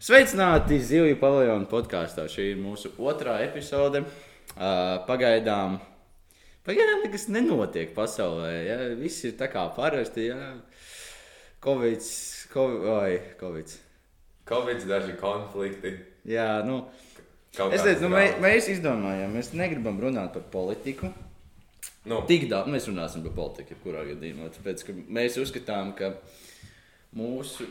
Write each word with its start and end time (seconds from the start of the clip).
Sveicināti 0.00 0.78
Zivju 0.80 1.18
paviljonu 1.20 1.66
podkāstā. 1.68 2.22
Šī 2.32 2.54
ir 2.54 2.60
mūsu 2.60 2.88
otrā 3.04 3.34
epizode. 3.44 4.00
Pagaidām, 4.56 5.74
pagaidām 6.64 7.02
nekas 7.04 7.26
nenotiek 7.28 7.92
pasaulē. 7.92 8.54
Ja? 8.64 8.78
Viss 8.96 9.26
ir 9.28 9.34
tā 9.36 9.50
kā 9.52 9.66
parasti. 9.76 10.30
Ja? 10.30 10.54
Covid, 11.60 12.08
Covid, 12.54 12.88
oi, 12.94 13.20
Covid. 13.42 13.76
Covid, 14.48 14.88
daži 14.88 15.18
konflikti. 15.20 15.92
Jā, 16.24 16.48
nu, 16.64 16.80
es 17.52 17.84
teicu, 17.84 18.06
nu, 18.06 18.14
mē, 18.14 18.24
drāmas. 18.24 18.42
mēs 18.46 18.72
izdomājām, 18.72 19.36
mēs 19.36 19.52
negribam 19.52 20.00
runāt 20.00 20.32
par 20.32 20.48
politiku. 20.52 21.12
Nu, 22.08 22.22
Tik 22.24 22.48
daudz 22.48 22.72
mēs 22.72 22.88
runāsim 22.88 23.28
par 23.28 23.36
politiku, 23.36 23.76
jebkurā 23.76 24.08
gadījumā. 24.14 24.48
Tāpēc 24.56 24.88
mēs 25.12 25.36
uzskatām, 25.44 25.92
ka 25.98 26.14
mūsu, 27.16 27.66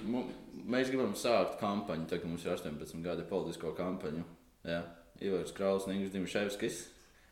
mēs 0.70 0.90
gribam 0.92 1.14
sākt 1.18 1.60
kampaņu, 1.62 2.08
tā 2.12 2.20
kā 2.20 2.28
mums 2.28 2.46
ir 2.46 2.54
18 2.56 3.04
gadi 3.06 3.26
politisko 3.30 3.74
kampaņu. 3.78 4.24
Jā, 4.68 4.82
Ivars 5.24 5.54
Krauss 5.56 5.88
un 5.88 5.96
Ingūns 5.96 6.14
Dimševskis. 6.16 6.80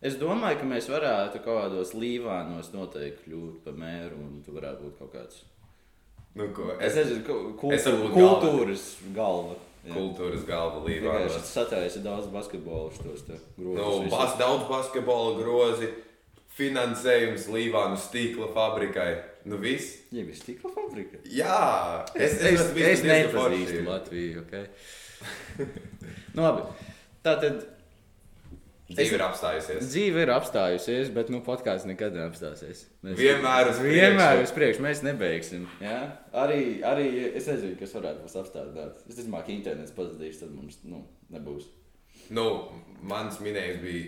Es 0.02 0.16
domāju, 0.22 0.60
ka 0.62 0.66
mēs 0.70 0.88
varētu 0.92 1.40
kaut 1.42 1.58
kādos 1.64 1.94
līvānos 1.98 2.70
noteikti 2.74 3.26
kļūt 3.32 3.64
par 3.66 3.78
mēru, 3.82 4.20
un 4.22 4.42
tu 4.46 4.54
varētu 4.54 4.86
būt 4.86 5.00
kaut 5.02 5.14
kāds. 5.16 5.40
nu, 6.38 6.52
ko, 6.54 6.68
Es 6.80 6.94
es 6.94 7.08
nezinu, 7.08 7.24
kultūra, 7.58 7.96
būt 8.04 8.14
galva. 8.14 8.42
kultūras 8.42 8.86
galva. 9.16 9.56
Jā. 9.88 9.94
kultūras 9.96 10.44
galva 10.46 10.82
Vienkārši 10.84 11.02
līvānos. 11.32 11.48
Sataisa 11.48 12.00
daudz 12.04 12.28
basketbolu 12.34 12.92
šos 12.92 13.24
te 13.26 13.38
grozus. 13.58 14.04
Nu, 14.04 14.12
bas, 14.12 14.34
daudz 14.38 14.68
basketbola 14.70 15.38
grozi, 15.40 15.88
finansējums 16.58 17.48
Līvānu 17.54 17.98
stīkla 18.02 18.50
fabrikai. 18.54 19.10
Nu, 19.48 19.58
viss. 19.64 19.94
Jā, 20.12 20.26
bija 20.28 20.36
stikla 20.36 20.72
fabrika. 20.76 21.22
Jā, 21.32 21.58
Es, 22.16 22.36
es, 22.42 22.60
es, 22.60 22.76
es 22.92 23.04
nepazīstu. 23.08 23.82
Latviju. 23.88 24.44
Okay? 24.44 24.68
nu, 26.36 26.44
labi. 26.44 26.68
Tā 27.26 27.38
tad 27.42 27.66
Dzīve 28.88 29.18
ir 29.18 29.22
apstājusies. 29.26 29.88
dzīve 29.92 30.22
ir 30.24 30.30
apstājusies, 30.32 31.10
bet 31.12 31.28
nu, 31.34 31.42
podkāsts 31.44 31.88
nekad 31.90 32.14
neapstāsies. 32.16 32.86
Vienmēr 33.04 33.72
uz 33.74 33.82
vienmēr 33.84 34.38
priekšu. 34.38 34.46
uz 34.48 34.54
priekšu. 34.56 34.84
Mēs 34.86 35.02
nebeigsim. 35.04 35.66
Ja? 35.84 35.98
Arī, 36.32 36.62
arī 36.88 37.08
es 37.36 37.50
nezinu, 37.52 37.76
kas 37.82 37.92
varētu 37.98 38.24
mūs 38.24 38.38
apstādināt. 38.40 39.02
Es 39.12 39.20
domāju, 39.20 39.44
ka 39.50 39.54
internets 39.58 39.92
pazudīs, 39.98 40.40
tad 40.40 40.54
mums 40.56 40.80
nu, 40.88 41.02
nebūs. 41.36 41.68
Nu, 42.32 42.46
mans 43.08 43.42
minējums 43.44 43.84
bija, 43.84 44.08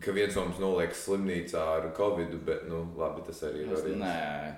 ka 0.00 0.12
viens 0.16 0.34
no 0.36 0.44
mums 0.48 0.58
noliekas 0.62 1.04
slimnīcā 1.06 1.60
ar 1.76 1.90
covid, 1.96 2.34
bet, 2.46 2.66
nu, 2.68 2.82
labi, 2.98 3.22
tas 3.26 3.42
arī 3.48 3.64
ir. 3.66 3.70
Variants. 3.74 4.00
nē. 4.04 4.54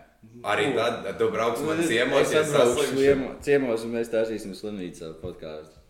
Arī 0.47 0.69
tad, 0.77 1.01
kad 1.05 1.19
tu 1.19 1.29
brauc 1.35 1.59
man 1.67 1.81
ciemos, 1.83 2.31
es 2.33 2.53
ciemo- 2.95 3.35
ciemos, 3.43 3.85
un 3.85 3.93
mēs 3.97 4.11
taisīsim 4.13 4.55
slimnīcā 4.55 5.13
podkāstu. 5.23 5.81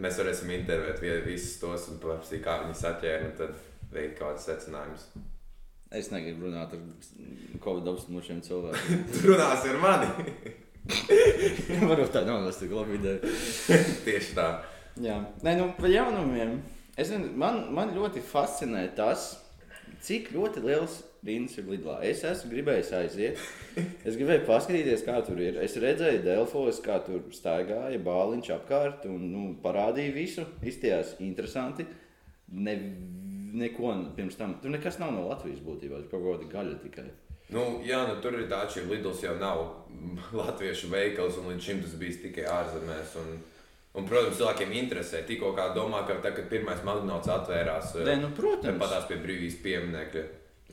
Mēs 0.00 0.16
varēsim 0.18 0.50
intervēt 0.56 1.00
vie- 1.04 1.20
visus 1.26 1.58
tos 1.60 1.88
un 1.92 1.98
paprasīt, 2.02 2.40
kā 2.42 2.56
viņi 2.64 2.74
saķēra, 2.80 3.26
un 3.28 3.36
tad 3.38 3.54
veikt 3.92 4.18
kādas 4.18 4.46
secinājumus. 4.48 5.04
Es 5.94 6.08
negribu 6.10 6.48
runāt 6.48 6.72
ar 6.74 6.80
Covid 7.62 7.86
apstākļiem 7.92 8.40
cilvēkiem. 8.42 9.04
Tu 9.12 9.28
runāsi 9.28 9.70
ar 9.70 9.78
mani. 9.84 10.08
Varbūt 11.88 12.10
tā 12.12 12.24
nav 12.26 12.42
tas 12.48 12.58
tik 12.60 12.72
labi 12.74 12.98
ideja. 12.98 13.20
Tieši 14.06 14.34
tā. 14.36 14.48
Jā, 15.00 15.20
Nē, 15.44 15.54
nu, 15.60 15.68
par 15.78 15.88
jaunumiem. 15.92 16.56
Es, 16.94 17.08
nezinu, 17.10 17.32
man, 17.40 17.64
man 17.74 17.90
ļoti 17.96 18.22
fascinē 18.22 18.84
tas, 18.94 19.32
cik 20.04 20.30
ļoti 20.34 20.62
liels 20.62 21.00
rīns 21.24 21.56
ir 21.58 21.66
Lidlā. 21.66 21.96
Es 22.06 22.22
esmu 22.26 22.52
gribējis 22.52 22.92
aiziet. 22.98 23.42
Es 24.06 24.14
gribēju 24.18 24.44
paskatīties, 24.46 25.02
kā 25.06 25.16
tur 25.26 25.40
ir. 25.42 25.58
Es 25.64 25.74
redzēju 25.80 26.22
Delfos, 26.26 26.78
kā 26.84 27.00
tur 27.06 27.24
staigāja 27.34 27.98
bāliņš 28.04 28.52
apkārt 28.58 29.08
un 29.10 29.26
nu, 29.32 29.44
parādīja 29.64 30.14
visu. 30.14 30.46
Izties 30.62 31.16
interesanti. 31.24 31.86
Ne, 32.54 32.76
neko 33.58 33.94
pirms 34.14 34.38
tam. 34.38 34.58
Tur 34.62 34.74
nekas 34.74 35.00
nav 35.00 35.14
no 35.16 35.26
Latvijas 35.30 35.64
būtībā. 35.64 36.04
Tur 36.04 36.20
kaut 36.20 36.28
kāda 36.28 36.50
gaļa 36.52 36.76
tikai. 36.84 37.08
Nu, 37.54 37.64
jā, 37.84 38.04
nu, 38.08 38.20
tur 38.24 38.38
ir 38.38 38.46
tā, 38.50 38.62
ka 38.70 38.84
Lidls 38.88 39.24
jau 39.24 39.34
nav 39.40 39.64
latviešu 40.40 40.92
veikals, 40.92 41.40
un 41.40 41.50
līdz 41.52 41.66
šim 41.66 41.82
tas 41.84 41.98
bijis 42.00 42.22
tikai 42.22 42.46
ārzemēs. 42.50 43.18
Un, 43.24 43.34
un, 43.94 44.06
protams, 44.08 44.38
cilvēkiem 44.40 44.72
interesē. 44.80 45.22
Tikko 45.26 45.52
kā 45.56 45.68
domā, 45.76 46.04
ka 46.06 46.16
tā, 46.24 46.34
kad 46.34 46.48
pirmais 46.50 46.82
magnāts 46.86 47.30
atvērās, 47.30 47.94
Nē, 48.06 48.16
nu, 48.22 48.32
protams. 48.36 48.80
patās 48.80 49.06
pie 49.10 49.20
brīvības 49.22 49.60
pieminekļa. 49.62 50.24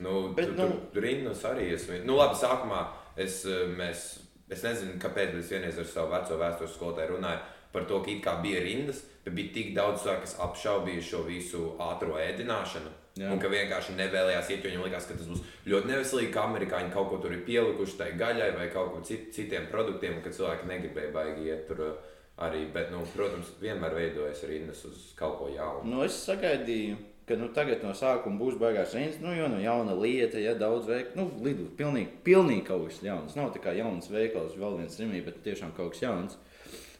Nu, 0.02 0.32
Bet, 0.34 0.48
Bet, 0.48 0.56
nu- 0.56 0.80
tur 0.92 1.02
rindas 1.02 1.42
arī 1.44 1.72
es. 1.74 1.86
Nu, 2.04 2.16
labi, 2.16 2.34
sākumā 2.34 2.86
es, 3.16 3.44
eh, 3.46 3.66
mēs, 3.78 4.18
es 4.50 4.62
nezinu, 4.62 4.98
kāpēc, 4.98 5.34
bet 5.34 5.44
es 5.44 5.50
vienreiz 5.52 5.78
ar 5.78 5.84
savu 5.84 6.10
veco 6.10 6.38
vēstures 6.40 6.74
skolotāju 6.76 7.18
runāju 7.18 7.40
par 7.72 7.84
to, 7.84 8.00
ka 8.02 8.10
it 8.10 8.22
kā 8.24 8.42
bija 8.42 8.60
rindas, 8.60 9.02
bet 9.24 9.34
bija 9.34 9.52
tik 9.54 9.74
daudz 9.74 10.02
cilvēku, 10.02 10.20
kas 10.26 10.36
apšaubīja 10.38 11.02
šo 11.02 11.22
visu 11.26 11.76
ātrā 11.78 12.18
ēdināšanu. 12.32 12.90
Jā. 13.16 13.30
Un 13.30 13.38
ka 13.38 13.48
vienkārši 13.48 13.92
nevēlējās 13.96 14.50
iet, 14.50 14.64
jo 14.64 14.70
viņiem 14.70 14.84
likās, 14.88 15.06
ka 15.06 15.14
tas 15.14 15.26
būs 15.28 15.42
ļoti 15.68 15.86
neveselīgi, 15.90 16.32
ka 16.32 16.46
amerikāņi 16.48 16.92
kaut 16.92 17.10
ko 17.10 17.18
tur 17.18 17.32
ir 17.32 17.44
pielikuši 17.44 17.96
tai 17.98 18.12
gaļai 18.16 18.56
vai 18.56 18.68
kaut 18.72 18.92
ko 18.94 19.00
cit, 19.04 19.32
citiem 19.34 19.66
produktiem, 19.70 20.16
un 20.16 20.22
ka 20.22 20.30
cilvēki 20.30 20.66
negribēja 20.66 21.12
baigi 21.12 21.44
iet 21.50 21.66
tur 21.68 21.80
uh, 21.80 21.92
arī. 22.38 22.66
Bet, 22.74 22.92
nu, 22.94 23.02
protams, 23.14 23.52
vienmēr 23.62 23.96
veidojas 23.96 24.44
rindas 24.48 24.84
uz 24.88 25.10
kaut 25.18 25.38
ko 25.40 25.48
jaunu. 25.52 25.88
Nu, 25.90 26.04
es 26.06 26.16
sagaidīju, 26.26 26.98
ka 27.28 27.38
nu, 27.38 27.50
tagad 27.54 27.84
no 27.86 27.92
sākuma 27.96 28.40
būs 28.40 28.58
baigās 28.60 28.94
rīns, 28.96 29.20
nu, 29.22 29.34
jo 29.36 29.48
nu, 29.52 29.60
jauna 29.62 29.94
lieta, 29.98 30.40
ja 30.42 30.54
daudz 30.58 30.88
veikalu, 30.90 31.18
nu, 31.20 31.44
lidu, 31.44 31.68
pilnīgi, 31.78 32.10
pilnīgi 32.26 32.66
kaut 32.66 32.88
kas 32.88 33.02
jauns. 33.04 33.36
Nav 33.38 33.52
tā 33.54 33.62
kā 33.62 33.76
jauns 33.78 34.10
veikals, 34.12 34.56
vēl 34.58 34.80
viens 34.82 34.98
rīmī, 35.00 35.22
bet 35.26 35.42
tiešām 35.46 35.74
kaut 35.76 35.94
kas 35.94 36.06
jauns. 36.06 36.40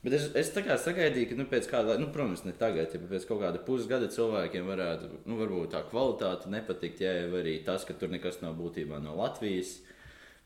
Bet 0.02 0.16
es, 0.16 0.24
es 0.34 0.48
tā 0.50 0.64
kā 0.66 0.74
sagaidīju, 0.82 1.28
ka, 1.30 1.38
nu, 1.38 1.46
pēc 1.50 1.68
kāda, 1.70 1.94
nu, 2.00 2.08
protams, 2.14 2.42
ne 2.42 2.54
tagad, 2.58 2.90
ja 2.90 3.10
pēc 3.10 3.26
kaut 3.28 3.38
kāda 3.44 3.60
pusgada 3.62 4.08
cilvēkiem 4.10 4.66
varētu, 4.66 5.10
nu, 5.30 5.38
varbūt 5.38 5.74
tā 5.76 5.82
kvalitāte 5.90 6.50
nepatikt, 6.50 7.04
ja 7.04 7.12
arī 7.38 7.60
tas, 7.66 7.86
ka 7.86 7.94
tur 7.98 8.10
nekas 8.10 8.40
nav 8.42 8.56
būtībā 8.58 8.98
no 9.02 9.14
Latvijas. 9.18 9.76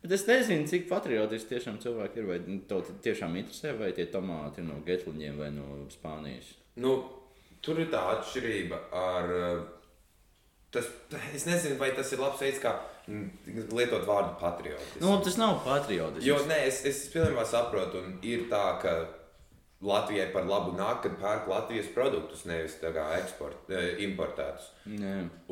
Bet 0.06 0.14
es 0.14 0.26
nezinu, 0.28 0.68
cik 0.70 0.84
patriotiski 0.86 1.56
tiešām 1.56 1.80
cilvēki 1.82 2.20
ir, 2.22 2.26
vai 2.30 2.58
to 2.70 2.78
tiešām 3.02 3.34
interesē, 3.40 3.72
vai 3.74 3.88
tie 3.96 4.06
tomāti 4.12 4.62
ir 4.62 4.68
no 4.68 4.76
Getliņiem 4.86 5.40
vai 5.40 5.48
no 5.50 5.80
Spānijas. 5.90 6.52
Nu, 6.78 6.92
tur 7.58 7.80
ir 7.82 7.90
tā 7.90 8.04
atšķirība 8.12 8.84
ar. 8.94 9.34
uh, 9.34 9.64
Tas, 10.76 10.88
es 11.34 11.46
nezinu, 11.46 11.78
vai 11.80 11.92
tas 11.96 12.10
ir 12.12 12.20
labs 12.20 12.42
veids, 12.42 12.58
kā 12.60 12.72
mm, 13.08 13.68
lietot 13.78 14.02
vārdu 14.04 14.34
patriotisms. 14.40 14.98
Nu, 15.00 15.14
tas 15.24 15.38
nav 15.40 15.60
patriotisks. 15.64 16.26
Jo 16.26 16.40
nē, 16.50 16.58
es, 16.68 16.82
es 16.90 17.04
pilnībā 17.14 17.46
saprotu, 17.48 18.02
un 18.02 18.18
ir 18.26 18.44
tā, 18.50 18.64
ka 18.82 18.96
Latvijai 19.86 20.26
par 20.34 20.44
labu 20.48 20.74
nāk, 20.76 21.02
kad 21.04 21.16
pērk 21.20 21.48
Latvijas 21.52 21.88
produktus, 21.94 22.44
nevis 22.48 22.76
eksport, 22.82 23.70
eh, 23.70 24.02
importētus. 24.04 24.68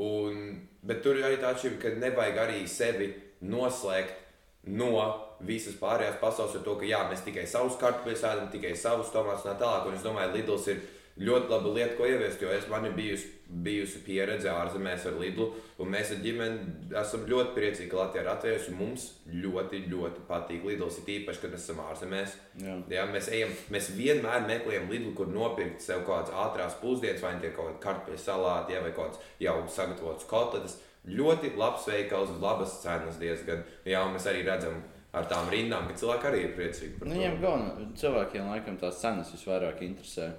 Un, 0.01 0.45
bet 0.83 1.03
tur 1.05 1.21
ir 1.21 1.29
arī 1.29 1.41
tā 1.41 1.55
atšķirība, 1.55 1.81
ka 1.83 1.95
nevajag 2.05 2.43
arī 2.45 2.67
sevi 2.69 3.11
noslēgt 3.45 4.24
no 4.67 4.97
visas 5.45 5.77
pārējās 5.81 6.21
pasaules 6.23 6.57
ar 6.57 6.65
to, 6.65 6.77
ka 6.81 6.89
jā, 6.89 7.05
mēs 7.11 7.25
tikai 7.27 7.47
savus 7.49 7.79
kartupeļus 7.81 8.27
ēdam, 8.31 8.51
tikai 8.53 8.75
savus 8.79 9.13
tomātus 9.13 9.45
un 9.45 9.53
tā 9.53 9.57
tālāk. 9.61 9.89
Un 9.89 9.99
es 9.99 10.05
domāju, 10.05 10.33
Lidls 10.37 10.69
ir 10.73 10.85
ļoti 11.21 11.51
laba 11.53 11.73
lieta, 11.77 11.95
ko 11.99 12.07
ieviest, 12.09 12.43
jo 12.43 12.51
es 12.51 12.65
man 12.71 12.87
ir 12.89 12.95
bijusi, 12.97 13.29
bijusi 13.65 14.01
pieredze 14.07 14.49
ārzemēs 14.51 15.05
ar 15.07 15.19
Lidlu, 15.21 15.51
un 15.79 15.91
mēs 15.93 16.11
ar 16.15 16.23
ģimeni 16.25 16.95
esam 16.99 17.27
ļoti 17.29 17.53
priecīgi, 17.55 17.91
ka 17.93 18.01
Latvija 18.01 18.25
ir 18.25 18.31
atvērsusi. 18.33 18.75
Mums 18.79 19.05
ļoti, 19.31 19.85
ļoti 19.93 20.25
patīk 20.31 20.65
Lidls, 20.67 20.99
ir 21.03 21.13
īpaši, 21.21 21.43
kad 21.45 21.55
mēs 21.55 21.69
esam 21.69 21.85
ārzemēs. 21.85 22.35
Jā. 22.65 22.79
Jā, 22.97 23.05
mēs, 23.13 23.29
ejam, 23.37 23.53
mēs 23.75 23.93
vienmēr 23.95 24.49
meklējam 24.49 24.91
Lidlu, 24.91 25.13
kur 25.19 25.31
nopirkt 25.31 25.85
sev 25.85 26.03
kaut 26.09 26.25
kādas 26.25 26.35
ātrās 26.47 26.81
pusdienas, 26.81 27.23
vai 27.23 27.37
tie 27.43 27.53
kaut 27.55 27.69
kādi 27.69 27.85
kartupeļu 27.85 28.25
salāti, 28.25 28.75
jā, 28.75 28.83
vai 28.83 28.97
kaut 28.97 29.13
kāds 29.13 29.31
jau 29.45 29.61
sagatavots 29.77 30.29
kotletes. 30.31 30.81
Ļoti 31.05 31.51
labs 31.61 31.85
veikals, 31.91 32.31
labas 32.41 32.79
cenas 32.83 33.19
diezgan. 33.21 33.65
Jā, 33.85 34.01
un 34.07 34.15
mēs 34.17 34.25
arī 34.31 34.41
redzam 34.47 34.79
ar 35.15 35.27
tām 35.31 35.51
rindām, 35.53 35.85
ka 35.91 35.95
cilvēki 36.01 36.29
arī 36.31 36.39
ir 36.47 36.55
priecīgi 36.57 36.97
par 36.99 37.09
Nu, 37.09 37.13
to. 37.13 37.19
viņiem 37.21 37.37
galvenā 37.43 37.89
cilvēkiem 38.01 38.49
laikam 38.51 38.79
tās 38.81 39.01
cenas 39.03 39.31
visvairāk 39.35 39.83
interesē. 39.85 40.31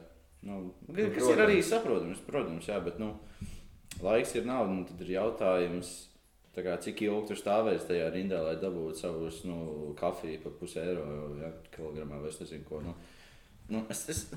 Nu, 0.46 0.74
kas 0.88 0.98
protams. 1.14 1.30
ir 1.36 1.44
arī 1.46 1.60
saprotams, 1.64 2.20
protams, 2.26 2.68
jā, 2.70 2.80
bet 2.84 2.98
nu, 3.02 3.14
laiks 4.04 4.36
ir 4.36 4.46
nauda. 4.46 4.74
Nu, 4.74 4.84
tad 4.90 5.02
ir 5.06 5.14
jautājums, 5.16 5.94
tā 6.56 6.66
kā, 6.66 6.76
cik 6.82 7.02
ilgi 7.08 7.28
tur 7.32 7.40
stāvēs 7.40 7.86
tajā 7.88 8.10
rindā, 8.14 8.42
lai 8.46 8.56
dabūtu 8.62 9.00
savus 9.00 9.44
nu, 9.46 9.94
kafiju 10.00 10.42
par 10.44 10.58
pusi 10.60 10.80
eiro 10.82 11.06
jā, 11.42 11.50
kilogramā 11.78 12.20
vai 12.22 12.30
es 12.34 12.42
nezinu 12.42 12.66
ko. 12.68 12.82
Nu. 12.86 12.94
Nu, 13.70 13.86
es, 13.90 14.04
es, 14.10 14.28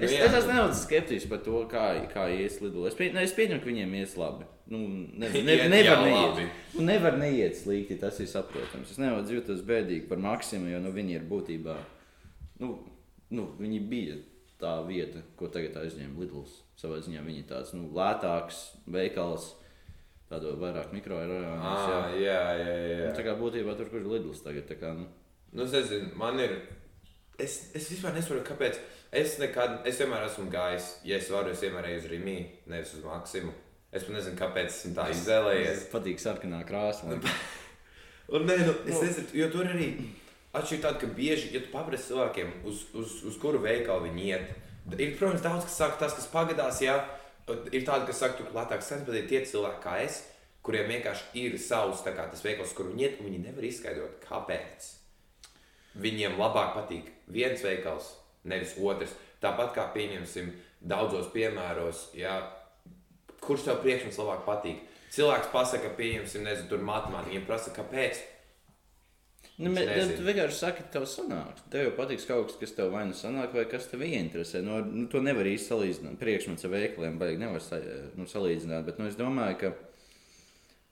Nu, 0.00 0.06
es, 0.06 0.12
jā. 0.14 0.26
es 0.28 0.34
esmu 0.38 0.54
nedaudz 0.54 0.78
skeptisks 0.84 1.28
par 1.28 1.40
to, 1.44 1.64
kā, 1.70 1.82
kā 2.12 2.28
ies 2.32 2.60
lido. 2.62 2.86
Es, 2.88 2.94
pie, 2.96 3.10
ne, 3.12 3.24
es 3.26 3.34
pieņemu, 3.36 3.60
ka 3.60 3.68
viņiem 3.68 3.94
ies 3.98 4.14
labi. 4.16 4.46
Nu, 4.70 4.78
ne, 5.18 5.26
ne, 5.34 5.56
Iet 5.56 5.66
nevar 5.72 6.04
neiet. 6.06 6.40
Nu, 6.76 6.84
nevar 6.86 7.16
neiet 7.18 7.58
slikti, 7.58 7.98
tas 7.98 8.20
ir 8.22 8.30
saprotams. 8.30 8.92
Es 8.94 9.00
nevaru 9.02 9.34
jūties 9.34 9.64
bēdīgi 9.66 10.06
par 10.08 10.22
maksimumu, 10.22 10.70
jo 10.70 10.80
nu, 10.84 10.92
viņi 10.94 11.16
ir 11.18 11.26
būtībā. 11.28 11.74
Nu, 12.62 12.76
nu, 13.34 13.48
viņi 13.58 13.80
bija 13.90 14.20
tā 14.62 14.76
vieta, 14.86 15.24
ko 15.36 15.50
tagad 15.50 15.80
aizņēma 15.82 16.22
Lidls. 16.22 16.60
Savā 16.78 17.00
ziņā 17.02 17.24
viņi 17.26 17.42
ir 17.42 17.48
tāds 17.50 17.74
nu, 17.74 17.88
lētāks 17.96 18.62
veikals, 18.94 19.50
tādos 20.30 20.54
vairāk 20.62 20.94
mikrorajonos. 20.94 21.58
Ah, 21.66 22.14
jā, 22.14 22.40
jā, 22.62 22.76
jā. 22.94 23.08
Nu, 23.08 23.16
tā 23.18 23.26
kā 23.26 23.34
būtībā 23.40 23.74
tur, 23.74 23.90
kur 23.90 24.04
ir 24.04 24.12
Lidls 24.14 24.46
tagad. 24.46 24.70
Kā, 24.78 24.94
nu, 24.96 25.10
Nu, 25.50 25.64
es 25.64 25.72
nezinu, 25.74 26.12
man 26.14 26.38
ir. 26.38 26.60
Es, 27.40 27.60
es 27.76 27.90
vispār 27.92 28.14
nesaprotu, 28.16 28.46
kāpēc 28.50 28.80
Es 29.10 29.40
nekad, 29.42 29.80
es 29.90 29.96
vienmēr 29.98 30.22
esmu 30.28 30.44
gājis, 30.52 30.84
ja 31.02 31.16
es 31.18 31.26
varu, 31.34 31.50
es 31.50 31.62
vienmēr 31.64 31.88
eju 31.88 31.98
uz 31.98 32.04
Rīgā, 32.12 32.34
nevis 32.70 32.92
uz 32.94 33.02
Maksimu. 33.02 33.50
Es 33.90 34.04
pat 34.06 34.14
nezinu, 34.14 34.38
kāpēc 34.38 34.68
esmu 34.70 34.92
tā 34.94 35.08
izvēlējies. 35.10 35.88
Patīk 35.90 36.22
sarkanā 36.22 36.60
krāsa. 36.68 37.08
man. 37.08 37.24
Un, 38.30 38.46
nē, 38.46 38.60
nu, 38.62 38.74
es 38.86 39.00
nezinu, 39.02 39.32
jo 39.34 39.48
tur 39.50 39.66
arī 39.66 39.88
atšķirība 40.54 40.84
tāda, 40.84 41.00
ka 41.02 41.08
bieži, 41.16 41.50
ja 41.56 41.64
tu 41.64 41.72
paprasti 41.72 42.12
cilvēkiem, 42.12 42.52
uz, 42.70 42.84
uz, 42.94 43.16
uz 43.26 43.40
kuru 43.42 43.58
veikalu 43.64 44.06
viņi 44.06 44.28
iet, 44.28 44.54
ir, 44.94 45.16
protams, 45.18 45.42
daudz 45.42 45.66
kas 45.66 45.80
saka, 45.82 45.98
tas, 46.04 46.14
kas 46.14 46.30
pagadās, 46.30 46.78
jā, 46.84 46.94
ir 47.74 47.82
tādi, 47.88 48.06
kas 48.06 48.22
saka, 48.22 48.38
tu 48.38 48.46
lētāk 48.54 48.86
sens, 48.86 49.02
bet 49.08 49.18
ir 49.18 49.26
tie 49.32 49.42
cilvēki 49.42 49.82
kā 49.82 49.96
es, 50.04 50.22
kuriem 50.62 50.86
vienkārši 50.94 51.42
ir 51.42 51.58
savs, 51.58 52.06
tā 52.06 52.14
kā 52.14 52.30
tas 52.30 52.46
veikals, 52.46 52.76
kur 52.78 52.92
viņi 52.92 53.08
iet, 53.08 53.18
un 53.18 53.32
viņi 53.32 53.42
nevar 53.48 53.66
izskaidrot, 53.66 54.22
kāpēc. 54.28 54.92
Viņiem 55.98 56.38
labāk 56.38 56.76
patīk 56.78 57.10
viens 57.32 57.62
veikals, 57.64 58.14
nevis 58.44 58.76
otrs. 58.80 59.14
Tāpat 59.40 59.72
kā 59.76 59.86
pieņemsim 59.94 60.50
daudzos 60.80 61.30
piemēros, 61.32 62.10
ja, 62.18 62.38
kurš 63.40 63.68
tev 63.68 63.80
priekšmets 63.84 64.20
labāk 64.20 64.44
patīk. 64.48 64.82
Cilvēks 65.10 65.48
pasaka, 65.50 65.90
pieņemsim, 65.98 66.44
nezinu, 66.46 66.68
tur 66.70 66.84
matemātikā. 66.86 67.32
Viņam 67.32 67.48
prasa, 67.48 67.72
kāpēc. 67.74 68.20
Nu, 69.60 69.72
bet, 69.76 69.90
tu 70.16 70.24
vienkārši 70.24 70.56
saki, 70.56 70.84
tev 70.92 71.04
sanāks. 71.10 71.64
Tev 71.72 71.82
jau 71.84 71.92
patiks 71.98 72.24
kaut 72.28 72.46
kas, 72.48 72.56
kas 72.62 72.72
tev 72.76 72.92
vai 72.94 73.02
nu 73.08 73.16
sanāk, 73.16 73.52
vai 73.56 73.66
kas 73.68 73.90
tev 73.90 74.04
ieinteresē. 74.06 74.62
Nu, 74.64 74.78
ar- 74.78 74.86
nu, 74.88 75.04
to 75.12 75.20
nevar 75.20 75.48
īsti 75.50 75.72
salīdzināt. 75.72 76.16
Priekšmets 76.20 76.64
ar 76.64 76.72
veikaliem 76.72 77.18
baigi 77.20 77.42
nevar 77.42 77.60
nu, 78.16 78.28
salīdzināt. 78.30 78.86
Bet 78.86 79.00
nu, 79.02 79.08
es 79.10 79.18
domāju, 79.20 79.58
ka 79.60 79.72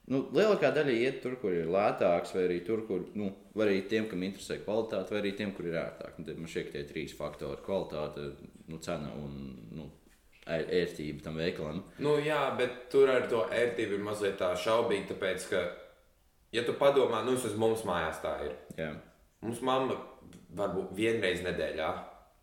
nu, 0.09 0.23
lielākā 0.35 0.71
daļa 0.75 0.95
iet 0.95 1.21
tur, 1.23 1.35
kur 1.41 1.53
ir 1.53 1.69
lētāks, 1.71 2.33
vai 2.35 2.45
arī 2.47 2.59
tur, 2.65 2.83
kur 2.87 3.05
nu, 3.19 3.29
arī 3.61 3.81
tiem, 3.89 4.07
kam 4.09 4.23
interesē 4.25 4.59
kvalitāte, 4.63 5.13
vai 5.13 5.21
arī 5.23 5.35
tiem, 5.37 5.53
kur 5.55 5.69
ir 5.69 5.77
ērtāk. 5.81 6.19
Nu, 6.19 6.35
Man 6.39 6.51
šķiet, 6.51 6.71
tie 6.73 6.83
trīs 6.89 7.15
faktori- 7.17 7.61
kvalitāte, 7.67 8.31
nu, 8.67 8.79
cena 8.85 9.11
un 9.15 9.35
nu, 9.71 9.89
ēr- 10.45 10.69
ērtība 10.81 11.23
tam 11.23 11.37
veikalam. 11.37 11.83
Nu, 11.99 12.17
jā, 12.17 12.57
bet 12.57 12.89
tur 12.89 13.09
ar 13.09 13.27
to 13.29 13.45
ērtību 13.51 13.99
ir 13.99 14.05
mazliet 14.05 14.37
tā 14.41 14.53
šaubīgi, 14.55 15.07
tāpēc, 15.13 15.49
ka, 15.49 15.63
ja 16.51 16.63
tu 16.63 16.73
padomā, 16.73 17.23
nu, 17.25 17.37
tas 17.37 17.55
mums 17.55 17.83
mājās 17.83 18.21
tā 18.23 18.35
ir. 18.45 18.55
Jā. 18.77 18.93
Mums 19.41 19.61
mamma 19.61 19.95
varbūt 20.55 20.95
vienreiz 20.97 21.41
nedēļā 21.45 21.89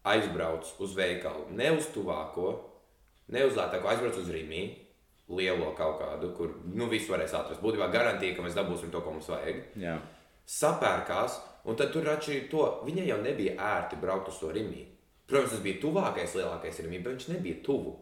aizbrauc 0.07 0.65
uz 0.81 0.95
veikalu. 0.95 1.51
Ne 1.51 1.73
uz 1.77 1.87
tuvāko, 1.95 2.55
ne 3.29 3.45
uz 3.45 3.55
lētāko, 3.59 3.91
aizbrauc 3.91 4.17
uz 4.23 4.31
Rīgā, 4.31 4.86
lielo 5.29 5.73
kaut 5.79 5.99
kādu, 6.01 6.31
kur 6.37 6.53
nu, 6.71 6.87
viss 6.91 7.09
varēs 7.11 7.35
atrast. 7.35 7.63
Būtībā 7.65 7.89
garantija, 7.93 8.37
ka 8.37 8.45
mēs 8.45 8.55
dabūsim 8.57 8.93
to, 8.95 9.01
ko 9.03 9.15
mums 9.17 9.29
vajag. 9.33 9.63
Jā. 9.83 9.97
Sapērkās, 10.47 11.41
un 11.67 11.79
tad 11.79 11.91
tur 11.95 12.07
atšķirīgi 12.13 12.49
to. 12.53 12.65
Viņai 12.87 13.09
jau 13.09 13.19
nebija 13.25 13.57
ērti 13.73 13.99
braukt 14.03 14.31
uz 14.31 14.39
to 14.43 14.53
Rīgā. 14.55 14.85
Protams, 15.27 15.57
tas 15.57 15.63
bija 15.65 15.81
tuvākais 15.83 16.37
lielākais 16.39 16.79
Rīgā, 16.85 17.03
bet 17.03 17.17
viņš 17.17 17.29
nebija 17.35 17.61
tuvu 17.67 17.97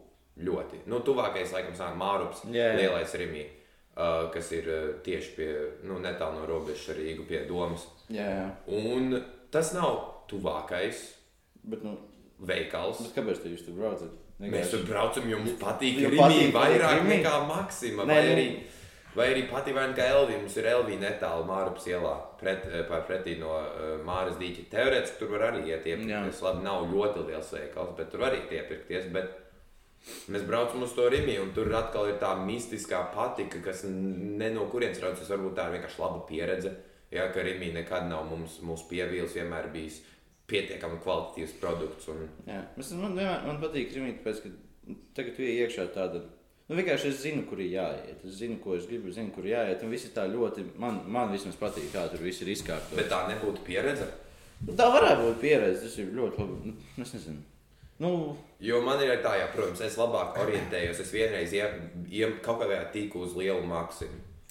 ļoti. 0.45 0.83
Nu, 0.91 0.99
tuvākais, 1.05 1.53
laikam, 1.55 1.73
sāk 1.77 1.97
Mārups, 1.97 2.43
Jā, 2.53 2.71
jā. 2.73 2.79
lielais 2.83 3.15
Rīgā. 3.21 3.45
Uh, 3.95 4.25
kas 4.33 4.49
ir 4.51 4.65
uh, 4.67 4.87
tieši 5.05 5.29
pie, 5.37 5.51
nu, 5.87 5.97
netālu 6.03 6.41
no 6.41 6.47
robežas 6.49 6.89
ar 6.91 6.97
Rīgu, 6.99 7.23
pie 7.29 7.45
domas. 7.47 7.87
Jā, 8.11 8.25
jā. 8.27 8.47
Un 8.75 9.15
tas 9.55 9.71
nav 9.73 10.01
tuvākais 10.29 10.99
Bet, 11.65 11.81
nu, 11.81 11.95
veikals. 12.39 13.01
bet 13.01 13.15
kāpēc 13.15 13.41
tu 13.43 13.49
jūs 13.49 13.65
tur 13.65 13.73
braucat? 13.79 14.09
Mēs 14.39 14.71
tur 14.71 14.81
braucam, 14.83 15.29
jo 15.29 15.37
mums 15.39 15.59
patīk 15.61 16.01
patīk, 16.17 16.51
vairāk 16.51 16.97
Rimi. 16.99 17.21
nekā 17.23 17.47
Maksima. 17.47 18.03
Nē, 18.03 18.15
Vai 18.15 18.25
nu- 18.25 18.33
arī, 18.35 18.47
vai 19.15 19.27
arī 19.33 19.43
patīk 19.49 19.73
vairāk 19.77 19.93
nekā 19.95 20.09
Elvija. 20.11 20.39
Mums 20.41 20.57
ir 20.57 20.65
Elvija 20.65 20.99
netālu 20.99 21.45
Mārupas 21.47 21.85
ielā, 21.87 22.15
pret, 22.37 22.65
eh, 22.67 22.83
pretī 23.07 23.37
no 23.39 23.53
uh, 23.55 23.97
Māras 24.05 24.35
dīķa. 24.37 24.65
Teorētiski 24.69 25.17
tur 25.19 25.27
var 25.29 25.51
arī 25.51 25.63
iet 25.67 25.85
iepirkties. 25.85 26.41
Labi, 26.41 26.63
nav 26.63 26.83
ļoti 26.91 27.25
liels 27.29 27.51
veikals, 27.53 27.95
bet 27.97 28.11
tur 28.11 28.19
var 28.19 28.31
arī 28.31 28.41
iepirkties. 28.51 29.11
Bet 29.13 29.31
mēs 30.29 30.43
braucam 30.45 30.83
uz 30.83 30.91
to 30.93 31.07
Rīgā, 31.09 31.39
un 31.41 31.53
tur 31.53 31.71
atkal 31.73 32.09
ir 32.09 32.19
tā 32.19 32.35
mistiskā 32.45 33.13
patika, 33.13 33.61
kas 33.63 33.85
ne 33.85 34.49
no 34.49 34.65
kurienes 34.67 34.99
raudzes. 35.01 35.29
Varbūt 35.29 35.55
tā 35.55 35.69
ir 35.71 35.79
vienkārši 35.79 35.99
laba 35.99 36.19
pieredze. 36.27 36.75
Jā, 37.11 37.31
ka 37.31 37.39
Rīgā 37.39 37.71
nekad 37.73 38.09
nav 38.09 38.25
mums, 38.29 38.59
mūsu 38.59 38.89
pievīls, 38.91 39.31
vienmēr 39.33 39.71
bijis 39.71 40.01
pietiekami 40.49 40.99
kvalitatīvs 41.03 41.57
produkts. 41.61 42.09
Un, 42.13 42.25
Jā, 42.49 42.61
es, 42.79 42.91
man, 42.97 43.15
vienmēr, 43.17 43.45
man 43.47 43.61
patīk 43.61 43.93
rīmīt, 43.95 44.21
tāpēc, 44.21 44.41
ka 44.43 44.97
tagad 45.17 45.37
tu 45.37 45.45
ienāc 45.45 45.65
iekšā 45.65 45.87
tāda. 45.95 46.21
Nu, 46.65 46.77
vienkārši 46.79 47.11
es 47.11 47.19
zinu, 47.21 47.43
kur 47.49 47.59
ir 47.61 47.75
jāiet. 47.75 48.21
Es 48.25 48.39
zinu, 48.39 48.57
ko 48.61 48.73
es 48.77 48.87
gribu, 48.89 49.11
zinu, 49.13 49.29
kur 49.33 49.45
jāiet. 49.45 49.83
Un 49.85 49.91
viss 49.93 50.07
ir 50.07 50.15
tā 50.15 50.25
ļoti, 50.31 50.63
man, 50.81 51.03
man 51.13 51.33
vismaz 51.33 51.57
patīk, 51.61 51.91
kā 51.93 52.07
tur 52.09 52.23
viss 52.25 52.41
ir 52.41 52.49
izkārtots. 52.55 52.97
bet 52.97 53.11
tā 53.11 53.19
nebūtu 53.29 53.61
pieredze. 53.67 54.07
Nu, 54.63 54.73
tā 54.73 54.87
varētu 54.89 55.27
būt 55.27 55.43
pieredze. 55.43 55.83
Tas 55.85 55.99
ir 56.01 56.15
ļoti 56.17 56.41
labi. 56.41 56.73
Nu, 56.95 57.05
es 57.05 57.13
nezinu. 57.13 57.43
Nu, 58.01 58.11
Jo 58.59 58.79
man 58.81 59.01
ir 59.03 59.19
tā, 59.23 59.35
ja, 59.37 59.45
protams, 59.53 59.81
es 59.85 59.97
labāk 59.99 60.39
orientējos. 60.41 61.03
Es 61.03 61.11
vienreiz 61.13 61.53
iem 62.09 62.39
kaut 62.43 62.63
kādā 62.63 62.81
tīku 62.93 63.21
uz 63.27 63.35
lielu 63.37 63.61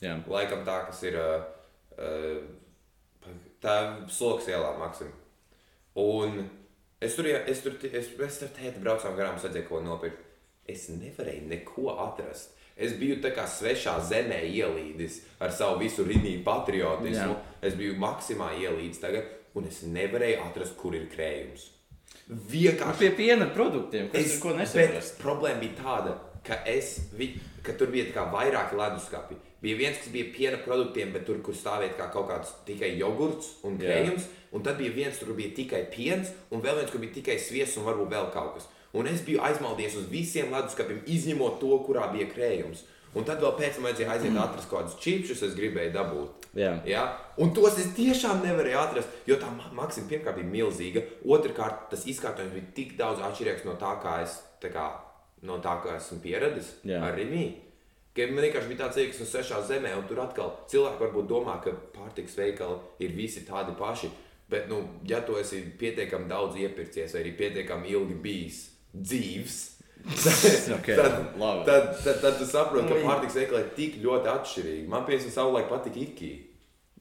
jā. 0.04 0.14
Laikam 0.30 0.62
tā, 0.66 0.78
kas 0.86 1.02
ir 1.08 1.18
uh, 1.18 1.42
uh, 1.98 3.34
tā 3.64 3.76
sloks 4.12 4.48
ielā 4.52 4.74
maksimu. 4.78 5.23
Un 6.00 6.42
es 7.00 7.14
tur, 7.14 7.28
es 7.28 7.62
tur, 7.62 7.76
es, 7.86 8.10
es 8.10 8.38
tur 8.40 8.52
tēti 8.56 8.82
braucām 8.82 9.16
garām, 9.18 9.38
redzēju, 9.38 9.68
ko 9.68 9.80
nopirkt. 9.84 10.22
Es 10.66 10.88
nevarēju 10.88 11.48
neko 11.50 11.92
atrast. 12.06 12.54
Es 12.74 12.96
biju 12.98 13.20
tā 13.22 13.30
kā 13.36 13.44
svešā 13.46 13.98
zemē 14.08 14.40
ielīdis 14.48 15.20
ar 15.44 15.52
savu 15.54 15.78
visu 15.84 16.02
rīnīju 16.08 16.42
patriotismu. 16.46 17.36
Jā. 17.36 17.60
Es 17.62 17.76
biju 17.78 17.94
maksimā 18.02 18.50
ielīdis 18.58 19.02
tagad, 19.02 19.28
un 19.54 19.68
es 19.70 19.84
nevarēju 19.86 20.40
atrast, 20.48 20.74
kur 20.80 20.96
ir 20.98 21.06
krējums. 21.12 21.68
Vienkārši 22.28 22.98
Pie 23.04 23.10
piena 23.14 23.46
produktiem, 23.52 24.08
kas 24.10 24.24
Es, 24.24 24.38
ko 24.40 24.54
bet 24.54 24.64
nesaprast. 24.64 25.18
problēma 25.20 25.60
bija 25.60 25.76
tāda, 25.82 26.14
ka, 26.46 26.62
es, 26.66 26.96
ka 27.62 27.76
tur 27.78 27.92
bija 27.92 28.24
vairāki 28.32 28.78
leduskapi. 28.80 29.36
Bija 29.64 29.78
viens, 29.78 30.00
kas 30.00 30.10
bija 30.12 30.32
piena 30.34 30.58
produktiem, 30.64 31.12
bet 31.12 31.24
tur, 31.28 31.38
kur 31.44 31.54
stāvēja 31.56 31.94
kā 31.98 32.08
kaut 32.12 32.26
kāds 32.32 32.50
tikai 32.66 32.94
jogurts 32.98 33.54
un 33.64 33.78
Jā. 33.80 34.00
Un 34.54 34.62
tad 34.62 34.78
bija 34.78 34.94
viens, 34.94 35.18
kur 35.18 35.34
bija 35.34 35.50
tikai 35.56 35.82
piens, 35.90 36.30
un 36.54 36.62
vēl 36.62 36.78
viens, 36.78 36.90
kur 36.92 37.02
bija 37.02 37.16
tikai 37.16 37.38
sviests 37.42 37.80
un 37.80 37.88
varbūt 37.88 38.12
vēl 38.14 38.28
kaut 38.34 38.54
kas. 38.56 38.68
Un 38.94 39.08
es 39.10 39.24
biju 39.26 39.40
aizmaldies 39.42 39.96
uz 39.98 40.04
visiem 40.06 40.52
leduskapiem, 40.54 41.00
izņemot 41.10 41.56
to, 41.58 41.74
kurā 41.88 42.06
bija 42.12 42.28
krējums. 42.30 42.84
Un 43.14 43.26
tad 43.26 43.42
vēl 43.42 43.52
pēc 43.58 43.76
tam 43.76 43.88
vajadzēja 43.88 44.12
aiziet 44.14 44.38
atrast 44.44 44.70
kaut 44.70 44.84
kādus 44.84 45.00
čipsus, 45.02 45.42
es 45.42 45.56
gribēju 45.58 45.92
dabūt. 45.94 46.46
Jā. 46.58 46.70
Ja? 46.86 47.02
Un 47.42 47.50
tos 47.54 47.80
es 47.82 47.90
tiešām 47.98 48.44
nevarēju 48.46 48.78
atrast, 48.78 49.18
jo 49.26 49.38
tā 49.42 49.50
ma- 49.54 49.72
maksima 49.74 50.06
pirmkārt 50.12 50.38
bija 50.38 50.50
milzīga. 50.52 51.02
Otrakārt, 51.26 51.88
tas 51.90 52.06
izkārtojums 52.10 52.54
bija 52.54 52.70
tik 52.78 52.94
daudz 52.98 53.22
atšķirīgs 53.26 53.66
no 53.66 53.74
tā, 53.80 53.96
kā 54.02 54.20
es, 54.22 54.38
tā 54.62 54.70
kā, 54.74 54.86
no 55.42 55.58
tā, 55.62 55.74
kā 55.82 55.98
esmu 55.98 56.20
pieradis 56.22 56.76
Jā. 56.86 57.02
ar 57.02 57.18
Rīgā. 57.18 57.46
Ka 58.14 58.28
Man 58.30 58.44
vienkārši 58.46 58.70
bija 58.70 58.84
tāds 58.84 58.98
liekas, 59.00 59.18
no 59.18 59.26
sešā 59.26 59.56
zemē, 59.66 59.90
un 59.98 60.04
tur 60.06 60.20
atkal 60.22 60.52
cilvēki 60.70 61.02
varbūt 61.02 61.26
domā, 61.26 61.56
ka 61.64 61.72
pārtiks 61.96 62.36
veikali 62.38 62.76
ir 63.02 63.10
visi 63.10 63.42
tādi 63.42 63.74
paši. 63.74 64.06
Bet, 64.50 64.66
nu, 64.68 64.82
ja 65.08 65.22
tu 65.24 65.38
esi 65.40 65.62
pietiekami 65.80 66.28
daudz 66.28 66.58
iepircies, 66.60 67.14
vai 67.16 67.22
arī 67.24 67.32
pietiekami 67.38 67.94
ilgi 67.94 68.18
bijis 68.26 68.58
dzīves, 68.92 69.60
Ok, 70.76 70.88
tad, 70.98 71.14
labi. 71.40 71.62
tad, 71.64 71.86
tad, 72.04 72.18
tad 72.20 72.34
tu 72.36 72.44
saproti, 72.44 72.90
ka 72.90 72.98
pārtiks 73.06 73.38
veikali 73.38 73.62
ir 73.62 73.70
tik 73.78 73.94
ļoti 74.02 74.28
atšķirīgi. 74.34 74.90
Man, 74.92 75.06
piemēram, 75.08 75.32
savulaik 75.32 75.70
patika 75.70 76.02
Ikea. 76.02 76.42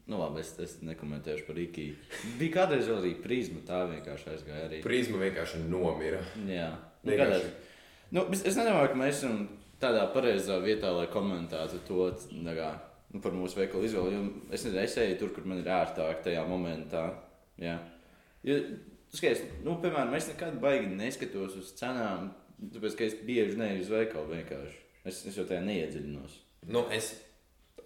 Nu, 0.07 0.19
labi, 0.19 0.41
es, 0.43 0.53
es 0.59 0.77
nekomentēšu 0.83 1.45
par 1.47 1.59
Ikiju. 1.63 1.95
Bija 2.39 2.55
kādreiz 2.57 2.89
arī 2.91 3.13
prizma, 3.23 3.61
tā 3.67 3.85
vienkārši 3.91 4.31
aizgāja 4.33 4.65
arī. 4.67 4.79
Prizma 4.83 5.21
vienkārši 5.21 5.61
nomira. 5.67 6.19
Jā, 6.47 6.69
nu, 7.03 7.11
Vienkārši. 7.11 7.37
kādreiz. 7.37 7.69
Nu, 8.13 8.25
es, 8.35 8.41
es 8.51 8.57
nedomāju, 8.59 8.91
ka 8.91 8.99
mēs 8.99 9.21
esam 9.21 9.37
tādā 9.83 10.03
pareizā 10.15 10.59
vietā, 10.63 10.91
lai 10.95 11.07
komentētu 11.11 11.79
to 11.87 12.09
kā, 12.43 12.69
nu, 13.13 13.21
par 13.23 13.35
mūsu 13.35 13.61
veikalu 13.61 13.87
izvēli. 13.87 14.15
jo 14.15 14.25
Es 14.51 14.67
nezinu, 14.67 14.81
es 14.83 14.97
eju 15.05 15.19
tur, 15.21 15.31
kur 15.35 15.47
man 15.47 15.63
ir 15.63 15.71
ērtāk 15.71 16.23
tajā 16.27 16.43
momentā. 16.51 17.05
Jā. 17.61 17.75
Jo, 18.43 18.57
skaties, 19.13 19.43
nu, 19.65 19.77
piemēram, 19.83 20.15
es 20.17 20.29
nekad 20.31 20.57
baigi 20.63 20.89
neskatos 20.93 21.59
uz 21.59 21.73
cenām, 21.79 22.31
tāpēc, 22.73 22.97
ka 22.97 23.05
es 23.07 23.19
bieži 23.27 23.59
neju 23.59 23.83
uz 23.83 23.91
veikalu 23.93 24.33
vienkārši. 24.37 24.81
Es, 25.03 25.21
es 25.27 25.37
jau 25.37 25.45
tajā 25.47 25.61
neiedziļinos. 25.67 26.39
Nu, 26.71 26.85
es 26.95 27.13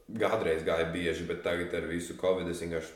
kādreiz 0.07 0.63
gāju 0.65 0.91
bieži, 0.93 1.27
bet 1.27 1.43
tagad 1.45 1.73
ar 1.75 1.89
visu 1.89 2.15
covid 2.19 2.49
es 2.51 2.61
vienkārši 2.63 2.95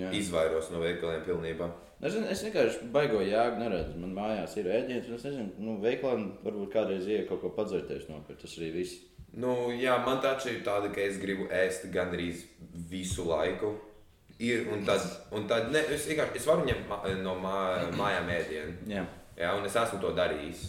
Jā. 0.00 0.10
izvairos 0.16 0.70
no 0.72 0.80
veikaliem 0.82 1.24
pilnībā. 1.26 1.68
Es, 2.02 2.16
nezinu, 2.16 2.26
es 2.32 2.42
vienkārši 2.46 2.88
baigo 2.94 3.20
jēgu 3.22 3.60
neredzu. 3.60 3.98
Man 4.02 4.14
mājās 4.16 4.56
ir 4.58 4.70
ēdiens, 4.74 5.06
un 5.06 5.18
es 5.18 5.26
nezinu, 5.28 5.52
nu, 5.62 5.76
veiklā 5.84 6.16
varbūt 6.42 6.72
kādreiz 6.72 7.06
ienāku 7.06 7.36
kaut 7.36 7.44
ko 7.44 7.52
padzerties 7.60 8.08
nopirkt. 8.10 8.42
Tas 8.42 8.56
arī 8.58 8.72
viss. 8.80 8.98
Nu, 9.32 9.70
jā, 9.76 9.94
man 10.04 10.18
tā 10.24 10.34
ir 10.50 10.64
tāda, 10.66 10.90
ka 10.92 11.00
es 11.04 11.20
gribu 11.22 11.46
ēst 11.54 11.86
gandrīz 11.94 12.42
visu 12.90 13.28
laiku. 13.28 13.76
Ir, 14.42 14.64
un 14.74 14.80
tad, 14.86 15.02
un 15.30 15.44
tad 15.50 15.68
ne, 15.70 15.78
es, 15.94 16.06
vienkārši- 16.10 16.36
es 16.40 16.46
varu 16.48 16.64
ņemt 16.66 16.88
no 17.22 17.34
mā, 17.38 17.56
mājām 17.94 18.30
ēdienu. 18.34 18.72
Jā. 18.90 19.04
Jā, 19.38 19.52
un 19.58 19.64
es 19.68 19.76
esmu 19.78 20.00
to 20.02 20.10
darījis. 20.16 20.64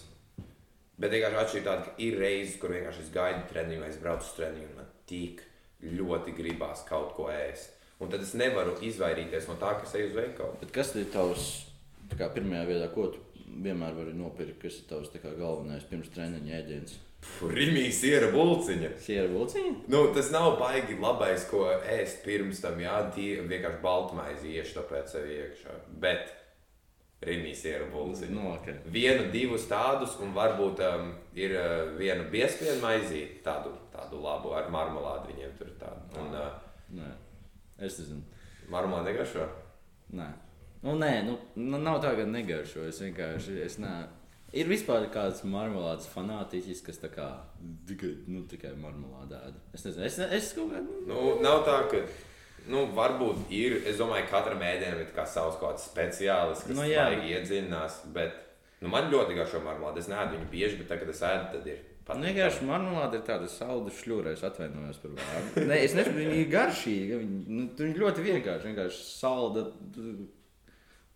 Bet 1.00 1.12
vienkārši 1.12 1.40
atšķirība 1.42 1.66
tāda, 1.70 1.86
ka 1.88 1.94
ir 2.06 2.20
reizes, 2.22 2.60
kur 2.62 2.70
vienkārši 2.76 3.02
es 3.02 3.10
gaidu 3.16 3.48
treniņu, 3.50 3.82
vai 3.82 3.90
es 3.90 3.98
braucu 4.04 4.28
uz 4.28 4.36
treniņu, 4.38 4.68
un 4.70 4.76
man 4.78 4.92
tik 5.10 5.42
ļoti 5.84 6.36
gribās 6.38 6.86
kaut 6.88 7.16
ko 7.18 7.26
ēst. 7.34 7.74
Un 8.00 8.12
tad 8.14 8.22
es 8.22 8.34
nevaru 8.38 8.76
izvairīties 8.86 9.48
no 9.50 9.56
tā, 9.62 9.74
kas 9.82 9.96
eju 9.98 10.12
uz 10.12 10.16
veikalu. 10.20 10.60
Bet 10.62 10.72
kas 10.76 10.94
ir 11.00 11.06
tavs 11.14 11.48
kā, 12.14 12.30
pirmajā 12.36 12.68
vietā, 12.70 12.92
ko 12.94 13.08
tu 13.16 13.20
vienmēr 13.64 13.96
vari 13.98 14.14
nopirkt, 14.18 14.60
kas 14.62 14.78
ir 14.82 14.88
tavs 14.90 15.10
kā 15.18 15.34
galvenais 15.38 15.84
pirms 15.90 16.10
treniņa 16.14 16.56
ēdiens. 16.62 16.96
Rimīs 17.54 18.00
ir 18.08 18.30
bulciņa. 18.34 18.94
Siera 19.04 19.28
vulciņa? 19.32 19.74
Nu, 19.92 20.06
tas 20.16 20.30
nav 20.34 20.58
baigi 20.60 20.96
labais, 21.00 21.46
ko 21.50 21.66
ēst 21.72 22.24
pirms 22.26 22.62
tam. 22.64 22.80
Jā, 22.84 23.00
tie 23.16 23.42
vienkārši 23.42 23.82
baltmaizi 23.84 24.56
iešu 24.58 24.80
tāpēc 24.80 25.14
sev 25.16 25.28
iekšā. 25.32 25.76
Bet 26.04 26.32
Rimīs 27.24 27.62
ir 27.70 27.86
bulciņa. 27.94 28.34
Nu, 28.36 28.50
ok. 28.58 28.70
Vienu, 28.92 29.30
divus 29.32 29.68
tādus, 29.70 30.18
un 30.24 30.34
varbūt 30.36 30.82
um, 30.88 31.14
ir 31.40 31.56
uh, 31.56 31.94
viena 32.00 32.26
biespienu 32.32 32.82
maizīte, 32.84 33.40
tādu, 33.46 33.72
tādu 33.94 34.20
labu 34.24 34.52
ar 34.58 34.68
marmelādi 34.74 35.32
viņiem 35.32 35.54
tur 35.60 35.70
ir 35.72 35.78
tāda. 35.80 36.04
Un 36.20 36.36
uh, 36.36 36.50
Nē, 36.94 37.12
es 37.88 37.96
nezinu. 38.02 38.22
marmelādi 38.70 39.14
negrašo. 39.14 39.48
Nē, 40.14 40.28
nu, 40.84 40.98
nē 41.00 41.14
nu, 41.30 41.38
nu, 41.56 41.80
nav 41.80 42.02
tā, 42.04 42.12
ka 42.20 42.28
negaršo. 42.28 42.84
Es 42.92 43.00
vienkārši. 43.02 43.56
Es 43.64 43.80
nē. 43.82 43.94
Ir 44.54 44.68
vispār 44.70 45.08
kāds 45.14 45.42
marmelādes 45.50 46.06
fanātiķis, 46.14 46.84
kas 46.86 47.00
tā 47.02 47.10
kā 47.10 47.26
tikai, 47.90 48.12
nu, 48.30 48.44
tikai 48.50 48.76
marmelādi 48.78 49.34
ēda. 49.40 49.62
Es 49.74 49.86
nezinu, 49.88 50.06
es, 50.06 50.20
es 50.38 50.52
kaut 50.54 50.70
kā. 50.76 50.82
Nu, 50.84 51.00
Nu, 51.10 51.24
nav 51.42 51.64
tā, 51.66 51.80
ka. 51.90 52.04
Nu, 52.70 52.86
varbūt 52.96 53.50
ir. 53.52 53.80
Es 53.90 53.98
domāju, 54.00 54.28
ka 54.30 54.38
katram 54.38 54.62
ēdienam 54.64 55.02
ir 55.02 55.10
kā 55.16 55.26
savs 55.28 55.58
kaut 55.58 55.74
kāds 55.74 55.88
speciālis, 55.90 56.62
kas 56.68 56.78
Nu, 56.78 56.86
iedziļinās. 56.86 57.98
Bet 58.16 58.38
nu, 58.84 58.92
man 58.94 59.10
ļoti 59.12 59.40
garšo 59.40 59.64
marmelādi. 59.66 60.04
Es 60.04 60.12
neēdu 60.12 60.38
viņu 60.38 60.52
bieži, 60.54 60.78
bet 60.84 60.94
tagad, 60.94 61.10
es 61.12 61.24
ēdu, 61.26 61.50
tad 61.58 61.68
ir. 61.74 61.82
Nu, 62.14 62.20
vienkārši 62.28 62.66
marmelāde 62.68 63.20
ir 63.20 63.26
tāda 63.28 63.50
salda 63.52 63.92
šļūra. 63.96 64.36
Es 64.38 64.46
atvainojos 64.46 65.02
par 65.02 65.18
vārdu. 65.18 65.66
Nē, 65.72 65.82
es 65.88 65.98
nesaku, 65.98 66.20
viņa 66.20 66.40
ir 66.40 66.50
garšīga. 66.54 67.20
Viņa, 67.24 67.44
nu, 67.58 67.68
viņa 67.80 68.02
ļoti 68.06 68.26
vienkārši. 68.30 68.70
Vienkārši 68.70 69.06
salda 69.08 69.66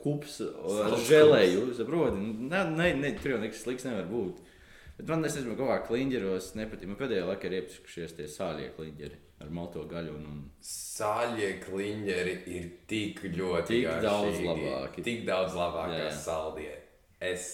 kups 0.01 0.39
ar 0.45 0.97
žēlēju. 1.07 1.67
Saproti? 1.77 2.21
Ne, 2.51 2.63
ne, 2.73 2.91
ne, 3.01 3.13
tur 3.21 3.35
jau 3.35 3.39
nekas 3.43 3.63
slikts 3.65 3.87
nevar 3.87 4.07
būt. 4.11 4.43
Bet 4.97 5.11
man, 5.11 5.25
es 5.29 5.35
nezinu, 5.37 5.53
kaut 5.59 5.69
kā 5.69 5.77
kliņģeros 5.91 6.51
nepatīk. 6.57 6.89
Man 6.89 6.97
pēdējā 6.97 7.25
laikā 7.27 7.49
ir 7.49 7.57
iepazīstinājušies 7.59 8.15
tie 8.17 8.29
sāļie 8.33 8.69
kliņģeri 8.77 9.19
ar 9.45 9.51
malto 9.53 9.83
gaļu. 9.89 10.15
Un. 10.17 10.39
Sāļie 10.65 11.51
kliņģeri 11.61 12.37
ir 12.55 12.69
tik 12.89 13.21
ļoti 13.29 13.75
Tik 13.75 13.85
garšīgi, 13.85 14.07
daudz 14.07 14.39
labāki. 14.47 15.03
Tik 15.05 15.25
daudz 15.27 15.57
labāki 15.59 15.99
Jā, 15.99 16.07
kā 16.07 16.15
saldie. 16.23 16.71
Es 17.21 17.51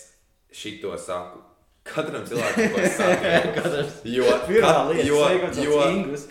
šito 0.55 0.95
saku. 0.99 1.43
Katram 1.83 2.23
cilvēkam, 2.23 2.75
es 2.79 2.93
saku, 2.95 3.31
Katrs- 3.57 3.97
jo, 4.07 4.23
kat, 4.47 4.93
jo, 5.03 5.17
jo 5.59 5.79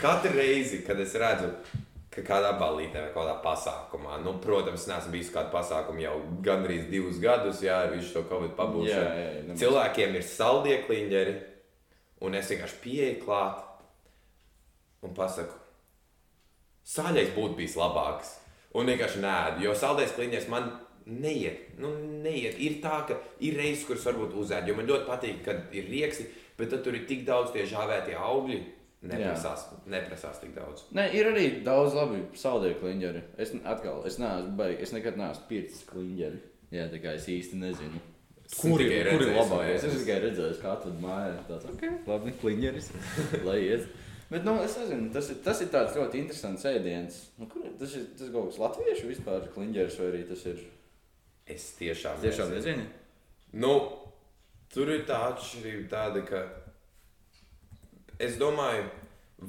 katru 0.00 0.30
reizi, 0.38 0.78
kad 0.86 1.00
es 1.04 1.12
redzu, 1.20 1.50
ka 2.12 2.24
kādā 2.26 2.52
balītē 2.60 3.06
vai 3.06 3.12
kādā 3.14 3.38
pasākumā, 3.44 4.18
nu, 4.24 4.34
protams, 4.42 4.84
neesmu 4.90 5.14
bijis 5.14 5.32
kādā 5.32 5.48
pasākumā 5.54 6.04
jau 6.04 6.18
gandrīz 6.44 6.90
divus 6.90 7.20
gadus, 7.22 7.62
jā, 7.64 7.78
ar 7.86 7.94
visu 7.94 8.12
to 8.12 8.26
jā, 8.90 9.00
jā, 9.00 9.32
nemaz. 9.46 9.62
Cilvēkiem 9.62 10.18
ir 10.18 10.26
saldie 10.28 10.76
kliņģeri, 10.84 11.34
un 12.26 12.36
es 12.38 12.52
vienkārši 12.52 12.80
pieeju 12.84 13.18
klāt 13.24 13.64
un 15.02 15.16
pasaku, 15.16 15.56
sāļais 16.92 17.32
būtu 17.36 17.58
bijis 17.62 17.78
labāks. 17.80 18.36
Un 18.76 18.88
vienkārši 18.88 19.20
nē, 19.20 19.34
jo 19.60 19.72
saldējais 19.76 20.14
kliņģis 20.16 20.46
man 20.52 20.70
neiet. 21.06 21.72
Nu, 21.80 21.90
neiet. 22.22 22.56
Ir 22.62 22.78
tā, 22.84 23.02
ka 23.08 23.18
ir 23.44 23.56
reizes, 23.58 23.84
kuras 23.88 24.06
varbūt 24.08 24.36
uzēd, 24.42 24.68
jo 24.68 24.76
man 24.78 24.88
ļoti 24.88 25.08
patīk, 25.08 25.42
kad 25.44 25.74
ir 25.76 25.90
rieksti, 25.90 26.28
bet 26.58 26.72
tad 26.72 26.84
tur 26.84 26.96
ir 26.96 27.04
tik 27.08 27.26
daudz 27.28 27.52
tie 27.54 27.66
žāvētie 27.68 28.16
augļi. 28.16 28.62
Neprasās, 29.02 29.64
neprasās 29.90 30.38
tik 30.38 30.52
daudz. 30.54 30.84
Nē, 30.94 31.08
ir 31.18 31.32
arī 31.32 31.46
daudz 31.66 31.96
labi 31.96 32.20
saldēju 32.38 32.78
kliņģeri. 32.78 33.22
Es 33.42 33.50
atkal, 33.66 34.04
es 34.06 34.18
neesmu 34.22 34.54
baigts, 34.60 34.86
es 34.86 34.94
nekad 34.94 35.18
neesmu 35.18 35.48
pircis 35.48 35.82
kliņģeri. 35.88 36.42
Jā, 36.72 36.86
tā 36.92 37.00
kā 37.02 37.16
es 37.18 37.26
īsti 37.32 37.58
nezinu. 37.60 38.02
Kur 38.52 38.82
ir, 38.84 39.08
labākais? 39.32 39.88
Es 39.88 39.98
tikai 40.02 40.20
redzēju, 40.26 40.60
kā 40.62 40.76
tur 40.84 40.94
mājā 41.02 41.32
ir 41.32 41.42
tāds- 41.48 41.66
ok, 41.72 41.84
labi, 42.06 42.34
kliņģeris. 42.42 42.92
Lai 43.48 43.58
iet. 43.64 43.88
Bet, 44.32 44.46
nu, 44.46 44.54
es 44.64 44.76
nezinu, 44.80 45.10
tas 45.12 45.32
ir, 45.32 45.40
tas 45.44 45.58
ir 45.64 45.72
tāds 45.72 45.96
ļoti 45.98 46.22
interesants 46.22 46.68
ēdiens. 46.68 47.18
Nu, 47.40 47.48
kur 47.50 47.66
ir 47.66 47.74
tas? 47.80 47.96
Ir, 47.98 48.06
tas 48.16 48.28
ir 48.28 48.32
kaut 48.36 48.52
kas 48.52 48.60
latviešu 48.62 49.10
vispār 49.10 49.50
kliņģeris 49.56 49.98
vai 50.00 50.08
arī 50.12 50.22
tas 50.30 50.46
ir 50.52 50.62
Es 51.46 51.72
tiešām, 51.78 52.20
tiešām 52.22 52.52
nezinu. 52.54 52.84
Nu, 53.58 53.72
tur 54.72 54.92
ir 54.94 55.02
tā 55.08 55.18
atšķirība, 55.32 55.88
tāda, 55.90 56.22
ka 56.26 56.42
es 58.22 58.38
domāju, 58.40 58.86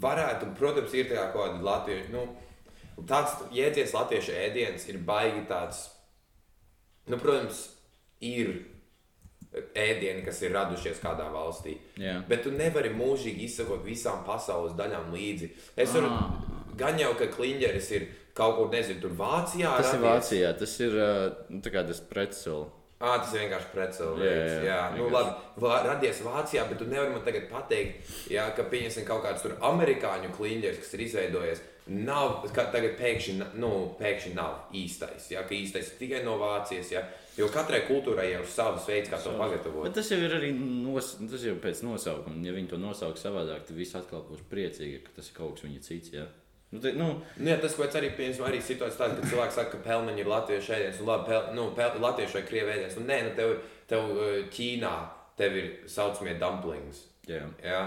varētu, 0.03 0.51
protams, 0.57 0.93
ir 0.97 1.11
kaut 1.13 1.35
kāda 1.37 1.63
latviešu. 1.67 2.11
Nu, 2.13 2.25
tāds 3.09 3.37
jēdziens, 3.53 3.93
latviešu 3.95 4.35
ēdiens 4.43 4.87
ir 4.89 4.97
baigi 5.05 5.45
tāds. 5.49 5.85
Nu, 7.09 7.19
protams, 7.21 7.65
ir 8.23 8.53
ēdieni, 9.77 10.23
kas 10.25 10.39
ir 10.41 10.53
radušies 10.55 11.01
kādā 11.03 11.27
valstī. 11.33 11.75
Jā. 12.01 12.17
Bet 12.29 12.41
tu 12.45 12.51
nevari 12.55 12.89
mūžīgi 12.95 13.45
izsakot 13.45 13.83
visām 13.85 14.23
pasaules 14.25 14.73
daļām 14.79 15.11
līdzi. 15.13 15.51
Es 15.77 15.93
varu, 15.93 16.09
Ah. 16.09 16.31
gan 16.75 16.97
jau, 16.97 17.13
ka 17.19 17.27
kliņģeris 17.27 17.91
ir 17.91 18.07
kaut 18.33 18.55
kur, 18.57 18.69
nezinu, 18.73 19.01
tur 19.01 19.11
Vācijā. 19.11 19.75
Tas 19.77 19.93
ir 19.93 19.99
radies. 20.01 20.29
Vācijā, 20.31 20.57
tas 20.57 20.79
ir 20.79 20.91
nu, 21.49 21.61
tā 21.61 21.69
kā 21.69 21.85
tas 21.85 21.99
pretsols. 22.01 22.71
Ah, 23.03 23.17
tas 23.19 23.33
ir 23.35 23.41
vienkārši 23.43 23.71
pretceļš. 23.73 24.21
Jā, 24.23 24.33
Jā, 24.33 24.59
jā. 24.63 24.77
Nu, 24.95 25.09
labi, 25.11 25.33
vā, 25.59 25.73
radies 25.89 26.21
Vācijā, 26.23 26.63
bet 26.69 26.79
tu 26.79 26.85
nevari 26.87 27.11
man 27.11 27.25
tagad 27.25 27.49
pateikt, 27.51 28.13
jā, 28.31 28.45
ka 28.55 28.63
pieņemsim 28.71 29.03
kaut 29.09 29.25
kāds 29.25 29.43
tur 29.43 29.57
amerikāņu 29.59 30.31
kliņģeris, 30.37 30.79
kas 30.85 30.93
ir 30.95 31.03
izveidojies. 31.09 31.63
Nav, 31.91 32.45
ka 32.55 32.63
tagad 32.71 32.93
pēkšņi, 32.95 33.33
nu, 33.59 33.71
pēkšņi 33.99 34.31
nav 34.37 34.69
īstais. 34.79 35.25
Jā, 35.33 35.41
ka 35.43 35.51
īstais 35.57 35.89
ir 35.91 35.97
tikai 35.99 36.21
no 36.23 36.37
Vācijas. 36.39 36.93
Jā, 36.95 37.01
jo 37.35 37.49
katrai 37.51 37.81
kultūrai 37.89 38.29
jau 38.29 38.39
ir 38.45 38.47
savs 38.53 38.87
veids, 38.87 39.11
kā 39.11 39.19
to 39.19 39.33
pagatavot. 39.35 39.83
Bet 39.89 39.97
tas 39.99 40.13
jau 40.13 40.21
ir 40.23 40.37
arī 40.37 40.53
nos, 40.55 41.17
tas 41.19 41.43
jau 41.43 41.57
pēc 41.59 41.83
nosaukuma. 41.83 42.39
Ja 42.47 42.55
viņi 42.55 42.71
to 42.71 42.79
nosauks 42.79 43.27
savādāk, 43.27 43.67
tad 43.67 43.75
visi 43.75 43.99
atkal 43.99 44.23
būs 44.29 44.47
priecīgi, 44.47 45.03
ka 45.03 45.17
tas 45.19 45.27
ir 45.27 45.35
kaut 45.41 45.57
kas 45.59 45.67
viņa 45.67 45.83
cits. 45.89 46.15
Jā. 46.15 46.29
Nu, 46.73 46.79
te, 46.81 46.93
nu, 46.97 47.09
Nu, 47.37 47.49
jā, 47.51 47.59
tas, 47.61 47.75
ko 47.77 47.85
es 47.85 47.95
arī 47.99 48.09
pieņemu, 48.17 48.47
arī 48.47 48.59
situācija 48.65 48.97
tāda, 48.97 49.19
ka 49.19 49.29
cilvēks 49.29 49.59
saka, 49.59 49.75
ka 49.75 49.83
pelmeņi 49.85 50.23
ir 50.23 50.31
latviešu 50.31 50.73
ēdiens, 50.73 51.01
un 51.03 51.11
labi, 51.11 51.27
pel, 51.29 51.51
nu, 51.57 51.67
pel, 51.77 51.99
latviešu 52.01 52.39
vai 52.39 52.47
krievu 52.47 52.73
ēdiens. 52.73 52.95
Nu, 52.97 53.05
nē, 53.09 53.19
nu, 53.27 53.35
tev, 53.37 53.53
tev 53.91 54.15
eh, 54.23 54.39
Ķīnā 54.55 54.93
tev 55.37 55.59
ir 55.59 55.69
saucamie 55.89 56.33
dumplings. 56.41 57.05
jā. 57.29 57.45
Jā. 57.63 57.83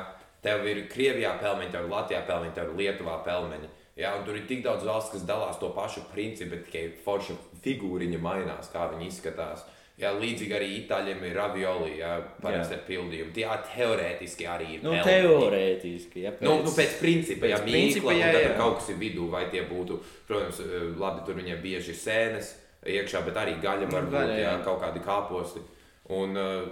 Tev 0.46 0.62
ir 0.70 0.84
Krievijā 0.86 1.32
pelmeņi, 1.40 1.72
tev 1.72 1.88
ir 1.88 1.90
Latvijā 1.90 2.20
pelmeņi, 2.28 2.54
tev 2.54 2.68
ir 2.70 2.78
Lietuvā 2.78 3.16
pelmeņi. 3.26 3.70
Jā, 3.98 4.12
un 4.14 4.26
tur 4.26 4.36
ir 4.36 4.44
tik 4.46 4.60
daudz 4.62 4.84
valsts, 4.86 5.10
kas 5.14 5.24
dalās 5.26 5.58
to 5.58 5.72
pašu 5.74 6.04
principu, 6.12 6.52
bet 6.52 6.68
tikai 6.68 6.82
forša 7.02 7.34
figūriņa 7.64 8.20
mainās, 8.22 8.68
kā 8.70 8.84
viņi 8.92 9.08
izskatās. 9.08 9.64
Jā, 9.96 10.10
līdzīgi 10.12 10.52
arī 10.52 10.66
itāļiem 10.82 11.22
ir 11.24 11.38
ravioli, 11.38 11.94
jā, 12.02 12.10
parasti 12.42 12.74
ar 12.76 12.82
pildījumu. 12.84 13.30
Tie 13.32 13.46
teorētiski 13.70 14.48
arī 14.52 14.66
ir. 14.74 14.82
Nu, 14.84 14.90
pelmeņi. 14.92 15.06
teorētiski. 15.08 16.24
Ja, 16.26 16.32
Nu, 16.44 16.58
nu, 16.66 16.72
pēc 16.76 16.98
principa, 17.00 17.46
pēc 17.46 17.54
ja 17.54 17.60
mīkla, 17.64 18.16
jā, 18.18 18.28
tad 18.34 18.42
jā. 18.42 18.50
tur 18.50 18.58
kaut 18.60 18.76
kas 18.82 18.90
ir 18.92 18.98
vidū, 19.00 19.30
vai 19.32 19.46
tie 19.54 19.62
būtu, 19.70 19.96
protams, 20.28 20.60
eh, 20.60 20.84
labi, 21.00 21.24
tur 21.24 21.40
viņiem 21.40 21.62
bieži 21.64 21.94
ir 21.94 22.00
sēnes 22.02 22.52
iekšā, 22.84 23.24
bet 23.24 23.40
arī 23.40 23.56
gaļa 23.62 23.88
var 23.88 24.04
Nu, 24.04 24.10
būt, 24.10 24.18
gaļa, 24.18 24.36
jā, 24.42 24.52
kaut 24.68 24.82
kādi 24.84 25.04
kāposti. 25.06 25.64
Un 26.12 26.36
uh, 26.36 26.68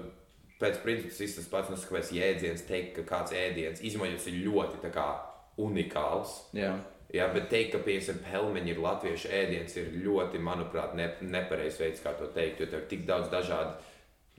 pēc 0.60 0.82
principa 0.84 1.24
ir 1.24 1.34
tas 1.38 1.48
pats, 1.50 1.72
nu, 1.72 1.80
kāpēc 1.80 2.12
jēdziens 2.14 2.68
teikt, 2.68 2.98
ka 2.98 3.08
kāds 3.08 3.32
ēdiens 3.32 3.80
izmaiņas 3.80 4.28
ir 4.30 4.42
ļoti 4.44 4.92
kā 4.92 5.08
unikāls. 5.64 6.42
Jā. 6.52 6.74
Jā, 7.14 7.28
bet 7.30 7.46
teikt, 7.52 7.76
ka 7.76 7.82
piemēram 7.86 8.22
pelmeņi 8.26 8.72
ir 8.72 8.80
latviešu 8.82 9.28
ēdiens, 9.30 9.76
ir 9.78 9.92
ļoti, 10.02 10.40
manuprāt, 10.42 10.96
ne, 10.98 11.12
nepareizs 11.22 11.78
veids, 11.78 12.02
kā 12.02 12.14
to 12.18 12.26
teikt, 12.34 12.62
jo 12.62 12.70
tev 12.70 12.82
ir 12.82 12.88
tik 12.90 13.04
daudz 13.06 13.30
dažādu 13.30 13.76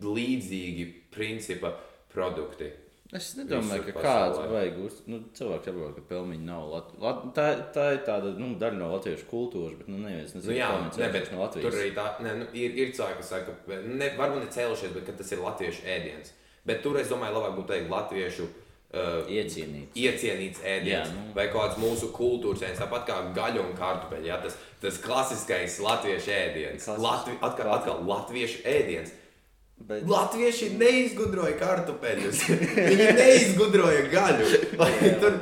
līdzīgi 0.03 0.89
principa 1.15 1.71
produkti. 2.11 2.73
Es 3.15 3.29
nedomāju, 3.37 3.85
ka 3.85 4.01
kāds 4.01 4.39
vajag 4.49 4.79
uz. 4.81 4.95
Nu, 5.07 5.21
cilvēks 5.37 5.69
saprot, 5.69 5.93
ka 5.95 6.03
pelmeņi 6.09 6.47
nav 6.47 6.65
Latvijas. 6.71 7.01
Lat... 7.05 7.21
Tā, 7.37 7.45
tā 7.75 7.85
ir 7.93 8.01
tāda 8.07 8.31
nu, 8.35 8.49
daļa 8.59 8.79
no 8.79 8.89
latviešu 8.95 9.27
kultūras, 9.29 9.77
bet 9.79 9.91
nu, 9.93 9.99
neviens 10.01 10.33
nezina, 10.33 10.51
Nu, 10.51 10.57
jā, 10.57 10.69
ne, 11.05 11.09
bet 11.13 11.29
no 11.31 11.43
Latvijas. 11.43 11.67
tur 11.69 11.79
arī 11.79 11.91
tā, 11.95 12.07
ne, 12.25 12.33
nu, 12.41 12.47
ir, 12.57 12.75
ir 12.81 12.91
cilvēki, 12.97 13.21
kas 13.21 13.31
saka, 13.31 13.55
ka 13.67 13.77
ne, 13.85 14.09
varbūt 14.17 14.41
ne 14.41 14.51
cēlušies, 14.57 14.95
bet 14.97 15.13
tas 15.21 15.31
ir 15.31 15.43
latviešu 15.45 15.85
ēdiens. 15.95 16.33
Bet 16.65 16.81
tur 16.83 16.97
es 16.99 17.11
domāju, 17.13 17.37
labāk 17.37 17.55
būtu 17.59 17.71
teikt 17.71 17.93
latviešu. 17.93 18.49
Uh, 18.95 19.27
Iecienīts. 19.27 19.91
Iecienīts 19.99 20.61
ēdiens, 20.63 21.09
Jā, 21.09 21.11
nu. 21.11 21.33
vai 21.35 21.49
kāds 21.51 21.75
mūsu 21.81 22.13
kultūras 22.15 22.61
ēdiens, 22.63 22.79
tāpat 22.79 23.03
kā 23.09 23.17
gaļa 23.35 23.65
un 23.65 23.73
kartupeļi. 23.75 24.29
Jā, 24.29 24.37
tas, 24.45 24.55
tas 24.79 24.99
klasiskais 25.03 25.75
latviešu 25.83 26.31
ēdiens. 26.31 26.87
Latvi, 27.03 27.35
atkal, 27.43 27.73
atkal 27.75 28.05
latviešu 28.07 28.63
ēdiens. 28.71 29.11
Bet... 29.75 30.05
Latvieši 30.07 30.71
neizgudroja 30.79 31.57
kartupeļus. 31.59 32.45
Viņi 32.47 33.11
neizgudroja 33.19 34.07
gaļu. 34.13 34.47
Vai 34.79 34.91
tur, 35.19 35.37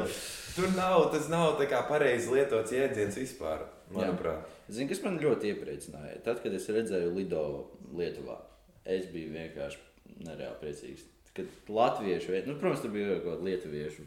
tur 0.55 0.73
nav, 0.73 1.11
tas 1.13 1.29
nav 1.29 1.53
tā 1.61 1.69
kā 1.69 1.83
pareizi 1.85 2.33
lietots 2.33 2.73
jēdziens 2.73 3.21
vispār, 3.21 3.67
manuprāt. 3.93 4.49
Zini, 4.73 4.89
kas 4.89 5.05
man 5.05 5.21
ļoti 5.21 5.53
iepriecināja? 5.53 6.17
Tad, 6.25 6.41
kad 6.41 6.57
es 6.57 6.65
redzēju 6.73 7.13
Lido 7.13 7.45
Lietuvā, 7.93 8.41
es 8.89 9.05
biju 9.13 9.35
vienkārši 9.37 10.25
nereāli 10.25 10.57
priecīgs. 10.63 11.12
Kad 11.33 11.69
latviešu, 11.73 12.35
nu, 12.45 12.57
protams, 12.61 12.83
tur 12.83 12.93
bija 12.93 13.15
kaut 13.15 13.25
kāda 13.31 13.47
lietuviešu 13.49 14.05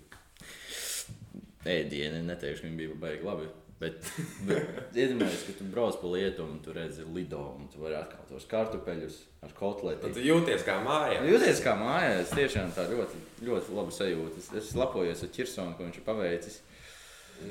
ēdiena. 1.66 2.22
Neteikšu, 2.26 2.62
ka 2.62 2.68
viņi 2.68 2.78
bija 2.82 2.98
baigi 3.02 3.26
labi. 3.26 3.48
Bet, 3.76 4.06
bet 4.48 4.94
iedomājieties, 4.96 5.42
ka 5.44 5.54
tu 5.58 5.66
brauc 5.68 5.98
pa 6.00 6.08
Lietuvu 6.08 6.54
un 6.54 6.60
tu 6.64 6.72
redzi 6.72 7.04
lido, 7.12 7.42
un 7.58 7.66
tu 7.68 7.82
vari 7.82 7.98
atkal 7.98 8.22
tos 8.30 8.46
kartupeļus 8.48 9.18
ar 9.44 9.52
kotletiem. 9.58 10.14
Tu 10.16 10.24
jūties 10.24 10.64
kā 10.64 10.78
mājās. 10.84 11.26
Jūties 11.28 11.60
kā 11.64 11.74
mājās, 11.76 12.32
tiešām 12.32 12.72
tā 12.72 12.86
ļoti, 12.88 13.20
ļoti 13.44 13.76
laba 13.76 13.92
sajūta. 13.92 14.40
Es, 14.40 14.48
es 14.62 14.72
lepojos 14.80 15.26
ar 15.26 15.32
Čirsonu, 15.36 15.76
ko 15.76 15.84
viņš 15.84 16.00
ir 16.00 16.06
paveicis. 16.08 16.56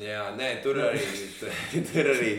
Jā, 0.01 0.23
nē, 0.39 0.49
tur 0.65 0.81
arī, 0.81 1.03
tur 1.91 2.09
arī, 2.15 2.31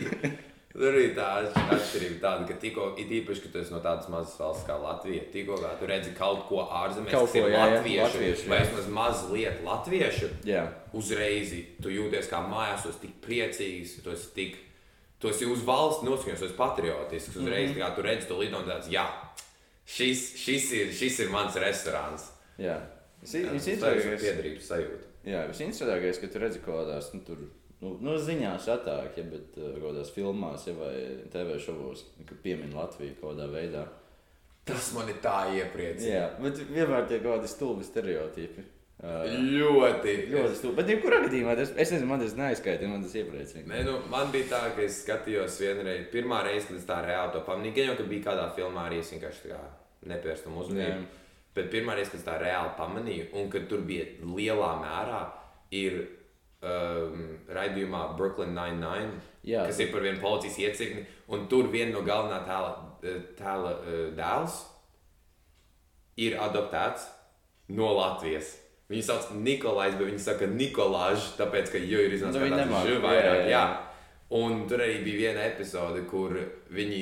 tur 0.77 0.93
arī 0.93 1.07
tā 1.17 1.27
atšķirība 1.49 2.19
tāda, 2.21 2.45
ka 2.49 2.57
tikko, 2.61 2.91
it 3.01 3.09
īpaši, 3.19 3.43
ka 3.43 3.51
tu 3.53 3.61
esi 3.63 3.73
no 3.73 3.79
tādas 3.81 4.09
mazas 4.13 4.35
valsts 4.37 4.67
kā 4.67 4.75
Latvija, 4.77 5.23
tikko 5.33 5.57
kā 5.61 5.71
tu 5.79 5.89
redzi 5.89 6.13
kaut 6.17 6.43
ko 6.49 6.61
ārzemēs, 6.65 7.15
Kaut 7.15 7.33
ko, 7.33 7.41
ir 7.41 7.55
jā, 7.55 7.63
latviešu, 7.73 8.03
latviešu, 8.03 8.51
vai 8.51 8.59
vismaz 8.61 8.91
mazliet 8.99 9.63
latviešu, 9.65 10.29
Jā, 10.47 10.63
uzreiz 10.97 11.55
tu 11.81 11.93
jūties 11.93 12.29
kā 12.29 12.43
mājās, 12.45 12.85
tu 12.85 12.93
esi 12.93 13.03
tik 13.07 13.17
priecīgs, 13.25 13.97
tu 14.05 14.13
esi 14.13 14.29
tik, 14.37 14.59
tu 15.17 15.33
esi 15.33 15.49
uz 15.49 15.65
valsts 15.65 16.05
noskaņots, 16.05 16.45
tu 16.45 16.49
esi 16.51 16.59
patriotisks, 16.61 17.35
uzreiz, 17.35 17.71
mm 17.71 17.75
-hmm. 17.75 17.81
kā 17.81 17.95
tu 17.95 18.05
redzi 18.05 18.29
to 18.29 18.37
lido 18.37 18.61
un 18.61 18.69
tāds, 18.69 18.91
jā, 18.93 19.07
šis, 19.85 20.37
šis, 20.37 20.71
ir, 20.71 20.93
šis 20.93 21.19
ir 21.25 21.33
mans 21.33 21.55
restorāns. 21.55 22.29
jā. 22.61 22.77
Tas 23.21 23.33
ir 23.33 24.19
piederības 24.21 24.67
sajūta. 24.69 25.07
Jā, 25.27 25.47
visinteresantākais, 25.49 26.19
ka 26.21 26.27
tu 26.31 26.39
redzi 26.39 26.59
kaut 26.63 26.77
kādās, 26.79 27.09
nu, 27.13 27.21
tur, 27.25 27.39
nu, 27.83 27.93
nu 28.03 28.15
ziņās 28.21 28.69
atāk, 28.77 29.19
ja, 29.19 29.25
bet 29.27 29.57
uh, 29.59 29.73
kaut 29.75 29.89
kādās 29.89 30.13
filmās, 30.15 30.67
ja, 30.69 30.75
vai 30.77 30.95
TV 31.33 31.59
šovos, 31.61 32.05
piemin 32.43 32.75
Latviju 32.77 33.17
kaut 33.21 33.33
kādā 33.33 33.49
veidā. 33.53 33.85
Tas 34.67 34.89
man 34.95 35.07
ir 35.07 35.21
tā 35.23 35.45
iepriecina. 35.55 36.09
Jā, 36.11 36.25
bet 36.41 36.59
vienmēr 36.67 37.05
tie 37.07 37.21
kaut 37.21 37.37
kādi 37.37 37.51
stulbi 37.51 37.87
stereotipi. 37.87 38.65
Uh, 38.97 39.27
Ļoti. 39.29 40.13
ļoti 40.31 40.55
stulbi. 40.57 40.79
Bet, 40.79 40.87
jebkurā 40.89 41.19
gadījumā, 41.27 41.53
tas, 41.59 41.69
es 41.77 41.91
nezinu, 41.93 42.09
man 42.09 42.23
tas 42.23 42.33
neaizskaita, 42.33 42.87
man 42.89 43.03
tas 43.05 43.13
iepriecina. 43.19 43.67
Nē, 43.69 43.83
nu, 43.85 43.99
man 44.09 44.31
bija 44.33 44.47
tā, 44.55 44.61
ka 44.73 44.81
es 44.81 45.03
skatījos 45.03 45.59
vienreiz, 45.61 46.07
pirmā 46.09 46.39
reize, 46.47 46.65
kad 46.71 46.79
es 46.79 46.87
tā 46.89 46.97
reāli 47.05 47.35
to 47.35 47.43
pamanīju. 47.45 47.75
Gan 47.77 47.91
jau, 47.91 47.97
ka 47.99 48.07
bija 48.09 48.25
kādā 48.31 48.47
filmā 48.57 48.87
arī 48.89 49.03
es 49.03 49.11
vienkārši 49.13 49.43
tā 49.43 49.51
kā 49.53 49.59
nepērstu 50.09 50.49
tam 50.49 50.57
uzmanību. 50.63 51.05
Jā. 51.05 51.35
Bet 51.59 51.69
pirmā 51.75 51.93
reize, 51.99 52.09
kad 52.09 52.23
es 52.23 52.25
tā 52.25 52.39
reāli 52.41 52.73
pamanīju, 52.79 53.27
un 53.37 53.53
kad 53.53 53.69
tur 53.69 53.85
bija 53.85 54.07
lielā 54.25 54.71
mērā, 54.81 55.21
ir 55.77 56.01
um, 56.63 57.25
raidījumā 57.53 58.03
Brooklyn 58.17 58.53
Nine-Nine, 58.57 59.19
Jā. 59.47 59.65
kas 59.69 59.79
ir 59.83 59.91
par 59.93 60.01
vienu 60.05 60.19
policijas 60.21 60.57
iecirkni, 60.59 61.05
un 61.29 61.47
tur 61.51 61.69
viena 61.73 61.93
no 61.93 62.01
galvenā 62.07 62.41
tēla, 62.47 62.71
eh, 63.03 63.19
tēla 63.37 63.73
uh, 63.81 63.99
dēls 64.17 64.61
ir 66.17 66.37
adoptēts 66.41 67.05
no 67.77 67.91
Latvijas. 67.97 68.55
Viņu 68.87 69.03
sauc 69.03 69.29
Nikolais, 69.43 69.95
bet 69.99 70.07
viņi 70.07 70.21
saka 70.23 70.47
Nikolāžs, 70.47 71.33
tāpēc, 71.37 71.71
ka 71.73 71.79
jau 71.81 71.99
ir 72.05 72.13
Nu, 72.13 72.17
iznācis 72.21 72.43
viņi 72.45 72.59
nemāk, 72.61 72.85
ž 72.87 72.93
jā, 72.95 73.01
vairāk. 73.03 73.25
jā, 73.27 73.41
Jā, 73.43 73.49
jā. 73.51 73.63
Un 74.37 74.61
tur 74.67 74.81
arī 74.83 75.01
bija 75.03 75.17
viena 75.27 75.43
epizode, 75.47 76.01
kur 76.07 76.35
viņi 76.71 77.01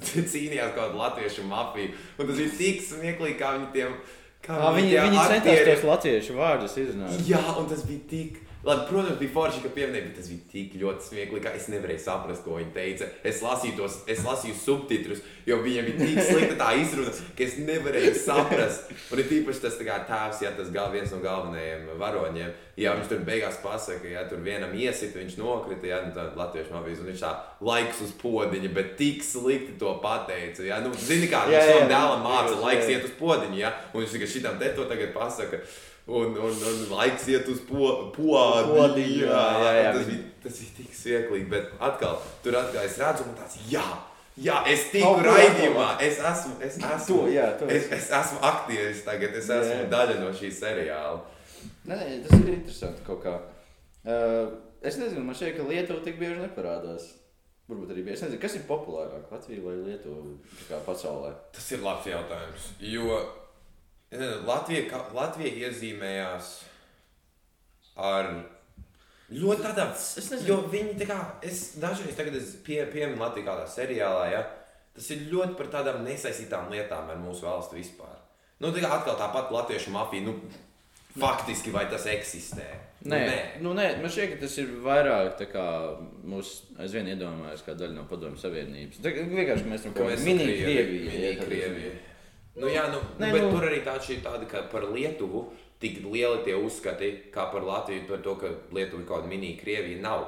cīnījās 0.32 0.74
kaut 0.74 0.88
kādu 0.90 0.98
latviešu 0.98 1.44
mafiju. 1.46 1.94
Un 2.18 2.26
tas 2.30 2.36
bija 2.40 2.56
tik 2.58 2.82
smieklīgi, 2.82 3.38
kā 3.38 3.52
viņi 3.56 3.70
tiem. 3.74 3.94
Kā 4.42 4.56
Ā, 4.58 4.70
viņi 4.74 4.90
tie 4.90 5.00
viņi 5.06 5.24
centās 5.30 5.64
tos 5.68 5.82
latviešu 5.90 6.36
vārdus 6.38 6.76
izrunāt. 6.82 7.18
Jā, 7.28 7.42
un 7.60 7.66
tas 7.70 7.82
bija 7.86 8.06
tik. 8.10 8.38
Labi, 8.64 8.82
protams, 8.88 9.16
bija 9.18 9.32
forši, 9.32 9.62
ka 9.64 9.70
pieminēja, 9.72 10.04
bet 10.04 10.18
tas 10.18 10.26
bija 10.28 10.42
tik 10.52 10.74
ļoti 10.82 11.06
smieklīgi, 11.06 11.42
ka 11.46 11.52
es 11.56 11.68
nevarēju 11.72 12.02
saprast, 12.04 12.42
ko 12.44 12.58
viņi 12.58 12.74
teica. 12.74 13.06
Es 13.24 13.40
lasīju, 13.40 13.72
tos, 13.78 13.94
es 14.12 14.20
lasīju 14.26 14.58
subtitrus, 14.60 15.22
jo 15.48 15.56
viņiem 15.64 15.88
bija 15.88 16.00
tik 16.10 16.20
slikta 16.28 16.58
tā 16.60 16.74
izruna, 16.82 17.14
ka 17.38 17.46
es 17.46 17.56
nevarēju 17.56 18.12
saprast. 18.20 18.92
Un 19.08 19.22
ir 19.22 19.30
tīpaši 19.32 19.64
tas 19.64 19.80
tēvs, 19.80 20.44
ja 20.44 20.52
tas 20.58 20.68
gal, 20.76 20.92
viens 20.92 21.08
no 21.14 21.22
galvenajiem 21.24 21.88
varoņiem, 22.04 22.52
ja 22.84 22.94
viņš 22.98 23.08
tur 23.08 23.24
beigās 23.24 23.56
pasaka, 23.64 24.12
ja 24.12 24.26
tur 24.28 24.44
vienam 24.44 24.76
iesit, 24.76 25.16
viņš 25.16 25.40
nokrita, 25.40 25.88
ja 25.88 26.04
nu, 26.04 26.12
tā 26.12 26.28
latviešu 26.36 26.76
mafijas, 26.76 27.00
un 27.00 27.12
viņš 27.14 27.24
tā 27.24 27.34
laiks 27.64 28.04
uz 28.04 28.12
podiņa, 28.20 28.74
bet 28.76 28.96
tik 29.00 29.24
slikti 29.24 29.78
to 29.80 29.96
pateica. 30.04 30.68
Ja? 30.68 30.82
Nu, 30.84 30.92
zini, 31.00 31.32
kā 31.32 31.46
viņš 31.48 31.64
savam 31.64 31.94
dēlam 31.96 32.28
māca, 32.28 32.60
laiks 32.60 32.92
iet 32.92 33.08
uz 33.08 33.16
podiņa, 33.16 33.56
ja? 33.56 33.72
un 33.94 34.04
viņš 34.04 34.18
tikai 34.18 34.34
šitam 34.36 34.60
te 34.60 34.74
to 34.76 34.84
tagad 34.92 35.16
pasaka. 35.16 35.64
Un, 36.06 36.32
un, 36.34 36.54
un 36.70 36.78
laiks 36.90 37.26
iet 37.30 37.48
uz 37.52 37.60
po, 37.68 37.90
podziņu. 38.14 38.70
Podiņu, 38.74 39.26
jā, 39.26 39.42
jā, 39.62 39.72
jā. 39.76 39.90
Tas, 39.94 40.06
bija, 40.08 40.22
tas 40.42 40.60
bija 40.62 40.76
tik 40.78 40.94
smieklīgi, 40.96 41.48
bet 41.52 41.74
atkal, 41.88 42.16
tur 42.44 42.56
atkal 42.58 42.86
es 42.86 42.96
redzu, 42.98 43.26
un 43.28 43.36
tāds, 43.38 43.58
jā, 43.70 43.84
jā 44.40 44.56
es 44.72 44.88
tiku 44.94 45.12
ko 45.12 45.26
raidījumā, 45.28 45.90
es 46.06 46.18
esmu, 46.32 46.56
es 46.64 46.80
esmu, 46.80 47.04
To, 47.12 47.20
jā, 47.30 47.46
to 47.60 47.68
es, 47.70 47.86
es 47.94 48.10
esmu 48.20 48.40
aktieris 48.48 49.04
tagad, 49.06 49.36
es 49.38 49.52
esmu 49.58 49.76
Jā. 49.84 49.86
daļa 49.92 50.18
no 50.22 50.32
šī 50.40 50.50
seriāla. 50.56 51.20
Nē, 51.90 52.00
tas 52.26 52.36
ir 52.40 52.52
interesanti 52.56 53.06
kaut 53.06 53.22
kā. 53.26 53.36
Uh, 54.00 54.56
es 54.82 54.96
nezinu, 54.98 55.22
man 55.26 55.36
šķiet, 55.36 55.58
ka 55.58 55.68
Lietuva 55.68 56.02
tik 56.04 56.18
bieži 56.20 56.40
neparādās. 56.40 57.10
Varbūt 57.70 57.92
arī 57.94 58.02
bija. 58.02 58.16
Es 58.16 58.24
nezinu, 58.24 58.40
kas 58.42 58.56
ir 58.58 58.64
populārāk, 58.66 59.28
Latvija 59.30 59.62
vai 59.62 59.76
kā 60.66 60.80
pasaulē. 60.88 61.30
Tas 61.54 61.68
ir 61.76 61.84
labs 61.84 62.08
jautājums, 62.10 62.72
jo 62.82 63.20
Latvija, 64.12 64.88
ka- 64.90 65.04
Latvija 65.14 65.68
iezīmējās 65.68 66.48
ar 67.96 68.30
ļoti 69.30 69.62
tādām, 69.62 69.92
Es 69.94 70.30
nezinu. 70.32 70.48
jo 70.48 70.56
viņi 70.72 70.96
tā 70.98 71.06
kā, 71.06 71.18
es 71.46 71.76
dažreiz 71.78 72.16
tagad 72.18 72.34
es 72.34 72.56
pie, 72.66 72.80
pieminu 72.90 73.20
Latviju 73.22 73.46
kādā 73.46 73.68
seriālā, 73.70 74.24
ja, 74.32 74.42
tas 74.94 75.10
ir 75.14 75.28
ļoti 75.30 75.54
par 75.56 75.66
tādām 75.70 76.02
nesaistītām 76.04 76.70
lietām 76.72 77.08
ar 77.10 77.16
mūsu 77.22 77.46
valsti 77.46 77.78
vispār. 77.78 78.16
Nu, 78.60 78.72
tā 78.74 78.82
kā 78.82 78.90
atkal 78.98 79.16
tāpat 79.16 79.52
latviešu 79.54 79.90
mafija, 79.94 80.26
nu, 80.26 80.34
faktiski 81.16 81.70
vai 81.70 81.86
tas 81.88 82.04
eksistē? 82.06 82.66
Nē, 83.04 83.16
nē. 83.30 83.38
Nu, 83.62 83.72
nē, 83.72 84.02
man 84.02 84.10
šķiet, 84.10 84.34
ka 84.34 84.40
tas 84.42 84.58
ir 84.58 84.66
vairāk 84.84 85.38
tā 85.38 85.46
kā 85.48 85.62
mūsu 86.28 86.66
aizvien 86.82 87.06
iedomājas 87.14 87.62
kā 87.64 87.72
daļa 87.78 87.94
no 87.94 88.04
Padomju 88.10 88.36
Savienības. 88.42 88.98
Tā 89.00 89.14
kā 89.14 89.24
vienkārši 89.30 89.70
mēs 89.70 89.86
tam 89.86 89.94
Ka 89.94 90.02
kaut 90.02 90.10
kādā 90.10 90.18
esam 90.18 90.26
mini 90.26 91.96
Nu, 92.56 92.66
jā, 92.66 92.88
nu, 92.90 92.98
Nē, 93.18 93.30
bet 93.32 93.42
nu- 93.42 93.50
tur 93.52 93.66
arī 93.68 93.82
tā 93.84 93.94
ir 94.10 94.22
tāda, 94.24 94.46
ka 94.48 94.62
par 94.72 94.82
Lietuvu 94.82 95.52
tik 95.80 96.02
lieli 96.04 96.42
tie 96.44 96.54
uzskati, 96.54 97.30
kā 97.32 97.50
par 97.52 97.62
Latviju, 97.62 98.06
par 98.08 98.18
to, 98.18 98.34
ka 98.36 98.46
Lietuva 98.72 99.00
ir 99.02 99.06
kaut 99.06 99.22
kāda 99.22 99.28
mini-Krievija 99.28 100.00
nav. 100.00 100.26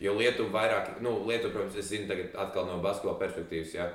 Jo 0.00 0.14
Lietuva 0.14 0.50
vairāk, 0.60 1.00
nu, 1.00 1.24
Lietuva, 1.26 1.52
protams, 1.52 1.76
es 1.76 1.88
zinu 1.90 2.06
tagad 2.08 2.34
atkal 2.36 2.66
no 2.66 2.78
basketbola 2.78 3.18
perspektīvas, 3.18 3.74
ja 3.74 3.90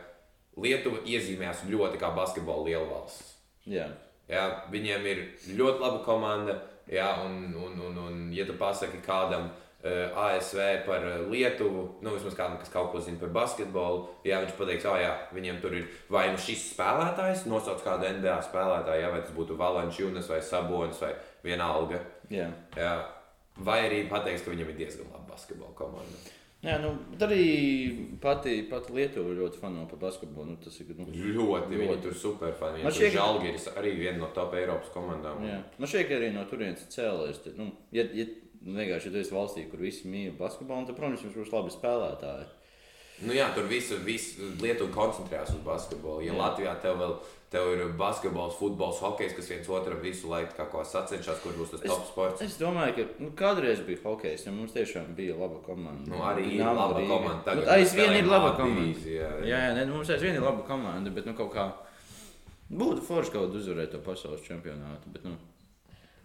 Lietuva 0.57 0.97
iezīmējās 1.05 1.65
ļoti 1.69 1.99
kā 2.01 2.13
basketbola 2.15 2.65
lielvalsts. 2.67 3.35
Jā. 3.65 3.87
Jā, 4.29 4.43
viņiem 4.71 5.05
ir 5.05 5.23
ļoti 5.57 5.79
laba 5.79 6.03
komanda. 6.03 6.61
Jā, 6.87 7.23
un, 7.25 7.53
un, 7.55 7.79
un, 7.79 7.97
un 7.97 8.31
ja 8.35 8.45
tu 8.45 8.53
pasaki 8.59 8.99
kādam 9.05 9.45
uh, 9.47 9.62
ASV 9.83 10.59
par 10.85 11.03
uh, 11.03 11.15
Lietuvu, 11.31 11.81
nu 12.01 12.13
vismaz 12.15 12.35
kādam, 12.37 12.57
kas 12.61 12.69
kaut 12.71 12.91
ko 12.93 13.01
zina 13.03 13.19
par 13.19 13.29
basketbolu, 13.35 14.05
jā, 14.23 14.39
viņš 14.43 14.53
pateiks, 14.59 14.85
ah, 14.87 14.99
jā, 15.01 15.13
viņiem 15.35 15.59
tur 15.61 15.75
ir 15.75 15.89
vai 16.09 16.29
nu 16.31 16.37
šis 16.39 16.69
spēlētājs, 16.75 17.43
nosauc 17.51 17.83
kādu 17.83 18.07
NBA 18.19 18.37
spēlētāju, 18.47 19.01
jā, 19.03 19.09
vai 19.11 19.21
tas 19.25 19.33
būtu 19.35 19.57
Valančūnas 19.59 20.29
vai 20.31 20.39
Sabonis 20.41 21.01
vai 21.03 21.11
vienalga. 21.43 21.99
Jā. 22.31 22.47
Jā. 22.79 22.93
Vai 23.57 23.81
arī 23.89 24.05
pateiks, 24.09 24.45
ka 24.45 24.53
viņam 24.55 24.71
ir 24.71 24.79
diezgan 24.79 25.11
laba 25.11 25.33
basketbola 25.35 25.75
komanda. 25.77 26.23
Jā, 26.63 26.77
nu, 26.79 26.93
arī 27.19 27.43
pati, 28.23 28.61
pati 28.71 28.93
Lietuva 28.95 29.33
ļoti 29.35 29.59
fano 29.59 29.83
par 29.91 29.99
basketbolu. 29.99 30.53
Nu, 30.53 30.55
tas 30.63 30.77
ir 30.79 30.93
nu, 30.95 31.09
Ļoti, 31.11 31.75
Ļoti. 31.81 32.13
superfani. 32.15 32.85
Man 32.85 32.95
šķiet, 32.95 33.11
ka- 33.11 33.17
Žalgiris 33.17 33.67
arī 33.75 33.91
viena 33.99 34.21
no 34.21 34.29
top 34.33 34.55
Eiropas 34.55 34.87
komandām. 34.95 35.43
Jā. 35.43 35.59
Man 35.77 35.91
šķiet, 35.91 36.07
ka 36.07 36.15
arī 36.21 36.31
no 36.31 36.45
turienes 36.47 36.87
cēlēs. 36.87 37.41
Nu, 37.57 37.67
ja, 37.91 38.05
ja, 38.15 38.25
vienkārši, 38.65 39.09
ja 39.09 39.13
tu 39.15 39.21
esi 39.21 39.35
valstī, 39.35 39.67
kur 39.71 39.79
visi 39.83 40.07
mīl 40.07 40.35
basketbolu, 40.39 40.87
tad, 40.87 40.95
protams, 40.99 41.23
jums 41.25 41.35
būs 41.37 41.53
labi 41.53 41.73
spēlētāji. 41.75 42.45
Nu 43.23 43.31
jā, 43.35 43.45
tur 43.55 43.67
viss 43.69 43.91
vis, 44.03 44.31
Lietuva 44.59 44.89
koncentrējās 44.95 45.51
uz 45.53 45.61
basketbolu. 45.63 46.23
Ja 46.25 46.33
Jā. 46.33 46.39
Latvijā 46.39 46.71
tev 46.81 46.97
vēl 46.99 47.13
tev 47.53 47.67
ir 47.75 47.83
basketbols, 47.99 48.55
futbols, 48.57 48.97
hokejs, 49.03 49.35
kas 49.37 49.51
viens 49.51 49.67
otram 49.69 49.99
visu 50.01 50.27
laiku 50.31 50.55
kā 50.57 50.65
ko 50.71 50.81
sacenšas, 50.83 51.37
kur 51.43 51.53
būs 51.53 51.69
tas 51.75 51.83
top 51.85 52.07
sports. 52.09 52.41
Es 52.41 52.55
domāju, 52.57 52.95
ka 52.97 53.21
nu, 53.21 53.29
kādreiz 53.37 53.83
bija 53.85 54.01
hokejs, 54.07 54.47
ja 54.47 54.51
mums 54.55 54.73
tiešām 54.73 55.13
bija 55.15 55.35
laba 55.37 55.61
komanda. 55.61 56.09
Nu, 56.09 56.23
arī 56.25 56.47
ir 56.47 56.57
Dinamo 56.57 56.79
laba 56.79 56.97
Rīga. 56.99 57.11
komanda. 57.13 57.43
Tagad 57.45 57.63
Nu, 57.67 57.71
aizvien 57.75 58.17
ir 58.17 58.25
laba 58.31 58.55
komanda. 58.57 58.81
divīzijā, 58.81 59.29
jā. 59.29 59.45
Jā, 59.51 59.61
jā, 59.67 59.71
ne, 59.77 59.85
nu, 59.85 59.99
mums 59.99 60.09
aizvien 60.17 60.35
ir 60.39 60.41
laba 60.49 60.65
komanda, 60.67 61.13
bet 61.13 61.29
nu, 61.29 61.35
kaut 61.37 61.53
kā 61.53 61.67
būtu 62.73 63.05
forši 63.05 63.35
kaut 63.37 63.53
uzvarēt 63.61 63.93
to 63.93 64.01
pasaules 64.01 64.41
čempionātu. 64.49 65.13
Bet, 65.13 65.23
nu, 65.29 65.37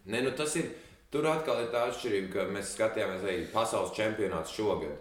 Nē, 0.08 0.22
nu 0.24 0.30
tas 0.32 0.56
ir. 0.56 0.70
Tur 1.10 1.24
atkal 1.26 1.62
ir 1.64 1.70
tā 1.72 1.86
atšķirība, 1.88 2.32
ka 2.32 2.42
mēs 2.52 2.74
skatījāmies 2.76 3.22
arī 3.24 3.36
pasaules 3.52 3.94
čempionāts 3.96 4.52
šogad. 4.52 4.96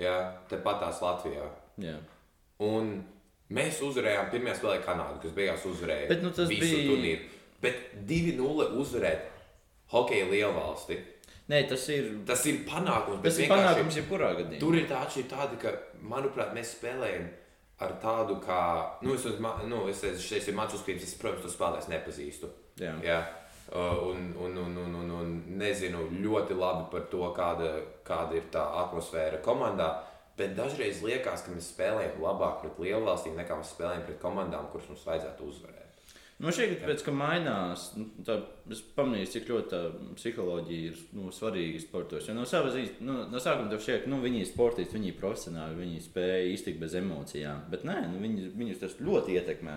Jā, 0.00 0.16
tepatās 0.50 1.00
Latvijā. 1.00 1.46
jā. 1.80 1.96
Un 2.60 2.90
mēs 3.50 3.78
uzvarējām 3.80 4.30
pirmajā 4.30 4.58
spēlē 4.58 4.82
Kanādu, 4.84 5.22
kas 5.22 5.32
beigās 5.32 5.64
uzvarēja 5.64 6.08
Bet, 6.08 6.22
nu, 6.22 6.30
visu 6.30 6.60
bija- 6.60 6.90
turnīru. 6.90 7.28
Bet 7.60 7.80
2-0 8.06 8.68
uzvarēt 8.76 9.20
hokeja 9.92 10.26
lielvalsti. 10.30 10.98
Nē, 11.48 11.68
tas 11.68 11.88
ir. 11.88 12.10
Tas 12.26 12.44
ir 12.46 12.60
panākums. 12.68 13.22
bet 13.22 13.32
Tas 13.32 13.38
ir 13.38 13.48
panākums 13.48 13.96
jebkurā 13.96 14.34
gadījumā. 14.38 14.60
Tur 14.60 14.74
ir 14.76 14.86
tā 14.86 15.00
atšķirība, 15.06 15.28
tāda, 15.28 15.58
ka, 15.58 15.72
manuprāt, 16.02 16.52
mēs 16.54 16.76
spēlējam 16.76 17.28
ar 17.80 17.92
tādu, 18.02 18.36
kā, 18.44 18.60
nu, 19.02 19.14
es, 19.14 19.24
ma- 19.40 19.56
nu, 19.64 19.88
es, 19.88 20.04
es 20.04 20.20
šeit 20.20 20.46
ir 20.48 20.54
mans 20.54 20.72
uzskats, 20.74 21.02
es, 21.02 21.14
protams, 21.14 21.42
to 21.42 21.48
spēlētājs 21.48 21.88
nepazīstu. 21.88 22.48
Jā. 22.78 22.94
Jā. 23.02 23.18
Uh, 23.72 23.98
un, 24.10 24.30
un, 24.38 24.56
un, 24.64 24.78
un, 24.84 24.94
un, 25.02 25.10
un 25.20 25.34
nezinu 25.60 26.06
ļoti 26.20 26.56
labi 26.58 26.86
par 26.92 27.08
to, 27.12 27.24
kāda, 27.36 27.74
kāda 28.06 28.38
ir 28.38 28.48
tā 28.54 28.64
atmosfēra 28.84 29.42
komandā. 29.44 29.90
Bet 30.38 30.56
dažreiz 30.56 31.02
liekas, 31.04 31.44
ka 31.44 31.52
mēs 31.52 31.68
spēlējam 31.74 32.22
labāk 32.24 32.62
pret 32.62 32.80
lielu 32.80 33.04
valstīm 33.04 33.36
nekā 33.36 33.60
mēs 33.60 33.74
spēlējam 33.74 34.06
pret 34.08 34.20
komandām, 34.22 34.70
kuras 34.72 34.88
mums 34.88 35.04
vajadzētu 35.04 35.48
uzvarēt. 35.52 35.80
Man 36.40 36.54
šķiet, 36.56 36.78
ka 36.80 36.88
pēc 36.88 37.02
tam 37.04 37.18
mainās. 37.20 37.82
Nu, 37.98 38.06
tā, 38.24 38.38
es 38.72 38.80
pamanīju, 38.96 39.28
cik 39.34 39.50
ļoti 39.50 39.68
tā 39.68 39.80
psiholoģija 40.16 40.92
ir 40.92 41.02
nu, 41.18 41.28
svarīga 41.36 41.82
sportos. 41.82 42.30
Jo 42.30 42.36
no, 42.38 42.46
savas, 42.48 42.78
nu, 43.04 43.18
no 43.28 43.42
sākuma 43.44 43.68
tev 43.68 43.82
šķiet, 43.84 44.06
ka 44.06 44.12
nu, 44.12 44.22
viņi 44.24 44.40
ir 44.40 44.48
sportisti, 44.48 44.96
viņi 44.96 45.10
ir 45.12 45.18
profesionāli, 45.20 45.76
viņi 45.82 46.00
spēj 46.06 46.48
iztikt 46.54 46.80
bez 46.80 46.96
emocijām. 46.96 47.66
Bet 47.72 47.84
nē, 47.84 47.98
nu, 48.08 48.22
viņi, 48.24 48.48
viņus 48.56 48.80
tas 48.86 48.96
ļoti 49.04 49.36
ietekmē. 49.36 49.76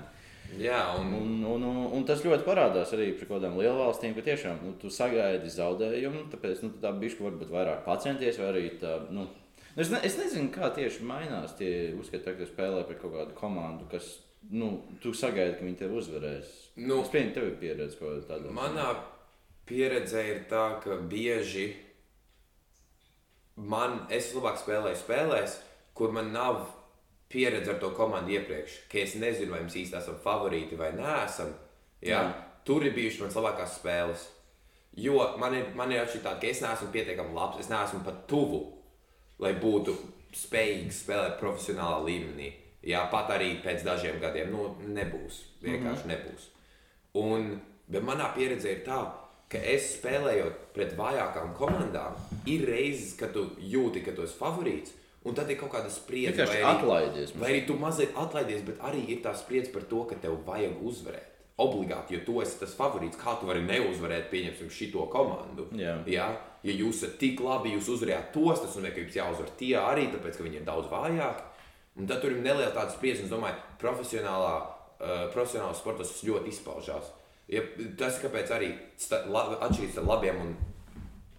Jā, 0.61 0.81
un... 0.99 1.13
Un, 1.17 1.31
un, 1.49 1.63
un, 1.69 1.79
un 1.97 2.03
tas 2.07 2.21
ļoti 2.25 2.45
parādās 2.45 2.91
arī 2.95 3.11
pret 3.13 3.29
kaut 3.29 3.39
kādām 3.39 3.55
lielvalstīm, 3.61 4.13
ka 4.17 4.25
tiešām 4.25 4.61
nu, 4.65 4.73
tu 4.81 4.91
sagaidi 4.93 5.49
zaudējumu, 5.53 6.27
tāpēc 6.33 6.65
nu, 6.65 6.73
tā 6.83 6.91
bišķi 6.97 7.25
varbūt 7.25 7.53
vairāk 7.53 7.85
pacenties, 7.87 8.37
vai 8.41 8.51
arī 8.51 8.67
tā. 8.81 8.97
Nu, 9.13 9.29
Es, 9.73 9.89
ne, 9.89 9.97
es 10.05 10.19
nezinu, 10.19 10.51
kā 10.53 10.67
tieši 10.69 11.01
mainās 11.09 11.55
tie 11.57 11.95
uzskati, 11.97 12.35
kad 12.37 12.45
spēlē 12.45 12.83
pret 12.85 12.99
kaut 13.01 13.15
kādu 13.15 13.33
komandu, 13.33 13.87
kas 13.89 14.19
nu, 14.53 14.83
tu 15.01 15.15
sagaidi, 15.17 15.55
ka 15.57 15.65
viņi 15.65 15.79
tev 15.79 15.95
uzvarēs. 15.97 16.51
Nu, 16.77 16.99
es 17.01 17.09
pieņemu, 17.09 17.33
tev 17.33 17.47
ir 17.47 17.55
pieredze 17.61 17.97
kaut 17.97 18.27
kāda. 18.29 18.51
Manā 18.53 18.91
pieredzē 19.69 20.23
ir 20.29 20.43
tā, 20.51 20.67
ka 20.83 20.99
bieži 21.09 21.71
man, 23.55 24.03
es 24.13 24.29
labāk 24.37 24.61
spēlēju 24.61 25.01
spēlēs, 25.01 25.57
kur 25.97 26.13
man 26.13 26.29
nav 26.35 26.67
pieredze 27.33 27.73
ar 27.73 27.81
to 27.81 27.89
komandu 27.97 28.35
iepriekš, 28.37 28.77
ka 28.91 29.01
es 29.01 29.17
nezinu, 29.19 29.55
vai 29.55 29.63
mēs 29.65 29.75
īsti 29.81 29.99
esam 29.99 30.19
favorīti 30.23 30.79
vai 30.79 30.93
nē. 30.95 31.17
Ja? 32.05 32.23
Tur 32.63 32.85
ir 32.85 32.95
bijušas 32.95 33.25
manas 33.25 33.37
labākās 33.39 33.77
spēles. 33.79 34.27
Jo 34.95 35.33
man 35.41 35.55
ir, 35.57 35.71
man 35.75 35.91
ir 35.91 36.03
atšķirība 36.03 36.35
ka 36.39 36.47
es 36.47 36.61
neesmu 36.61 36.91
pietiekami 36.93 37.33
labs, 37.33 37.63
es 37.63 37.69
neesmu 37.71 38.03
pat 38.05 38.27
tuvu, 38.29 38.61
lai 39.41 39.55
būtu 39.57 39.95
spējīgs 40.37 41.01
spēlēt 41.03 41.39
profesionālā 41.41 42.03
līmenī. 42.05 42.51
Jā, 42.83 43.05
pat 43.11 43.31
arī 43.33 43.55
pēc 43.63 43.83
dažiem 43.85 44.19
gadiem 44.21 44.51
nu, 44.51 44.67
nebūs. 44.93 45.39
Vienkārši 45.63 46.05
mm 46.05 46.11
-hmm. 46.11 46.13
nebūs. 46.13 46.47
Un, 47.13 47.61
bet 47.87 48.03
manā 48.03 48.33
pieredzē 48.35 48.71
ir 48.71 48.81
tā, 48.85 48.99
ka 49.49 49.57
es 49.57 49.93
spēlējot 49.97 50.73
pret 50.73 50.95
vājākām 50.97 51.53
komandām, 51.57 52.17
ir 52.45 52.65
reizes, 52.65 53.13
kad 53.17 53.33
tu 53.33 53.49
jūti, 53.59 54.03
ka 54.05 54.11
tu 54.11 54.23
esi 54.23 54.39
favorīts. 54.39 54.91
Un 55.23 55.35
tad 55.35 55.47
ir 55.49 55.55
kaut 55.55 55.71
kāda 55.71 55.91
spriedze, 55.91 56.35
Vienkārši 56.35 56.57
vai 56.57 56.63
arī, 56.63 56.79
atlaidies. 56.79 57.35
vai 57.39 57.51
arī 57.53 57.61
tu 57.67 57.77
mazliet 57.79 58.17
atlaidies, 58.19 58.65
bet 58.67 58.81
arī 58.83 59.05
ir 59.07 59.21
tā 59.23 59.31
spriedze 59.39 59.71
par 59.71 59.85
to, 59.87 60.01
ka 60.09 60.17
tev 60.19 60.41
vajag 60.47 60.81
uzvarēt. 60.83 61.29
Obligāti, 61.63 62.15
jo 62.17 62.23
tu 62.25 62.41
esi 62.41 62.57
tas 62.59 62.73
favorīts, 62.75 63.19
kā 63.21 63.37
tu 63.39 63.47
vari 63.47 63.61
neuzvarēt, 63.63 64.27
pieņemsim, 64.31 64.71
šito 64.73 65.05
komandu. 65.13 65.67
Jā. 65.77 65.95
Ja, 66.09 66.27
ja 66.65 66.75
jūs 66.75 67.03
esat 67.03 67.19
tik 67.21 67.39
labi, 67.45 67.75
jūs 67.77 67.91
uzvarējāt 67.93 68.31
tos, 68.33 68.63
tas 68.65 68.75
nozīmē, 68.75 68.91
ka 68.91 69.03
jums 69.03 69.19
jāuzvar 69.19 69.51
tie 69.59 69.75
arī, 69.79 70.07
tāpēc 70.11 70.39
ka 70.39 70.47
viņi 70.47 70.59
ir 70.59 70.65
daudz 70.67 70.89
vājāki. 70.91 71.45
Un 72.01 72.09
tad 72.09 72.23
tur 72.23 72.33
ir 72.33 72.41
neliela 72.41 72.73
tāda 72.73 72.91
spriedze, 72.91 73.21
un 73.21 73.29
es 73.29 73.33
domāju, 73.35 73.59
profesionālā, 73.79 74.55
uh, 74.97 75.27
profesionālā 75.35 75.77
sportā 75.77 76.01
tas 76.01 76.23
ļoti 76.25 76.49
izpaužās. 76.49 77.13
Ja, 77.53 77.61
tas 77.99 78.17
kāpēc 78.23 78.51
arī 78.55 78.73
atšķirības 78.97 79.93
starp 79.93 80.09
labiem 80.09 80.41
un, 80.41 80.53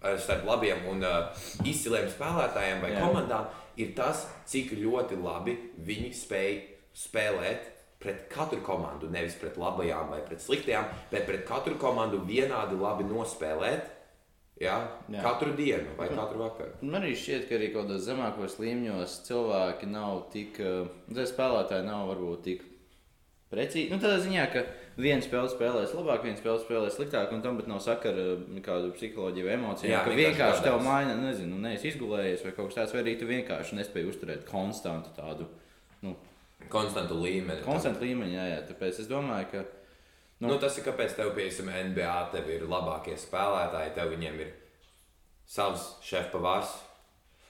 eh, 0.01 0.17
starp 0.21 0.45
labiem 0.47 0.85
un 0.89 1.03
uh, 1.03 1.45
izciliem 1.65 2.07
spēlētājiem 2.13 2.81
vai 2.81 2.91
Jā. 2.93 3.03
komandām 3.03 3.51
ir 3.81 3.95
tas, 3.97 4.25
cik 4.49 4.75
ļoti 4.79 5.17
labi 5.21 5.55
viņi 5.85 6.11
spēj 6.15 6.53
spēlēt 6.95 7.71
pret 7.99 8.27
katru 8.31 8.61
komandu. 8.65 9.09
Nevis 9.11 9.37
pret 9.41 9.57
labajām 9.59 10.11
vai 10.13 10.21
pret 10.27 10.43
sliktajām, 10.43 10.87
bet 11.11 11.27
pret 11.27 11.45
katru 11.47 11.77
komandu 11.81 12.21
vienādi 12.27 12.77
labi 12.79 13.07
nospēlēt. 13.09 13.91
Ja? 14.61 14.77
Jā. 15.11 15.19
Katru 15.19 15.51
dienu 15.57 15.97
vai 15.97 16.07
katru 16.13 16.45
vakaru. 16.45 16.77
Man 16.85 17.01
arī 17.01 17.11
šķiet, 17.19 17.49
ka 17.49 17.57
arī 17.57 17.73
kaut 17.73 17.89
kādos 17.89 18.05
zemākos 18.05 18.55
līmeņos 18.61 19.17
cilvēki 19.27 19.89
nav 19.91 20.29
tik, 20.31 20.61
eh, 20.63 20.87
tie 21.11 21.25
spēlētāji 21.27 21.87
nav 21.89 22.07
varbūt 22.13 22.45
tik 22.45 22.63
precīzi. 23.51 23.89
Nu, 23.91 23.99
tādā 23.99 24.21
ziņā, 24.23 24.45
ka 24.53 24.63
viens 24.97 25.25
spēle 25.27 25.49
spēlēs 25.51 25.95
labāk, 25.97 26.23
viens 26.23 26.39
spēle 26.39 26.61
spēlēs 26.61 26.97
sliktāk, 26.97 27.33
un 27.35 27.41
tam 27.43 27.57
pat 27.59 27.67
nav 27.71 27.81
sakara 27.83 28.25
ar 28.35 28.61
kādu 28.65 28.91
psiholoģiju 28.95 29.47
vai 29.47 29.55
emocijām. 29.57 29.91
Jā, 29.91 30.03
ka 30.05 30.15
vienkārši 30.15 30.65
tev 30.67 30.79
maina, 30.85 31.15
nezinu, 31.19 31.59
neesi 31.61 31.91
izgulējies 31.91 32.45
vai 32.45 32.53
kaut 32.55 32.71
kas 32.71 32.79
tāds, 32.79 32.95
vai 32.95 33.03
arī 33.03 33.15
tu 33.19 33.29
vienkārši 33.29 33.79
nespēji 33.79 34.11
uzturēt 34.11 34.45
konstantu 34.49 35.11
tādu. 35.17 35.49
Nu, 36.05 36.15
Konstantu 36.71 37.17
līmeni. 37.19 37.61
konstantu 37.65 38.05
līmeņu, 38.05 38.33
jā, 38.33 38.45
jā. 38.53 38.61
Tāpēc 38.69 39.01
es 39.03 39.09
domāju, 39.11 39.49
ka 39.51 39.65
Nu, 40.39 40.49
nu, 40.51 40.55
tas 40.59 40.75
ir 40.75 40.83
kāpēc 40.83 41.13
tev, 41.15 41.29
piemēram, 41.31 41.93
NBA 41.93 42.15
tev 42.33 42.49
ir 42.51 42.65
labākie 42.67 43.13
spēlētāji. 43.15 43.93
Tev 43.95 44.09
viņiem 44.11 44.41
ir 44.43 44.49
savs 45.47 45.85
šefpavārs, 46.03 46.73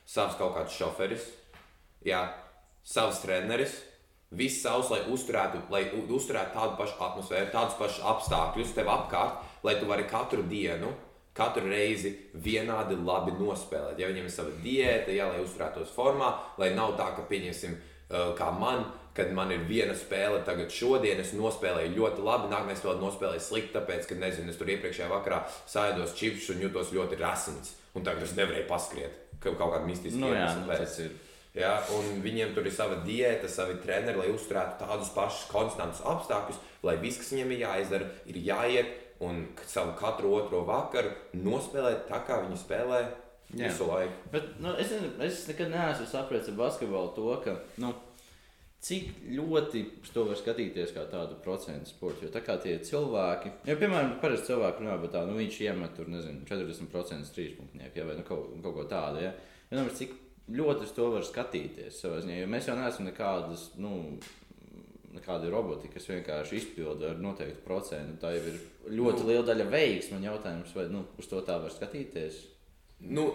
savs 0.06 0.38
kaut 0.38 0.54
kāds 0.54 0.76
šoferis, 0.78 1.26
jā, 2.06 2.22
savs 2.86 3.24
treneris. 3.24 3.80
Viss 4.36 4.62
savs, 4.64 4.92
lai 4.92 5.02
uzturētu, 5.14 5.64
lai 5.72 5.86
uzturētu 5.96 6.56
tādu 6.58 6.78
pašu 6.80 7.00
atmosfēru, 7.08 7.52
tādus 7.54 7.78
pašus 7.80 8.06
apstākļus 8.14 8.76
tev 8.76 8.92
apkārt, 8.92 9.44
lai 9.64 9.78
tu 9.80 9.88
vari 9.90 10.08
katru 10.12 10.44
dienu, 10.50 10.92
katru 11.36 11.68
reizi 11.68 12.14
vienādi 12.44 12.98
labi 13.00 13.36
nospēlēt. 13.40 14.00
Ja 14.00 14.12
viņiem 14.12 14.28
ir 14.28 14.34
sava 14.34 14.54
diēta, 14.64 15.12
jā, 15.16 15.28
lai 15.32 15.42
uzturētos 15.44 15.92
formā, 15.96 16.32
lai 16.62 16.72
nav 16.76 16.96
tā, 17.00 17.10
ka, 17.18 17.26
pieņemsim, 17.30 17.76
kā 18.40 18.52
man, 18.56 18.86
kad 19.16 19.32
man 19.36 19.52
ir 19.56 19.66
viena 19.68 19.96
spēle, 19.98 20.42
tagad 20.48 20.72
šodien 20.72 21.20
es 21.24 21.34
nospēlēju 21.36 21.96
ļoti 21.96 22.24
labi, 22.26 22.52
nākamajā 22.52 22.80
spēlē 22.82 22.96
nospēlēju 23.02 23.44
slikti, 23.44 23.74
tāpēc, 23.76 24.08
ka, 24.10 24.20
nezinu, 24.20 24.52
es 24.52 24.60
tur 24.60 24.72
iepriekšējā 24.76 25.12
vakarā 25.12 25.42
sēdos 25.72 26.16
čipsus 26.20 26.56
un 26.56 26.64
jutos 26.68 26.92
ļoti 26.96 27.20
rasns, 27.20 27.76
un 27.96 28.08
tagad 28.08 28.28
es 28.28 28.36
nevarēju 28.38 28.68
paskriet, 28.70 29.24
ka 29.40 29.56
kaut 29.56 29.76
kāda 29.76 29.88
mistiska 29.88 30.22
nu, 30.22 30.34
jā, 30.36 30.52
nu, 30.60 30.68
tas 30.72 31.00
ir. 31.04 31.16
Ja, 31.56 31.78
un 31.96 32.20
viņiem 32.24 32.52
tur 32.56 32.66
ir 32.68 32.74
sava 32.76 32.98
diēta, 33.06 33.48
savi 33.48 33.78
treneri, 33.80 34.20
lai 34.20 34.32
uzturētu 34.34 34.82
tādus 34.82 35.12
pašus 35.16 35.46
konstantus 35.48 36.02
apstākļus, 36.04 36.58
lai 36.84 36.98
viss, 37.00 37.22
kas 37.22 37.32
viņiem 37.32 37.54
ir 37.56 37.62
jāizdara, 37.64 38.10
ir 38.28 38.40
jāiet 38.44 39.22
un 39.24 39.46
savu 39.64 39.94
katru 40.00 40.34
otro 40.36 40.66
vakaru 40.68 41.14
nospēlēt 41.40 42.10
tā, 42.10 42.20
kā 42.28 42.42
viņi 42.44 42.60
spēlē 42.60 43.00
Jā. 43.56 43.70
visu 43.70 43.88
laiku. 43.88 44.34
Bet, 44.34 44.50
nu, 44.60 44.74
es, 44.82 44.92
es 45.24 45.46
nekad 45.48 45.72
neesmu 45.72 46.10
sapratis 46.12 46.52
ar 46.52 46.60
basketbolu 46.60 47.14
to, 47.16 47.30
ka, 47.46 47.56
nu, 47.80 47.94
cik 48.86 49.24
ļoti 49.38 49.86
to 50.12 50.26
var 50.28 50.38
skatīties 50.42 50.92
kā 50.94 51.08
tādu 51.10 51.40
procentu 51.46 51.90
sportu. 51.90 52.28
Jo 52.28 52.34
tā 52.36 52.44
kā 52.46 52.58
tie 52.62 52.76
cilvēki, 52.84 53.54
ja, 53.70 53.78
piemēram, 53.80 54.18
parasti 54.22 54.52
cilvēki 54.52 54.84
runā 54.84 55.00
par 55.02 55.16
tādu, 55.16 55.32
nu, 55.32 55.40
viņš 55.40 55.64
iemet 55.70 55.96
tur, 55.98 56.12
nezinu, 56.12 56.44
40% 56.52 57.34
trīspunktnieku, 57.38 58.02
ja, 58.02 58.12
vai 58.12 58.20
nu, 58.20 58.28
kaut, 58.28 58.52
kaut 58.60 58.78
ko 58.82 58.88
tādu. 58.92 59.24
Ja. 59.24 59.32
Ja, 59.72 59.80
nu, 59.80 59.88
cik 59.96 60.14
ļoti 60.52 60.86
uz 60.86 60.92
to 60.94 61.08
var 61.14 61.24
skatīties 61.26 62.02
ziņā, 62.04 62.36
jo 62.42 62.48
mēs 62.52 62.68
jau 62.70 62.76
neesam 62.78 63.08
nekādas, 63.08 63.72
nu, 63.82 64.20
nekādi 65.16 65.50
roboti, 65.50 65.90
kas 65.94 66.06
vienkārši 66.12 66.60
izpilda 66.60 67.14
ar 67.14 67.22
noteiktu 67.24 67.64
procentu. 67.66 68.20
Tā 68.22 68.34
jau 68.36 68.44
ir 68.52 68.60
ļoti 69.00 69.24
Nu. 69.24 69.28
liela 69.30 69.46
daļa 69.48 69.66
veiksmes. 69.72 70.12
Man 70.12 70.28
jautājums, 70.28 70.76
vai 70.76 70.86
nu, 70.92 71.06
uz 71.18 71.28
to 71.32 71.42
tā 71.42 71.56
var 71.62 71.72
skatīties? 71.72 72.42
Nu, 73.00 73.30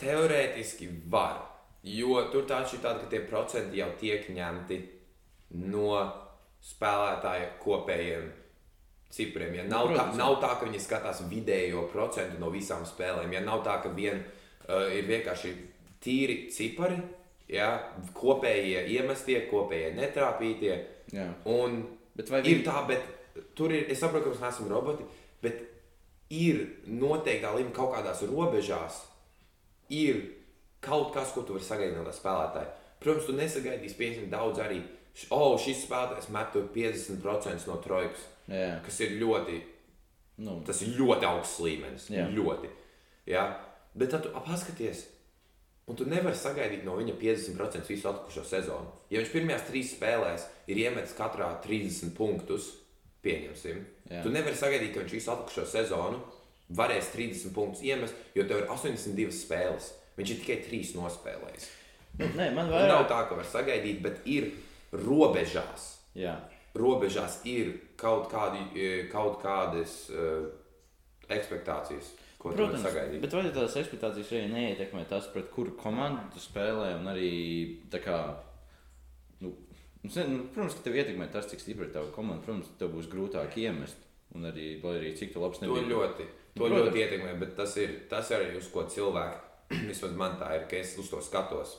teorētiski 0.00 0.88
var, 1.10 1.40
jo 1.86 2.18
tur 2.32 2.44
tā 2.50 2.60
ir 2.66 2.80
tāda, 2.82 3.00
ka 3.04 3.10
tie 3.12 3.20
procenti 3.28 3.78
jau 3.78 3.90
tiek 4.00 4.26
ņemti 4.34 4.80
no 5.70 5.94
spēlētāja 6.64 7.52
kopējiem 7.62 8.30
cipriem. 9.14 9.54
Ja 9.54 9.64
nav, 9.68 9.86
tā, 9.92 9.94
Protams. 9.94 10.16
nav 10.18 10.36
tā, 10.42 10.52
ka 10.58 10.66
viņi 10.66 10.80
skatās 10.82 11.22
vidējo 11.30 11.86
procentu 11.92 12.40
no 12.40 12.50
visām 12.50 12.82
spēlēm, 12.88 13.32
ja 13.36 13.40
nav 13.44 13.62
tā, 13.66 13.76
ka 13.84 13.92
vien 13.94 14.18
uh, 14.24 14.88
ir 14.90 15.06
vienkārši 15.06 15.52
tīri 16.04 16.50
cipari, 16.52 16.98
ja, 17.48 17.70
kopējie 18.14 18.86
iemestie, 18.94 19.40
kopējie 19.50 19.94
netrāpītie. 19.96 20.78
Jā. 21.12 21.28
Un 21.46 21.84
Bet 22.16 22.28
vai 22.30 22.40
ir 22.40 22.58
viņi- 22.60 22.64
tā, 22.64 22.86
bet 22.86 23.02
tur 23.56 23.72
ir, 23.72 23.86
es 23.90 24.00
saprotu, 24.00 24.24
ka 24.24 24.30
mēs 24.30 24.40
neesam 24.44 24.68
roboti, 24.70 25.04
bet 25.42 25.60
ir 26.30 26.66
noteiktā 26.88 27.50
līmenī 27.54 27.72
kaut 27.74 27.94
kādās 27.94 28.22
robežās, 28.28 29.00
ir 29.90 30.22
kaut 30.80 31.12
kas, 31.14 31.32
ko 31.32 31.42
tu 31.42 31.54
vari 31.56 31.64
sagaidīt 31.64 31.96
no 31.96 32.04
tā 32.04 32.14
spēlētāja. 32.14 32.68
Protams, 33.00 33.26
tu 33.26 33.32
nesagaidīsi 33.32 33.96
pietiekami 33.98 34.30
daudz 34.30 34.58
arī. 34.58 34.82
š- 35.14 35.28
O, 35.30 35.56
šis 35.58 35.86
spēlētājs 35.86 36.28
met 36.30 36.52
tur 36.52 36.62
50% 36.74 37.66
no 37.68 37.76
trojkas, 37.76 38.18
Jā. 38.48 38.82
kas 38.84 39.00
ir 39.00 39.10
ļoti, 39.20 39.62
Nu, 40.38 40.60
tas 40.66 40.82
ir 40.82 40.88
ļoti 40.98 41.22
augsts 41.22 41.60
līmenis. 41.60 42.08
Jā. 42.10 42.26
Ļoti. 42.34 42.68
Ja? 43.26 43.60
Bet 43.96 44.10
tad 44.10 44.24
tu 44.24 44.30
paskaties, 44.30 45.04
un 45.88 45.98
tu 45.98 46.06
nevari 46.08 46.36
sagaidīt 46.38 46.84
no 46.86 46.96
viņa 46.96 47.16
50% 47.20 47.90
visu 47.90 48.08
atlikušo 48.08 48.44
sezonu. 48.48 48.92
Ja 49.12 49.20
viņš 49.20 49.32
pirmajās 49.34 49.66
trīs 49.68 49.92
spēlēs 49.96 50.46
ir 50.70 50.80
iemetis 50.86 51.16
katrā 51.18 51.50
30 51.64 52.14
punktus, 52.16 52.70
pieņemsim, 53.24 53.84
Jā. 54.10 54.22
tu 54.24 54.32
nevari 54.32 54.56
sagaidīt, 54.56 54.94
ka 54.94 55.02
viņš 55.04 55.14
visu 55.16 55.32
atlikušo 55.32 55.66
sezonu 55.68 56.20
varēs 56.76 57.10
30 57.12 57.52
punktus 57.56 57.84
iemest, 57.84 58.16
jo 58.36 58.44
tev 58.48 58.62
ir 58.62 58.70
82 58.72 59.32
spēles. 59.36 59.92
Viņš 60.16 60.30
ir 60.30 60.40
tikai 60.42 60.58
3 60.68 60.94
nospēlējis. 60.96 61.68
nu, 62.20 62.28
nē, 62.38 62.50
man 62.54 62.68
Un 62.68 62.72
vairāk. 62.76 62.88
Nav 62.92 63.06
tā, 63.10 63.20
ka 63.28 63.38
var 63.40 63.48
sagaidīt, 63.50 64.00
bet 64.04 64.20
ir 64.30 64.52
robežās. 64.94 65.88
Jā. 66.14 66.36
Robežās 66.74 67.40
ir 67.50 67.72
kaut, 67.96 68.28
kādi, 68.32 68.62
eh, 68.78 69.08
kaut 69.10 69.40
kādas 69.42 70.08
uh, 70.10 70.46
expectācijas, 71.28 72.12
ko 72.44 72.52
Protams, 72.52 72.84
sagaidīt. 72.84 73.22
bet 73.24 73.32
vai 73.36 73.42
tās 73.56 73.74
ekspektācijas 73.80 74.32
arī 74.36 74.48
neietekmē 74.52 75.04
tas, 75.08 75.26
pret 75.32 75.48
kuru 75.54 75.72
komandu 75.80 76.26
tu 76.34 76.42
spēlē? 76.44 76.90
Un 77.00 77.08
arī 77.10 77.30
kā, 77.94 78.18
nu, 79.40 79.54
nu, 80.04 80.10
nu, 80.12 80.40
protams, 80.52 80.76
ka 80.78 80.84
tev 80.86 80.98
ietekmē 81.00 81.30
tas, 81.32 81.48
cik 81.50 81.62
stipra 81.64 81.88
ir 81.88 81.94
tava 81.96 82.12
komanda. 82.14 82.44
Protams, 82.44 82.68
tev 82.80 82.92
būs 82.94 83.08
grūtāk 83.12 83.56
iemest. 83.64 83.96
Un 84.34 84.48
arī, 84.48 84.74
arī 84.82 85.12
cik 85.16 85.32
tu 85.34 85.40
labs 85.42 85.60
To 85.62 85.68
nebija. 85.68 85.88
ļoti, 85.94 86.24
to 86.56 86.60
Protams. 86.64 86.80
ļoti 86.88 87.02
ietekmē, 87.04 87.34
bet 87.38 87.52
tas 87.56 87.76
ir 87.78 87.92
tas 88.10 88.30
arī 88.34 88.56
uz 88.58 88.66
ko 88.72 88.82
cilvēki, 88.90 89.40
vismaz 89.90 90.16
man 90.18 90.36
tā 90.40 90.48
ir, 90.58 90.64
ka 90.70 90.76
es 90.80 90.96
uz 90.98 91.08
to 91.12 91.20
skatos 91.22 91.76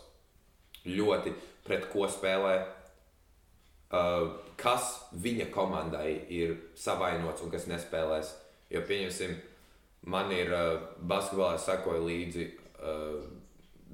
ļoti, 0.86 1.34
pret 1.66 1.88
ko 1.92 2.06
spēlē, 2.08 2.54
uh, 3.92 4.30
kas 4.62 4.92
viņa 5.20 5.50
komandai 5.54 6.14
ir 6.32 6.56
savainots 6.80 7.44
un 7.44 7.52
kas 7.54 7.68
nespēlēs. 7.72 8.32
Jo, 8.72 8.82
pieņemsim, 8.88 9.36
man 10.06 10.32
ir 10.34 10.52
uh, 10.54 10.76
basketbolā 11.02 11.58
sekoja 11.62 12.04
līdzi 12.06 12.46
uh, 12.50 13.24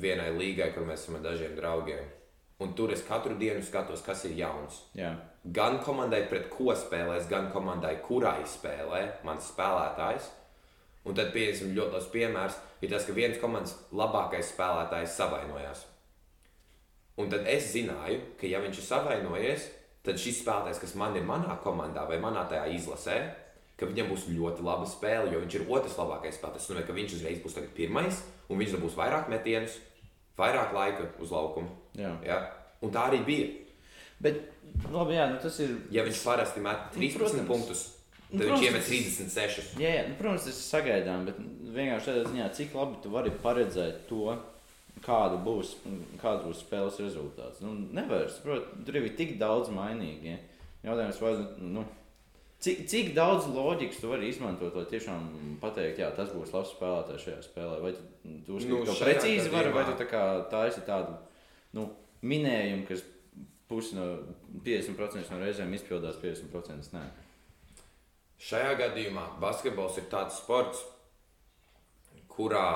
vienai 0.02 0.32
līgai, 0.36 0.71
kur 0.76 0.88
mēs 0.88 1.06
esam 1.06 1.19
ar 1.19 1.26
dažiem 1.30 1.56
draugiem. 1.58 2.10
Un 2.62 2.76
tur 2.78 2.91
es 2.93 3.02
katru 3.08 3.34
dienu 3.39 3.63
skatos, 3.65 4.04
kas 4.06 4.21
ir 4.30 4.36
jauns 4.38 4.84
Jā, 4.93 5.15
gan 5.56 5.80
komandai, 5.82 6.28
pret 6.30 6.45
ko 6.54 6.76
spēlēs, 6.78 7.26
gan 7.30 7.50
komandai, 7.54 7.95
kurai 8.06 8.43
spēlē 8.45 9.02
mans 9.26 9.50
spēlētājs. 9.50 10.30
Un 11.10 11.17
tad, 11.17 11.32
pieņemsim, 11.34 11.71
ļoti 11.74 11.95
labs 11.97 12.10
piemērs 12.13 12.58
ir 12.86 12.91
tas, 12.91 13.08
ka 13.08 13.15
viens 13.17 13.39
komandas 13.41 13.74
labākais 13.97 14.52
spēlētājs 14.54 15.15
savainojās. 15.17 15.88
Un 17.17 17.32
tad 17.34 17.50
es 17.50 17.71
zināju, 17.74 18.19
ka, 18.38 18.45
ja 18.45 18.62
viņš 18.62 18.78
ir 18.78 18.86
savainojies, 18.86 19.65
tad 20.06 20.21
šis 20.21 20.43
spēlētājs, 20.43 20.84
kas 20.84 20.93
man 21.02 21.17
ir 21.17 21.26
manā 21.26 21.58
komandā 21.65 22.06
vai 22.10 22.21
manā 22.21 22.45
tajā 22.50 22.69
izlasē, 22.78 23.17
ka 23.81 23.89
viņam 23.89 24.11
būs 24.13 24.27
ļoti 24.29 24.63
laba 24.65 24.85
spēle, 24.87 25.31
jo 25.33 25.41
viņš 25.41 25.55
ir 25.57 25.65
otrs 25.67 25.97
labākais 25.99 26.37
spēlētājs. 26.37 26.61
Tas 26.61 26.69
nozīmē, 26.69 26.85
ka 26.87 26.93
viņš 26.99 27.15
uzreiz 27.17 27.41
būs 27.43 27.57
pirmais, 27.75 28.21
un 28.49 28.61
viņš 28.61 28.75
dabūs 28.77 28.95
vairāk 28.99 29.29
metienus, 29.33 29.79
vairāk 30.37 30.73
laika 30.77 31.07
uz 31.19 31.33
laukumu. 31.33 31.69
jā. 31.97 32.13
Ja? 32.25 32.39
Un 32.81 32.89
tā 32.93 33.09
arī 33.11 33.19
bija. 33.25 33.47
Bet, 34.21 34.37
labi, 34.89 35.13
jā, 35.17 35.27
nu 35.33 35.37
tas 35.41 35.59
ir. 35.61 35.75
Ja 35.93 36.03
viņš 36.05 36.21
parasti 36.25 36.61
met 36.61 36.77
13 36.95 37.17
protams. 37.17 37.47
punktus, 37.49 37.81
Nu, 38.31 38.39
tad 38.39 38.47
viņš 38.47 38.51
protams, 38.53 38.65
iemet 38.65 38.81
tas- 38.81 38.89
36. 39.35 39.73
Jā, 39.81 39.89
jā 39.97 40.03
nu, 40.07 40.15
protams, 40.15 40.45
tas 40.45 40.55
ir 40.55 40.65
sagaidām, 40.69 41.25
bet 41.27 41.35
vienkārši 41.75 42.05
tādā 42.07 42.23
ziņā, 42.31 42.45
cik 42.55 42.73
labi 42.77 42.95
tu 43.03 43.09
vari 43.11 43.29
paredzēt 43.43 44.07
to, 44.07 44.37
kāda 45.03 45.37
būs, 45.43 45.73
kāds 46.21 46.45
būs 46.45 46.61
spēles 46.63 46.99
rezultāts. 47.01 47.59
Nu, 47.61 47.73
nevar, 47.91 48.29
saprot, 48.29 48.69
tur 48.85 48.95
ir 48.95 49.09
tik 49.17 49.37
daudz 49.41 49.69
mainīgi. 49.69 50.31
Ja? 50.31 50.37
Jautājums, 50.91 51.19
vai, 51.21 51.33
nu, 51.59 51.83
cik, 52.62 52.84
cik 52.89 53.13
daudz 53.17 53.47
loģikas 53.52 54.02
tu 54.02 54.12
vari 54.12 54.30
izmantot, 54.32 54.76
lai 54.78 54.86
tiešām 54.91 55.26
pateikt, 55.62 56.02
jā, 56.04 56.12
tas 56.17 56.30
būs 56.34 56.54
labs 56.56 56.74
spēlētājs 56.76 57.26
šajā 57.26 57.39
spēlē. 57.47 57.80
Vai 57.84 57.93
tu, 57.95 58.06
tu 58.45 58.60
uzskati, 58.60 58.78
Nu, 58.78 58.86
šajā 58.86 59.08
precīzi 59.08 59.54
var, 59.54 59.71
vai 59.76 59.88
tu 59.89 59.97
tā 60.00 60.08
kā 60.10 60.24
taisi 60.52 60.86
tādu 60.88 61.17
nu, 61.78 61.88
minējumu, 62.21 62.86
kas 62.89 63.04
pusi 63.71 63.97
no 63.97 64.08
50% 64.65 65.32
no 65.32 65.41
reizēm 65.41 65.74
izpildās, 65.78 66.19
50% 66.21 66.95
nē. 66.95 67.04
Šajā 68.41 68.74
gadījumā 68.80 69.28
basketbols 69.41 70.00
ir 70.02 70.10
tāds 70.12 70.39
sports, 70.41 70.82
kurā 72.32 72.67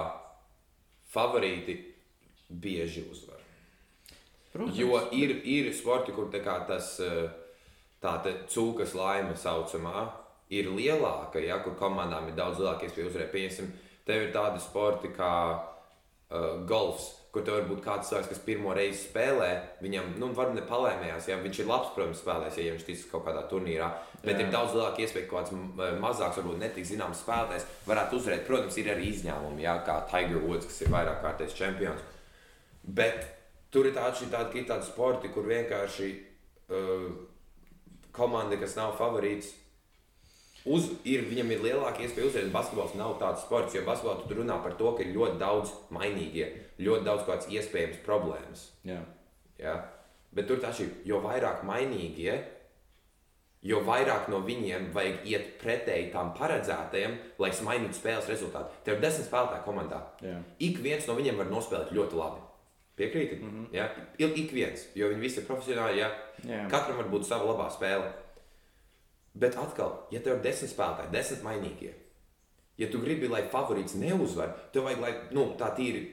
favorīti 1.14 1.80
bieži 2.50 3.06
uzvar. 3.12 3.42
Protams. 4.54 4.78
Jo 4.80 5.00
ir, 5.12 5.34
ir 5.44 5.72
sporti, 5.76 6.14
kur 6.16 6.30
tas 6.32 6.94
eh, 7.04 7.26
tā 8.04 8.18
cūkas 8.52 8.96
laime 8.98 9.36
saucamā 9.40 10.06
ir 10.54 10.70
lielāka, 10.70 11.42
ja 11.42 11.60
kur 11.64 11.76
komandām 11.80 12.30
ir 12.30 12.38
daudz 12.38 12.62
lielāka 12.62 12.88
iespēja 12.88 13.10
uzvarēt. 13.10 13.32
Pieņemsim, 13.34 13.70
tev 14.06 14.28
ir 14.28 14.34
tādi 14.36 14.62
sporti 14.62 15.10
kā 15.16 15.36
uh, 15.56 16.66
golfs, 16.70 17.10
kur 17.36 17.44
tev 17.44 17.58
var 17.58 17.66
būt 17.68 17.82
kāds 17.84 18.08
cilvēks, 18.08 18.30
kas 18.32 18.44
pirmo 18.46 18.74
reizi 18.78 19.02
spēlē, 19.10 19.50
viņam, 19.84 20.14
nu, 20.22 20.30
varbūt 20.38 20.62
nepalēmējās, 20.62 21.26
ja 21.28 21.40
viņš 21.42 21.58
ir 21.60 21.68
labs, 21.68 21.90
protams, 21.96 22.22
spēlēs, 22.24 22.60
ja 22.62 22.76
viņš 22.76 22.86
ticis 22.88 23.10
kaut 23.12 23.26
kādā 23.26 23.42
turnīrā, 23.52 23.90
bet 24.22 24.38
Jā. 24.38 24.46
ir 24.46 24.54
daudz 24.54 24.78
lielāka 24.78 25.04
iespēja, 25.04 25.28
ka 25.28 25.42
kāds 25.42 26.00
mazāks, 26.00 26.40
varbūt 26.40 26.62
netik 26.62 26.88
zināms 26.88 27.26
spēlētājs 27.26 27.68
varētu 27.90 28.22
uzvarēt. 28.22 28.46
Protams, 28.48 28.80
ir 28.80 28.92
arī 28.94 29.10
izņēmumi, 29.12 29.66
ja, 29.66 29.76
kā 29.84 29.98
Tiger 30.14 30.40
Woods, 30.46 30.70
kas 30.70 30.80
ir 30.86 30.94
vairāk 30.96 31.20
kārtējs 31.26 31.58
čempions. 31.60 32.08
Bet 32.86 33.28
tur 33.74 33.90
ir 33.90 33.98
tādi, 33.98 34.30
tādi, 34.32 34.64
tādi 34.70 34.88
sporti, 34.88 35.34
kur 35.36 35.50
vienkārši 35.50 36.12
uh, 36.16 37.10
komanda, 38.16 38.58
kas 38.62 38.76
nav 38.78 38.96
favorīts, 39.00 39.52
uz, 40.66 40.90
ir, 41.08 41.28
viņam 41.30 41.54
ir 41.54 41.66
lielāka 41.68 42.06
iespēja 42.06 42.30
uzvarēt. 42.30 42.54
Basketbols 42.54 42.96
nav 43.00 43.18
tāds 43.22 43.46
sports, 43.46 43.76
jo 43.78 43.86
basketbolā 43.88 44.22
tu 44.22 44.32
tur 44.32 44.42
runā 44.42 44.58
par 44.64 44.78
to, 44.80 44.96
ka 44.98 45.06
ir 45.06 45.14
ļoti 45.16 45.40
daudz 45.42 45.76
mainīgie, 45.94 46.50
ļoti 46.82 47.08
daudz 47.08 47.28
kādas 47.28 47.52
iespējamas 47.54 48.02
problēmas. 48.08 48.68
Jā. 48.88 49.02
Ja? 49.62 49.78
Bet 50.36 50.50
tur 50.50 50.60
ir, 50.60 50.92
jo 51.08 51.22
vairāk 51.24 51.64
mainīgie, 51.68 52.40
jo 53.66 53.82
vairāk 53.86 54.28
no 54.30 54.42
viņiem 54.46 54.92
vajag 54.94 55.30
iet 55.30 55.54
pretēji 55.62 56.12
tam 56.14 56.34
paredzētajam, 56.38 57.16
lai 57.42 57.52
mainītu 57.66 57.98
spēles 57.98 58.30
rezultātu. 58.30 58.82
Tev 58.86 58.98
ir 58.98 59.06
desmit 59.06 59.30
spēlētāji 59.30 59.66
komandā. 59.66 60.02
Jā. 60.26 60.42
Ik 60.68 60.82
viens 60.84 61.08
no 61.10 61.16
viņiem 61.18 61.40
var 61.42 61.50
nospēlēt 61.54 61.96
ļoti 61.96 62.20
labi. 62.20 62.45
Piekrīti? 62.96 63.36
Mm 63.42 63.50
-hmm. 63.50 63.76
ja? 63.76 63.90
Ik 64.18 64.52
viens, 64.52 64.88
jo 64.96 65.10
viņi 65.10 65.20
visi 65.20 65.40
ir 65.40 65.48
profesionāli. 65.48 66.00
Ja? 66.00 66.12
Jā. 66.48 66.68
Katram 66.70 66.98
var 66.98 67.10
būt 67.12 67.28
sava 67.28 67.46
labā 67.52 67.70
spēle. 67.72 68.12
Bet 69.36 69.58
atkal, 69.60 70.08
ja 70.12 70.20
tev 70.20 70.38
ir 70.38 70.44
desmit 70.44 70.72
spēlētāji, 70.72 71.12
desmit 71.12 71.42
mainīgie, 71.44 71.94
ja 72.78 72.88
tu 72.92 73.02
gribi, 73.04 73.28
lai 73.28 73.42
favorīts 73.52 73.98
neuzvar, 74.00 74.54
tev 74.72 74.88
vajag, 74.88 75.02
lai 75.02 75.12
nu, 75.36 75.50
tā 75.60 75.76
tīri 75.76 76.06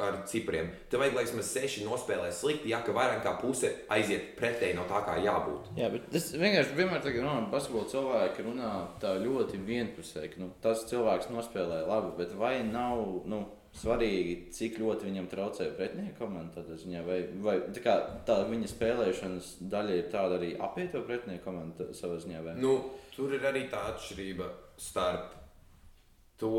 ar 0.00 0.22
cipriem, 0.30 0.70
tev 0.88 1.02
vajag, 1.02 1.14
lai 1.18 1.24
vismaz 1.26 1.50
seši 1.52 1.84
nospēlē 1.84 2.30
slikti, 2.32 2.70
ja 2.72 2.80
ka 2.86 2.94
vairāk 2.96 3.20
kā 3.26 3.34
puse 3.42 3.72
aiziet 3.92 4.32
pretēji 4.38 4.78
no 4.78 4.86
tā, 4.88 5.02
kā 5.04 5.18
jābūt. 5.20 5.72
Jā, 5.76 5.90
bet 5.92 6.06
tas 6.14 6.30
vienkārši 6.32 6.76
vienmēr 6.78 7.02
tagad 7.04 7.24
runā 7.24 7.36
par 7.42 7.50
basketbolu 7.58 7.92
cilvēku, 7.92 8.44
runā 8.46 8.72
tā 9.02 9.14
ļoti 9.20 9.60
vienpusēji, 9.66 10.32
ka 10.34 10.40
nu, 10.40 10.52
tas 10.64 10.86
cilvēks 10.88 11.28
nospēlē 11.34 11.82
labi, 11.90 12.14
bet 12.22 12.32
vai 12.38 12.54
nav 12.64 13.02
nu, 13.28 13.44
svarīgi, 13.76 14.34
cik 14.54 14.78
ļoti 14.82 15.06
viņam 15.06 15.28
traucē 15.30 15.68
pretinieku 15.76 16.18
komanda 16.18 16.64
ziņā, 16.66 17.02
vai, 17.06 17.18
vai 17.44 17.56
tā, 17.70 17.82
kā, 17.84 17.96
tā 18.26 18.40
viņa 18.48 18.70
spēlēšanas 18.72 19.52
daļa 19.72 19.98
ir 19.98 20.08
tāda 20.12 20.40
arī 20.40 20.50
apiet 20.58 20.90
to 20.94 21.04
pretinieku 21.06 21.44
komandu 21.46 21.90
savā 21.96 22.18
ziņā? 22.22 22.42
Vai? 22.46 22.56
Nu, 22.60 22.74
tur 23.14 23.34
ir 23.36 23.46
arī 23.46 23.68
tā 23.70 23.82
atšķirība 23.92 24.50
starp 24.80 25.36
to, 26.40 26.54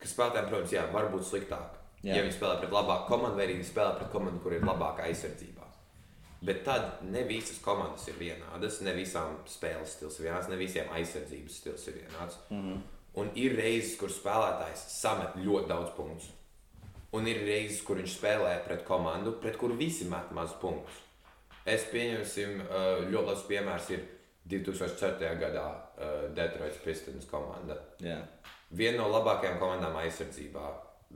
ka 0.00 0.10
spēlētājiem, 0.10 0.50
protams, 0.50 0.74
jā, 0.74 0.86
var 0.92 1.10
būt 1.12 1.28
sliktāk. 1.30 1.80
Jā. 2.04 2.18
Ja 2.18 2.24
viņi 2.24 2.36
spēlē 2.36 2.58
pret 2.60 2.74
labāku 2.74 3.08
komandu, 3.08 3.38
vai 3.38 3.46
arī 3.46 3.60
viņi 3.60 3.70
spēlē 3.70 3.94
pret 4.00 4.10
komandu, 4.12 4.42
kur 4.44 4.52
ir 4.52 4.66
labāka 4.66 5.06
aizsardzībā. 5.06 5.62
Bet 6.44 6.60
tad 6.66 6.98
ne 7.08 7.22
visas 7.24 7.56
komandas 7.64 8.04
ir 8.10 8.18
vienādas, 8.20 8.82
ne 8.84 8.92
visām 8.92 9.38
spēles 9.48 9.94
stils 9.96 10.18
ir 10.20 10.26
vienāds, 10.26 10.50
ne 10.52 10.58
visiem 10.60 10.90
aizsardzības 10.92 11.56
stils 11.62 11.86
ir 11.88 12.02
vienāds. 12.02 12.36
Mm 12.50 12.60
-hmm. 12.60 12.82
Un 13.20 13.28
ir 13.38 13.54
reizes, 13.56 13.94
kur 14.00 14.10
spēlētājs 14.10 14.80
samet 14.90 15.36
ļoti 15.38 15.68
daudz 15.70 15.92
punktu. 15.94 16.32
Un 17.14 17.28
ir 17.30 17.44
reizes, 17.46 17.82
kur 17.86 18.00
viņš 18.00 18.16
spēlē 18.18 18.56
pret 18.66 18.82
komandu, 18.88 19.36
pret 19.42 19.56
kuru 19.60 19.76
visi 19.78 20.08
met 20.10 20.32
mazus 20.34 20.56
punktus. 20.58 20.96
Es 21.64 21.84
pieņemsim, 21.92 22.56
ļoti 23.12 23.26
labs 23.28 23.44
piemērs 23.48 23.90
ir 23.94 24.02
2004. 24.50 25.30
gadā 25.40 25.66
Detroit 26.36 26.80
Pistons 26.84 27.28
komanda. 27.30 27.78
Jā. 28.02 28.18
Viena 28.74 28.98
no 29.04 29.12
labākajām 29.14 29.60
komandām 29.62 29.94
aizsardzībā 30.02 30.64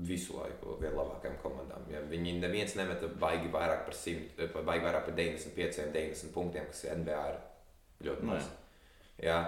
visu 0.06 0.36
laiku, 0.38 0.76
viena 0.78 0.94
no 0.94 1.02
labākajām 1.02 1.36
komandām. 1.42 1.82
Ja 1.90 2.00
viņi 2.06 2.36
neviens 2.38 2.76
nemeta 2.78 3.10
baigi 3.18 3.50
vairāk 3.52 3.82
par 3.88 3.98
100, 3.98 4.46
pa- 4.54 4.62
baigi 4.62 4.86
vairāk 4.86 5.04
par 5.10 5.16
95, 5.18 5.90
90 5.92 6.32
punktiem, 6.32 6.70
kas 6.70 6.84
NBA 6.94 7.24
ir 7.32 7.40
ļoti 8.06 8.30
maz. 8.30 8.46
Ja? 9.18 9.40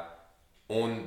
Un, 0.74 0.98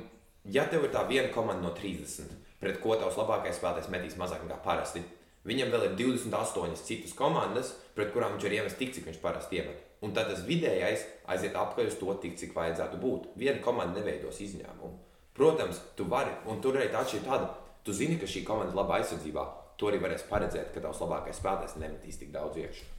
ja 0.44 0.66
tev 0.70 0.86
ir 0.86 0.92
tā 0.94 1.04
viena 1.08 1.30
komanda 1.34 1.64
no 1.64 1.72
30, 1.76 2.32
pret 2.60 2.80
ko 2.82 2.96
tavs 3.00 3.18
labākais 3.20 3.58
spēlētājs 3.60 3.90
metīs 3.92 4.18
mazāk 4.20 4.44
nekā 4.44 4.60
parasti, 4.64 5.02
viņam 5.48 5.72
vēl 5.72 5.88
ir 5.88 5.96
28 6.00 6.84
citas 6.84 7.16
komandas, 7.16 7.74
pret 7.96 8.12
kurām 8.12 8.36
viņš 8.36 8.46
var 8.48 8.56
iemest 8.58 8.80
tik, 8.80 8.94
cik 8.96 9.08
viņš 9.10 9.20
parasti 9.24 9.60
iemet. 9.60 9.82
Un 10.04 10.12
tad 10.16 10.28
tas 10.28 10.44
vidējais 10.44 11.04
aiziet 11.32 11.56
apakaļ 11.56 11.88
uz 11.88 11.98
to, 12.00 12.14
tik, 12.20 12.36
cik 12.40 12.56
vajadzētu 12.56 13.00
būt. 13.00 13.28
Viena 13.40 13.60
komanda 13.64 14.00
neveidos 14.00 14.40
izņēmumu. 14.44 14.96
Protams, 15.34 15.80
tu 15.96 16.06
vari, 16.10 16.34
un 16.50 16.60
tur 16.62 16.76
arī 16.78 16.90
tā 16.92 17.00
atšķirība 17.02 17.30
tāda, 17.30 17.48
tu 17.86 17.94
zini, 17.96 18.18
ka 18.20 18.28
šī 18.28 18.44
komanda 18.46 18.74
ir 18.74 18.78
laba 18.78 18.98
aizsardzībā. 19.00 19.46
To 19.80 19.88
arī 19.90 19.98
varēs 20.02 20.26
paredzēt, 20.28 20.68
ka 20.74 20.82
tavs 20.84 21.00
labākais 21.02 21.40
spēlētājs 21.40 21.80
nemetīs 21.80 22.20
tik 22.20 22.30
daudz 22.34 22.60
iekšā. 22.60 22.90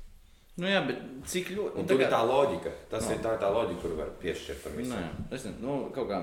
Nu, 0.56 0.68
jā, 0.72 0.82
bet 0.88 1.00
cik 1.28 1.52
ļoti. 1.56 1.80
Un 1.82 1.88
tur 1.88 2.02
ir 2.02 2.12
tā 2.12 2.22
loģika. 2.24 2.72
Tas 2.92 3.08
ir 3.12 3.22
tā, 3.24 3.36
tā 3.40 3.52
loģika, 3.52 3.82
kuru 3.84 4.00
var 4.00 4.12
piešķirt 4.22 4.62
tam 4.64 4.76
visam. 4.80 5.02
Nē, 5.04 5.28
es 5.36 5.46
nezinu, 5.48 5.62
nu, 5.64 5.78
kaut 5.96 6.10
kā. 6.12 6.20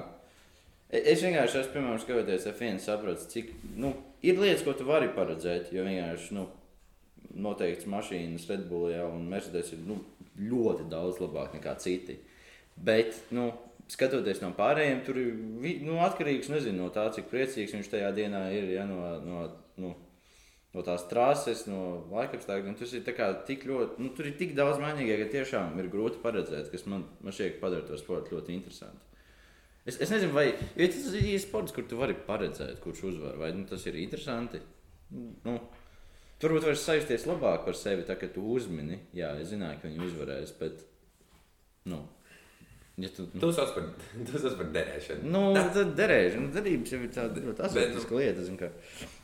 E- 0.93 1.03
Es 1.13 1.23
vienkārši 1.25 1.63
esmu, 1.63 1.73
piemēram, 1.73 2.01
skatoties 2.03 2.49
F1, 2.53 2.81
sapratu, 2.85 3.29
cik 3.33 3.53
nu, 3.81 3.95
ir 4.23 4.37
lietas, 4.37 4.65
ko 4.67 4.75
tu 4.77 4.85
vari 4.85 5.09
paredzēt. 5.17 5.73
Jo 5.73 5.87
vienkārši 5.87 6.37
nu, 6.37 6.47
noteikts 7.33 7.89
mašīnas, 7.89 8.49
Red 8.51 8.67
Bull 8.69 8.93
jau 8.93 9.09
un 9.15 9.29
Mercedes 9.31 9.73
ir 9.73 9.81
nu, 9.89 10.03
ļoti 10.37 10.89
daudz 10.93 11.21
labāk 11.23 11.57
nekā 11.57 11.75
citi. 11.81 12.19
Bet 12.77 13.17
nu, 13.33 13.51
skatoties 13.93 14.41
no 14.45 14.53
pārējiem, 14.57 15.03
tur 15.07 15.21
ir 15.21 15.33
nu, 15.87 15.99
atkarīgs 16.05 16.51
nezinu, 16.53 16.85
no 16.85 16.89
tā, 16.93 17.07
cik 17.15 17.29
priecīgs 17.33 17.73
viņš 17.77 17.93
tajā 17.93 18.11
dienā 18.17 18.47
ir. 18.57 18.69
Ja, 18.77 18.85
no, 18.89 19.01
no, 19.25 19.45
nu, 19.81 19.95
no 20.73 20.85
tās 20.85 21.07
trases, 21.09 21.67
no 21.69 22.03
laikapstākļiem. 22.13 22.77
Tas 22.79 22.93
ir 22.97 23.07
tik 23.49 23.65
ļoti, 23.69 23.97
nu, 24.03 24.13
tur 24.17 24.29
ir 24.29 24.37
tik 24.41 24.53
daudz 24.59 24.81
mainīgā, 24.83 25.19
ka 25.23 25.33
tiešām 25.39 25.81
ir 25.81 25.89
grūti 25.93 26.21
paredzēt, 26.25 26.71
kas 26.73 26.85
man, 26.89 27.07
man 27.25 27.37
šķiet 27.37 27.61
padara 27.65 27.89
to 27.89 28.01
sportu 28.01 28.37
ļoti 28.37 28.57
interesantu. 28.57 29.12
Es, 29.87 29.97
es 30.01 30.11
nezinu, 30.15 30.31
vai 30.37 30.47
jo 30.79 30.87
tas 30.87 31.15
ir 31.19 31.39
sports, 31.43 31.73
kur 31.75 31.85
tu 31.91 31.97
vari 31.99 32.15
paredzēt, 32.27 32.77
kurš 32.85 33.01
uzvar, 33.11 33.37
vai 33.41 33.51
nu, 33.57 33.65
tas 33.67 33.83
ir 33.91 33.97
interesanti. 34.03 34.61
Nu, 35.45 35.57
Turbūt 36.43 36.65
var 36.67 36.75
sajusties 36.75 37.23
labāk 37.31 37.61
par 37.67 37.77
sevi, 37.79 38.03
tā, 38.03 38.17
ka 38.19 38.27
tu 38.35 38.43
uzmini. 38.51 38.97
Jā, 39.15 39.29
es 39.39 39.53
zināju, 39.53 39.79
ka 39.79 39.87
viņi 39.91 40.07
uzvarēs, 40.09 40.51
bet. 40.59 40.81
Nu, 41.87 42.01
ja 42.99 43.11
tu, 43.15 43.29
nu, 43.35 43.51
sauc 43.55 43.71
par, 43.77 43.87
par 44.59 44.73
derēšanu. 44.75 45.31
nu, 45.31 45.43
tad 45.55 45.93
derēšana, 45.99 46.43
nu, 46.49 46.51
derības 46.57 46.95
jau 46.97 47.01
ir 47.03 47.13
tāda 47.15 47.45
ļoti 47.47 47.71
nu- 48.11 48.19
lieta. 48.19 48.43
zini, 48.49 48.59
ka- 48.59 48.73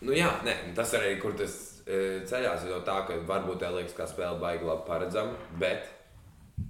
Nu, 0.07 0.15
jā, 0.15 0.31
nē, 0.47 0.55
tas 0.79 0.95
arī 0.99 1.17
kur 1.23 1.35
tas 1.39 1.57
e, 1.87 2.21
ceļās 2.31 2.67
no 2.71 2.79
tā, 2.87 3.01
ka 3.07 3.19
varbūt 3.27 3.63
tā 3.63 3.71
liekas, 3.75 3.95
kā 3.99 4.07
spēle 4.11 4.39
baigi 4.43 4.67
labi 4.71 4.87
paredzama, 4.87 5.35
bet 5.59 5.91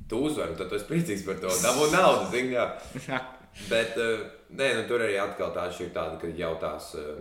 tu 0.09 0.25
uzvari, 0.31 0.57
tad 0.57 0.69
tu 0.73 0.77
esi 0.81 0.89
priecīgs 0.89 1.27
par 1.29 1.41
to. 1.45 1.53
Dabū 1.61 1.91
naudu, 1.93 2.31
zini, 2.33 2.57
kā. 2.57 2.71
Bet, 3.67 3.99
e, 3.99 4.09
nē, 4.55 4.69
nu, 4.79 4.87
tur 4.89 5.03
arī 5.05 5.19
atkal 5.21 5.51
tā 5.57 5.67
šī 5.75 5.89
ir 5.89 5.95
tāda, 5.97 6.19
ka 6.21 6.31
jau 6.39 6.53
tās, 6.63 6.93
e, 6.95 7.17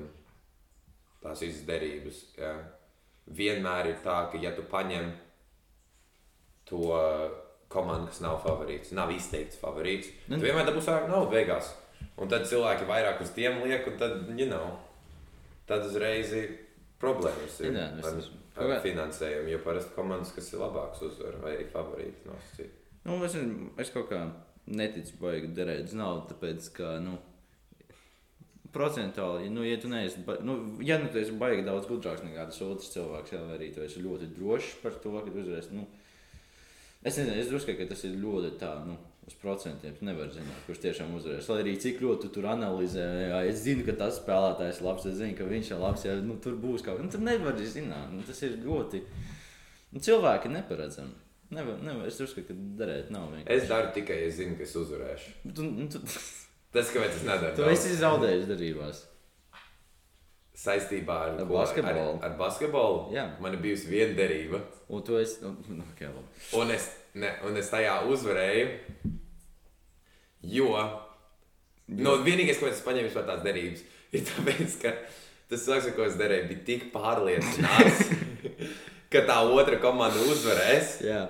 tās 1.24 1.42
izdarības. 1.48 2.22
Jā. 2.38 2.54
Vienmēr 3.38 3.92
ir 3.92 3.98
tā, 4.06 4.22
ka 4.32 4.40
ja 4.40 4.54
tu 4.56 4.64
paņem 4.70 5.10
to 6.70 6.94
komandu, 7.72 8.08
kas 8.12 8.22
nav 8.24 8.40
favorīts, 8.46 8.94
nav 8.96 9.12
izteikts 9.12 9.60
favorīts, 9.60 10.14
tad 10.30 10.44
vienmēr 10.44 10.68
dabūs 10.70 10.88
vairāk 10.88 11.10
naudas 11.12 11.34
beigās. 11.34 11.74
Un 12.18 12.32
tad 12.32 12.48
cilvēki 12.50 12.88
vairāk 12.90 13.22
uz 13.26 13.34
tiem 13.36 13.60
liek, 13.66 13.86
un 13.90 13.98
tad, 14.00 14.16
you 14.38 14.48
know, 14.50 14.78
tad 15.70 15.86
uzreiz 15.86 16.32
ir 16.38 16.54
problēmas 17.02 17.60
ir 17.62 17.76
Jā, 17.78 17.88
es 18.00 18.30
ar, 18.58 18.72
ar 18.72 18.82
finansējumu. 18.86 19.52
Jo 19.54 19.62
parasti 19.66 19.94
komandas, 19.98 20.34
kas 20.36 20.50
ir 20.54 20.64
labākas, 20.64 21.04
uzvar 21.10 21.38
vai 21.44 21.54
arī 21.58 21.68
favorīti 21.74 22.30
nosacīt. 22.30 22.74
Nu, 23.06 23.20
es, 23.26 23.38
es 23.84 23.94
kaut 23.94 24.10
kā 24.12 24.24
neticu, 24.68 25.16
baigi 25.22 25.50
derēt 25.56 25.94
naudu, 25.96 26.28
tāpēc, 26.34 26.70
ka, 26.76 26.98
nu, 27.04 27.18
procentuāli, 28.78 29.50
nu, 29.50 29.64
ja 29.66 29.78
tu 29.82 29.90
neesi, 29.92 30.22
nu, 30.46 30.58
ja 30.86 31.00
nu 31.02 31.10
tu 31.12 31.22
esi 31.22 31.36
baigi 31.40 31.66
daudz 31.66 31.88
gudrāks 31.90 32.26
nekā 32.26 32.48
tas 32.50 32.62
otrs 32.66 32.92
cilvēks, 32.94 33.34
jā, 33.34 33.44
vai 33.48 33.58
arī 33.58 33.70
tu 33.74 33.84
esi 33.86 34.04
ļoti 34.04 34.32
drošs 34.36 34.80
par 34.84 34.98
to, 35.04 35.14
ka 35.18 35.32
tu 35.32 35.42
uzvarēsi, 35.42 35.78
nu, 35.78 35.86
es 37.02 37.18
nezinu, 37.18 37.38
es 37.40 37.52
drusku, 37.52 37.78
ka 37.78 37.88
tas 37.90 38.04
ir 38.08 38.18
ļoti 38.22 38.54
tā, 38.62 38.74
nu, 38.88 38.98
uz 39.28 39.36
procentiem, 39.42 39.96
tu 39.98 40.08
nevari 40.08 40.32
zināt, 40.36 40.60
kurš 40.68 40.84
tiešām 40.86 41.16
uzvarēs, 41.18 41.50
lai 41.52 41.60
arī 41.64 41.76
cik 41.84 42.02
ļoti 42.04 42.28
tu 42.28 42.34
tur 42.38 42.50
analizē, 42.54 43.06
jā, 43.28 43.40
es 43.50 43.64
zinu, 43.66 43.86
ka 43.88 43.98
tas 44.00 44.20
spēlētājs 44.22 44.82
ir 44.82 44.88
labs, 44.88 45.08
es 45.10 45.18
zinu, 45.20 45.36
ka 45.36 45.48
viņš 45.48 45.72
ir 45.74 45.82
labs, 45.84 46.06
ja, 46.08 46.18
nu, 46.24 46.38
tur 46.44 46.60
būs 46.60 46.86
kaut 46.86 47.00
kas, 47.00 47.08
nu, 47.08 47.14
tu 47.16 47.24
nevari 47.24 47.68
zināt, 47.68 48.12
nu, 48.14 48.24
tas 48.28 48.44
ir 48.48 48.60
ļoti, 48.64 49.04
nu, 49.94 50.04
cilvēki 50.04 50.54
neparedzami. 50.54 51.27
Nevar, 51.56 51.78
nevar, 51.80 52.08
es 52.10 52.18
uzskatu, 52.20 52.48
ka 52.52 52.54
darīt 52.84 53.12
nav 53.14 53.30
vienkārši. 53.32 53.54
Es 53.56 53.68
daru 53.70 53.92
tikai, 53.96 54.18
ja 54.26 54.32
zinu, 54.36 54.58
ka 54.60 54.66
es 54.68 54.74
uzvarēšu. 54.76 55.36
Tu, 55.56 55.64
nu, 55.68 55.86
tu, 55.94 56.02
Tas, 56.76 56.90
kāpēc 56.92 57.14
es 57.16 57.24
nedaru. 57.24 57.54
tu 57.56 57.64
daudz. 57.64 57.72
esi 57.78 57.96
zaudējis 58.02 58.50
darībās. 58.50 59.06
saistībā 60.58 61.16
ar, 61.24 61.32
Ar 61.38 61.46
ko? 61.48 61.54
basketbolu. 61.54 62.14
Ar, 62.18 62.26
ar 62.32 62.38
basketbolu. 62.40 63.00
Jā. 63.16 63.24
Man 63.40 63.54
ir 63.56 63.62
bijusi 63.64 63.88
viena 63.92 64.16
derība, 64.18 64.60
Un 64.90 65.04
tu 65.04 65.18
esi. 65.20 65.40
Nu, 65.44 65.52
nu, 65.70 65.84
okay, 65.94 66.08
labi. 66.08 66.28
un 66.60 66.72
es, 66.72 66.90
ne, 67.14 67.32
un 67.48 67.56
es 67.60 67.70
tajā 67.72 67.98
uzvarēju. 68.08 68.68
Jo 70.48 70.70
no, 71.88 72.18
vienīgais, 72.26 72.60
ko 72.60 72.68
es 72.70 72.82
paņēmu 72.86 73.12
no 73.16 73.24
tās 73.28 73.42
derības, 73.46 73.84
ir 74.16 74.24
tas, 74.28 74.78
ka 74.82 74.94
tas 75.50 75.64
cilvēks, 75.66 75.88
ar 75.92 75.96
ko 75.98 76.06
es 76.08 76.16
derēju, 76.20 76.48
bija 76.52 76.64
tik 76.68 76.88
pārliecināts, 76.94 78.02
ka 79.12 79.22
tā 79.28 79.38
otra 79.54 79.80
komanda 79.80 80.20
uzvarēs, 80.20 81.02
Jā. 81.06 81.28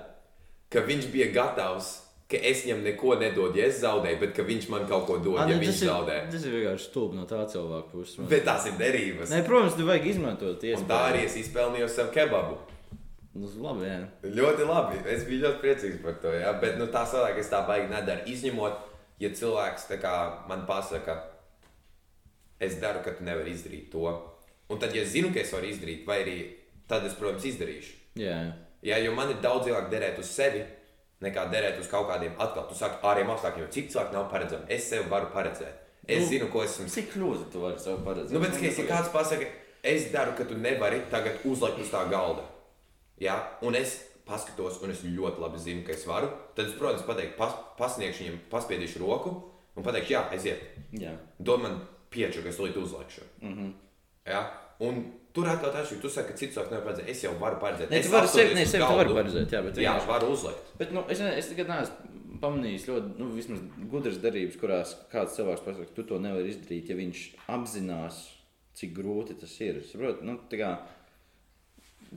ka 0.70 0.80
viņš 0.88 1.12
bija 1.14 1.32
gatavs. 1.34 2.04
Ka 2.28 2.36
es 2.44 2.66
viņam 2.66 2.82
neko 2.84 3.14
nedodu, 3.16 3.56
ja 3.56 3.70
es 3.72 3.78
zaudēju, 3.80 4.18
bet 4.20 4.34
ka 4.36 4.44
viņš 4.44 4.66
man 4.70 4.84
kaut 4.86 5.06
ko 5.08 5.16
dod, 5.24 5.38
Ah, 5.40 5.46
ja 5.48 5.56
nu, 5.56 5.62
viņš 5.64 5.78
ir, 5.82 5.88
zaudē. 5.88 6.16
tas 6.30 6.44
ir 6.44 6.52
vienkārši 6.58 6.90
stulbi 6.90 7.16
no 7.16 7.24
tā 7.24 7.38
cilvēka 7.48 7.88
puses. 7.94 8.18
man. 8.18 8.28
Bet 8.28 8.44
tās 8.44 8.66
ir 8.68 8.74
derības. 8.76 9.30
Nē, 9.32 9.46
protams, 9.48 9.78
tu 9.80 9.86
vajag 9.88 10.06
izmantot 10.12 10.60
Un 10.64 10.70
iespēju. 10.70 10.88
tā 10.90 10.98
arī 11.14 11.24
es 11.24 11.38
izpelnīju 11.40 11.88
sev 11.88 12.12
kebabu. 12.12 12.58
Nu, 13.34 13.48
labi, 13.64 13.86
jā. 13.88 14.08
Ļoti 14.24 14.68
labi. 14.68 15.00
Es 15.08 15.24
biju 15.24 15.46
ļoti 15.46 15.60
priecīgs 15.62 16.04
par 16.04 16.14
to. 16.22 16.28
Jā. 16.36 16.52
Bet 16.60 16.78
nu, 16.78 16.88
tā 16.88 17.06
savādāk 17.08 17.38
es 17.40 17.48
tā 17.48 17.66
baigi 17.66 17.88
nedaru. 17.94 18.26
Izņemot, 18.28 18.74
ja 19.20 19.30
cilvēks 19.30 19.88
kā, 20.02 20.48
man 20.50 20.66
pasaka, 20.68 21.22
es 22.60 22.76
daru, 22.82 23.00
ka 23.06 23.12
tu 23.16 23.24
nevari 23.24 23.54
izdarīt 23.54 23.90
to. 23.92 24.04
Un 24.70 24.80
tad, 24.80 24.94
ja 24.96 25.02
es 25.04 25.14
zinu, 25.16 25.32
ka 25.34 25.40
es 25.40 25.54
varu 25.54 25.66
izdarīt, 25.72 26.04
vai 26.06 26.24
arī 26.26 26.38
tad 26.90 27.06
es, 27.08 27.16
protams, 27.20 27.46
izdarīšu. 27.50 27.94
Jā, 28.22 28.40
jā. 28.48 28.56
Jā, 28.88 28.98
jo 29.04 29.14
man 29.18 29.32
ir 29.34 29.40
daudz 29.44 29.68
vieglāk 29.68 29.90
derēt 29.92 30.20
uz 30.22 30.30
sevi, 30.32 30.62
nekā 31.24 31.48
derēt 31.52 31.80
uz 31.82 31.90
kaut 31.92 32.08
kādiem 32.12 32.36
atkal. 32.38 32.68
Tu 32.70 32.78
saki, 32.78 33.00
ārējiem 33.10 33.32
apstākļiem, 33.34 33.66
jo 33.66 33.74
cik 33.74 33.90
cilvēki 33.94 34.16
nav 34.16 34.28
paredzami. 34.32 34.70
Es 34.74 34.90
sev 34.92 35.08
varu 35.12 35.32
paredzēt. 35.34 35.86
Es 36.08 36.22
Nu, 36.22 36.24
nu, 36.24 36.30
zinu, 36.32 36.50
ko 36.54 36.62
esmu 36.64 36.86
Cik 36.88 37.10
kļūda 37.16 37.48
tu 37.52 37.64
vari 37.64 37.82
sev 37.84 37.98
paredzēt? 38.06 38.36
Nu, 38.36 38.44
bet, 38.44 38.54
ja 38.56 38.70
nepagaidi. 38.70 38.86
kāds 38.92 39.10
pasakā, 39.12 39.50
es 39.92 40.06
daru, 40.14 40.36
ka 40.38 40.46
tu 40.48 40.56
nevari 40.56 41.02
tagad 41.12 41.42
uzlikt 41.50 41.82
uz 41.84 41.92
tā 41.92 42.06
galda, 42.12 42.46
ja? 43.20 43.36
un 43.66 43.76
es 43.76 43.98
paskatos, 44.28 44.80
un 44.84 44.94
es 44.94 45.04
ļoti 45.04 45.44
labi 45.44 45.60
zinu, 45.64 45.84
ka 45.88 45.96
es 45.96 46.06
varu, 46.08 46.30
tad 46.56 46.70
es, 46.70 46.78
protams, 46.80 47.04
pateiktu, 47.08 47.36
pas, 47.40 47.58
pasniegšu 47.80 48.24
viņam, 48.24 48.40
paspiedīšu 48.52 49.04
roku 49.04 49.34
un 49.76 49.86
pateikšu, 49.86 50.14
jā, 50.16 50.24
aiziet. 50.36 50.64
Jā. 50.96 51.14
Dod 51.40 51.64
man 51.64 51.80
pieču, 52.14 52.44
ka 52.44 52.52
es 52.54 52.60
līdzi 52.62 52.84
uzlikšu. 52.84 53.28
Mm. 53.42 53.54
-hmm. 53.54 53.74
ja? 54.32 54.42
Un 54.80 55.04
tur 55.38 55.48
atkal 55.54 55.72
tas 55.78 55.92
ir. 55.94 56.02
Tu 56.02 56.10
saki, 56.10 56.34
ka 56.34 56.38
cits 56.42 56.58
cilvēks 56.58 56.74
nevar 56.74 56.86
paredzēt. 56.90 57.10
Es 57.14 57.22
jau 57.24 57.34
varu 57.40 57.62
paredzēt. 57.62 57.90
Nē, 57.94 58.02
Es 58.02 58.10
tu 58.10 58.18
apstāties 58.18 58.42
sevi, 58.42 58.56
ne, 58.58 58.66
sevi 58.74 58.84
tu 58.84 58.98
galdu. 58.98 59.16
paredzēt, 59.22 59.54
jā, 59.56 59.62
bet 59.70 59.78
Jā, 59.78 59.94
vienkārši- 59.94 60.10
varu 60.12 60.32
uzlikt. 60.34 60.72
Bet, 60.82 60.92
nu, 60.98 61.04
es, 61.14 61.20
ne- 61.24 61.36
es 61.38 61.48
tagad 61.54 61.68
neesmu 61.72 62.40
pamanījis 62.42 62.84
ļoti, 62.90 63.14
nu, 63.18 63.30
vismaz 63.34 63.62
gudras 63.90 64.18
darbības, 64.22 64.58
kurās 64.62 64.92
kāds 65.14 65.38
cilvēks 65.38 65.64
pasakā, 65.66 65.86
ka 65.88 65.96
tu 65.96 66.04
to 66.12 66.20
nevari 66.22 66.52
izdarīt, 66.54 66.90
ja 66.92 66.96
viņš 67.00 67.22
apzinās, 67.56 68.20
cik 68.78 68.92
grūti 68.98 69.40
tas 69.40 69.56
ir. 69.66 69.80
Saprot, 69.92 70.22
nu, 70.28 70.36
tā 70.52 70.60
kā, 70.62 70.72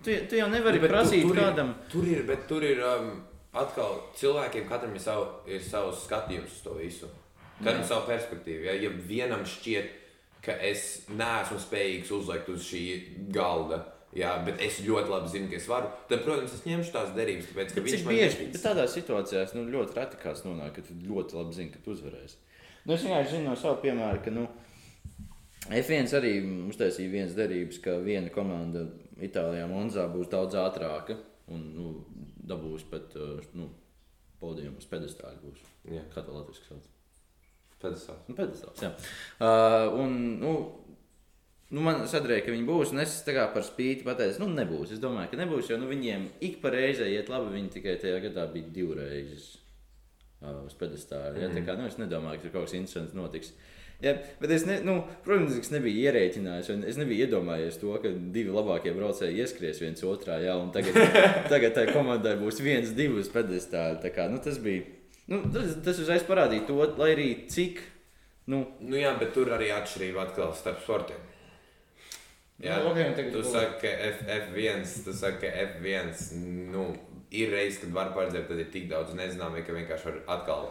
tu, 0.04 0.10
tu 0.28 0.36
jau 0.36 0.48
nevari 0.52 0.76
Nu, 0.80 0.84
bet 0.84 0.92
prasīt 0.92 1.22
tur, 1.24 1.36
kādam. 1.38 1.72
Ir, 1.72 1.88
tur 1.92 2.04
ir, 2.10 2.22
bet 2.28 2.44
tur 2.50 2.66
ir 2.66 2.82
um, 2.84 3.08
atkal 3.56 3.96
cilvēkiem, 4.18 4.66
katram 4.68 4.94
ir, 4.94 5.02
savu, 5.02 5.26
ir 5.50 5.62
savs 5.64 6.04
skatījums 6.06 6.52
uz 6.58 6.60
to 6.66 6.74
visu. 6.78 7.08
Katram 7.60 7.80
ir 7.82 7.88
sava 7.88 8.04
perspektīva. 8.08 8.70
Ja, 8.70 8.76
ja 8.86 8.90
vienam 9.08 9.42
šķiet, 9.48 9.90
ka 10.44 10.56
es 10.66 11.06
neesmu 11.08 11.58
spējīgs 11.60 12.12
uzlikt 12.16 12.50
uz 12.52 12.64
šī 12.68 12.84
galda, 13.34 13.82
jā, 14.16 14.32
bet 14.46 14.62
es 14.64 14.80
ļoti 14.84 15.12
labi 15.12 15.32
zinu, 15.32 15.50
ka 15.50 15.58
es 15.58 15.68
varu, 15.70 15.90
tad, 16.10 16.22
protams, 16.24 16.54
es 16.56 16.64
ņemšu 16.68 16.94
tās 16.94 17.12
derības, 17.16 17.50
tāpēc, 17.50 17.74
ka 17.74 17.80
Bet 17.80 17.90
viņš 17.90 18.06
man 18.06 18.16
bieži, 18.16 18.46
bet 18.54 18.64
tādās 18.64 18.96
situācijās 18.96 19.54
nu, 19.56 19.66
ļoti 19.74 19.98
reti 19.98 20.22
kāds 20.22 20.46
nonāk, 20.46 20.74
ka 20.78 20.86
tu 20.86 20.96
ļoti 21.04 21.38
labi 21.38 21.58
zini, 21.58 21.74
ka 21.74 21.82
tu 21.84 21.94
uzvarēsi. 21.94 22.40
Nu, 22.86 22.96
es 22.96 23.04
vienkārši 23.04 23.36
zinu 23.36 23.50
no 23.50 23.56
sava 23.60 23.78
piemēra, 23.82 24.22
ka 24.24 24.32
nu, 24.34 24.46
F1 25.70 26.14
arī 26.16 26.32
uztaisīja 26.70 27.12
vienas 27.12 27.36
derības, 27.36 27.78
ka 27.84 27.98
viena 28.02 28.32
komanda 28.32 28.86
Itālijā 29.20 29.66
Monzā 29.70 30.06
būs 30.10 30.30
daudz 30.32 30.56
ātrāka 30.58 31.18
un 31.52 31.66
nu, 31.76 31.90
dabūs 32.50 32.86
pat 32.90 33.12
uh, 33.20 33.36
nu, 33.54 33.68
podiumu. 34.40 34.80
Būs. 34.80 35.60
Jā. 35.90 36.06
Kā 36.14 36.24
to 36.24 36.34
latviešu 36.34 36.64
sauc? 36.70 36.88
Pedestāls. 37.80 38.26
Nu, 38.28 38.36
pedestāls, 38.36 38.82
jā. 38.84 38.92
Uh, 39.40 40.00
un, 40.02 40.18
nu, 40.42 40.54
Nu, 41.70 41.84
man 41.86 42.00
sadrēja, 42.10 42.42
ka 42.42 42.50
viņi 42.50 42.66
būs, 42.66 42.92
es 42.98 43.20
kā 43.30 43.44
par 43.54 43.62
spīti 43.62 44.02
pateicu, 44.02 44.42
nu, 44.42 44.48
nebūs. 44.56 44.96
Es 44.96 45.02
domāju, 45.02 45.30
ka 45.30 45.38
nebūs, 45.38 45.68
jo 45.70 45.76
nu, 45.78 45.86
viņiem 45.86 46.24
ik 46.42 46.58
pa 46.64 46.72
reizei 46.74 47.12
iet 47.14 47.30
labi. 47.30 47.52
Viņi 47.54 47.70
tikai 47.76 47.94
tajā 48.02 48.16
gadā 48.24 48.48
bija 48.50 48.72
divreiz 48.74 49.52
uh, 50.42 50.64
uz 50.66 50.74
pedestāla. 50.80 51.36
Ja? 51.38 51.50
Tā 51.54 51.62
kā, 51.62 51.78
nu, 51.78 51.86
es 51.86 52.00
nedomāju, 52.00 52.40
ka 52.40 52.48
tur 52.48 52.56
kaut 52.56 52.66
kas 52.66 52.74
interesants 52.74 53.14
notiks. 53.14 53.52
Ja, 54.02 54.16
bet 54.40 54.50
es, 54.56 54.64
ne, 54.66 54.80
nu, 54.82 54.96
protams, 55.22 55.58
es 55.60 55.70
nebiju 55.70 56.08
ierēķinājis, 56.08 56.72
un 56.74 56.82
es 56.88 56.98
nebiju 56.98 57.28
iedomājies 57.28 57.78
to, 57.78 57.92
ka 58.02 58.10
divi 58.34 58.50
labākie 58.50 58.94
braucēji 58.96 59.44
ieskries 59.44 59.82
viens 59.84 60.02
otrā, 60.08 60.40
ja, 60.42 60.56
un 60.58 60.72
tagad, 60.74 60.96
tagad 61.52 61.76
tai 61.76 61.84
komandai 61.92 62.32
būs 62.40 62.62
viens, 62.64 62.94
divi 62.96 63.20
uz 63.20 63.30
pedestāla. 63.30 64.00
Tā 64.02 64.10
kā, 64.16 64.26
nu, 64.32 64.40
tas 64.42 64.58
bija, 64.64 64.88
nu, 65.30 65.40
tas, 65.54 65.76
tas 65.84 65.98
uzreiz 66.02 66.24
parādīja 66.28 66.66
to, 66.68 66.76
lai 67.00 67.12
arī 67.14 67.28
cik, 67.50 67.80
nu, 68.50 68.64
Nu, 68.80 68.96
jā, 68.98 69.12
bet 69.20 69.32
tur 69.36 69.50
arī 69.54 69.70
atšķirība 69.74 70.24
atkal 70.28 70.54
starp 70.58 70.80
sportiem. 70.82 71.20
Jā, 72.60 72.76
Nu, 72.82 72.90
ok, 72.90 72.98
un 73.08 73.14
tagad 73.16 73.32
tu 73.32 73.42
saki, 73.46 73.78
ka 73.80 73.90
F, 74.10 74.24
F1, 74.36 74.82
tu 75.06 75.12
saki, 75.16 75.38
ka 75.46 75.52
F1 75.64 76.10
nu, 76.74 76.90
ir 77.32 77.52
reizes, 77.54 77.78
kad 77.84 77.94
var 77.94 78.10
paredzēt, 78.16 78.48
tad 78.50 78.58
ir 78.60 78.68
tik 78.74 78.88
daudz 78.90 79.14
nezināmie, 79.16 79.62
ka 79.64 79.72
vienkārši 79.72 80.10
var 80.10 80.18
atkal 80.36 80.66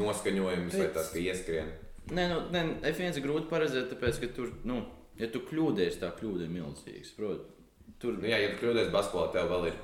noskaņojums 0.00 0.74
vai 0.74 0.86
Bet- 0.88 0.94
tas, 0.96 1.12
ka 1.12 1.22
ieskrien. 1.22 1.68
Nē, 2.10 2.24
nu, 2.32 2.40
nē, 2.50 2.64
F1 2.90 3.20
ir 3.20 3.26
grūti 3.28 3.50
paredzēt, 3.52 3.92
tāpēc, 3.92 4.18
ka 4.24 4.32
tur, 4.34 4.50
nu, 4.64 4.80
ja 5.20 5.28
tu 5.30 5.44
kļūdies, 5.46 6.00
tā 6.00 6.10
kļūda 6.18 6.48
ir 6.48 6.54
milzīga. 6.56 7.04
Protams, 7.20 7.54
tur 8.00 8.16
Nu, 8.18 8.26
jā, 8.26 8.38
ja 8.42 8.50
tu 8.54 8.64
kļūdies 8.64 8.90
basketbolā, 8.94 9.30
tev 9.36 9.52
vēl 9.52 9.68
ir 9.70 9.78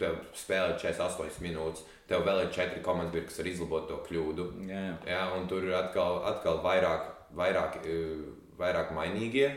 tev 0.00 0.18
spēlē 0.36 0.76
48 0.80 1.40
minūtes, 1.44 1.84
tev 2.10 2.24
vēl 2.26 2.44
ir 2.44 2.52
4 2.56 2.82
komandas, 2.84 3.14
biedri, 3.14 3.28
kas 3.28 3.40
var 3.40 3.50
izlabot 3.50 3.88
to 3.88 3.98
kļūdu. 4.08 4.46
Jā, 4.68 4.82
jā. 4.88 4.94
Jā, 5.12 5.24
un 5.36 5.48
tur 5.50 5.66
ir 5.68 5.76
atkal, 5.78 6.22
atkal 6.32 6.62
vairāk, 6.64 7.10
vairāk, 7.38 7.80
eh, 7.84 8.22
vairāk 8.60 8.94
mainīgie, 8.96 9.50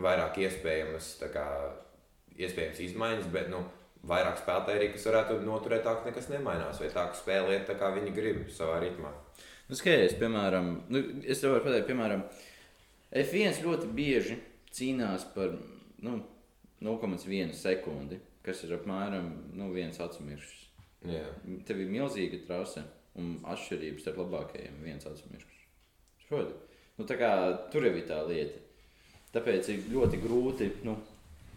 vairāk 0.00 0.38
iespējamas, 0.46 1.14
kā, 1.34 1.46
iespējams 2.38 2.80
izmaiņas, 2.88 3.30
bet 3.34 3.50
nu, 3.52 3.62
vairāk 4.08 4.40
spēlētāji 4.40 4.80
arī, 4.80 4.88
kas 4.94 5.06
varētu 5.08 5.38
noturēt 5.44 5.84
tā, 5.86 5.94
ka 5.96 6.08
nekas 6.08 6.30
nemainās, 6.32 6.80
vai 6.82 6.90
tā, 6.92 7.06
ka 7.10 7.18
spēlē 7.18 7.60
tā, 7.68 7.76
kā 7.80 7.90
viņi 7.94 8.14
grib 8.16 8.42
savā 8.52 8.80
ritmā. 8.82 9.12
Nu, 9.68 9.78
skaties, 9.78 10.18
piemēram, 10.20 10.74
nu, 10.92 11.02
es 11.24 11.40
tev 11.40 11.54
varu 11.54 11.64
pateikt, 11.68 11.88
piemēram, 11.88 12.24
F1 13.14 13.62
ļoti 13.64 13.88
bieži 13.96 14.36
cīnās 14.74 15.24
par 15.34 15.54
nu, 16.04 16.18
0,1 16.84 17.54
sekundi, 17.56 18.18
kas 18.44 18.64
ir 18.66 18.76
apmēram 18.78 19.30
nu, 19.56 19.70
viens. 19.74 19.98
Jā. 21.04 21.24
Tev 21.68 21.80
ir 21.82 21.90
milzīga 21.92 22.40
trase 22.46 22.84
un 23.20 23.38
atšķirības 23.44 24.04
starp 24.04 24.22
labākajiem 24.24 24.78
viens 24.84 25.04
atsmiršs. 25.06 25.64
Proti, 26.28 26.54
nu, 26.98 27.04
tā 27.08 27.18
kā 27.20 27.32
tur 27.72 27.84
jau 27.84 27.92
ir 27.94 28.06
tā 28.08 28.22
lieta. 28.28 28.62
Tāpēc 29.34 29.68
ir 29.74 29.90
ļoti 29.92 30.22
grūti. 30.22 30.70
Nu, 30.86 30.96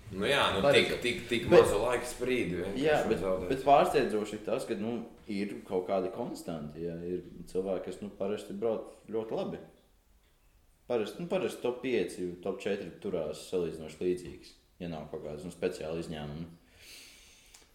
Nu 0.08 0.24
jā, 0.24 0.40
nu 0.56 0.62
tik, 0.72 0.94
tik, 1.04 1.18
tik 1.28 1.50
Bet- 1.52 1.66
mazu 1.66 1.82
laika 1.82 2.08
sprīdi. 2.08 2.62
Jā, 2.80 3.02
bet, 3.10 3.20
zaudēt. 3.20 3.50
bet 3.50 3.64
pārsteidzoši 3.68 4.38
ir 4.38 4.44
tas, 4.46 4.64
ka 4.64 4.78
nu, 4.80 5.02
ir 5.28 5.58
kaut 5.68 5.84
kādi 5.90 6.12
konstanti. 6.16 6.86
Jā, 6.86 6.96
ir 7.04 7.26
cilvēki, 7.52 7.84
kas 7.90 8.00
nu, 8.02 8.08
parasti 8.16 8.56
brauc 8.56 8.88
ļoti 9.12 9.36
labi. 9.36 9.60
Parasti, 10.88 11.20
nu, 11.20 11.28
parasti 11.28 11.62
top 11.62 11.82
5, 11.84 12.16
top 12.42 12.62
4 12.64 12.88
turās 13.04 13.42
salīdzinoši 13.52 14.00
līdzīgs, 14.00 14.54
ja 14.80 14.88
nav 14.88 15.10
kaut 15.12 15.26
kādas 15.26 15.44
nu, 15.44 15.52
speciāli 15.52 16.00
izņēmumi. 16.06 16.48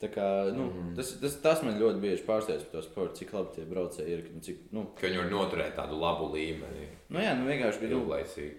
Tā 0.02 0.08
kā, 0.10 0.26
nu, 0.50 0.64
mm. 0.64 0.70
-hmm. 0.78 0.94
tas, 0.98 1.12
tas, 1.20 1.36
tas 1.44 1.62
man 1.62 1.78
ļoti 1.78 2.00
bieži 2.02 2.24
pārsteidz 2.26 2.64
par 2.66 2.72
to 2.72 2.82
sportu, 2.82 3.18
cik 3.20 3.32
labi 3.36 3.54
tie 3.54 3.66
braucēji 3.70 4.16
ir. 4.16 4.24
Nu, 4.34 4.40
cik, 4.40 4.64
nu, 4.74 4.86
Ka 4.98 5.06
viņi 5.06 5.20
var 5.20 5.30
noturēt 5.30 5.76
tādu 5.78 5.98
labu 6.00 6.32
līmeni, 6.32 6.88
nu, 7.08 7.20
jā, 7.22 7.36
nu, 7.38 7.46
vienkārši 7.46 7.80
bija. 7.84 7.92
Nu, 7.92 8.00
ilglaicīgi. 8.00 8.56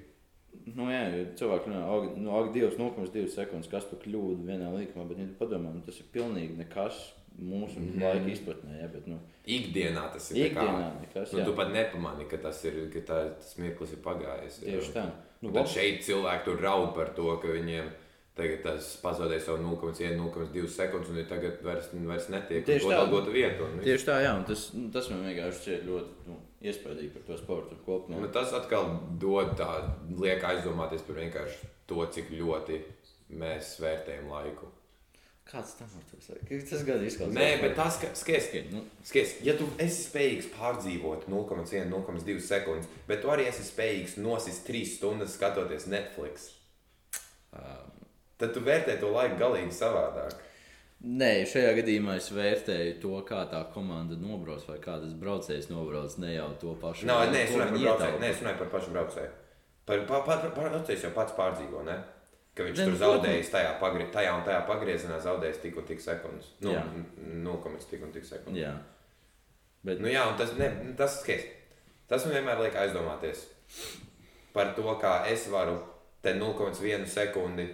Nu, 0.76 0.88
jā, 0.92 1.02
cilvēki 1.36 1.70
runā, 1.70 1.82
nu, 2.16 2.38
ak, 2.38 2.54
Dievs, 2.54 2.78
0,2 2.80 3.28
sekundes, 3.28 3.68
kas 3.72 3.90
tu 3.90 4.00
kļūdi 4.06 4.48
vienā 4.48 4.70
līkumā, 4.72 5.08
bet, 5.10 5.20
ja 5.20 5.28
tu 5.28 5.36
padomā, 5.42 5.74
nu, 5.74 5.82
tas 5.86 6.00
ir 6.00 6.08
pilnīgi 6.14 6.56
nekas 6.62 7.02
mūsu 7.34 7.80
mm. 7.80 7.90
-hmm. 7.90 8.04
laika 8.04 8.32
izpratnē, 8.32 8.80
ja, 8.82 8.88
bet, 8.88 9.08
nu, 9.08 9.20
Ikdienā 9.46 10.06
tas 10.14 10.32
ir. 10.32 10.38
tā 10.38 10.56
kā- 10.56 10.64
ikdienā 10.64 11.02
nekas. 11.02 11.34
Nu, 11.34 11.40
jā. 11.40 11.46
tu 11.46 11.54
pat 11.54 11.74
nepamani, 11.74 12.30
ka 12.30 12.38
tas, 12.38 12.64
ir, 12.66 12.90
ka 12.94 13.00
tā, 13.00 13.20
tas 13.36 13.58
mirklis 13.58 13.92
ir 13.92 14.00
pagājis. 14.06 14.60
Tieši 14.64 14.94
tā. 14.94 15.06
Nu, 15.06 15.12
Nu, 15.44 15.52
tad 15.52 15.68
šeit 15.68 16.06
cilvēki 16.06 16.46
tur 16.46 16.62
raud 16.64 16.94
par 16.96 17.10
to, 17.18 17.26
ka 17.42 17.48
viņiem 17.52 17.90
tagad 18.38 18.64
tas 18.66 18.90
pazaudēja 19.04 19.46
savu 19.46 19.62
0,1, 19.62 20.16
0,2 20.18 20.70
sekundes, 20.74 21.12
un 21.14 21.22
tagad 21.30 21.60
vairs, 21.66 21.92
vairs 21.94 22.30
netiek 22.34 22.66
Tieši 22.66 22.90
tā. 22.90 23.02
un 23.68 23.78
viss. 23.78 23.88
Tieši 23.90 24.08
tā, 24.10 24.20
jā, 24.26 24.34
un 24.40 24.46
tas, 24.50 24.66
nu, 24.78 24.90
tas 24.96 25.10
man 25.14 25.26
vienkārši 25.28 25.62
šķiet 25.62 25.88
ļoti 25.90 26.30
nu, 26.32 26.38
iespaidīgi 26.66 27.12
par 27.14 27.28
to 27.30 27.40
sportu 27.42 27.80
kopumā. 27.86 28.22
Nu, 28.24 28.32
tas 28.34 28.56
atkal 28.58 28.90
dod 29.22 29.54
tādu, 29.60 30.22
liek 30.24 30.46
aizdomāties 30.50 31.06
par 31.06 31.22
vienkārši 31.22 31.74
to, 31.90 32.06
cik 32.16 32.34
ļoti 32.34 32.82
mēs 33.38 33.76
vērtējam 33.84 34.34
laiku. 34.34 34.72
Kāds 35.44 35.74
tam 35.76 35.90
var 35.92 36.04
teikt? 36.10 36.70
Tas 36.70 36.84
gan 36.88 37.02
izklausās. 37.04 37.36
Nē, 37.36 37.48
bet 37.62 37.74
tas, 37.78 37.98
ka, 38.02 38.10
skaties, 38.18 38.70
Nu, 38.72 38.82
Skaties, 39.04 39.36
ja 39.46 39.54
tu 39.60 39.68
esi 39.84 40.06
spējīgs 40.08 40.48
pārdzīvot 40.56 41.28
0,1, 41.30 41.90
0,2 41.92 42.38
sekundes, 42.42 42.88
bet 43.10 43.22
tu 43.22 43.32
arī 43.34 43.50
esi 43.50 43.66
spējīgs 43.68 44.16
nosist 44.24 44.64
3 44.70 44.86
stundas 44.96 45.36
skatoties 45.36 45.90
Netflix, 45.92 46.48
um, 47.52 47.93
tad 48.44 48.54
tu 48.56 48.64
vērtē 48.66 49.00
to 49.02 49.12
laiku 49.16 49.40
galīgi 49.40 49.74
savādāk. 49.80 50.36
Nē, 51.04 51.32
šajā 51.52 51.74
gadījumā 51.82 52.14
es 52.16 52.30
vērtēju 52.32 52.96
to, 53.04 53.18
kā 53.28 53.42
tā 53.52 53.60
komanda 53.74 54.16
nobrauc 54.16 54.64
vai 54.70 54.78
kā 54.84 54.96
tas 55.02 55.16
braucējs 55.20 55.68
nobrauc, 55.68 56.14
ne 56.24 56.36
jau 56.38 56.48
to 56.62 56.76
pašu. 56.80 57.10
Nā, 57.10 57.18
nē, 57.32 57.42
es 57.44 57.52
runāju 57.52 57.74
par 57.74 57.82
braucēju. 57.82 58.20
Nē, 58.22 58.30
es 58.32 58.44
runāju 58.44 58.60
par 58.62 58.70
pašu 58.78 58.94
braucēju. 58.96 59.34
Par, 59.84 60.06
par, 60.08 60.22
par, 60.30 60.46
par 60.56 60.70
braucējs 60.70 61.04
jau 61.04 61.12
pats 61.18 61.36
pārdzīvo, 61.36 61.84
ne? 61.90 61.98
Ka 62.56 62.68
viņš 62.68 62.80
Ne, 62.80 62.86
tur 62.88 62.96
zaudējis 63.02 63.52
tajā, 63.52 63.74
pagri, 63.82 64.08
tajā 64.14 64.32
un 64.38 64.46
tajā 64.48 64.62
pagriezienā, 64.70 65.18
zaudējis 65.26 65.60
tik 65.66 65.82
un 65.82 65.88
tik 65.90 66.04
sekundes. 66.06 66.52
Nu, 66.62 66.72
Jā. 66.76 66.84
0,1 67.50 67.88
tik 67.90 68.06
un 68.06 68.14
tik 68.14 68.28
sekundes. 68.30 68.62
Jā. 68.62 68.74
Bet, 69.84 70.00
Nu, 70.00 70.08
jā, 70.08 70.24
un 70.30 70.38
tas, 70.40 70.54
ne, 70.56 70.70
tas, 70.96 71.18
skaties, 71.20 71.50
tas 72.08 72.24
man 72.24 72.38
vienmēr 72.38 72.62
liek 72.64 72.78
aizdomāties 72.80 73.48
par 74.54 74.72
to, 74.78 74.86
kā 75.02 75.18
es 75.34 75.50
varu 75.52 75.80
te 76.24 76.32
0,1 76.38 77.10
sekundi 77.10 77.66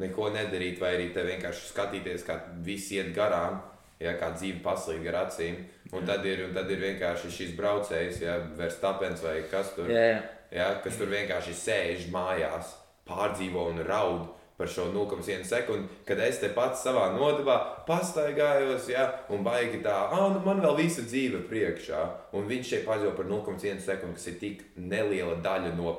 neko 0.00 0.30
nedarīt, 0.34 0.80
vai 0.80 0.94
arī 0.96 1.10
te 1.14 1.24
vienkārši 1.26 1.70
skatīties, 1.70 2.24
kā 2.26 2.38
viss 2.64 2.92
iet 2.96 3.12
garām, 3.16 3.60
ja 4.00 4.16
kā 4.18 4.32
dzīve 4.36 4.62
paslīd 4.64 5.04
gar 5.04 5.22
acīm. 5.26 5.60
Un 5.92 6.06
tad 6.08 6.24
ir, 6.28 6.46
un 6.48 6.56
tad 6.56 6.70
ir 6.72 6.82
vienkārši 6.82 7.32
šis 7.34 7.54
braucējs, 7.58 8.20
ja 8.24 8.38
Verstapens 8.58 9.22
vai 9.24 9.40
kas 9.50 9.74
tur, 9.76 9.90
jā, 9.90 10.04
jā. 10.14 10.20
ja, 10.54 10.68
kas 10.84 11.00
tur 11.00 11.10
vienkārši 11.12 11.56
sēž 11.56 12.10
mājās, 12.14 12.76
pārdzīvo 13.08 13.70
un 13.72 13.82
raud. 13.86 14.28
Par 14.60 14.68
šo 14.68 14.90
0,1 14.92 15.46
sekundi, 15.48 15.86
kad 16.04 16.18
es 16.20 16.36
te 16.42 16.50
pats 16.52 16.82
savā 16.84 17.06
nodevā 17.14 17.54
pastaigājos, 17.86 18.90
ja, 18.92 19.06
un 19.32 19.40
baigi 19.40 19.80
tā, 19.80 19.94
ah, 20.12 20.26
nu 20.34 20.42
man 20.44 20.60
vēl 20.60 20.76
visa 20.82 21.00
dzīve 21.06 21.46
priekšā. 21.48 22.02
Un 22.36 22.44
viņš 22.44 22.74
šeit 22.74 22.84
paziņo 22.84 23.14
par 23.16 23.30
0,1 23.30 23.80
sekundi, 23.80 24.18
kas 24.18 24.28
ir 24.28 24.36
tik 24.42 24.60
neliela 24.76 25.38
daļa 25.40 25.72
no 25.78 25.94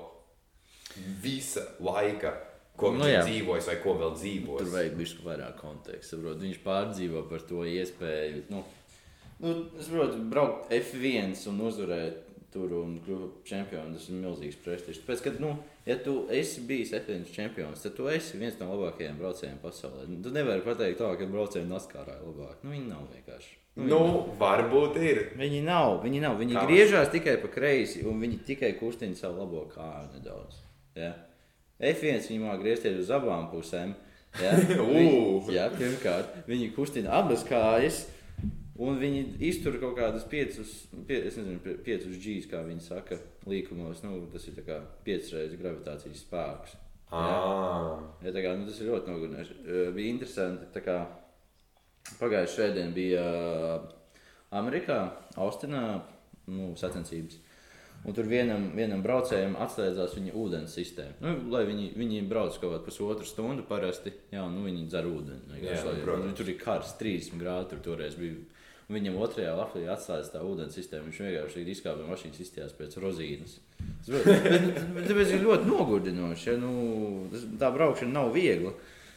visa 1.24 1.66
laika, 1.82 2.36
ko 2.82 2.91
Nu 2.95 3.05
viņš 3.05 3.13
ir 3.13 3.27
dzīvojis 3.29 3.69
vai 3.71 3.77
ko 3.84 3.93
vēl 4.01 4.15
dzīvos. 4.17 4.63
Tur 4.63 4.73
vajag 4.73 4.97
bišķi 4.99 5.25
vairāk 5.27 5.55
konteksta. 5.61 6.15
saprot. 6.15 6.41
Viņš 6.43 6.59
pārdzīvo 6.65 7.23
par 7.29 7.45
to 7.51 7.61
iespēju. 7.69 8.43
Nu, 8.51 8.63
nu, 9.39 9.53
es 9.79 9.88
saprotu, 9.88 10.19
braukt 10.34 10.73
F1 10.73 11.38
un 11.53 11.63
uzvarēt 11.69 12.27
tur 12.51 12.73
un 12.82 12.97
kļūt 13.05 13.45
čempionu. 13.47 13.95
Tas 13.95 14.09
ir 14.11 14.17
milzīgs 14.19 14.57
prestižs. 14.65 14.99
Pēc 15.07 15.21
tam, 15.23 15.38
nu, 15.39 15.51
ja 15.88 15.95
tu 16.03 16.25
esi 16.36 16.65
bijis 16.67 16.91
F1 16.97 17.29
čempions, 17.32 17.79
tad 17.86 17.95
tu 17.95 18.09
esi 18.11 18.38
viens 18.41 18.57
no 18.59 18.67
labākajiem 18.73 19.15
braucējiem 19.21 19.61
pasaulē. 19.63 20.03
Nu, 20.09 20.19
Tu 20.25 20.34
nevari 20.36 20.65
pateikt, 20.65 20.99
tā, 20.99 21.13
ka 21.15 21.29
braucēji 21.32 21.69
Naskārā 21.69 22.17
ir 22.19 22.27
labāki. 22.27 22.65
Nu, 22.65 22.73
viņi 22.75 22.88
nav 22.91 23.07
vienkārši. 23.15 23.57
Nu, 23.79 23.86
Nu, 23.88 23.99
varbūt 24.36 24.97
ir. 24.99 25.19
Viņi 25.39 25.61
nav, 25.63 26.01
viņi 26.03 26.19
nav. 26.19 26.36
Viņi 26.41 26.57
Kā? 26.57 26.65
griežās 26.67 27.07
tikai 27.13 27.38
pa 27.39 27.47
kreisi, 27.47 28.01
un 28.03 28.19
viņi 28.19 28.41
tikai 28.43 28.73
kustina 28.75 29.15
savu 29.15 29.39
labo 29.39 29.61
kāju 29.71 30.09
nedaudz. 30.17 30.57
Ja? 30.99 31.13
F1 31.82 32.27
viņi 32.29 32.39
māca 32.43 32.61
griezties 32.61 32.99
uz 33.03 33.09
abām 33.15 33.49
pusēm. 33.51 33.93
Ja? 34.39 34.53
Ū. 34.86 35.41
jā, 35.51 35.65
pirmkārt, 35.75 36.41
viņi 36.47 36.69
kustina 36.75 37.11
abas 37.19 37.41
kājas, 37.47 38.03
un 38.82 38.95
viņi 39.01 39.23
iztur 39.49 39.75
kaut 39.82 39.97
nezinu, 41.41 41.59
pie- 41.65 41.75
piecus 41.88 42.15
G's, 42.21 42.47
kā 42.51 42.61
viņi 42.67 42.86
saka, 42.86 43.17
līkumos. 43.49 44.03
Nu, 44.05 44.21
tas 44.32 44.45
ir 44.47 44.61
kā 44.65 44.77
piecas 45.05 45.34
reizes 45.36 45.59
gravitācijas 45.59 46.23
spēks. 46.23 46.77
Ah, 47.11 47.97
Ja, 48.23 48.32
tā 48.32 48.39
kā, 48.45 48.53
nu, 48.55 48.69
tas 48.69 48.77
ir 48.79 48.88
ļoti 48.93 49.11
nogurdinoši. 49.11 49.55
Eh, 49.65 49.89
Bija 49.97 50.13
interesanti. 50.13 50.69
kā 50.86 50.99
Pagājušajā 52.21 52.53
svētdienā 52.55 52.93
bija 52.95 53.25
Amerikā, 54.57 54.97
Austinā, 55.39 55.82
nu, 56.51 56.71
sacensības. 56.79 57.38
Un 58.06 58.14
tur 58.18 58.26
vienam, 58.26 58.72
vienam 58.74 59.04
braucējam 59.06 59.54
atslēdzās 59.62 60.16
viņa 60.18 60.32
ūdens 60.34 60.74
sistēma. 60.74 61.14
Nu, 61.22 61.36
lai 61.54 61.66
viņi, 61.68 61.91
viņi 61.99 62.24
brauc 62.32 62.56
kaut 62.58 62.72
kādu 62.74 62.86
pusotru 62.88 63.28
stundu, 63.30 63.62
parasti 63.70 64.10
jā, 64.34 64.41
nu, 64.49 64.64
viņi 64.66 64.88
dzer 64.89 65.06
ūdeni. 65.06 65.43
vienkārši, 65.52 65.76
Jā, 65.78 65.86
lai- 65.91 66.02
protams. 66.02 66.26
nu, 66.26 66.34
Tur 66.39 66.49
ir 66.49 66.58
karsts, 66.64 66.97
30 66.97 67.38
grādi. 67.38 67.70
Tur 67.70 67.80
toreiz 67.86 68.16
bija. 68.18 68.39
Un 68.89 68.97
viņam 68.97 69.20
otrajā 69.24 69.54
lafā 69.56 69.80
atslēdzas 69.93 70.34
tā 70.34 70.41
ūdens 70.43 70.74
sistēma. 70.76 71.06
Viņš 71.08 71.20
vienkārši 71.22 71.62
ir 71.62 71.70
izkāpis 71.76 72.02
no 72.02 72.10
mašīnas, 72.12 72.41
izstājās 72.43 72.74
pēc 72.76 72.97
bet 74.95 75.06
Tāpēc 75.08 75.32
ir 75.38 75.45
ļoti 75.45 75.70
nogurdinoši. 75.70 76.49
Ja, 76.49 76.58
nu, 76.58 76.74
tā 77.62 77.70
braukšana 77.72 78.12
nav 78.18 78.34
viegla. 78.34 78.74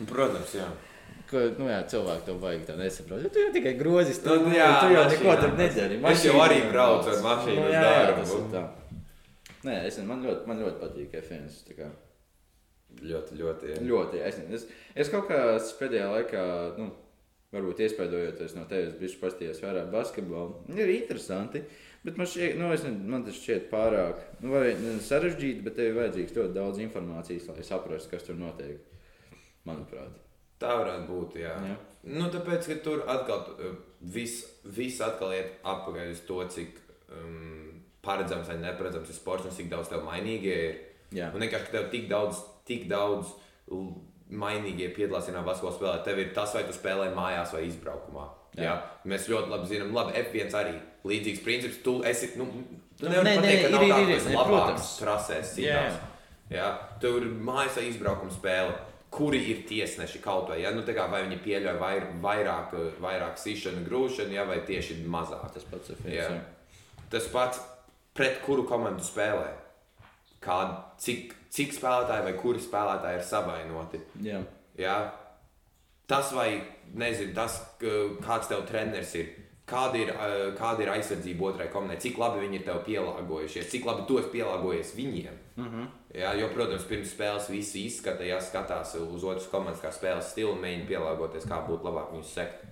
protams, 0.07 0.55
jā. 0.61 0.69
Ka, 1.35 1.43
nu, 1.59 1.67
jā, 1.73 1.81
cilvēki 1.91 2.27
to 2.29 2.39
vajag 2.43 2.65
tā 2.71 2.79
nesaprot. 2.79 3.27
Jo 3.27 3.33
Tu 3.35 3.43
jau 3.45 3.53
tikai 3.59 3.75
grozi 3.81 4.15
Nu, 4.15 4.19
stundu, 4.21 4.55
jā, 4.55 4.71
tu 4.81 4.95
jau 4.95 5.05
neko 5.11 5.37
tur 5.43 5.55
nedari. 5.59 6.01
Es 6.13 6.25
jau 6.29 6.39
arī 6.45 6.63
braucu 6.71 7.13
ar 7.13 7.23
mašīnu 7.29 7.61
nu, 7.61 7.69
jā, 7.75 7.85
jā, 7.85 8.17
tas 8.21 8.35
ir 8.39 8.49
tā. 8.55 8.65
Nē, 9.65 9.79
es, 9.89 10.01
man, 10.07 10.25
ļoti, 10.25 10.49
man 10.51 10.61
ļoti 10.61 10.81
patīk 10.83 11.15
F1. 11.25 11.47
tā 11.69 11.79
kā 11.79 11.93
Ļoti, 13.03 13.39
ļoti. 13.41 13.71
Jā. 13.73 13.79
Ļoti. 13.83 14.21
Es, 14.29 14.37
es, 14.55 14.67
es 15.05 15.11
kaut 15.11 15.27
kā 15.31 15.39
pēdējā 15.81 16.11
laikā, 16.13 16.45
nu, 16.79 16.91
varbūt 17.55 17.83
iespaidojoties 17.87 18.55
no 18.59 18.67
tevis, 18.71 18.95
biju 19.01 19.19
pastījis 19.23 19.63
vairāk 19.65 19.91
basketbolu. 19.95 20.61
Ir 20.75 20.93
interesanti. 20.95 21.65
Bet 22.05 22.19
man, 22.21 22.29
šķiet, 22.29 22.59
nu, 22.61 22.69
ne- 22.69 23.11
man 23.15 23.25
tas 23.25 23.39
šķiet 23.41 23.71
pārāk 23.71 24.21
nu, 24.45 24.53
sarežģīti, 25.07 25.65
bet 25.65 25.79
tev 25.79 25.91
ir 25.91 25.99
vajadzīgs 26.03 26.37
ļoti 26.37 26.53
daudz 26.57 26.83
informācijas, 26.85 27.49
lai 27.49 27.65
saprastu, 27.65 28.11
kas 28.13 28.27
tur 28.27 28.37
notiek. 28.37 28.83
Manuprāt. 29.65 30.13
Tā 30.63 30.77
varētu 30.81 31.09
būt. 31.11 31.37
Jā. 31.43 31.55
Jā. 31.69 31.77
Nu, 32.15 32.29
tāpēc, 32.33 32.67
ka 32.69 32.77
tur 32.85 33.05
atkal 33.09 33.47
uh, 33.57 33.75
viss 34.15 34.45
vis 34.77 35.01
atkal 35.05 35.33
iet 35.37 35.59
atpakaļ 35.65 36.11
uz 36.13 36.21
to, 36.29 36.41
cik 36.53 36.77
um, 37.13 37.83
paredzams 38.05 38.49
vai 38.53 38.59
neparedzams 38.61 39.09
ir 39.11 39.17
sports 39.17 39.49
un 39.49 39.55
cik 39.57 39.71
daudz 39.73 39.89
tev 39.93 40.05
mainīgie 40.07 40.57
ir. 40.69 40.75
Jā. 41.15 41.31
Un 41.35 41.41
vienkārši, 41.45 41.69
ka 41.71 41.79
tev 41.79 41.91
tik 41.93 42.09
daudz, 42.11 42.41
tik 42.69 42.87
daudz 42.91 43.33
mainīgie 44.35 44.89
piedalās 44.95 45.29
vienā 45.29 45.43
basketbola 45.47 45.77
spēlē. 45.77 45.99
Tev 46.07 46.21
ir 46.23 46.33
tas, 46.37 46.55
vai 46.57 46.65
tu 46.69 46.75
spēlē 46.77 47.11
mājās 47.17 47.53
vai 47.55 47.65
izbraukumā. 47.69 48.25
Jā. 48.55 48.65
Jā. 48.65 48.75
Mēs 49.11 49.29
ļoti 49.31 49.51
labi 49.53 49.71
zinām, 49.71 49.93
labi, 49.97 50.15
F1 50.21 50.57
arī 50.59 50.75
līdzīgs 51.09 51.43
princips. 51.45 51.81
Tu 51.85 51.95
esi, 52.09 52.31
nu, 52.41 52.49
tu 52.99 53.09
nevari 53.09 53.31
Nē, 53.31 53.37
nē, 53.37 53.43
pateikt, 53.43 53.63
ka 53.65 53.73
nav 53.75 53.85
ir, 53.85 53.95
ir, 53.95 54.13
ir, 54.15 54.27
labāks 54.37 54.51
protams. 54.51 54.91
trasēs 55.03 55.55
Jā, 55.59 55.79
citās. 55.85 55.97
jā. 55.99 56.59
Jā. 56.59 56.69
Tev 57.03 57.19
ir 57.21 57.31
mājas 57.49 57.79
vai 57.81 57.87
izbraukuma 57.91 58.35
spēle. 58.35 58.75
Kuri 59.15 59.39
ir 59.53 59.63
tiesneši 59.69 60.19
kaut 60.25 60.49
vai? 60.51 60.59
Ja? 60.65 60.73
Nu, 60.75 60.83
kā 60.83 61.07
vai 61.11 61.23
viņi 61.27 61.39
pieļauj 61.45 61.79
vair, 61.79 62.07
vairāk, 62.23 62.75
vairāk 63.03 63.39
sišanu, 63.39 63.85
grūšanu, 63.87 64.35
ja? 64.35 64.47
vai 64.49 64.59
tieši 64.67 65.05
mazāk? 65.07 65.47
Tas 65.55 65.69
pats 65.71 65.93
ir 65.95 66.01
fēns. 66.03 66.43
Tas 67.13 67.29
pats 67.31 67.61
pret 68.15 68.41
kuru 68.43 68.67
komandu 68.67 69.07
spēlē. 69.07 69.53
Kā, 70.45 70.59
cik, 71.01 71.37
cik 71.55 71.77
spēlētāji 71.77 72.27
vai 72.27 72.35
kuri 72.41 72.63
spēlētāji 72.63 73.21
ir 73.21 73.29
savainoti. 73.29 74.03
Jā. 74.27 74.43
Jā. 74.79 74.99
Tas 76.11 76.35
vai 76.37 76.49
nezinu, 76.99 77.33
tas, 77.37 77.63
kāds 77.81 78.51
tev 78.51 78.67
treneris 78.69 79.15
ir. 79.21 79.33
Kāda 79.65 79.97
ir, 79.97 80.11
kāda 80.59 80.85
ir 80.85 80.91
aizsardzība 80.93 81.47
otrai 81.49 81.71
komandai, 81.73 81.97
cik 82.03 82.19
labi 82.21 82.43
viņi 82.43 82.59
ir 82.59 82.65
tev 82.67 82.83
pielāgojušies, 82.85 83.71
cik 83.73 83.87
labi 83.89 84.03
tu 84.05 84.19
esi 84.21 84.29
pielāgojies 84.35 84.91
viņiem. 84.99 85.39
Mm 85.57 85.65
-hmm. 85.65 85.87
Jā, 86.15 86.35
jo, 86.41 86.49
protams, 86.55 86.85
pirms 86.85 87.15
spēles 87.15 87.51
visi 87.51 87.85
izskata, 87.87 88.25
ja 88.25 88.41
skatās 88.41 88.95
uz 88.95 89.25
otras 89.25 89.47
komandas 89.47 89.83
kā 89.83 89.93
spēles 89.93 90.31
stilu 90.31 90.55
mēģina 90.55 90.87
pielāgoties, 90.87 91.47
kā 91.47 91.67
būtu 91.69 91.85
labāk 91.85 92.13
viņus 92.13 92.35
sekt. 92.35 92.65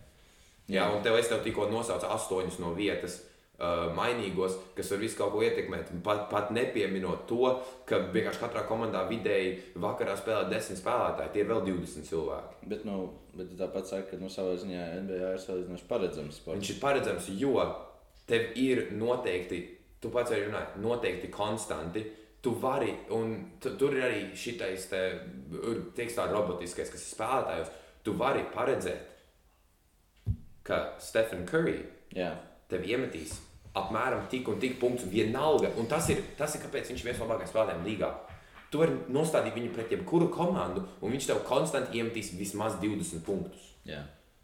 Jā, 0.69 0.89
un 0.97 1.03
tev 1.03 1.19
es 1.19 1.29
tev 1.29 1.43
tikko 1.43 1.67
nosaucu 1.71 2.07
astoņus 2.07 2.59
no 2.59 2.75
vietas. 2.75 3.29
Uh, 3.63 3.93
mainīgos, 3.95 4.57
kas 4.75 4.91
var 4.91 4.99
visu 4.99 5.17
kaut 5.19 5.33
ko 5.33 5.43
ietekmēt, 5.43 5.91
pat, 6.03 6.25
pat 6.31 6.49
nepieminot 6.51 7.27
to, 7.29 7.51
ka 7.87 7.99
vienkārši 8.15 8.41
katrā 8.41 8.65
komandā 8.67 9.05
vidēji 9.07 9.53
vakarā 9.79 10.17
spēlē 10.19 10.49
10 10.51 10.81
spēlētāji, 10.81 11.31
tie 11.33 11.45
ir 11.45 11.51
vēl 11.51 11.61
20 11.69 12.09
cilvēki. 12.09 12.57
Bet, 12.73 12.85
nu, 12.89 13.13
bet 13.37 13.53
tāpat 13.61 13.87
saka, 13.87 14.09
ka 14.11 14.17
nu, 14.17 14.31
savā 14.33 14.57
ziņā 14.59 14.89
NBA 15.05 15.31
ir 15.37 15.45
salīdzinoši 15.45 15.87
paredzams 15.87 16.41
sports. 16.41 16.59
Viņš 16.59 16.73
ir 16.75 16.81
paredzams, 16.81 17.29
jo 17.39 17.53
tev 18.27 18.59
ir 18.59 18.83
noteikti, 18.99 19.61
tu 20.03 20.11
pats 20.11 20.35
arī 20.35 20.49
runāji, 20.49 20.83
noteikti 20.83 21.31
konstanti. 21.31 22.03
Tu 22.43 22.51
vari, 22.59 22.91
un 23.15 23.37
tu, 23.63 23.71
tur 23.79 23.95
ir 23.95 24.03
arī 24.09 24.23
šitais, 24.35 24.89
te, 24.91 25.01
teiks, 25.95 26.17
tā 26.19 26.27
robotiskais, 26.31 26.91
kas 26.91 27.05
ir 27.05 27.15
spēlētājos. 27.15 27.71
Tu 28.03 28.15
vari 28.19 28.43
paredzēt, 28.51 29.13
ka 30.67 30.83
Stephen 31.03 31.47
Curry 31.47 31.79
Jā. 32.15 32.33
tev 32.71 32.87
iemetīs 32.87 33.37
apmēram 33.79 34.27
tik 34.31 34.51
un 34.51 34.59
tik 34.63 34.79
punktus 34.81 35.09
vienalga. 35.11 35.71
Un 35.79 35.87
tas 35.91 36.09
ir, 36.13 36.23
tas 36.39 36.55
ir 36.57 36.65
kāpēc 36.65 36.91
viņš 36.91 37.05
ir 37.05 37.11
viens 37.11 37.21
no 37.23 37.29
labākajiem 37.29 37.53
spēlētājiem 37.53 37.87
līgā. 37.89 38.11
Tu 38.73 38.81
vari 38.81 38.97
nostādīt 39.13 39.57
viņu 39.57 39.71
pret 39.77 39.93
jebkuru 39.93 40.31
komandu, 40.33 40.83
un 41.01 41.13
viņš 41.13 41.29
tev 41.29 41.43
konstanti 41.49 42.01
iemetīs 42.01 42.33
vismaz 42.39 42.79
20 42.83 43.25
punktus. 43.27 43.71
Jā. 43.89 44.03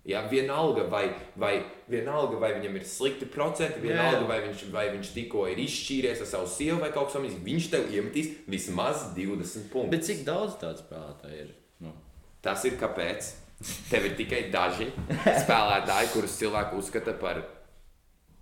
Jā, 0.09 0.23
vienalga, 0.31 0.87
vai, 0.89 1.03
vai, 1.37 1.53
vienalga, 1.93 2.39
vai 2.41 2.55
viņam 2.57 2.79
ir 2.81 2.85
slikti 2.89 3.27
procenti, 3.29 3.83
vienalga, 3.85 4.23
vai 4.31 4.39
viņš, 4.47 4.63
vai 4.73 4.87
viņš 4.95 5.11
tikko 5.13 5.43
ir 5.53 5.61
izšķīries 5.67 6.23
ar 6.25 6.31
savu 6.31 6.49
sievu 6.49 6.79
vai 6.81 6.89
kaut 6.95 7.11
kas 7.11 7.19
tamlīdzīgs. 7.19 7.45
Viņš 7.45 7.67
tev 7.75 7.91
iemetīs 7.93 8.31
vismaz 8.49 9.03
20 9.19 9.69
punktus. 9.73 9.93
Bet 9.93 10.07
cik 10.09 10.25
daudz 10.25 10.57
tādu 10.63 10.81
spēlētāju 10.87 11.43
ir? 11.43 11.51
Nu, 11.85 11.93
Tas 12.43 12.65
ir 12.65 12.79
kāpēc. 12.81 13.29
Tev 13.91 14.05
ir 14.07 14.13
tikai 14.17 14.45
daži 14.55 14.87
spēlētāji, 15.45 16.13
kurus 16.15 16.39
cilvēki 16.41 16.79
uzskata 16.79 17.13
par 17.21 17.43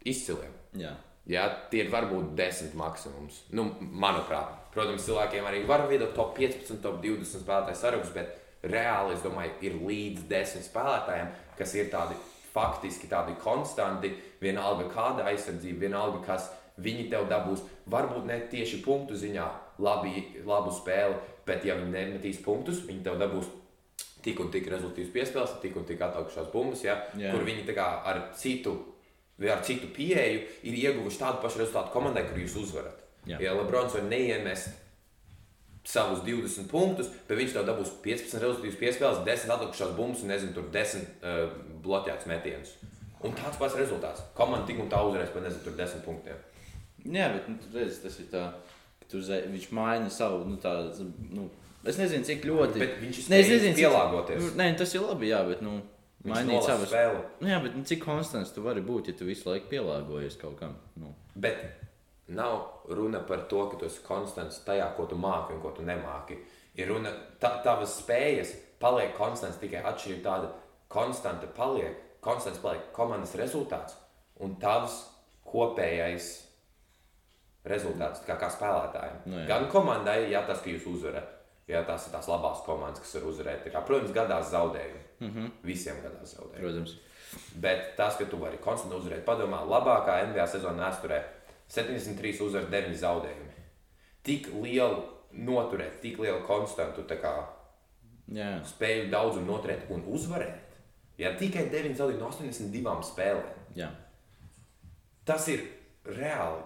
izciliem. 0.07 0.55
jā. 0.79 0.95
Jā, 1.27 1.43
tie 1.73 1.81
ir 1.83 1.89
varbūt 1.91 2.37
10 2.39 2.77
maksimums. 2.79 3.41
Nu, 3.51 3.65
manuprāt, 3.81 4.53
protams, 4.71 5.03
cilvēkiem 5.09 5.49
arī 5.49 5.65
var 5.67 5.83
veidot 5.91 6.13
top 6.15 6.37
15, 6.39 6.79
top 6.85 7.01
20 7.03 7.41
spēlētāju 7.43 7.81
sarakstu, 7.81 8.15
bet 8.15 8.69
reāli 8.71 9.17
es 9.17 9.25
domāju, 9.25 9.57
ir 9.67 9.75
līdz 9.89 10.29
10 10.31 10.63
spēlētājiem, 10.69 11.33
kas 11.59 11.75
ir 11.77 11.91
tādi 11.93 12.17
faktiski 12.57 13.11
tādi 13.11 13.37
konstanti. 13.43 14.13
Vienalga 14.41 14.89
kāda 14.93 15.27
aizsardzība, 15.31 15.87
vienalga 15.87 16.23
kas 16.25 16.51
viņi 16.83 17.09
tev 17.13 17.29
dabūs. 17.31 17.65
Varbūt 17.93 18.27
ne 18.29 18.41
tieši 18.53 18.83
punktu 18.85 19.17
ziņā 19.19 19.47
labi, 19.85 20.25
labu 20.47 20.73
spēli, 20.75 21.17
bet 21.47 21.65
ja 21.65 21.77
viņi 21.79 21.93
nemetīs 21.93 22.43
punktus, 22.45 22.83
viņi 22.89 23.05
tev 23.07 23.21
dabūs 23.21 23.49
tik 24.27 24.41
un 24.43 24.51
tik 24.51 24.67
rezultātus 24.73 25.13
piespēles, 25.15 25.57
tik 25.63 25.77
un 25.79 25.87
tik 25.87 26.01
ataugušās 26.03 26.51
bumbas, 26.53 26.83
ja, 26.85 26.97
Jā. 27.15 27.31
kur 27.35 27.45
viņi 27.47 27.67
kā 27.77 27.87
ar 28.11 28.25
citu, 28.37 28.75
ar 29.39 29.63
citu 29.67 29.93
pieeju 29.95 30.41
ir 30.67 30.79
ieguvuši 30.81 31.21
tādu 31.21 31.45
pašu 31.45 31.63
rezultātu 31.63 31.95
komandai, 31.95 32.25
kur 32.27 32.41
jūs 32.43 32.57
uzvarat. 32.65 33.05
Jā. 33.27 33.39
Ja 33.43 33.55
Lebrons 33.59 33.95
var 33.95 34.07
neiemest 34.07 34.86
savus 35.87 36.23
20 36.27 36.67
punktus, 36.71 37.09
bet 37.29 37.39
viņš 37.39 37.55
tev 37.55 37.67
dabūs 37.69 37.93
15 38.05 38.41
rezultātus 38.43 38.79
piespēles, 38.81 39.23
10 39.27 39.53
atlikušās 39.55 39.95
bumbas 39.99 40.25
un 40.25 40.33
nezinu, 40.35 40.55
tur 40.57 40.67
10 40.75 41.05
uh, 41.23 41.45
bloķētus 41.85 42.29
metienus. 42.31 42.73
Un 43.25 43.35
tāds 43.39 43.59
pats 43.61 43.77
rezultāts. 43.79 44.25
Komanda 44.37 44.67
tik 44.69 44.81
un 44.83 44.91
tā 44.93 45.01
uzvarēs 45.07 45.33
par 45.35 45.47
nezinu, 45.47 45.63
tur 45.65 45.77
10 45.79 46.03
punktiem. 46.05 46.41
Jā, 47.07 47.31
bet 47.33 47.47
nu, 47.49 47.57
tu 47.63 47.71
redzi, 47.79 48.01
tas 48.03 48.19
ir 48.21 48.29
tā, 48.33 48.43
ka 49.01 49.11
tu 49.11 49.23
viņš 49.23 49.71
maina 49.79 50.11
savu. 50.13 50.43
Nu, 50.51 50.59
tā, 50.63 50.75
nu, 51.31 51.47
es 51.87 51.99
nezinu, 52.01 52.27
cik 52.27 52.47
ļoti. 52.51 52.83
Bet 52.83 52.99
viņš 53.03 53.21
ir 53.23 53.29
spējīgs 53.29 53.53
nezinu, 53.55 53.77
cik- 53.77 53.85
pielāgoties. 53.85 54.43
Nu, 54.43 54.51
Nē, 54.59 54.73
tas 54.81 54.95
ir 54.99 55.07
labi, 55.07 55.31
jā, 55.31 55.43
bet 55.49 55.63
nu, 55.65 55.79
Viņš 56.27 56.35
mainīt 56.35 56.65
savas 56.67 56.91
spēli. 56.91 57.19
Nu, 57.39 57.51
jā, 57.53 57.59
bet 57.63 57.77
nu, 57.79 57.85
cik 57.87 58.01
konstants 58.03 58.51
tu 58.55 58.65
vari 58.65 58.83
būt, 58.83 59.13
ja 59.13 59.19
tu 59.19 59.29
visu 59.29 59.47
laiku 59.47 59.71
pielāgojies 59.71 60.39
kaut 60.41 60.57
kam? 60.59 60.75
Nu. 60.99 61.13
Bet 61.39 61.86
nav 62.29 62.87
runa 62.89 63.21
par 63.27 63.47
to, 63.51 63.67
ka 63.71 63.79
tu 63.81 63.87
esi 63.87 64.03
konstants 64.07 64.63
tajā, 64.67 64.89
ko 64.97 65.07
tu 65.07 65.19
māki 65.21 65.55
un 65.55 65.61
ko 65.63 65.71
tu 65.77 65.85
nemāki. 65.87 66.39
Ir 66.77 66.91
runa, 66.93 67.13
ta, 67.41 67.57
tavas 67.65 68.01
spējas 68.03 68.55
paliek 68.83 69.15
konstants 69.17 69.61
tikai 69.61 69.85
atšķirība 69.87 70.25
tāda 70.25 70.51
konstanta 70.93 71.49
paliek, 71.57 71.97
konstants 72.21 72.61
paliek 72.63 72.91
komandas 72.97 73.37
rezultāts 73.39 73.97
un 74.43 74.59
tavs 74.61 74.99
kopējais 75.47 76.29
rezultāts 77.67 78.23
kā, 78.27 78.37
kā 78.39 78.51
spēlētājiem. 78.53 79.23
Nu 79.27 79.41
jā. 79.41 79.47
Gan 79.51 79.67
komandai, 79.73 80.19
ja 80.31 80.43
tas, 80.47 80.61
ka 80.63 80.71
jūs 80.71 80.87
uzvarat, 80.91 81.33
ja 81.71 81.83
tās 81.87 82.07
ir 82.07 82.15
tās 82.15 82.29
labās 82.31 82.63
komandas, 82.67 83.03
kas 83.03 83.17
var 83.19 83.31
uzvarēt. 83.33 83.65
Tā 83.65 83.75
Kā, 83.75 83.83
protams, 83.87 84.15
gadās 84.15 84.53
zaudējumi. 84.53 85.03
Mm 85.21 85.31
-hmm. 85.33 85.51
Visiem 85.63 86.03
gadās 86.03 86.37
zaudējumi. 86.37 86.63
Protams. 86.63 86.97
Bet 87.55 87.97
tas, 87.97 88.17
ka 88.17 88.25
tu 88.25 88.39
vari 88.39 88.59
konstanti 88.63 88.97
uzvarēt, 88.97 89.25
padomā, 89.25 89.65
labākā 89.67 90.21
NBA 90.31 90.47
sezona 90.47 90.91
vēsturē- 90.91 91.23
73 91.73 92.43
uzvaras, 92.47 92.71
9 92.73 92.99
zaudējumi. 93.01 93.67
Tik 94.27 94.49
lielu 94.63 95.03
noturēt, 95.47 96.01
tik 96.03 96.19
lielu 96.23 96.43
konstantu 96.47 97.05
kā, 97.21 97.37
Jā, 98.35 98.57
spēju 98.67 99.07
daudzumu 99.13 99.47
noturēt 99.47 99.91
un 99.95 100.03
uzvarēt. 100.11 100.75
Ja 101.21 101.31
tikai 101.39 101.69
9 101.73 101.95
zaudējumi 101.97 102.23
no 102.23 102.31
82 102.33 103.07
spēlēm, 103.07 103.61
jā. 103.79 103.87
tas 105.25 105.47
ir 105.49 105.63
reāli 106.05 106.65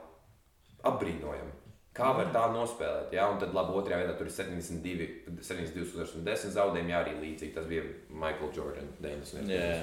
apbrīnojami. 0.89 1.57
Kā 1.95 2.13
var 2.15 2.31
tā 2.33 2.45
nospēlēt? 2.55 3.13
Jā, 3.13 3.27
un 3.33 3.41
tad 3.43 3.53
labi, 3.55 3.75
otrajā 3.77 4.05
vietā 4.05 4.15
tur 4.17 4.29
ir 4.31 4.33
72, 4.33 5.09
72 5.43 5.89
uzvaras 5.89 6.13
un 6.17 6.25
10 6.27 6.55
zaudējumi. 6.55 6.93
Jā, 6.95 7.01
arī 7.03 7.15
līdzīgi. 7.19 7.55
Tas 7.57 7.67
bija 7.69 7.83
Michael 8.09 8.53
Jordan 8.55 8.93
90. 9.03 9.51
jā. 9.51 9.81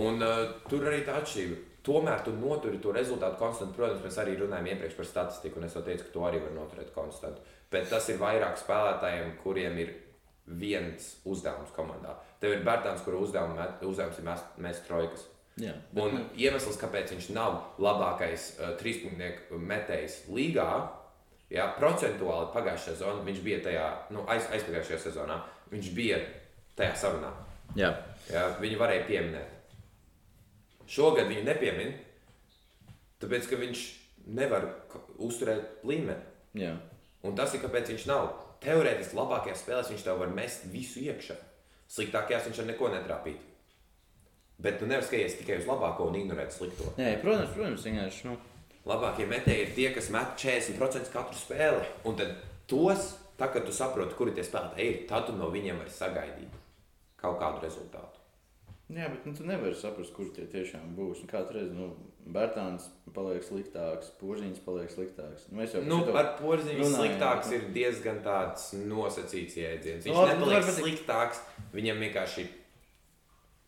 Un 0.00 0.24
uh, 0.24 0.56
tur 0.66 0.88
arī 0.88 1.04
tā 1.06 1.18
atšķirība. 1.20 1.58
Tomēr 1.86 2.24
tu 2.26 2.32
noturi 2.34 2.80
to 2.82 2.90
rezultātu 2.94 3.38
konstantu. 3.38 3.76
Protams, 3.78 4.02
mēs 4.02 4.16
arī 4.18 4.34
runājam 4.40 4.72
iepriekš 4.72 4.96
par 4.98 5.06
statistiku, 5.06 5.60
un 5.60 5.68
es 5.68 5.76
jau 5.76 5.84
teicu, 5.86 6.08
ka 6.08 6.14
to 6.16 6.24
arī 6.26 6.40
var 6.42 6.56
noturēt 6.56 6.90
konstantu. 6.94 7.44
Bet 7.70 7.86
tas 7.90 8.08
ir 8.10 8.18
vairāk 8.18 8.58
spēlētājiem, 8.58 9.36
kuriem 9.44 9.78
ir 9.84 9.92
viens 10.46 11.16
uzdevums 11.26 11.70
komandā. 11.74 12.16
Tev 12.42 12.52
ir 12.54 12.66
Bērtāns, 12.66 13.02
kura 13.06 13.18
uzdevums, 13.22 14.18
ir 14.18 14.26
mest, 14.26 14.52
mest 14.62 14.84
trojkas. 14.86 15.24
jā. 15.58 15.72
Bet, 15.92 16.02
Un 16.04 16.28
iemesls, 16.36 16.78
kāpēc 16.78 17.14
viņš 17.14 17.30
nav 17.34 17.56
labākais 17.82 18.52
uh, 18.58 18.74
trīspunktu 18.78 19.58
metējs 19.58 20.24
līgā, 20.30 20.68
jā, 21.50 21.66
procentuāli 21.78 22.52
pagājušajā 22.54 22.96
sezonā 22.96 23.24
viņš 23.26 23.42
bija 23.46 23.62
tajā, 23.64 23.86
nu, 24.14 24.22
aiz, 24.30 24.46
aizpagājušajā 24.54 24.98
sezonā, 25.08 25.40
viņš 25.70 25.90
bija 25.94 26.18
tajā 26.78 26.94
sarunā. 26.98 27.32
jā. 27.78 27.94
Jā, 28.26 28.48
viņu 28.58 28.78
varēja 28.78 29.04
pieminēt. 29.06 29.55
Šogad 30.86 31.28
viņu 31.30 31.44
nepiemin, 31.46 31.94
tāpēc 33.22 33.48
ka 33.50 33.58
viņš 33.60 33.84
nevar 34.36 34.68
uzturēt 35.22 35.82
līmeni. 35.86 36.22
jā. 36.58 36.76
Un 37.26 37.34
tas 37.34 37.54
ir 37.56 37.62
kāpēc 37.64 37.88
viņš 37.90 38.04
nav. 38.06 38.28
Teorētiski 38.62 39.16
labākajās 39.18 39.64
spēlēs 39.64 39.88
viņš 39.90 40.02
tev 40.06 40.20
var 40.20 40.28
mest 40.30 40.66
visu 40.70 41.00
iekšā. 41.02 41.34
Sliktākajās 41.90 42.46
viņš 42.46 42.60
ar 42.62 42.68
neko 42.68 42.90
netrāpīt. 42.92 43.40
Bet 44.62 44.78
tu 44.78 44.86
nevari 44.86 45.04
skatīties 45.08 45.34
tikai 45.40 45.56
uz 45.58 45.66
labāko 45.66 46.06
un 46.06 46.14
ignorēt 46.20 46.54
slikto. 46.54 46.92
Nē, 47.00 47.16
protams, 47.24 47.50
protams, 47.56 47.82
vienkārši. 47.88 48.28
Nu, 48.28 48.36
Labākie 48.86 49.26
metēji 49.26 49.64
ir 49.64 49.72
tie, 49.74 49.88
kas 49.96 50.12
met 50.14 50.36
40% 50.38 51.10
katru 51.10 51.34
spēli. 51.40 51.82
Un 52.06 52.14
tad 52.20 52.36
tos, 52.70 53.16
tā, 53.40 53.48
kad 53.50 53.66
tu 53.66 53.74
saproti, 53.74 54.14
kuri 54.14 54.36
tie 54.36 54.44
spēlētāji 54.46 54.86
ir, 54.86 55.00
tad 55.10 55.26
tu 55.26 55.34
no 55.34 55.50
viņiem 55.50 55.82
vari 55.82 55.90
sagaidīt 55.90 56.54
kaut 57.18 57.40
kādu 57.42 57.64
rezultātu. 57.66 58.15
Jā, 58.88 59.08
bet 59.10 59.24
nu, 59.26 59.32
tu 59.34 59.42
nevari 59.42 59.74
saprast, 59.74 60.12
kur 60.14 60.28
tie 60.34 60.44
tiešām 60.46 60.92
būs. 60.94 61.24
Un 61.24 61.26
Katru 61.26 61.58
reizi 61.58 61.74
nu, 61.74 61.88
Bērtāns 62.30 62.84
paliek 63.14 63.42
sliktāks, 63.42 64.12
Porziņš 64.20 64.60
paliek 64.64 64.90
sliktāks. 64.90 65.48
Nu, 65.50 65.58
Nu, 65.58 65.98
šito 66.04 66.14
ar 66.18 66.28
porziņu 66.40 66.86
sliktāks 66.92 67.50
bet, 67.50 67.56
ir 67.56 67.72
diezgan 67.74 68.20
tāds 68.22 68.68
nosacīts 68.86 69.56
jēdziens. 69.58 70.06
Viņš 70.06 70.14
Nu, 70.14 70.14
no, 70.14 70.22
labi, 70.22 70.38
nepaliek 70.38 70.62
varbūt- 70.62 70.80
sliktāks, 70.82 71.42
viņam 71.74 71.98
vienkārši 72.04 72.46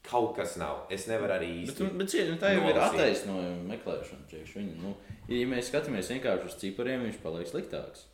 kaut 0.08 0.36
kas 0.36 0.56
nav. 0.56 0.86
Es 0.90 1.06
nevaru 1.10 1.34
arī 1.36 1.50
Bet, 1.66 1.74
īsti. 1.74 1.82
nu, 1.84 1.98
bet 1.98 2.08
cie- 2.10 2.28
nu, 2.30 2.36
tā 2.40 2.54
jau 2.54 2.62
ir 2.68 2.74
nolasīt. 2.74 2.94
attaisnojuma 2.94 3.74
meklēšana. 3.74 4.24
Viņa, 4.54 4.76
nu, 4.82 4.94
ja 5.28 5.46
mēs 5.46 5.68
skatāmies 5.70 6.08
vienkārši 6.14 6.44
uz 6.46 6.54
cipariem, 6.62 7.02
viņš 7.08 7.18
paliek 7.22 7.46
sliktāks. 7.50 8.06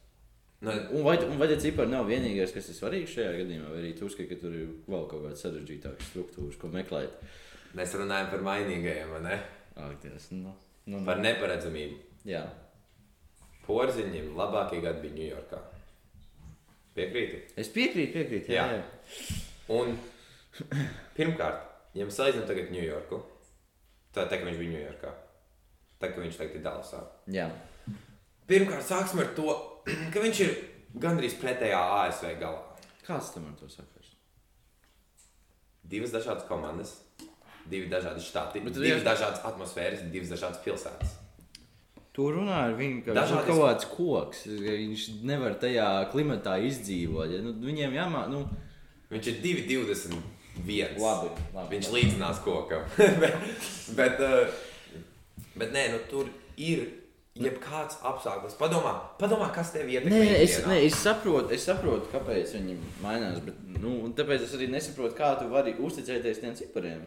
Nu, 0.65 0.73
Un 0.97 1.03
vai, 1.05 1.17
un 1.27 1.37
vai 1.41 1.49
tie 1.51 1.59
cipari 1.61 1.91
nav 1.93 2.07
vienīgais, 2.09 2.53
kas 2.55 2.69
ir 2.73 2.77
svarīgs 2.79 3.13
šajā 3.17 3.33
gadījumā, 3.43 3.71
vai 3.75 3.81
arī 3.83 3.91
tu 3.99 4.07
uzskati, 4.09 4.29
ka 4.31 4.39
tur 4.41 4.55
ir 4.57 4.69
vēl 4.89 5.03
kaut 5.11 5.25
kādas 5.27 5.43
sarežģītākas 5.45 6.11
struktūras, 6.13 6.57
ko 6.61 6.71
meklēt? 6.73 7.19
mēs 7.75 7.93
runājam 7.99 8.29
par 8.31 8.45
mainīgajiem, 8.47 9.11
vai 9.17 9.21
ne? 9.27 9.39
Ak, 9.75 9.97
Dievs, 10.05 10.29
nu, 10.31 10.53
nu, 10.87 11.01
Par 11.05 11.19
neparedzamību. 11.19 11.97
Jā, 12.31 12.45
Porziņiem 13.67 14.31
labākie 14.39 14.79
gadi 14.85 15.03
bija 15.09 15.17
Ņujorkā. 15.19 15.61
Piekrīti? 16.95 17.39
es 17.59 17.69
piekrītu, 17.75 18.13
piekrītu. 18.15 18.53
Jā, 18.55 18.67
Jā. 18.71 18.79
jā. 18.79 19.39
Un 19.75 19.97
pirmkārt, 21.17 21.65
ja 21.99 22.07
mēs 22.07 22.19
salīdzinām 22.21 22.47
tagad 22.49 22.71
Ņujorku, 22.75 23.19
tā 24.15 24.27
tā, 24.31 24.39
ka 24.39 24.47
viņš 24.47 24.61
bija 24.61 24.75
Ņujorkā, 24.77 25.13
tā 26.03 26.13
ka 26.15 26.23
viņš 26.23 26.39
tagad 26.41 26.59
ir 26.61 26.65
Dallasā. 26.69 27.03
jā. 27.35 27.49
Pirmkārt, 28.47 28.85
sāksim 28.85 29.23
ar 29.25 29.31
to, 29.35 29.49
ka 29.85 30.21
viņš 30.25 30.41
ir 30.47 30.55
gandrīz 31.01 31.35
pretējā 31.41 31.81
ASV 32.05 32.35
galā. 32.41 32.63
Kāds 33.07 33.33
tam 33.35 33.51
to 33.61 33.69
sakars? 33.69 34.13
Divas 35.85 36.15
dažādas 36.15 36.47
komandas, 36.49 36.95
divi 37.69 37.91
dažādi 37.93 38.23
štati, 38.25 38.63
divas 38.65 38.79
jā- 39.03 39.05
dažādas 39.05 39.43
atmosfēras, 39.45 40.07
divas 40.13 40.31
dažādas 40.33 40.63
pilsētas. 40.65 41.19
Tu 42.15 42.23
runā 42.31 42.61
ar 42.69 42.75
viņu, 42.79 43.03
ka 43.05 43.11
viņš 43.11 43.19
Dažādi- 43.21 43.43
ir 43.43 43.49
kaut 43.51 43.63
kāds 43.65 43.87
koks. 43.97 44.45
Viņš 44.47 45.23
nevar 45.27 45.55
tajā 45.59 45.89
klimatā 46.13 46.55
izdzīvot. 46.63 47.33
Ja? 47.35 47.41
Nu, 47.43 47.53
viņiem 47.59 47.93
jāmāk, 47.93 48.29
nu, 48.31 48.49
Viņš 49.11 49.27
ir 49.27 49.35
2,21. 49.43 50.99
Labi, 50.99 51.29
labi, 51.55 51.77
Viņš 51.77 51.89
labi. 51.91 52.01
līdzinās 52.01 52.39
kokam. 52.43 52.83
bet, 53.21 53.35
bet, 53.99 54.21
uh, 54.21 54.49
bet 55.57 55.73
nē, 55.75 55.91
nu, 55.93 55.99
tur 56.11 56.31
ir 56.57 56.87
jebkāds 57.35 57.97
apstākļus. 58.07 58.55
Padomā, 58.61 58.93
padomā, 59.19 59.49
kas 59.55 59.73
tev 59.75 59.89
ietekmē. 59.91 60.21
Nē, 60.23 60.39
es, 60.45 60.61
nē, 60.69 60.77
es, 60.87 60.95
saprotu, 61.03 61.51
es 61.57 61.65
saprotu, 61.67 62.07
kāpēc 62.13 62.53
viņi 62.55 62.77
mainās. 63.03 63.41
Bet, 63.43 63.59
nu, 63.83 63.97
tāpēc 64.15 64.45
es 64.47 64.55
arī 64.55 64.69
nesaprotu, 64.71 65.17
kā 65.19 65.33
tu 65.41 65.49
vari 65.51 65.75
uzticēties 65.83 66.43
tiem 66.45 66.55
cipariem. 66.61 67.03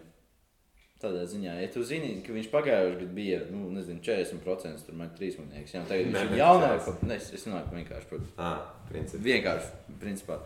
Tādā 0.98 1.28
ziņā, 1.30 1.52
ja 1.62 1.68
tu 1.70 1.84
zini, 1.86 2.24
ka 2.26 2.34
viņš 2.34 2.48
pagājušajā 2.50 2.94
gadā 2.96 3.08
bija 3.14 3.40
nu, 3.54 3.68
nezinu, 3.70 4.00
40% 4.02 4.82
tur 4.88 4.96
man 4.98 5.12
trīs 5.14 5.36
monētas, 5.38 5.76
jau 5.76 5.84
tagad 5.86 6.08
Nē, 6.10 6.24
viņš 6.24 6.24
ir 6.26 6.32
bet 6.32 6.40
jaunāks. 6.42 6.88
Ne, 7.06 7.18
es, 7.22 7.44
runāju 7.46 7.68
par 7.68 7.78
vienkārši 7.78 8.10
par 8.10 8.24
Ah, 8.42 8.64
principā. 8.90 9.22
vienkārši 9.28 9.98
principā, 10.02 10.40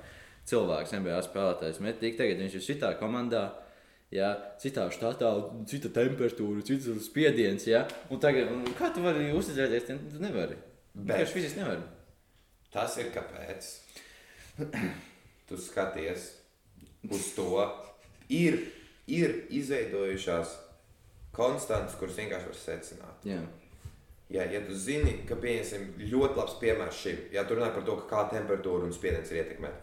cilvēks, 0.52 0.92
NBA 1.00 1.22
spēlētājs. 1.30 1.80
Met 1.88 2.02
tik 2.04 2.20
tagad 2.20 2.44
viņš 2.44 2.58
ir 2.60 2.66
citā 2.68 2.92
komandā. 3.00 3.46
Jā, 4.12 4.30
citā 4.60 4.90
štatā, 4.92 5.30
cita 5.72 5.88
temperatūra, 5.96 6.64
cits 6.68 6.90
spiediens. 7.06 7.64
Jā, 7.70 7.86
un 8.12 8.20
tagad, 8.20 8.50
un 8.52 8.66
kā 8.76 8.90
tu 8.94 9.04
vari 9.06 9.30
uzticēties? 9.32 9.86
Tu 9.88 10.20
nevari. 10.20 10.58
Bet- 10.94 11.06
Vienkārši 11.16 11.38
fiziski 11.38 11.62
nevari. 11.62 11.86
Tas 12.74 12.98
ir 13.00 13.12
kāpēc. 13.16 13.72
Tu 15.52 15.58
skaties 15.60 16.30
uz 17.12 17.26
to. 17.36 17.48
Ir, 18.32 18.56
ir 19.12 19.34
izveidojušās 19.52 20.54
konstantas, 21.36 21.96
kuras 22.00 22.16
vienkārši 22.20 22.48
var 22.52 22.56
secināt. 22.60 23.26
Jā, 23.28 23.42
Jā, 24.32 24.46
ja 24.48 24.62
tu 24.64 24.72
zini, 24.80 25.18
ka 25.28 25.36
pieņemsim 25.36 25.90
ļoti 26.08 26.38
labs 26.40 26.54
piemērs 26.62 27.00
šim, 27.04 27.18
ja 27.36 27.44
tu 27.44 27.58
runā 27.58 27.68
par 27.76 27.84
to, 27.84 27.98
kā 28.08 28.22
temperatūra 28.32 28.88
un 28.88 28.94
spiediens 28.96 29.28
ir 29.34 29.42
ietekmēta. 29.42 29.82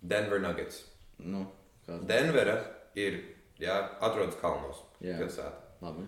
Denver 0.00 0.40
Nuggets. 0.40 0.78
nu, 1.18 1.42
tas 1.44 1.65
Denvera 1.86 2.56
ir, 2.98 3.20
jā, 3.62 3.76
atrodas 4.00 4.34
kalnos, 4.40 4.82
Jā. 5.00 5.18
pilsētā. 5.20 5.52
labi. 5.82 6.06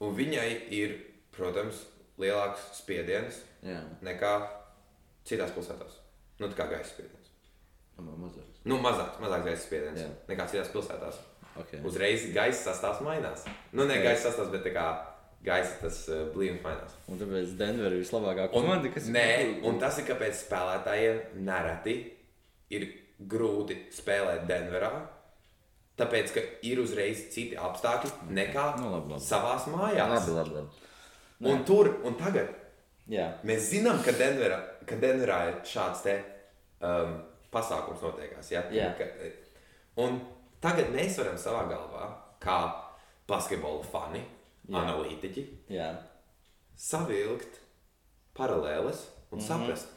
Un 0.00 0.14
viņai 0.16 0.48
ir, 0.72 0.94
protams, 1.36 1.84
lielāks 2.18 2.60
spiediens 2.80 3.42
Jā, 3.62 3.82
nekā 4.02 4.32
citās 5.28 5.52
pilsētās. 5.52 5.98
Nu, 6.40 6.48
tā 6.48 6.56
kā 6.56 6.66
gaisa 6.70 6.88
spiediens. 6.90 7.28
tomēr 7.96 8.16
mazāks. 8.16 8.62
Nu, 8.64 8.78
mazāks, 8.80 9.20
mazāks 9.20 9.44
gaisa 9.44 9.62
spiediens 9.66 10.00
Jā. 10.00 10.08
nekā 10.28 10.46
citās 10.48 10.72
pilsētās. 10.72 11.18
Okay. 11.60 11.80
Uzreiz 11.84 12.24
gaisa 12.32 12.70
sastāvs 12.72 13.02
mainās. 13.04 13.44
Nu, 13.72 13.84
ne 13.84 13.98
Jā. 13.98 14.02
gaisa 14.10 14.30
sastāvs, 14.30 14.50
bet 14.54 14.72
kā 14.72 14.86
gaisa 15.44 15.76
tas 15.82 16.08
uh, 16.08 16.26
blīvums 16.34 16.62
mainās. 16.64 16.96
Un 17.08 17.18
tāpēc 17.20 17.54
Denver 17.60 17.92
ir 17.92 18.00
vislabākā 18.02 18.48
komanda, 18.52 18.88
kas 18.94 19.06
nē, 19.12 19.62
un 19.68 19.78
tas 19.80 19.98
ir 20.00 20.06
kāpēc 20.08 20.36
spēlētājiem 20.46 21.20
nereti 21.44 21.94
ir 22.70 22.88
grūti 23.20 23.76
spēlēt 23.92 24.46
Denverā. 24.48 24.92
Tāpēc, 26.00 26.32
ka 26.32 26.44
ir 26.64 26.80
uzreiz 26.80 27.26
citi 27.34 27.58
apstākļi 27.60 28.32
nekā 28.36 28.66
Nu, 28.80 28.94
labi, 28.94 29.14
labi. 29.14 29.24
savās 29.24 29.66
mājās. 29.68 30.14
Labi, 30.14 30.36
labi, 30.38 30.56
labi. 30.56 30.88
Un 31.50 31.64
tur 31.68 31.92
un 32.08 32.16
tagad 32.20 32.56
Jā, 33.10 33.26
mēs 33.46 33.70
zinām, 33.72 33.98
ka 34.06 34.12
Denverā, 34.14 34.58
ka 34.86 34.98
Denverā 35.00 35.38
ir 35.48 35.56
šāds 35.66 36.04
te, 36.04 36.12
um, 36.86 37.16
pasākums 37.50 38.04
notiekās. 38.06 38.52
Ja? 38.52 38.62
Jā. 38.70 38.92
Ka, 38.98 39.08
un 40.04 40.20
tagad 40.62 40.92
mēs 40.94 41.18
varam 41.18 41.38
savā 41.40 41.64
galvā, 41.72 42.06
kā 42.42 42.60
basketbola 43.30 43.82
fani, 43.90 44.22
Jā. 44.70 44.84
analītiķi, 44.84 45.42
jā. 45.74 45.88
savilkt 46.78 47.58
paralēles 48.38 49.00
un 49.32 49.38
mm. 49.38 49.42
-hmm. 49.42 49.46
saprast, 49.48 49.88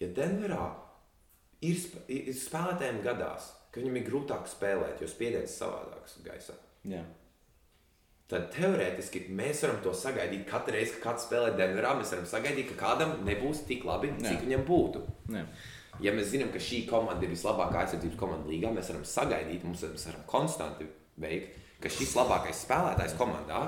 ja 0.00 0.08
Denverā 0.16 0.70
ir, 1.60 1.76
sp 1.76 2.00
ir 2.08 2.32
spēlētājiem 2.32 3.02
gadās, 3.04 3.52
ka 3.70 3.80
viņam 3.80 3.96
ir 4.00 4.06
grūtāk 4.08 4.46
spēlēt, 4.50 5.00
jo 5.02 5.08
spiediens 5.10 5.50
ir 5.50 5.56
savādāks 5.62 6.20
gaisā. 6.26 6.54
jā. 6.84 7.02
Tad 8.30 8.44
teorētiski 8.54 9.24
mēs 9.34 9.64
varam 9.64 9.80
to 9.82 9.90
sagaidīt 9.90 10.44
katru 10.46 10.76
reizi, 10.76 10.92
kad 10.94 11.02
kāds 11.08 11.24
spēlē 11.26 11.48
Denverā. 11.58 11.96
Mēs 11.98 12.12
varam 12.14 12.28
sagaidīt, 12.30 12.68
ka 12.68 12.76
kādam 12.78 13.16
nebūs 13.26 13.64
tik 13.66 13.82
labi, 13.88 14.12
Jā. 14.12 14.28
cik 14.28 14.44
viņam 14.44 14.62
būtu. 14.68 15.00
Nē. 15.34 15.42
Ja 15.98 16.12
mēs 16.14 16.30
zinām, 16.30 16.52
ka 16.54 16.62
šī 16.62 16.84
komanda 16.86 17.26
ir 17.26 17.32
vislabākā 17.34 17.80
aizsardzības 17.82 18.20
komanda 18.20 18.46
līgā, 18.46 18.70
mēs 18.70 18.92
varam 18.92 19.02
sagaidīt, 19.02 19.64
mums 19.66 19.82
mēs 19.82 20.06
varam 20.06 20.22
konstanti 20.30 20.86
veikt, 21.18 21.58
ka 21.82 21.90
šis 21.90 22.14
labākais 22.20 22.62
spēlētājs 22.68 23.16
komandā 23.18 23.64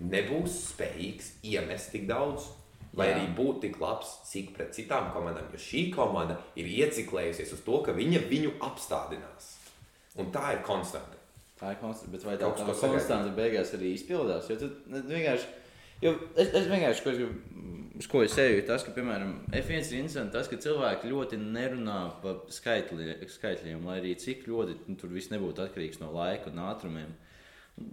nebūs 0.00 0.56
spējīgs 0.72 1.30
iemest 1.52 1.92
tik 1.94 2.08
daudz, 2.10 2.48
vai 2.96 3.06
Jā. 3.10 3.16
arī 3.16 3.28
būt 3.38 3.60
tik 3.62 3.78
labs, 3.80 4.16
cik 4.26 4.52
pret 4.56 4.74
citām 4.74 5.12
komandām. 5.14 5.46
Jo 5.52 5.60
šī 5.62 5.86
komanda 5.94 6.38
ir 6.58 6.66
ieciklējusies 6.66 7.52
uz 7.54 7.62
to, 7.66 7.80
ka 7.86 7.94
viņa 7.96 8.24
viņu 8.30 8.56
apstādinās. 8.66 9.54
Un 10.18 10.32
tā 10.34 10.56
ir 10.56 10.64
konstanta. 10.66 11.18
Tā 11.60 11.74
ir 11.74 11.78
konstanta, 11.82 12.10
bet 12.16 12.24
vai 12.26 12.34
tā, 12.40 12.48
tā 12.48 12.64
ko 12.66 12.72
sagaidīt. 12.72 12.96
konstanta 12.96 13.34
beigās 13.36 13.74
arī 13.76 13.92
izpildās? 13.94 14.48
Jo 14.50 14.56
tu 14.58 14.70
ne, 14.90 15.02
vienkārši, 15.06 15.46
jo 16.02 16.14
es, 16.34 16.48
es 16.56 16.66
vienkārši, 16.70 17.04
ko 17.04 17.12
es, 17.12 17.18
gribu- 17.20 17.98
uz 18.00 18.06
ko 18.08 18.22
es 18.24 18.34
eju, 18.40 18.56
ir 18.58 18.66
tas, 18.66 18.82
ka, 18.82 18.94
piemēram, 18.96 19.34
F1 19.52 19.90
ir 19.92 19.98
interesanti 20.00 20.32
tas, 20.32 20.48
ka 20.48 20.56
cilvēki 20.56 21.10
ļoti 21.12 21.38
nerunā 21.42 21.98
par 22.22 22.40
skaitli, 22.48 23.12
skaitļiem, 23.28 23.84
lai 23.86 23.98
arī 24.00 24.14
cik 24.18 24.46
ļoti 24.48 24.78
nu, 24.88 24.96
tur 24.96 25.12
viss 25.12 25.28
nebūtu 25.30 25.62
atkarīgs 25.66 26.00
no 26.00 26.08
laika 26.16 26.48
un 26.50 26.62
ātrumiem. 26.64 27.12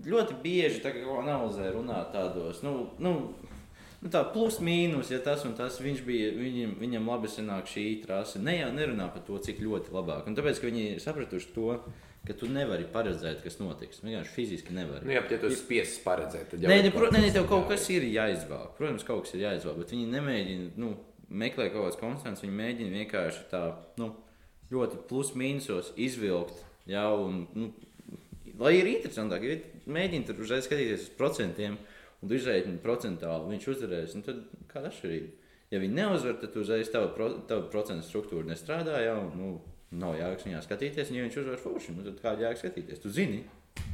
Ļoti 0.07 0.39
bieži 0.43 0.81
tā 0.83 0.95
kā 0.95 1.03
analizē 1.21 1.69
runā 1.75 1.99
tādos, 2.15 2.63
nu, 2.63 2.89
nu, 3.03 3.13
nu 4.01 4.11
tā 4.13 4.23
plus 4.33 4.59
mīnus, 4.63 5.11
ja 5.13 5.19
tas 5.23 5.45
un 5.47 5.55
tas 5.57 5.79
viņš 5.81 6.03
bija, 6.05 6.33
viņam, 6.37 6.75
viņam 6.81 7.09
labi 7.11 7.31
sanāk 7.31 7.69
šī 7.71 7.85
trase. 8.03 8.41
Ne 8.43 8.59
jau 8.59 8.69
nerunā 8.75 9.09
par 9.13 9.25
to, 9.27 9.39
cik 9.43 9.61
ļoti 9.63 9.95
labāk. 9.95 10.27
Un 10.29 10.37
tāpēc, 10.37 10.61
ka 10.61 10.69
viņi 10.69 10.85
ir 10.93 11.01
sapratuši 11.03 11.51
to, 11.55 11.71
ka 12.27 12.35
tu 12.37 12.49
nevari 12.51 12.85
paredzēt, 12.91 13.41
kas 13.43 13.59
notiks. 13.61 14.01
Vienkārši 14.03 14.33
fiziski 14.35 14.75
nevari. 14.75 15.07
Nu, 15.07 15.15
jā, 15.15 15.23
bet 15.23 15.35
ja 15.37 15.41
tu 15.41 15.49
esi 15.49 15.61
spiests 15.61 16.01
paredzēt, 16.03 16.49
tad 16.51 16.63
jau 16.63 16.71
Nē, 16.71 16.81
ne, 16.83 16.93
pro, 16.93 17.09
nē, 17.13 17.23
nē, 17.23 17.33
tev 17.35 17.47
kaut 17.49 17.67
kas 17.71 17.87
ir 17.93 18.05
jāizvēl. 18.09 18.71
Protams, 18.77 19.05
kaut 19.07 19.25
kas 19.25 19.35
ir 19.37 19.45
jāizvēl, 19.45 19.77
bet 19.79 19.93
viņi 19.95 20.07
nemēģina 20.11 20.71
nu, 20.83 20.93
meklēt 21.29 21.71
kaut 21.73 21.85
kādas 21.85 21.99
konstantas. 22.01 22.43
Viņi 22.43 22.57
mēģina 22.59 23.01
vienkārši 23.01 23.45
tā 23.51 23.63
nu, 24.01 24.11
ļoti 24.73 25.03
plus-mīnusos 25.09 25.93
izvilkt. 26.03 26.63
Jā, 26.87 27.05
un, 27.15 27.45
nu, 27.55 27.71
lai 28.59 28.75
ir 28.81 28.91
interesantāk, 28.91 29.47
ja 29.47 29.59
mēģina 29.87 30.27
tur 30.27 30.43
uzreiz 30.43 30.67
skatīties 30.67 31.07
uz 31.07 31.15
procentiem 31.19 31.79
un 32.23 32.33
izrēķina 32.37 32.81
procentāli, 32.83 33.51
viņš 33.53 33.67
uzvarēs. 33.73 34.15
nu 34.17 34.25
Tad 34.25 34.43
kāda 34.71 34.91
atšķirība? 34.91 35.33
Ja 35.71 35.81
viņi 35.83 35.97
neuzvar, 35.97 36.37
tad 36.41 36.55
uzreiz 36.57 36.89
tava, 36.93 37.09
pro, 37.15 37.27
tava 37.49 37.65
procentu 37.71 38.07
struktūra 38.07 38.47
nestrādā. 38.47 39.01
Jā, 39.03 39.17
un, 39.19 39.33
nu, 39.35 39.49
nav 39.99 40.15
jēgas 40.19 40.45
viņā 40.47 40.61
skatīties, 40.63 41.11
un 41.11 41.19
ja 41.19 41.25
viņš 41.27 41.39
uzvar 41.43 41.61
forši, 41.63 41.95
nu, 41.97 42.05
tad 42.07 42.21
kāda 42.23 42.47
jēga 42.47 42.61
skatīties? 42.61 43.01
Tu 43.03 43.11
zini, 43.11 43.41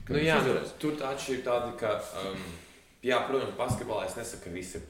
ka 0.06 0.14
Nu, 0.14 0.22
jā, 0.22 0.38
uzvarēs. 0.42 0.76
tur 0.82 0.96
tā 1.00 1.12
atšķirība 1.16 1.44
tāda, 1.50 1.72
ka, 1.82 1.96
um, 2.22 2.46
jā, 3.06 3.20
protams, 3.30 3.58
basketbolā 3.58 4.06
es 4.06 4.18
nesaku, 4.20 4.46
ka 4.46 4.54
visi, 4.54 4.84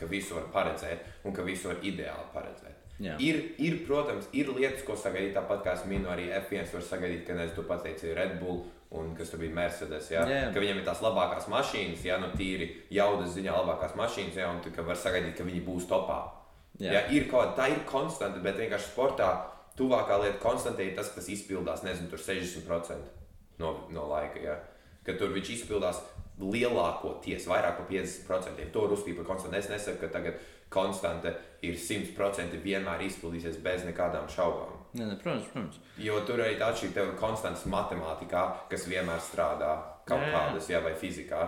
ka 0.00 0.08
visu 0.08 0.38
var 0.38 0.48
paredzēt 0.56 1.04
un 1.28 1.36
ka 1.36 1.44
visu 1.44 1.68
var 1.68 1.80
ideāli 1.84 2.26
paredzēt. 2.34 2.76
Jā. 3.00 3.14
Ir, 3.20 3.38
ir, 3.60 3.78
protams, 3.86 4.26
ir 4.36 4.50
lietas, 4.52 4.82
ko 4.84 4.92
sagaidīt. 4.96 5.32
Tāpat 5.32 5.62
kā 5.64 5.72
es 5.78 5.86
minu, 5.88 6.08
arī 6.12 6.26
F1 6.36 6.68
var 6.74 6.82
sagaidīt, 6.84 7.22
ka 7.28 7.36
nezinu, 7.36 7.56
tu 7.56 7.62
pateici 7.68 8.12
Red 8.16 8.34
Bull 8.42 8.64
un 8.90 9.12
kas 9.14 9.30
tur 9.30 9.40
bija 9.42 9.54
Mercedes. 9.54 10.10
Ja? 10.10 10.24
Jā. 10.26 10.48
Ka 10.54 10.62
viņiem 10.62 10.80
ir 10.80 10.86
tās 10.86 11.02
labākās 11.04 11.46
mašīnas, 11.52 12.02
ja 12.06 12.18
nu 12.22 12.32
tīri 12.34 12.72
jaudas 12.94 13.34
ziņā 13.36 13.54
labākās 13.54 13.94
mašīnas, 13.98 14.38
ja, 14.40 14.50
un 14.50 14.60
tu 14.64 14.72
var 14.86 14.98
sagaidīt, 14.98 15.36
ka 15.38 15.46
viņi 15.46 15.62
būs 15.66 15.86
topā. 15.90 16.20
Jā. 16.80 16.94
Ja, 16.96 17.04
ir 17.12 17.28
kaut, 17.30 17.54
tā 17.58 17.68
ir 17.70 17.84
konstanta, 17.88 18.40
bet 18.42 18.58
vienkārši 18.58 18.92
sportā 18.92 19.30
tuvākā 19.78 20.18
lieta 20.22 20.40
konstantai 20.42 20.90
ir 20.90 20.96
tas, 20.96 21.10
ka 21.12 21.20
tas 21.20 21.30
izpildās, 21.32 21.84
nezinu, 21.86 22.10
tur 22.10 22.22
60% 22.22 23.60
no, 23.60 23.74
no 23.94 24.08
laika. 24.10 24.42
Ja? 24.42 24.56
Ka 25.06 25.14
tur 25.20 25.32
viņš 25.36 25.54
izpildās 25.58 26.00
lielākoties, 26.40 27.46
vairāk 27.48 27.78
par 27.78 27.88
50%. 27.90 28.70
To 28.72 28.86
var 28.86 28.94
uzskatīt 28.96 29.20
par 29.20 29.28
konstantu. 29.28 29.58
Es 29.60 29.70
nesaku, 29.70 30.00
ka 30.02 30.12
tagad 30.16 30.40
konstante 30.72 31.34
ir 31.66 31.76
100% 31.76 32.60
vienmēr 32.64 33.04
izpildīsies 33.08 33.60
bez 33.64 33.84
nekādām 33.88 34.28
šaubām. 34.32 34.79
Nē, 34.92 35.06
ne, 35.06 35.16
protams, 35.20 35.46
protams. 35.52 35.78
Jo 36.02 36.18
tur 36.26 36.42
arī 36.42 36.56
tā 36.58 36.72
tev 36.80 37.12
ir 37.12 37.18
konstants 37.18 37.66
matemātikā, 37.70 38.42
kas 38.70 38.88
vienmēr 38.90 39.20
strādā 39.22 39.76
kaut 40.08 40.24
Jā, 40.24 40.30
jā. 40.30 40.32
kādas, 40.34 40.70
ja 40.70 40.80
vai 40.82 40.94
fizikā. 40.98 41.44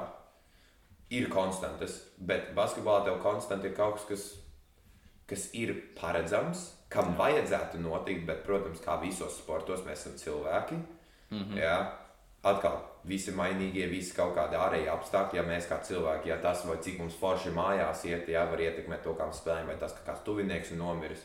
Ir 1.12 1.26
konstantas, 1.28 1.98
bet 2.18 2.54
basketbolā 2.56 3.02
tev 3.04 3.18
konstanti 3.20 3.68
ir 3.68 3.74
kaut 3.76 3.98
kas, 3.98 4.06
kas, 4.08 4.28
kas 5.28 5.48
ir 5.58 5.74
paredzams, 5.98 6.70
kam 6.92 7.16
vajadzētu 7.18 7.80
notikt, 7.82 8.24
bet, 8.28 8.44
protams, 8.46 8.80
kā 8.84 8.96
visos 9.02 9.36
sportos, 9.42 9.82
mēs 9.86 10.06
esam 10.06 10.16
cilvēki. 10.20 10.78
Mm. 11.32 11.42
-hmm. 11.42 11.58
Jā, 11.58 11.76
atkal 12.42 12.80
visi 13.04 13.32
mainīgie, 13.34 13.86
visi 13.90 14.14
kaut 14.16 14.34
kādi 14.36 14.58
ārēji 14.58 14.90
apstākļi, 14.92 15.38
ja 15.40 15.42
mēs 15.46 15.68
kā 15.70 15.80
cilvēki, 15.82 16.28
ja 16.28 16.38
tas 16.42 16.64
vai 16.66 16.76
cik 16.84 16.98
mums 16.98 17.18
forši 17.18 17.50
mājās 17.50 18.04
iet, 18.04 18.28
jā, 18.28 18.44
var 18.50 18.60
ietekmēt 18.60 19.02
to, 19.02 19.14
kā 19.14 19.26
mēs 19.26 19.42
spēlējam, 19.42 19.66
vai 19.66 19.76
tas, 19.76 19.92
ka 19.92 20.06
kāds 20.10 20.24
tuvinieks 20.26 20.70
ir 20.70 20.78
nomiris. 20.78 21.24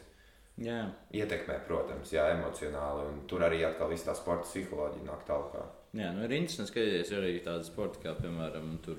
Jā. 0.57 0.79
Ietekmē, 1.13 1.59
protams, 1.67 2.11
jā, 2.15 2.23
emocionāli, 2.33 3.05
un 3.11 3.19
tur 3.29 3.43
arī 3.45 3.61
atkal 3.67 3.91
viss 3.91 4.07
tā 4.07 4.15
sporta 4.17 4.47
psiholoģija 4.47 5.05
nāk 5.05 5.25
tālāk. 5.27 5.59
Jā, 5.97 6.09
nu 6.15 6.23
ir 6.25 6.33
interesanti 6.39 6.71
skatīties 6.71 7.13
arī 7.17 7.35
tādu 7.45 7.67
sportu, 7.67 8.01
kā 8.01 8.15
piemēram 8.17 8.73
tur 8.85 8.97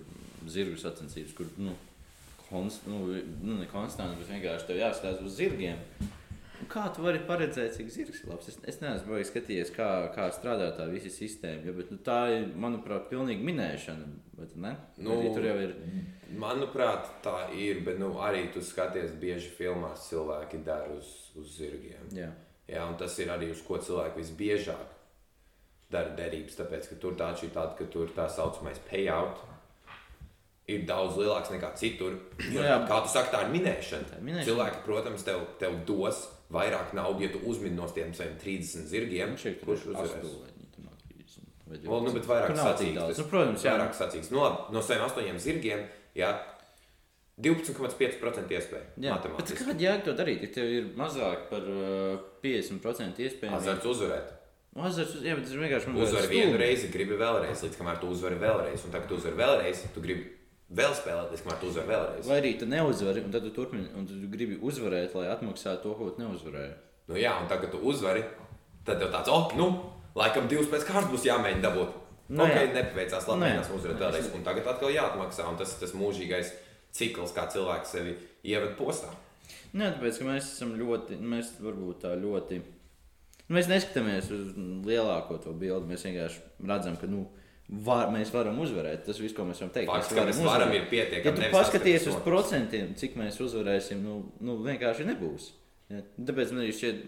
zirgu 0.50 0.78
sacensības, 0.78 1.34
kur 1.34 1.50
nu, 1.58 1.74
konst, 2.46 2.86
nu, 2.86 3.02
nu, 3.42 3.58
ne 3.58 3.66
konstanti, 3.70 4.20
bet 4.20 4.30
vienkārši 4.36 4.70
tev 4.70 4.80
jāstāsta 4.84 5.26
uz 5.26 5.34
zirgiem. 5.38 5.82
Kā 6.66 6.88
tu 6.94 7.04
vari 7.04 7.20
paredzēt, 7.28 7.76
cik 7.76 7.90
zirgs 7.94 8.24
ir 8.24 8.32
labs? 8.32 8.48
Es, 8.50 8.56
es 8.66 8.80
neesmu 8.82 9.14
baigi 9.14 9.28
skatījies, 9.28 9.70
kā, 9.76 9.88
kā 10.14 10.26
strādā 10.34 10.72
tā 10.74 10.88
visa 10.90 11.10
sistēma. 11.12 11.62
Ja, 11.68 11.74
bet, 11.76 11.92
nu, 11.94 12.00
tā 12.02 12.18
ir, 12.34 12.48
manuprāt, 12.58 13.06
pilnīgi 13.12 13.46
minēšana. 13.46 14.08
Bet, 14.38 14.56
ne? 14.58 14.74
Nu, 14.98 15.14
Arī 15.20 15.30
tur 15.36 15.46
jau 15.46 15.54
ir. 15.62 15.76
Manuprāt, 16.38 17.12
tā 17.24 17.36
ir, 17.54 17.84
bet 17.86 18.00
nu, 18.02 18.10
arī 18.24 18.48
tu 18.54 18.62
skaties, 18.64 19.14
bieži 19.22 19.52
filmās 19.54 20.08
cilvēki 20.10 20.64
dara 20.66 20.90
uz, 20.98 21.12
uz 21.38 21.54
zirgiem. 21.60 22.10
Jā, 22.16 22.32
Jā, 22.68 22.82
un 22.84 22.98
tas 23.00 23.14
ir 23.22 23.30
arī 23.32 23.48
uz 23.54 23.62
ko 23.64 23.78
cilvēki 23.80 24.20
visbiežāk 24.20 24.90
dara 25.92 26.10
derības. 26.18 26.58
Tāpēc, 26.58 26.90
ka 26.90 26.98
tur 27.00 27.14
tā 27.16 27.30
ir 27.38 27.54
tāda, 27.54 27.72
ka 27.78 27.86
tur 27.88 28.10
tā 28.12 28.26
saucamais 28.28 28.80
payout 28.90 29.40
ir 30.68 30.82
daudz 30.84 31.16
lielāks 31.16 31.48
nekā 31.54 31.70
citur. 31.80 32.18
Jo, 32.50 32.58
Nu 32.60 32.66
jā. 32.66 32.74
kā 32.90 32.98
tu 33.06 33.08
saki, 33.14 33.32
tā 33.32 33.46
ir 33.46 33.54
minēšana. 33.54 34.10
Tā 34.10 34.18
ir 34.18 34.26
minēšana. 34.26 34.48
Cilvēki, 34.50 34.82
protams, 34.84 35.24
tev, 35.24 35.46
tev 35.62 35.78
dos 35.88 36.26
vairāk 36.50 36.94
naudas, 36.96 37.22
ja 37.22 37.28
tu 37.34 37.40
uzmini 37.50 37.76
no 37.76 37.88
tiem 37.92 38.14
saviem 38.14 38.36
30 38.40 38.86
zirgiem. 38.88 39.34
Man 39.34 39.58
kurš 39.64 39.88
uzvarēs? 39.92 40.36
Well, 41.84 42.00
nu, 42.00 42.12
bet 42.14 42.24
vairāk 42.24 42.54
tas- 42.56 43.18
Nu, 43.18 43.24
protams, 43.28 43.62
jā. 43.64 43.74
vairāk 43.76 43.92
sacīks. 43.98 44.30
No, 44.32 44.40
labi, 44.46 44.72
no 44.72 44.80
saviem 44.80 45.04
astoņiem 45.04 45.36
zirgiem, 45.38 45.82
jā, 46.16 46.30
12,5% 47.38 48.50
iespēja. 48.56 48.86
Kāda 49.60 49.78
jēga 49.84 50.04
to 50.08 50.14
darīt, 50.18 50.42
ja 50.42 50.48
tev 50.56 50.64
ir 50.78 50.88
mazāk 50.98 51.44
par 51.52 51.60
uh, 51.68 52.16
50% 52.42 53.20
iespējams? 53.26 53.60
Azarts 53.60 53.86
uzvarēt. 53.86 54.32
Azarts, 54.78 55.14
uz- 55.18 55.22
jā, 55.26 55.34
bet 55.36 55.44
tas 55.44 55.52
vienkārši 55.58 55.92
Uzvari 56.06 56.28
vienu 56.32 56.58
reizi, 56.58 56.88
gribi 56.94 57.18
vēlreiz, 57.20 57.62
līdz 57.66 57.78
kamēr 57.78 58.00
tu 58.00 58.10
uzvari 58.14 58.40
vēlreiz. 58.40 58.84
Un 58.86 58.90
tagad, 58.94 59.06
kad 59.06 59.12
tu 59.12 59.20
uzvari 59.20 59.36
vēlreiz, 59.38 59.84
tu 59.94 60.00
gribi 60.00 60.24
vēl 60.68 60.94
spēlēt, 60.96 61.30
līdz 61.32 61.44
kamēr 61.44 61.60
tu 61.62 61.70
uzvari 61.70 61.88
vēlreiz. 61.92 62.26
Vai 62.28 62.40
arī 62.42 62.50
tu 62.60 62.66
neuzvari, 62.68 63.22
un 63.24 63.32
tad 63.34 63.46
tu 63.46 63.52
turpini, 63.56 63.88
un 63.96 64.06
tu 64.08 64.18
gribi 64.32 64.58
uzvarēt, 64.60 65.14
lai 65.16 65.28
atmaksātu 65.32 65.86
to, 65.86 65.94
ko 65.98 66.10
tu 66.12 66.22
neuzvarēji. 66.24 66.74
Nu, 67.08 67.16
jā, 67.16 67.32
un 67.40 67.48
tagad, 67.48 67.72
tu 67.72 67.80
uzvari, 67.88 68.24
tad 68.84 69.00
tev 69.00 69.12
tāds, 69.14 69.30
oh, 69.32 69.48
nu, 69.56 69.68
laikam 70.18 70.48
divas 70.50 70.68
pēc 70.68 70.84
kārtas 70.88 71.08
būs 71.12 71.24
jāmēģina 71.28 71.64
dabūt. 71.64 71.94
Nu, 72.28 72.44
ok, 72.44 72.52
jā. 72.52 72.66
nepaveicās, 72.74 73.24
Nu, 73.24 73.32
labi, 73.32 73.40
jā. 73.40 73.44
mēģināsim 73.46 73.78
uzvarēt 73.78 73.96
Nu, 73.96 74.02
vēlreiz. 74.04 74.26
Un 74.36 74.42
tagad 74.44 74.66
atkal 74.68 74.92
jāatmaksā, 74.92 75.46
un 75.48 75.56
tas 75.56 75.72
ir 75.72 75.80
tas 75.80 75.94
mūžīgais 75.96 76.50
cikls, 76.98 77.32
kā 77.32 77.46
cilvēks 77.48 77.94
sevi 77.96 78.12
ievada 78.44 78.74
postā. 78.76 79.08
Nē, 79.72 79.94
tāpēc, 79.94 80.18
ka 80.20 80.26
mēs 80.28 80.50
esam 80.52 80.74
ļoti, 80.76 81.16
mēs 81.24 81.54
varbūt 81.64 82.02
tā 82.04 82.12
ļoti. 82.20 82.60
nu, 82.60 83.56
Mēs 83.56 83.68
neskatāmies 83.72 84.28
uz 84.36 84.52
lielāko 84.84 85.38
to 85.40 85.54
bildi. 85.56 85.88
Mēs 85.88 86.04
vienkārši 86.04 86.44
redzam, 86.68 86.96
ka 87.00 87.08
nu, 87.08 87.24
var, 87.68 88.08
mēs 88.14 88.32
varam 88.32 88.58
uzvarēt. 88.64 89.04
Tas 89.06 89.20
viss, 89.20 89.36
ko 89.36 89.44
mēs 89.48 89.60
varam 89.62 89.72
teikt. 89.74 89.90
Fakts, 89.92 90.12
ka 90.16 90.24
mēs 90.28 90.40
varam, 90.44 90.72
ir 90.72 90.82
Ja 90.82 90.90
pietiekami. 90.90 91.44
ka 91.44 91.50
paskaties 91.52 92.06
uz 92.08 92.18
procentiem, 92.24 92.94
cik 92.96 93.16
mēs 93.20 93.40
uzvarēsim, 93.44 94.00
nu, 94.04 94.20
nu 94.40 94.58
vienkārši 94.64 95.08
nebūs. 95.10 95.50
Ja? 95.92 96.02
Tāpēc 96.18 96.54
man 96.56 96.68
šķiet, 96.72 97.02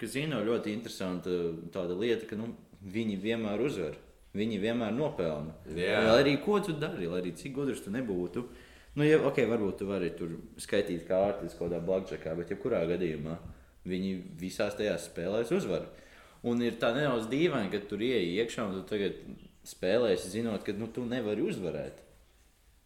ka 0.00 0.08
Zino 0.10 0.40
ļoti 0.44 0.74
interesanta 0.74 1.30
tāda 1.72 1.96
lieta, 1.98 2.26
ka 2.28 2.36
nu, 2.36 2.52
viņi 2.82 3.16
vienmēr 3.22 3.62
uzvar. 3.64 3.96
Viņi 4.32 4.58
vienmēr 4.62 4.94
nopelna. 4.96 5.52
Jā. 5.76 5.98
Lai 6.08 6.20
arī 6.22 6.38
ko 6.40 6.56
tu 6.64 6.72
dari, 6.72 7.06
lai 7.06 7.20
arī 7.20 7.34
cik 7.36 7.52
gudrs 7.52 7.82
tu 7.84 7.90
nebūtu. 7.92 8.46
Nu, 8.96 9.04
ja, 9.04 9.18
ok, 9.20 9.42
varbūt 9.48 9.78
tu 9.80 9.88
vari 9.88 10.10
tur 10.16 10.32
skaitīt 10.60 11.04
kārtas 11.08 11.54
kaut 11.56 11.68
kādā 11.70 11.80
blackjackā, 11.84 12.32
bet 12.36 12.52
jebkurā 12.52 12.82
gadījumā 12.88 13.36
viņi 13.88 14.12
visās 14.40 14.76
tajās 14.76 15.08
spēlēs 15.10 15.52
uzvar. 15.52 15.84
Un 16.48 16.60
ir 16.64 16.76
tā 16.80 16.90
nedaudz 16.96 17.28
dīvaini, 17.30 17.70
ka 17.72 17.80
tur 17.88 18.02
ieej 18.04 18.32
iekšā 18.42 18.64
un 18.68 18.80
tu 18.80 18.82
tagad 18.88 19.20
spēlēsi, 19.68 20.32
zinot, 20.36 20.64
ka 20.66 20.74
nu, 20.76 20.88
tu 20.92 21.04
nevari 21.08 21.44
uzvarēt. 21.44 22.00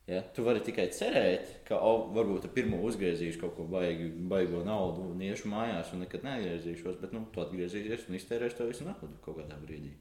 Ja? 0.07 0.21
Tu 0.35 0.45
vari 0.47 0.63
tikai 0.63 0.87
cerēt, 0.95 1.51
ka 1.67 1.81
oh, 1.83 2.07
varbūt 2.15 2.47
ar 2.47 2.53
pirmo 2.55 2.79
uzgriezīšu 2.87 3.41
kaut 3.43 3.57
ko 3.57 3.67
baigi, 3.71 4.07
baigo 4.31 4.63
naudu 4.67 5.09
un 5.11 5.23
iešu 5.27 5.51
mājās 5.51 5.91
un 5.95 6.05
nekad 6.05 6.27
neatgriezīšos, 6.27 7.01
bet 7.03 7.17
nu, 7.17 7.25
tu 7.35 7.43
atgriezīsies 7.43 8.07
un 8.07 8.19
iztērēsi 8.21 8.61
to 8.61 8.69
visu 8.71 8.87
naudu 8.87 9.11
kaut 9.25 9.41
kādā 9.41 9.59
brīdī. 9.63 9.97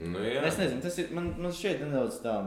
Nu, 0.00 0.20
jā. 0.24 0.42
Es 0.44 0.58
nezinu, 0.60 0.82
tas 0.84 0.96
ir 1.00 1.12
man, 1.16 1.32
man 1.40 1.54
šķiet 1.56 1.84
nedaudz 1.84 2.20
tā 2.24 2.38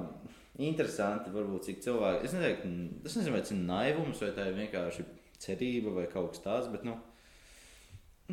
interesanti, 0.62 1.32
varbūt 1.34 1.70
cik 1.70 1.86
cilvēki. 1.86 2.28
Es 2.28 2.36
nezinu, 2.36 2.90
es 3.06 3.16
nezinu 3.18 3.36
vai 3.38 3.46
tas 3.46 3.54
ir 3.54 3.62
naivums 3.64 4.26
vai 4.26 4.34
tā 4.36 4.50
ir 4.50 4.58
vienkārši 4.58 5.06
cerība 5.40 5.94
vai 5.96 6.10
kaut 6.12 6.34
kas 6.34 6.44
tāds, 6.46 6.70
bet 6.74 6.86
nu, 6.86 6.98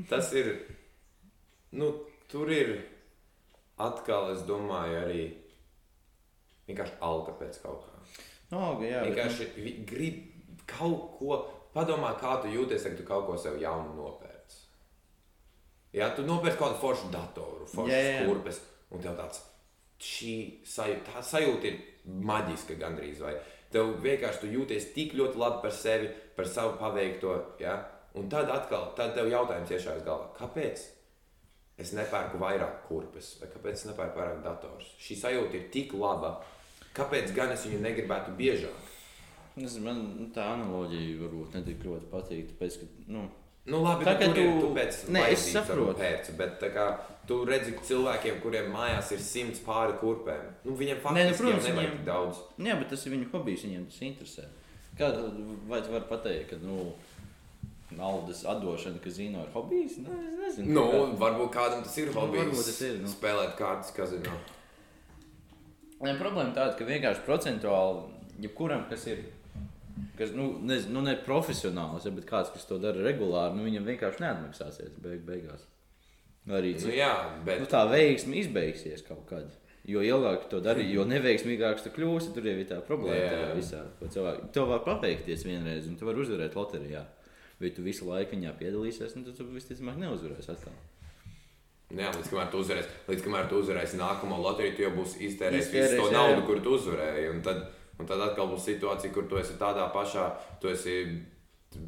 Tas 0.08 0.32
ir. 0.32 0.66
Nu, 1.72 1.88
tur 2.28 2.50
ir 2.52 2.76
atkal, 3.78 4.30
es 4.32 4.42
domāju, 4.48 5.00
arī 5.04 5.24
vienkārši 6.68 6.96
alga 7.00 7.32
pēc 7.40 7.58
kaut 7.62 7.84
kā. 7.86 7.98
no, 8.50 8.78
jā, 8.82 9.02
bet, 9.02 9.08
nu, 9.08 9.14
Vienkārši 9.14 9.48
vi- 9.56 9.84
grib 9.86 10.22
kaut 10.66 11.18
ko. 11.18 11.46
Padomā, 11.76 12.14
kā 12.18 12.40
tu 12.40 12.48
jūties, 12.48 12.82
kad 12.82 12.96
tu 12.96 13.02
kaut 13.04 13.26
ko 13.26 13.36
sev 13.36 13.58
jaunu 13.60 13.92
nopērci. 13.98 14.62
Jā, 15.92 16.14
tu 16.16 16.22
nopērci 16.22 16.56
kaut 16.56 16.72
kādu 16.72 16.80
foršu 16.80 17.10
datoru, 17.12 17.66
foršu 17.68 17.90
Jā, 17.92 17.98
jā, 18.00 18.14
jā. 18.20 18.26
kurpes, 18.30 18.60
un 18.90 19.02
tev 19.04 19.16
tāds 19.18 19.42
šī 20.00 20.64
sajūta, 20.64 21.12
tā 21.12 21.22
sajūta 21.22 21.64
ir 21.68 21.76
maģiska 22.06 22.78
gandrīz. 22.80 23.20
Vai 23.20 23.34
tev 23.70 23.94
vienkārši 24.00 24.40
tu 24.40 24.46
jūties 24.46 24.88
tik 24.94 25.12
ļoti 25.20 25.36
labi 25.36 25.60
par 25.62 25.70
sevi, 25.72 26.08
par 26.36 26.46
savu 26.48 26.78
paveikto. 26.80 27.34
Ja? 27.60 27.76
Un 28.14 28.28
tad 28.32 28.48
atkal, 28.48 28.94
tad 28.96 29.14
tev 29.14 29.28
jautājums 29.28 29.68
iešāvis 29.76 30.04
galvā, 30.04 30.30
kāpēc? 30.38 30.80
Es 31.78 31.90
nepērku 31.92 32.38
vairāk 32.40 32.86
kurpes, 32.88 33.34
vai 33.40 33.48
kāpēc 33.52 33.72
es 33.76 33.84
nepērku 33.90 34.16
vairāk 34.18 34.38
dators? 34.44 34.86
Šī 35.02 35.16
sajūta 35.20 35.58
ir 35.58 35.66
tik 35.74 35.92
laba, 35.94 36.38
kāpēc 36.96 37.34
gan 37.36 37.50
es 37.52 37.66
viņu 37.68 37.82
negribētu 37.84 38.32
biežāk? 38.38 38.92
es, 39.56 39.76
man 39.80 40.00
nu, 40.18 40.26
tā 40.36 40.44
analoģija 40.54 41.18
varbūt 41.22 41.54
netik 41.56 41.84
ļoti 41.84 42.08
patīk. 42.12 42.48
Tāpēc, 42.54 42.78
ka, 42.80 42.86
nu, 43.08 43.26
Nu, 43.66 43.80
labi, 43.82 44.04
Tā, 44.06 44.12
ka 44.14 44.26
tur 44.28 44.36
ir 44.38 44.52
tu- 44.52 44.60
tu 44.60 44.74
pēc 44.76 44.96
Nē, 45.10 45.22
es 45.32 45.52
saprotu. 45.52 45.98
Pēc, 45.98 46.28
bet 46.38 46.60
kā 46.70 46.84
tu 47.26 47.40
redzi 47.44 47.72
cilvēkiem, 47.88 48.36
kuriem 48.40 48.68
mājās 48.70 49.10
ir 49.10 49.18
simts 49.18 49.58
pāri 49.58 49.96
kurpēm, 49.98 50.44
nu, 50.64 50.76
viņiem 50.78 51.00
nu, 51.00 51.02
faktiski 51.02 51.40
protams, 51.42 51.66
jau 51.66 51.74
nevajag 51.74 51.90
viņiem- 51.90 52.04
daudz. 52.06 52.36
jā, 52.62 52.78
bet 52.78 52.88
tas 52.90 53.06
ir 53.06 53.12
viņu 53.16 53.30
hobijs, 53.32 53.64
viņiem 53.66 53.86
tas 53.90 53.98
interesē. 54.06 54.44
Kā, 54.96 55.10
tu- 55.16 55.58
vai 55.66 55.80
tu 55.82 55.90
vari 55.90 56.04
pateikt, 56.08 56.50
ka 56.50 56.56
nu, 56.62 56.92
naudas 57.90 58.44
atdošana, 58.44 58.98
ka 59.02 59.10
zina, 59.10 59.42
ir 59.46 59.52
hobijs? 59.54 59.98
Nu, 60.02 60.10
es 60.26 60.34
nezinu. 60.40 60.72
Nu, 60.74 60.84
kā- 60.90 61.18
varbūt 61.20 61.50
kādam 61.54 61.82
tas 61.84 61.96
ir 61.98 62.06
Nu, 62.10 62.20
hobijs. 62.20 62.44
varbūt 62.44 62.64
tas 62.70 62.80
ir, 62.82 62.98
nu. 63.02 63.08
Spēlēt 63.08 63.56
kārtas, 63.58 63.92
kas 63.94 64.12
ir. 64.12 64.20
Nu. 64.26 64.38
Nē, 66.02 66.16
problēma 66.20 66.52
tāda, 66.56 66.74
ka 66.76 66.84
vienkārši 66.84 67.24
procentuāli 67.24 68.02
jebkuram, 68.44 68.88
kas 68.90 69.06
ir. 69.06 69.24
Kas, 70.18 70.30
nu, 70.36 70.58
nezinu, 70.64 70.92
nu, 70.98 71.00
ne 71.06 71.14
profesionāls, 71.24 72.04
ja, 72.04 72.10
bet 72.12 72.26
kāds, 72.28 72.50
kas 72.52 72.64
to 72.68 72.76
dara 72.80 73.00
regulāri, 73.04 73.56
nu, 73.56 73.64
viņam 73.64 73.84
vienkārši 73.88 74.20
neatmaksāsies 74.24 74.98
beig 75.00 75.22
beigās. 75.28 75.64
Arī 76.48 76.74
Nu, 76.76 76.80
cik, 76.80 76.94
jā, 76.94 77.12
bet 77.44 77.60
nu, 77.60 77.66
tā 77.66 77.82
veiksme 77.90 78.36
izbeigsies 78.42 79.02
kaut 79.06 79.24
kad. 79.28 79.48
Jo 79.86 80.00
ilgāk 80.02 80.48
to 80.50 80.58
dari, 80.60 80.82
jo 80.90 81.04
neveiksmīgāks 81.06 81.84
tu 81.84 81.90
kļūsi. 81.94 82.32
Tur 82.34 82.42
jau 82.42 82.54
ir 82.58 82.66
tā 82.66 82.80
problēma. 82.82 83.20
Jā. 83.22 83.30
tajā 83.30 83.54
visā, 83.54 83.82
cilvēki. 84.10 84.48
Tev 84.52 84.66
var 84.68 84.80
paveikties 84.82 85.44
vienreiz, 85.46 85.86
un 85.86 85.94
tu 85.96 86.04
vari 86.08 86.18
uzvarēt 86.24 86.54
loterijā. 86.58 87.04
Bet 87.60 87.78
tu 87.78 87.84
visu 87.86 88.08
laiku 88.08 88.36
viņā 88.36 88.52
piedalīsies, 88.58 89.16
un 89.16 89.24
tad 89.24 89.38
tu 89.38 89.46
visticamāk 89.48 89.96
neuzvarēsi 90.02 90.52
atkal. 90.52 90.74
Jā, 91.94 92.10
līdz 92.10 92.28
kamēr 92.32 92.48
tu 92.50 92.60
uzvarēsi, 92.64 92.92
līdz 93.06 93.22
kamēr 93.22 93.48
tu 93.48 93.60
uzvarēsi 93.62 93.98
nākamo 94.00 94.40
loteriju, 94.42 94.74
tu 94.74 94.84
jau 94.84 94.92
būsi 94.96 95.22
iztērējis 95.28 95.70
visu 95.70 96.00
to 96.00 96.08
jā, 96.10 96.16
naudu, 96.16 96.40
jā. 96.40 96.46
kur 96.48 96.60
tu 96.64 96.74
uzvarēji. 96.74 97.28
Un 97.30 97.42
tad, 97.46 97.62
un 97.96 98.10
tad 98.10 98.24
atkal 98.24 98.50
būs 98.50 98.66
situācija, 98.66 99.12
kur 99.14 99.28
tu 99.30 99.38
esi 99.38 99.54
tādā 99.60 99.86
pašā, 99.94 100.26
tu 100.60 100.72
esi 100.72 100.96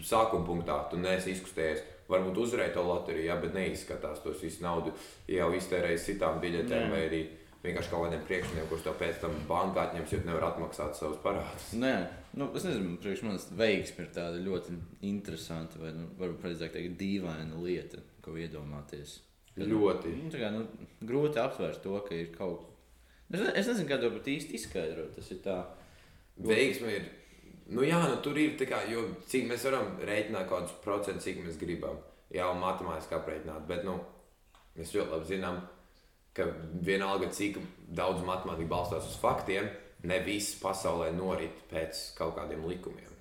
sākuma 0.06 0.46
punktā, 0.46 0.78
tu 0.92 1.00
neesi 1.02 1.34
izkustējies. 1.34 1.82
Varbūt 2.08 2.38
uzvarēji 2.40 2.72
to 2.76 2.86
loteriju, 2.86 3.26
jā, 3.26 3.36
bet 3.42 3.58
neizskatās 3.58 4.22
tos 4.24 4.38
visu 4.40 4.62
naudu 4.64 4.94
jau 5.28 5.50
iztērējis 5.58 6.06
citām 6.12 6.38
biļetēm 6.40 6.94
vai 6.94 7.02
arī 7.10 7.20
vienkārši 7.64 7.90
kaut 7.92 8.06
kādiem 8.06 8.24
priekšniekiem, 8.28 8.66
kurus 8.70 8.84
tev 8.86 8.96
pēc 9.00 9.20
tam 9.22 9.34
bankā 9.48 9.88
atņems, 9.88 10.14
jo 10.14 10.20
nevar 10.26 10.48
atmaksāt 10.52 10.98
savus 10.98 11.18
parādus. 11.24 11.70
Nē, 11.78 11.94
nu, 12.38 12.50
es 12.58 12.66
nezinu, 12.66 12.96
priekš 13.02 13.24
manis 13.26 13.48
veiksme 13.58 14.06
ir 14.06 14.12
tāda 14.14 14.42
ļoti 14.42 14.76
interesanta, 15.08 15.80
vai 15.82 15.92
nu, 15.96 16.06
varbūt 16.20 16.42
precīzāk 16.44 16.74
teikt, 16.76 16.98
dīvaina 17.00 17.62
lieta, 17.64 18.02
ko 18.24 18.36
iedomāties. 18.38 19.18
Kad, 19.58 19.66
Ļoti. 19.66 20.14
Nu, 20.22 20.32
kā, 20.32 20.50
nu, 20.54 20.88
grūti 21.08 21.40
aptvert 21.42 21.80
to, 21.82 21.96
ka 22.06 22.14
ir 22.14 22.30
kaut 22.34 22.62
kas. 22.62 22.74
Es, 23.28 23.40
ne, 23.42 23.52
es 23.60 23.66
nezinu, 23.68 23.88
kā 23.90 23.98
to 24.00 24.10
pat 24.14 24.28
īsti 24.30 24.54
izskaidrot. 24.56 25.16
Tas 25.18 25.32
ir 25.34 25.40
tā. 25.44 25.56
Veiksme 26.38 26.92
ir. 26.94 27.08
Nu, 27.68 27.82
jā, 27.84 27.98
nu, 28.08 28.20
tur 28.24 28.38
ir 28.40 28.54
tā 28.56 28.68
kā, 28.70 28.78
jo 28.88 29.02
cik 29.28 29.48
mēs 29.50 29.66
varam 29.68 29.98
rēķināt 30.00 30.46
kaut 30.48 30.62
kādus 30.62 30.76
procentus, 30.84 31.26
cik 31.26 31.42
mēs 31.44 31.58
gribam. 31.60 31.98
Jā, 32.32 32.46
matemātiski 32.56 33.18
aprēķināt. 33.18 33.66
Bet 33.68 33.84
nu, 33.84 33.98
mēs 34.78 34.94
ļoti 34.94 35.12
labi 35.12 35.28
zinām, 35.28 35.58
ka 35.60 35.77
vienalga 36.84 37.30
cik 37.34 37.58
daudz 37.98 38.24
matemātika 38.26 38.70
balstās 38.70 39.08
uz 39.08 39.18
faktiem, 39.20 39.68
ne 40.06 40.18
viss 40.24 40.58
pasaulē 40.62 41.10
norit 41.16 41.64
pēc 41.70 42.02
kaut 42.18 42.36
kādiem 42.38 42.66
likumiem. 42.68 43.14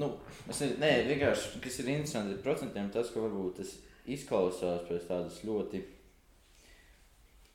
Nu, 0.00 0.12
es 0.48 0.60
nē, 0.62 0.90
vienkārši, 1.08 1.58
kas 1.62 1.80
ir 1.82 1.90
interesanti 1.90 2.36
ar 2.36 2.44
procentiem, 2.44 2.92
tas, 2.94 3.10
ka 3.10 3.22
varbūt 3.24 3.58
tas 3.58 3.72
izklausās 4.10 4.86
pēc 4.86 5.08
tādas 5.08 5.40
ļoti. 5.44 5.82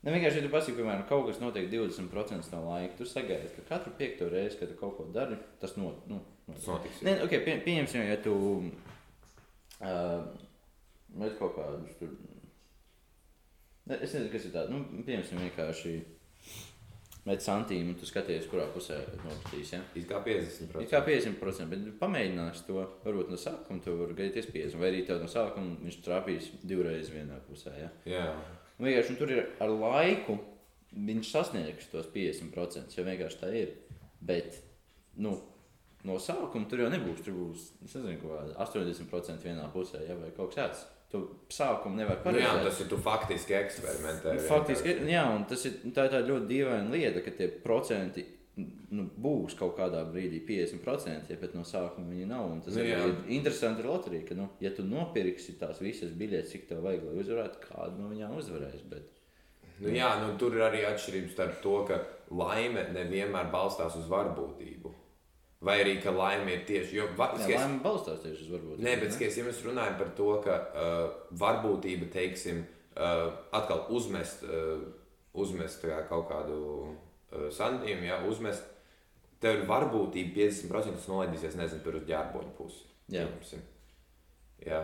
Ne 0.04 0.12
vienkārši, 0.12 0.38
ja 0.38 0.44
tu 0.44 0.52
pasaki, 0.52 0.76
piemēram, 0.76 1.06
kaut 1.08 1.26
kas 1.30 1.40
notiek 1.42 1.70
20% 1.72 2.52
no 2.52 2.62
laika, 2.68 2.94
tu 2.98 3.08
sagaidi, 3.08 3.48
ka 3.56 3.64
katru 3.72 3.94
piekto 3.98 4.28
reizi, 4.30 4.60
kad 4.60 4.70
tu 4.70 4.76
kaut 4.78 4.98
ko 5.00 5.08
dari, 5.14 5.38
tas 5.62 5.74
not, 5.80 6.04
nu, 6.10 6.20
Tas 6.46 6.66
notiks. 6.70 7.00
Nē, 7.02 7.16
okay, 7.24 7.40
pie, 7.42 7.56
pieņemsim, 7.64 8.04
ja 8.06 8.16
tu 8.22 8.32
uh, 9.82 10.22
kaut 11.40 11.56
kādus 11.56 11.96
tur. 11.98 12.12
Ne, 13.86 13.98
es 14.02 14.12
nezinu, 14.12 14.30
kas 14.32 14.46
ir 14.48 14.54
tāds. 14.54 14.72
Nu, 14.72 14.82
pieņemsim, 15.06 15.42
vienkārši 15.46 15.96
met 17.26 17.42
santīmu, 17.42 17.92
un 17.92 17.98
tu 17.98 18.06
skaties, 18.06 18.46
kurā 18.50 18.66
pusē 18.74 18.98
nokritīs. 19.24 19.72
Ja? 19.74 19.80
It 19.98 20.06
kā 20.10 20.20
50%. 20.22 20.82
It 20.84 20.92
kā 20.92 21.00
50%, 21.06 21.70
bet 21.72 21.88
pamēģinās 22.02 22.62
to. 22.68 22.82
Varbūt 23.06 23.32
no 23.32 23.38
sākuma 23.40 23.82
tu 23.82 23.96
vari 23.98 24.18
gaidīties 24.18 24.50
50%, 24.52 24.82
vai 24.82 24.92
arī 24.92 25.02
tev 25.06 25.22
no 25.22 25.30
sākuma 25.30 25.78
viņš 25.82 25.98
trāpīs 26.06 26.52
divreiz 26.62 27.10
vienā 27.14 27.40
pusē. 27.48 27.74
Ja? 27.80 27.90
Jā, 28.10 28.28
Un 28.76 28.84
vienkārši 28.90 29.14
un 29.14 29.18
tur 29.18 29.30
ir 29.32 29.44
ar 29.64 29.70
laiku, 29.72 30.36
viņš 30.92 31.30
sasniegs 31.32 31.88
tos 31.92 32.08
50%, 32.12 32.92
jo 32.96 33.04
vienkārši 33.06 33.40
tā 33.40 33.52
ir. 33.56 33.72
Bet 34.20 34.58
nu, 35.22 35.32
no 36.04 36.18
sākuma 36.20 36.68
tur 36.68 36.84
jau 36.84 36.90
nebūs. 36.92 37.22
Tur 37.24 37.38
būs 37.38 37.70
nezinu, 37.86 38.18
kaut 38.20 38.34
kāda 38.34 38.58
80% 38.66 39.48
vienā 39.48 39.70
pusē, 39.72 40.02
ja, 40.04 40.18
vai 40.20 40.28
kaut 40.36 40.52
kas 40.52 40.60
tāds. 40.60 40.84
Tu 41.12 41.20
sākumu 41.54 42.00
nevari 42.00 42.18
nu, 42.18 42.38
jā 42.40 42.48
paredzēt. 42.50 42.64
tas 42.66 42.80
ir 42.82 42.88
tu 42.90 42.96
faktiski 42.98 43.54
eksperimentē. 43.60 44.32
Faktiski, 44.48 44.96
jā, 45.06 45.22
un 45.36 45.44
tas 45.46 45.62
ir, 45.68 45.76
tā 45.94 46.08
tāda 46.08 46.24
ļoti 46.26 46.48
dīvaina 46.50 46.90
lieta, 46.90 47.22
ka 47.22 47.34
tie 47.36 47.46
procenti 47.62 48.24
nu, 48.56 49.04
būs 49.20 49.56
kaut 49.58 49.76
kādā 49.78 50.00
brīdī 50.08 50.40
50%, 50.48 51.30
ja, 51.30 51.38
bet 51.40 51.54
no 51.56 51.62
sākuma 51.66 52.10
viņi 52.10 52.28
nav. 52.30 52.48
Un 52.54 52.62
tas 52.64 52.74
Nu, 52.74 52.84
jā. 52.86 53.02
ir 53.04 53.34
interesanti 53.38 53.84
ar 53.84 53.90
loteriju, 53.92 54.26
ka, 54.28 54.38
nu, 54.38 54.48
ja 54.64 54.72
tu 54.74 54.86
nopirksi 54.86 55.58
tās 55.60 55.82
visas 55.84 56.14
biļetes, 56.16 56.54
cik 56.54 56.68
tev 56.70 56.82
vajag, 56.86 57.04
lai 57.06 57.22
uzvarētu, 57.22 57.62
kādu 57.68 58.02
no 58.02 58.10
viņām 58.14 58.36
uzvarēs. 58.40 58.82
Bet... 58.90 59.12
Nu, 59.78 59.92
jā, 59.92 60.10
nu, 60.22 60.32
tur 60.40 60.56
ir 60.56 60.64
arī 60.64 60.86
atšķirības 60.88 61.34
starp 61.36 61.58
to, 61.62 61.80
ka 61.90 62.00
laime 62.32 62.86
nevienmēr 62.96 63.52
balstās 63.52 63.98
uz 64.00 64.08
varbūtību. 64.08 64.94
Vai 65.66 65.80
arī 65.82 65.96
ka 66.02 66.12
laime 66.14 66.52
ir 66.54 66.62
tieši. 66.68 66.98
Jo, 67.00 67.08
va, 67.18 67.32
Jā, 67.34 67.42
skaties, 67.42 67.62
laime 67.64 67.82
balstās 67.82 68.22
tieši 68.22 68.44
uz 68.44 68.52
varbūt. 68.54 68.82
Nē, 68.86 68.94
bet 69.02 69.14
skaties, 69.16 69.40
ja 69.40 69.46
mēs 69.48 69.64
runājam 69.66 69.98
par 69.98 70.12
to, 70.18 70.28
ka 70.44 70.56
uh, 70.62 71.00
varbūtība, 71.42 72.10
teiksim, 72.12 72.62
uh, 72.94 73.26
atkal 73.56 73.86
uzmest, 73.96 74.44
uh, 74.46 74.84
uzmest 75.34 75.82
kā 75.82 76.02
kaut 76.10 76.28
kādu 76.30 76.60
uh, 76.86 77.48
santīmu, 77.54 78.06
ja 78.06 78.20
uzmest, 78.28 78.68
tev 79.42 79.60
ir 79.60 79.66
varbūtība 79.70 80.36
50%, 80.38 81.00
tas 81.00 81.10
nolaidīsies, 81.10 81.58
nezinu, 81.58 81.82
tur 81.84 81.98
uz 81.98 82.06
ģērboņa 82.08 82.54
pusi. 82.58 82.86
Jā. 83.12 83.26
pieņemsim. 83.26 83.66
Jā. 84.66 84.80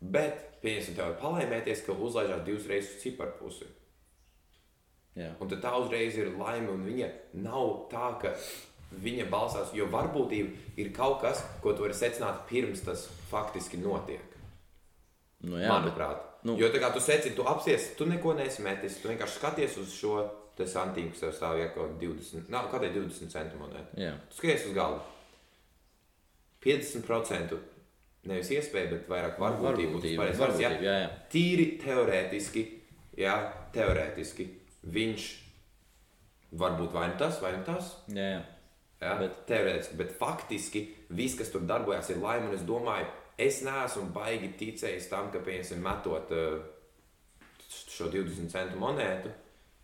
Bet, 0.00 0.46
pieņemsim, 0.62 0.96
tev 0.96 1.10
var 1.10 1.20
palaimēties, 1.20 1.84
ka 1.86 1.94
uzlaižās 1.94 2.46
divas 2.46 2.66
reizes 2.70 2.96
uz 2.96 3.04
ciparu 3.04 3.36
pusi. 3.42 3.68
Jā. 5.18 5.32
Un 5.42 5.50
tad 5.50 5.62
tā 5.64 5.74
uzreiz 5.78 6.16
ir 6.18 6.32
laime, 6.38 6.70
un 6.72 6.84
viņa 6.86 7.08
nav 7.42 7.88
tā, 7.90 8.12
ka 8.22 8.32
viņa 8.92 9.28
balstās, 9.30 9.70
jo 9.74 9.86
varbūtība 9.86 10.50
ir 10.76 10.92
kaut 10.92 11.20
kas, 11.22 11.44
ko 11.62 11.72
tu 11.72 11.82
vari 11.86 11.94
secināt 11.94 12.46
pirms 12.48 12.80
tas 12.84 13.06
faktiski 13.30 13.78
notiek. 13.78 14.24
Nu, 15.40 15.56
Jā, 15.56 15.62
jā, 15.68 15.68
bet, 15.68 15.94
manuprāt. 15.94 16.18
nu- 16.44 16.56
jo 16.58 16.68
tā 16.68 16.80
kā 16.82 16.92
tu 16.92 17.00
secini, 17.00 17.34
tu 17.36 17.42
apsies, 17.48 17.94
tu 17.96 18.04
neko 18.06 18.34
nesmetis, 18.34 18.98
tu 19.00 19.08
vienkārši 19.08 19.38
skaties 19.38 19.76
uz 19.78 19.94
šo 19.94 20.30
santīmu, 20.60 21.10
kas 21.14 21.20
tev 21.20 21.30
stāv 21.32 21.56
jau 21.58 21.68
kaut 21.74 21.98
20, 22.00 22.50
nav 22.52 22.66
kādai 22.70 22.90
20 22.92 23.30
centu 23.32 23.56
monētu. 23.56 23.96
jā. 23.96 24.12
Tu 24.28 24.36
skaties 24.36 24.66
uz 24.66 24.74
galdu. 24.74 25.00
50% 26.60 27.56
nevis 28.28 28.50
iespēja, 28.52 28.90
bet 28.90 29.06
vairāk 29.08 29.38
varbūtība. 29.40 29.94
Varbūtība, 29.94 30.26
jā. 30.28 30.34
varbūtība, 30.36 30.82
jā, 30.84 30.96
jā. 31.04 31.10
Tīri 31.32 31.66
teorētiski, 31.80 32.64
jā, 33.16 33.36
teorētiski 33.72 34.46
viņš 34.92 35.28
var 36.60 36.76
būt 36.76 36.92
vai 36.92 37.06
nu 37.08 37.16
tas, 37.20 37.40
vai 37.40 37.54
nu 37.56 37.64
tas. 37.64 37.94
jā, 38.12 38.26
jā. 38.36 38.42
Ja? 39.00 39.16
Bet, 39.20 39.44
teorētiski, 39.48 39.96
bet 40.00 40.12
faktiski 40.18 40.84
viss, 41.16 41.38
kas 41.38 41.52
tur 41.52 41.64
darbojas, 41.68 42.10
ir 42.12 42.20
laime. 42.20 42.50
Un 42.50 42.58
es 42.58 42.66
domāju, 42.68 43.08
es 43.40 43.62
neesmu 43.66 44.10
baigi 44.14 44.52
ticējis 44.60 45.08
tam, 45.12 45.30
ka, 45.32 45.42
piemēram, 45.46 45.82
metot 45.86 46.34
uh, 46.36 46.60
šo 47.70 48.10
20 48.12 48.52
centu 48.52 48.80
monētu, 48.80 49.32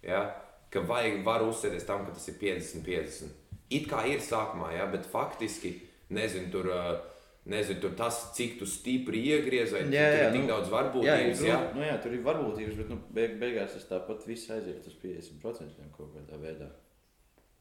ja? 0.07 0.27
ka 0.73 0.83
vajag, 0.85 1.21
var 1.25 1.45
uzsēsties 1.47 1.89
tam, 1.89 2.05
ka 2.07 2.17
tas 2.17 2.29
ir 2.29 2.41
50-50. 2.43 3.43
It 3.77 3.89
kā 3.91 4.05
ir 4.11 4.23
sākumā, 4.23 4.75
ja? 4.77 4.89
bet 4.93 5.09
faktiski 5.11 5.79
nezinu, 6.15 6.53
tur. 6.55 6.73
Uh, 6.73 7.13
Nezinu, 7.47 7.79
tur 7.79 7.93
tas, 7.95 8.17
cik 8.35 8.57
tu 8.59 8.67
stipri 8.67 9.21
iegriez, 9.31 9.71
vai 9.71 9.85
Jā, 9.85 10.01
jā, 10.03 10.07
tur 10.11 10.19
jā, 10.19 10.23
ir 10.25 10.33
tik 10.35 10.41
nu, 10.41 10.49
daudz 10.51 10.67
Jā, 10.67 10.73
varbūtības. 10.73 11.43
Jā, 11.47 11.59
grūti, 11.61 11.77
nu, 11.79 11.85
jā, 11.87 11.93
tur 12.03 12.17
ir 12.17 12.25
varbūtības, 12.25 12.79
bet 12.81 12.89
nu, 12.91 12.97
beig, 13.15 13.37
beigās 13.39 13.77
tas 13.77 13.87
tāpat 13.87 14.27
viss 14.27 14.51
aiziet 14.51 14.89
uz 14.91 14.97
50% 14.99 15.87
kaut 15.95 16.11
kādā 16.17 16.41
veidā. 16.43 16.67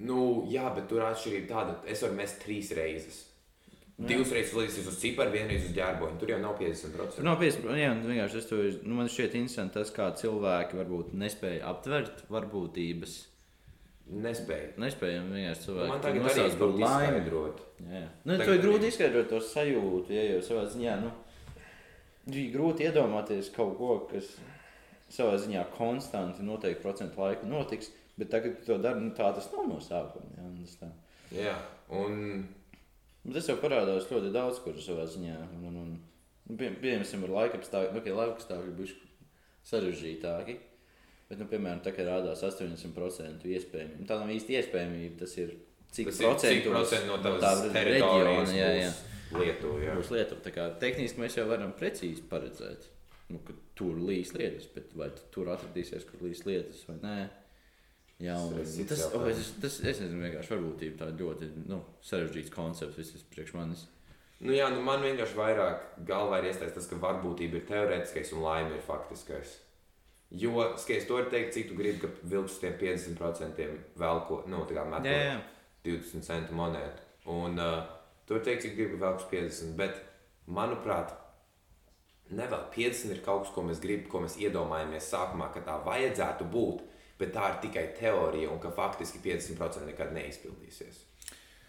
Nu, 0.04 0.20
jā 0.52 0.68
bet 0.76 0.89
tur 0.91 1.06
atšķirība 1.08 1.48
tāda, 1.52 1.78
es 1.91 2.04
varu 2.04 2.18
mest 2.20 2.41
trīs 2.43 2.72
reizes. 2.76 3.22
Nu, 3.96 4.10
jā. 4.10 4.10
Divas 4.10 4.32
reizes 4.36 4.56
līdz 4.58 4.89
uz 4.91 4.98
ciparu, 5.00 5.32
vienreiz 5.32 5.70
uz 5.70 5.76
ģērboņu. 5.78 6.18
Tur 6.20 6.34
jau 6.34 6.39
nav 6.41 6.58
50%. 6.60 7.16
Tur 7.16 7.28
nav 7.28 7.38
50%. 7.39 7.78
Jā, 7.80 7.93
un 7.96 8.02
vienkārši 8.04 8.41
tas 8.41 8.52
ir. 8.58 8.82
Nu, 8.84 8.98
man 8.98 9.08
šķiet 9.12 9.38
interesanti 9.39 9.78
tas, 9.78 9.93
kā 9.96 10.10
cilvēki 10.20 10.82
varbūt 10.82 11.14
nespēja 11.16 11.64
aptvert 11.72 12.26
varbūtības. 12.28 13.14
Nespēja 14.26 15.22
vienkārši 15.24 15.64
cilvēki. 15.64 15.91
Man 15.93 16.04
tur 16.04 16.10
tagad 16.10 16.28
arī 16.28 16.43
ir 16.43 16.58
grūti 16.60 16.84
izskaidrot. 16.84 17.64
Jā, 17.86 18.02
jā. 18.02 18.10
Nu, 18.28 18.36
to 18.41 18.58
ir 18.58 18.66
grūti 18.66 18.91
izskaidrot 18.91 19.32
to 19.32 19.39
sajūtu, 19.48 20.14
ja 20.18 20.28
jau 20.28 20.43
savā 20.50 20.66
ziņā. 20.76 20.98
Nu, 21.06 21.14
ir 22.36 22.52
grūti 22.52 22.89
iedomāties 22.89 23.50
kaut 23.56 23.78
ko, 23.80 23.96
kas 24.12 24.28
savā 25.16 25.39
ziņā 25.39 25.64
konstanti 25.78 26.43
noteikti 26.43 26.84
procentu 26.84 27.24
laiku 27.24 27.48
notiks, 27.48 27.96
bet 28.20 28.32
tagad, 28.34 28.59
tu 28.61 28.74
to 28.74 28.78
dari, 28.84 29.01
nu, 29.03 29.13
tā 29.18 29.32
tas 29.36 29.49
nav 29.53 29.68
no 29.70 29.80
sākuma. 29.84 30.30
Jā, 30.38 30.45
un 30.49 30.59
tas 30.61 30.78
tā. 30.82 30.91
Jā, 31.36 31.55
un 31.95 32.45
Bet 33.26 33.39
tas 33.39 33.47
jau 33.49 33.55
parādās 33.57 34.05
ļoti 34.11 34.30
daudz, 34.34 34.61
kur 34.61 34.78
savā 34.78 35.07
ziņā. 35.09 35.36
Un, 35.57 35.61
un, 35.66 35.78
un, 35.82 35.93
nu, 36.45 36.57
pie, 36.59 36.70
piemēram, 36.78 37.24
ar 37.26 37.32
laika 37.39 37.57
apstākļiem, 37.57 37.97
okay, 37.97 38.13
laika 38.13 38.36
apstākļi 38.36 38.74
būs 38.78 38.91
sarežģītāki. 39.66 40.57
Bet, 41.26 41.39
nu, 41.39 41.47
piemēram, 41.49 41.82
tā 41.82 41.95
kā 41.95 42.05
rādās 42.05 42.43
80% 42.45 43.47
iespējamība. 43.49 44.05
Tā 44.05 44.20
nav 44.22 44.34
īsti 44.36 44.59
iespējamība. 44.59 45.18
Tas 45.24 45.34
ir 45.41 45.55
cik 45.89 46.11
tas 46.11 46.20
ir 46.22 46.28
cik 46.28 46.30
procentu 46.30 46.76
procenti 46.76 47.09
no 47.09 47.18
tā 47.24 47.32
tavas 47.41 47.80
reģiona. 47.89 48.36
Jā, 48.53 48.70
jā. 48.78 48.91
Lietuva. 49.34 49.80
Jā. 49.82 49.95
Būs 49.97 50.13
Lietuva. 50.13 50.45
Tā 50.45 50.53
kā 50.53 50.68
tehniski 50.86 51.24
mēs 51.24 51.39
jau 51.39 51.47
varam 51.49 51.74
precīzi 51.80 52.28
paredzēt, 52.30 52.86
nu, 53.34 53.41
ka 53.47 53.57
tur 53.80 53.97
līs 54.05 54.36
lietas, 54.38 54.70
bet 54.76 54.93
vai 54.93 55.09
tu 55.18 55.26
tur 55.34 55.49
atradīsies, 55.55 56.05
kur 56.11 56.22
līs 56.28 56.45
lietas 56.45 56.86
vai 56.91 56.99
nē. 57.01 57.18
Jā, 58.24 58.38
un, 58.39 58.53
Tas 58.55 58.78
ir 58.80 58.88
tas, 58.88 59.01
oh, 59.11 59.26
es, 59.28 59.49
tas, 59.59 59.82
es 59.84 59.99
nezinu, 59.99 60.22
vienkārši 60.24 60.53
varbūtība 60.53 61.01
tā 61.01 61.09
ļoti 61.20 61.49
nu, 61.68 61.82
sarežģīts 62.05 62.53
koncepts 62.53 63.01
visas 63.01 63.26
priekš 63.34 63.55
manis. 63.57 63.84
Nu, 64.39 64.53
jā, 64.55 64.70
nu 64.72 64.80
man 64.84 65.03
vienkārši 65.03 65.36
vairāk 65.36 65.84
galvā 66.07 66.39
ir 66.39 66.49
iesaistīts 66.49 66.78
tas, 66.80 66.88
ka 66.91 66.99
varbūtība 67.01 67.59
ir 67.59 67.68
teorētiskais 67.68 68.32
un 68.36 68.43
laime 68.45 68.78
ir 68.78 68.84
faktiskais. 68.88 69.57
Jo, 70.36 70.55
skaties, 70.80 71.05
to 71.07 71.20
ir 71.22 71.28
teikt, 71.32 71.53
cik 71.55 71.70
tu 71.70 71.78
gribi, 71.78 72.01
ka 72.01 72.09
vilks 72.24 72.55
uz 72.55 72.63
tiem 72.63 72.74
50% 72.80 73.61
vēl 73.99 74.24
ko, 74.28 74.41
nu, 74.51 74.63
tā 74.68 74.80
kā 74.80 74.88
metot 74.89 75.11
Jā, 75.11 75.36
jā. 75.36 75.38
20 75.86 76.26
centu 76.26 76.57
monētu. 76.57 77.05
Un 77.32 77.61
uh, 77.61 77.78
tur 78.28 78.41
teikt, 78.43 78.66
cik 78.66 78.76
gribi 78.80 78.99
vēl 79.01 79.20
uz 79.20 79.28
50. 79.32 79.76
Bet, 79.80 80.01
manuprāt, 80.47 81.13
nevēl 82.36 82.66
50 82.74 83.13
ir 83.13 83.22
kaut 83.26 83.45
kas, 83.45 83.53
ko 83.53 83.63
mēs 83.68 83.84
gribam, 83.84 84.09
ko 84.11 84.24
mēs 84.26 84.39
iedomājamies 84.41 85.11
sākumā, 85.13 85.51
ka 85.53 85.63
tā 85.68 85.78
vajadzētu 85.86 86.49
būt. 86.51 86.84
Bet 87.20 87.32
tā 87.36 87.47
ir 87.53 87.59
tikai 87.63 87.86
teorija, 87.95 88.49
un 88.51 88.59
ka 88.59 88.74
faktiski 88.76 89.22
50% 89.24 89.86
nekad 89.88 90.11
neizpildīsies. 90.16 90.97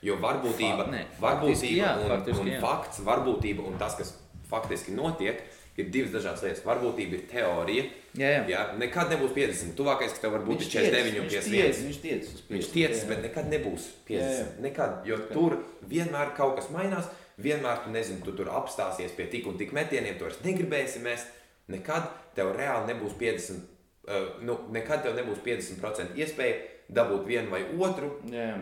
Jo 0.03 0.17
varbūtība, 0.23 0.85
Fa- 0.85 0.93
nē, 0.93 1.03
varbūtība 1.23 1.77
jā, 1.79 1.93
un, 2.03 2.09
faktiski 2.11 2.43
un 2.43 2.51
jā. 2.51 2.59
fakts, 2.63 2.99
varbūtība 3.07 3.63
un 3.67 3.79
tas, 3.81 3.95
kas 3.99 4.11
faktiski 4.51 4.93
notiek, 4.95 5.39
ir 5.77 5.89
divas 5.93 6.13
dažādas 6.15 6.43
lietas. 6.45 6.65
Varbūtība 6.67 7.19
ir 7.19 7.23
teorija. 7.31 7.85
Jā, 8.17 8.31
jā. 8.33 8.43
Jā, 8.51 8.61
nekad 8.81 9.11
nebūs 9.13 9.33
50. 9.37 9.75
Tuvākais, 9.79 10.15
kas 10.15 10.23
tev 10.23 10.33
var 10.35 10.45
būt, 10.47 10.63
Viņš 10.65 10.67
ir 10.67 10.87
49 10.89 11.21
un 11.21 11.31
tiec, 11.31 11.49
51. 11.53 11.53
Viņš 11.53 11.53
tiec, 11.53 11.83
viņš 11.87 12.01
tiec 12.03 12.31
uz 12.33 12.43
Viņš 12.49 12.67
50, 12.67 12.75
tiecas, 12.77 13.03
jā. 13.03 13.09
bet 13.13 13.23
nekad 13.27 13.51
nebūs 13.53 13.87
50. 14.09 14.19
Jā, 14.19 14.31
jā. 14.41 14.47
Nekad, 14.67 14.99
jo 15.09 15.19
tur 15.31 15.59
vienmēr 15.91 16.35
kaut 16.39 16.57
kas 16.61 16.71
mainās. 16.75 17.11
Vienmēr 17.37 17.83
tu 17.85 17.91
nezini, 17.93 18.23
tu 18.25 18.33
tur 18.33 18.49
apstāsies 18.57 19.13
pie 19.13 19.27
tik 19.29 19.45
un 19.51 19.59
tik 19.61 19.75
metieniem, 19.77 20.17
tu 20.17 20.25
vairs 20.25 20.39
negribēsi 20.41 21.03
mest. 21.05 21.29
Nekad 21.69 22.09
tev 22.39 22.55
reāli 22.57 22.95
nebūs 22.95 23.13
50. 23.21 23.76
Uh, 24.07 24.37
nu, 24.47 24.59
nekad 24.71 25.03
tev 25.03 25.17
nebūs 25.19 25.41
50% 25.43 26.15
iespēja 26.15 26.61
dabūt 26.95 27.25
vienu 27.27 27.51
vai 27.51 27.65
otru. 27.75 28.13
Jā, 28.31 28.53
jā. 28.53 28.59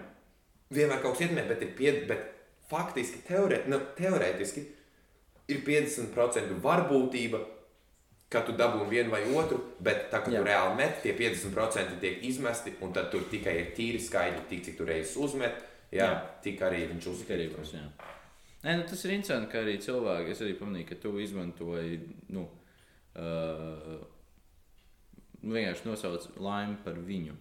Vienmēr 0.75 1.03
kaut 1.03 1.19
kas 1.19 1.27
ietekmē, 1.27 1.45
bet, 1.51 1.65
ir 1.67 1.75
pie, 1.77 1.91
bet 2.09 2.31
faktiski, 2.71 3.21
teorē, 3.29 3.61
nu, 3.69 3.79
teorētiski 3.99 4.65
ir 5.53 5.61
50% 5.67 6.57
varbūtība, 6.65 7.43
ka 8.33 8.41
tu 8.47 8.55
dabūji 8.57 8.89
vienu 8.91 9.13
vai 9.13 9.21
otru, 9.37 9.61
bet 9.85 10.09
tā 10.11 10.23
kā 10.25 10.33
tu 10.33 10.41
reāli 10.47 10.79
met, 10.81 10.97
tie 11.05 11.13
50% 11.19 12.01
tiek 12.03 12.25
izmesti, 12.27 12.73
un 12.83 12.95
tad 12.97 13.13
tur 13.13 13.29
tikai 13.31 13.55
ir 13.61 13.71
tīri 13.77 14.01
skaidri, 14.03 14.43
tik 14.51 14.65
cik 14.67 14.81
tu 14.81 14.89
reizes 14.89 15.15
uzmet, 15.21 15.61
jā, 15.93 16.09
Jā. 16.09 16.17
tik 16.43 16.65
arī 16.65 16.87
viņš 16.91 17.11
jā. 17.77 17.85
Nē, 18.65 18.79
nu, 18.81 18.87
tas 18.89 19.05
ir 19.05 19.13
interesanti, 19.13 19.51
ka 19.53 19.61
arī 19.61 19.77
cilvēki, 19.85 20.33
es 20.33 20.41
arī 20.41 20.57
pamanīju, 20.57 20.89
ka 20.89 20.97
tu 21.03 21.13
izmantoji, 21.21 21.99
nu, 22.33 22.47
uh, 23.21 23.99
vienkārši 25.45 25.89
nosauc 25.89 26.29
laimi 26.41 26.79
par 26.85 27.01
viņu. 27.05 27.37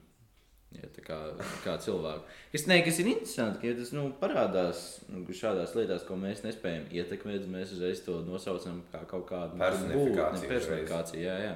Ja, 0.73 0.87
tā 0.89 1.03
kā, 1.05 1.17
kā 1.61 1.75
cilvēku. 1.81 2.25
Es 2.55 2.65
nezinu, 2.65 2.85
kas 2.87 2.99
ir 3.01 3.09
interesanti, 3.11 3.59
ka 3.61 3.69
ja 3.69 3.75
tas 3.77 3.91
nu, 3.93 4.07
parādās 4.17 4.79
nu, 5.11 5.21
šādās 5.37 5.75
lietās, 5.77 6.05
ko 6.07 6.17
mēs 6.17 6.41
nespējam 6.45 6.87
ietekmēt. 6.97 7.45
Mēs 7.51 7.75
uzreiz 7.75 8.01
to 8.05 8.19
nosaucam 8.25 8.79
kā 8.89 9.03
kaut 9.09 9.27
kādu 9.29 9.59
Personifikāciju 9.61 10.49
personifikāciju. 10.49 11.21
Jā, 11.21 11.35
jā. 11.45 11.53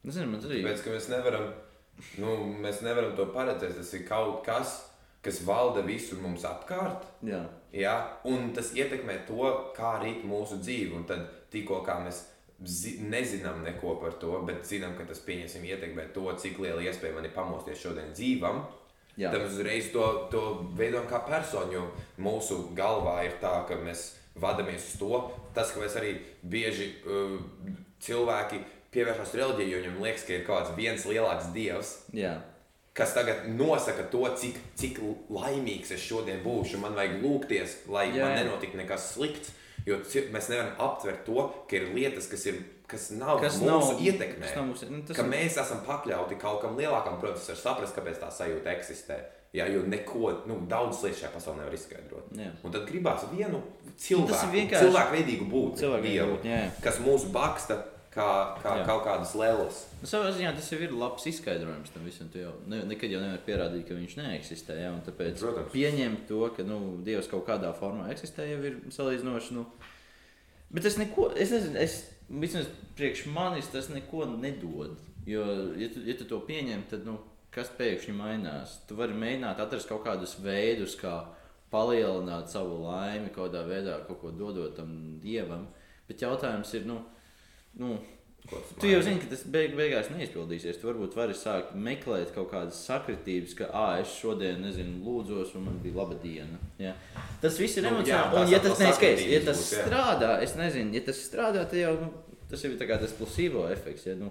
Es 0.00 0.14
nezinu, 0.14 0.30
man 0.32 0.46
arī 0.48 0.62
Tāpēc, 0.64 0.84
ka 0.86 0.94
mēs 0.94 1.10
nevaram, 1.12 1.50
nu, 2.22 2.34
mēs 2.64 2.80
nevaram 2.86 3.12
to 3.18 3.28
paredzēt, 3.34 3.76
tas 3.76 3.92
ir 3.98 4.06
kaut 4.08 4.40
kas, 4.46 4.78
kas 5.24 5.42
valda 5.44 5.84
visur 5.84 6.22
mums 6.24 6.48
apkārt. 6.48 7.04
jā. 7.26 7.44
Ja? 7.76 7.94
Un 8.24 8.54
tas 8.56 8.72
ietekmē 8.72 9.20
to, 9.28 9.52
kā 9.76 9.98
rīt 10.00 10.24
mūsu 10.24 10.62
dzīve. 10.62 10.96
Un 10.96 11.04
tad 11.10 11.28
tikko 11.52 11.82
kā 11.84 11.98
mēs 12.06 12.24
zi 12.24 12.37
nezinām 12.58 13.62
neko 13.62 13.94
par 14.02 14.16
to, 14.18 14.32
bet 14.46 14.66
zinām, 14.66 14.96
ka 14.98 15.06
tas 15.06 15.20
pieņemsim 15.22 15.64
ietekmē 15.68 16.08
to, 16.14 16.26
cik 16.42 16.58
liela 16.62 16.82
iespēja 16.82 17.14
man 17.14 17.28
ir 17.28 17.34
pamosties 17.36 17.78
šodien 17.82 18.10
dzīvam. 18.16 18.64
Jā. 19.18 19.32
Tad 19.34 19.48
uzreiz 19.48 19.90
to, 19.94 20.04
to 20.30 20.42
veidojam 20.78 21.08
kā 21.10 21.20
personu, 21.26 21.74
jo 21.74 21.84
mūsu 22.22 22.68
galvā 22.78 23.20
ir 23.26 23.38
tā, 23.42 23.52
ka 23.66 23.78
mēs 23.82 24.12
vadāmies 24.38 24.92
uz 24.92 24.98
to. 25.00 25.22
Tas, 25.54 25.72
ka 25.74 25.82
mēs 25.82 25.96
arī 25.98 26.12
bieži 26.46 26.92
uh, 27.02 27.38
cilvēki 28.02 28.60
pievēršas 28.94 29.34
reliģijai, 29.38 29.72
jo 29.72 29.80
viņiem 29.82 29.98
liekas, 30.04 30.26
ka 30.26 30.36
ir 30.36 30.46
kaut 30.46 30.62
kāds 30.62 30.76
viens 30.78 31.06
lielāks 31.10 31.50
dievs, 31.54 31.92
jā. 32.14 32.36
kas 32.96 33.14
tagad 33.16 33.48
nosaka 33.50 34.06
to, 34.12 34.22
cik, 34.38 34.58
cik 34.78 35.02
laimīgs 35.34 35.92
es 35.94 36.06
šodien 36.06 36.40
būšu. 36.46 36.80
Man 36.82 36.96
vajag 36.98 37.18
lūgties, 37.22 37.78
lai 37.90 38.08
Jā, 38.08 38.20
jā, 38.20 38.24
man 38.24 38.38
nenotiktu 38.42 38.80
nekas 38.80 39.12
slikts. 39.14 39.54
Jo 39.88 39.96
mēs 40.34 40.48
nevaram 40.52 40.74
aptvert 40.84 41.24
to, 41.26 41.46
ka 41.70 41.76
ir 41.78 41.88
lietas, 41.94 42.26
kas, 42.30 42.44
ir, 42.50 42.60
kas 42.90 43.08
nav 43.16 43.40
Kas 43.40 43.54
kas 43.58 43.62
nav- 43.64 43.80
mūsu 43.80 43.98
ietekmē. 44.04 44.40
kas 44.44 44.54
nav 44.58 44.64
mūsu- 44.68 44.90
nu, 44.90 45.02
ka 45.08 45.22
ir- 45.22 45.30
mēs 45.32 45.56
esam 45.62 45.80
pakļauti 45.86 46.38
kaut 46.40 46.60
kam 46.62 46.76
lielākam, 46.76 47.18
protams, 47.22 47.48
var 47.48 47.56
saprast, 47.64 47.94
kāpēc 47.96 48.18
tā 48.20 48.28
sajūta 48.30 48.74
eksistē. 48.76 49.18
Jā, 49.54 49.64
jo 49.72 49.80
neko, 49.88 50.42
nu, 50.46 50.58
daudz 50.68 50.98
lietas 51.02 51.22
šajā 51.22 51.30
pasaulē 51.32 51.56
nevar 51.62 51.72
izskaidrot. 51.72 52.26
Jā. 52.36 52.50
Un 52.62 52.70
tad 52.74 52.82
gribās 52.90 53.22
vienu 53.32 53.62
cilvēku, 53.96 54.28
tas 54.28 54.42
ir 54.44 54.50
vienkārši- 54.58 54.84
cilvēku 54.84 55.14
veidīgu 55.16 55.46
būtni, 55.50 55.78
Cilvēku 55.80 56.02
Dievu, 56.02 56.36
veidīgu, 56.36 56.44
jā. 56.44 56.82
kas 56.82 56.98
mūs 56.98 57.24
baksta 57.32 57.78
kā, 58.14 58.26
kā 58.62 58.74
Jā. 58.80 58.84
kaut 58.88 59.04
kādas 59.06 59.34
lēlas. 59.38 59.80
Nu, 60.00 60.08
savā 60.10 60.32
ziņā 60.34 60.52
tas 60.56 60.68
jau 60.72 60.80
ir 60.82 60.94
labs 60.96 61.26
izskaidrojums 61.30 61.92
tam 61.94 62.06
visam. 62.08 62.30
Jau 62.34 62.52
ne, 62.70 62.82
nekad 62.88 63.12
jau 63.12 63.22
nevar 63.22 63.40
pierādīt, 63.46 63.86
ka 63.88 63.96
viņš 63.98 64.18
neeksistē. 64.20 64.76
Ja? 64.80 64.92
Tāpēc 65.06 65.42
Protams. 65.42 65.72
pieņemt 65.74 66.26
to, 66.30 66.42
ka 66.56 66.66
nu, 66.66 66.80
Dievs 67.06 67.30
kaut 67.30 67.46
kādā 67.48 67.72
formā 67.76 68.10
eksistē, 68.14 68.48
jau 68.50 68.60
ir 68.66 68.78
salīdzinoši. 68.94 69.56
Nu, 69.58 69.66
bet 70.74 70.88
es 70.88 70.98
neko, 71.00 71.30
es 71.36 71.54
nezinu, 71.54 71.80
es, 71.82 71.98
vismaz 72.28 72.68
priekš 72.98 73.26
manis 73.32 73.70
tas 73.72 73.90
neko 73.92 74.28
nedod. 74.36 74.98
Jo, 75.28 75.44
ja 75.76 75.90
tu, 75.92 76.04
ja 76.08 76.16
tu 76.16 76.28
to 76.28 76.40
pieņem, 76.48 76.86
tad 76.88 77.04
nu, 77.08 77.18
kas 77.54 77.70
pēkšņi 77.76 78.14
mainās? 78.16 78.78
Tu 78.88 78.96
vari 78.96 79.16
mēģināt 79.18 79.60
atrast 79.60 79.88
kaut 79.90 80.04
kādus 80.06 80.38
veidus, 80.40 80.96
kā 81.00 81.20
palielināt 81.72 82.48
savu 82.52 82.80
laimi, 82.86 83.28
kaut 83.34 83.50
kādā 83.50 83.64
veidā, 83.68 83.98
kaut 84.08 84.22
ko 84.22 84.32
dodot 84.32 84.76
tam 84.78 85.18
dievam. 85.20 85.66
Bet 86.08 86.24
jautājums 86.24 86.72
ir, 86.78 86.86
nu, 86.88 87.02
nu 87.74 87.98
tas 88.48 88.70
Tu 88.80 88.88
jau 88.88 89.00
zini, 89.04 89.20
ka 89.20 89.28
tas 89.34 89.42
beig 89.52 89.74
beigās 89.76 90.08
neizpildīsies. 90.08 90.78
Tu 90.80 90.88
varbūt 90.88 91.16
vari 91.18 91.34
sākt 91.36 91.74
meklēt 91.76 92.30
kaut 92.32 92.48
kādas 92.52 92.78
sakritības, 92.86 93.54
ka, 93.58 93.68
ah, 93.76 93.98
es 94.00 94.14
šodien, 94.22 94.62
nezinu, 94.64 95.02
lūdzos, 95.04 95.52
un 95.58 95.66
man 95.66 95.76
bija 95.82 95.98
laba 95.98 96.16
diena. 96.22 96.56
Ja? 96.80 96.94
Tas 97.42 97.58
viss 97.60 97.76
ir 97.76 97.84
Nu, 97.84 97.90
jā, 97.90 98.22
emocionāli. 98.22 98.40
Un, 98.40 98.52
ja 98.54 98.60
tas, 98.64 98.80
neskaidrs, 98.80 99.26
ja 99.28 99.40
tas 99.44 99.60
būs, 99.60 99.72
jā. 99.74 99.84
strādā, 99.84 100.30
es 100.46 100.56
nezinu, 100.56 100.96
ja 100.96 101.02
tas 101.10 101.20
strādā, 101.26 101.66
tad 101.68 101.82
jau 101.82 101.92
nu, 102.00 102.08
tas 102.48 102.64
ir 102.64 102.78
tas 102.80 103.16
placebo 103.18 103.66
efekts. 103.68 104.06
Ja, 104.08 104.16
nu, 104.16 104.30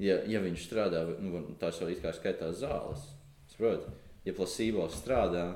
ja, 0.00 0.22
ja 0.30 0.40
viņš 0.40 0.64
strādā, 0.70 1.04
nu, 1.20 1.44
tās 1.60 1.82
jau 1.82 1.90
it 1.92 2.00
kā 2.00 2.14
skaitās 2.16 2.62
zāles. 2.62 3.04
Saproti? 3.52 3.92
Ja 4.24 4.32
placebo 4.32 4.88
strādā, 4.88 5.50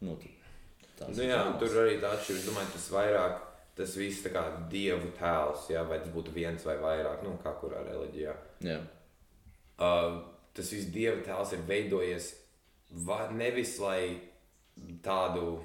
nu, 0.00 0.16
tad 0.16 1.10
tās 1.10 1.16
Nu, 1.18 1.26
ir 1.26 1.34
jā, 1.34 1.42
zāles. 1.42 1.58
tur 1.60 1.82
arī 1.84 1.98
tā 2.00 2.14
atšķirība. 2.16 2.46
Domāju, 2.48 2.72
tas 2.78 2.88
vairāk, 2.94 3.42
tas 3.78 3.96
viss 3.98 4.22
tā 4.24 4.30
kā 4.34 4.44
dievu 4.70 5.10
tēls, 5.18 5.66
jā, 5.72 5.82
vai 5.88 5.98
tas 6.02 6.12
būtu 6.14 6.34
viens 6.34 6.62
vai 6.66 6.76
vairāk, 6.82 7.24
nu, 7.26 7.34
kā 7.42 7.54
kurā 7.60 7.82
reliģijā. 7.86 8.34
Jā. 8.66 8.78
Uh, 9.74 10.20
tas 10.54 10.70
viss 10.70 10.92
dievu 10.94 11.24
tēls 11.26 11.54
ir 11.56 11.64
veidojies 11.68 12.30
va, 13.06 13.28
nevis 13.34 13.78
lai 13.82 14.16
tādu. 15.02 15.58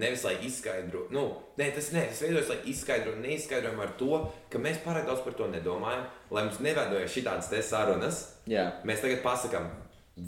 Nevis 0.00 0.22
lai 0.24 0.36
izskaidrotu, 0.46 1.12
nu, 1.12 1.24
nē, 1.58 1.66
tas, 1.74 1.90
ne, 1.92 2.04
tas 2.08 2.20
veidojas, 2.22 2.48
lai 2.48 2.60
izskaidrotu 2.70 3.20
neizskaidrojumu 3.20 3.82
ar 3.84 3.90
to, 3.98 4.20
ka 4.48 4.60
mēs 4.62 4.78
pārāk 4.84 5.08
daudz 5.08 5.24
par 5.24 5.34
to 5.36 5.48
nedomājam, 5.50 6.06
lai 6.30 6.44
mums 6.46 6.60
neveidojas 6.62 7.16
šādas 7.16 7.50
sarunas. 7.68 8.20
jā. 8.48 8.68
Mēs 8.86 9.02
tagad 9.02 9.20
pasakām, 9.26 9.66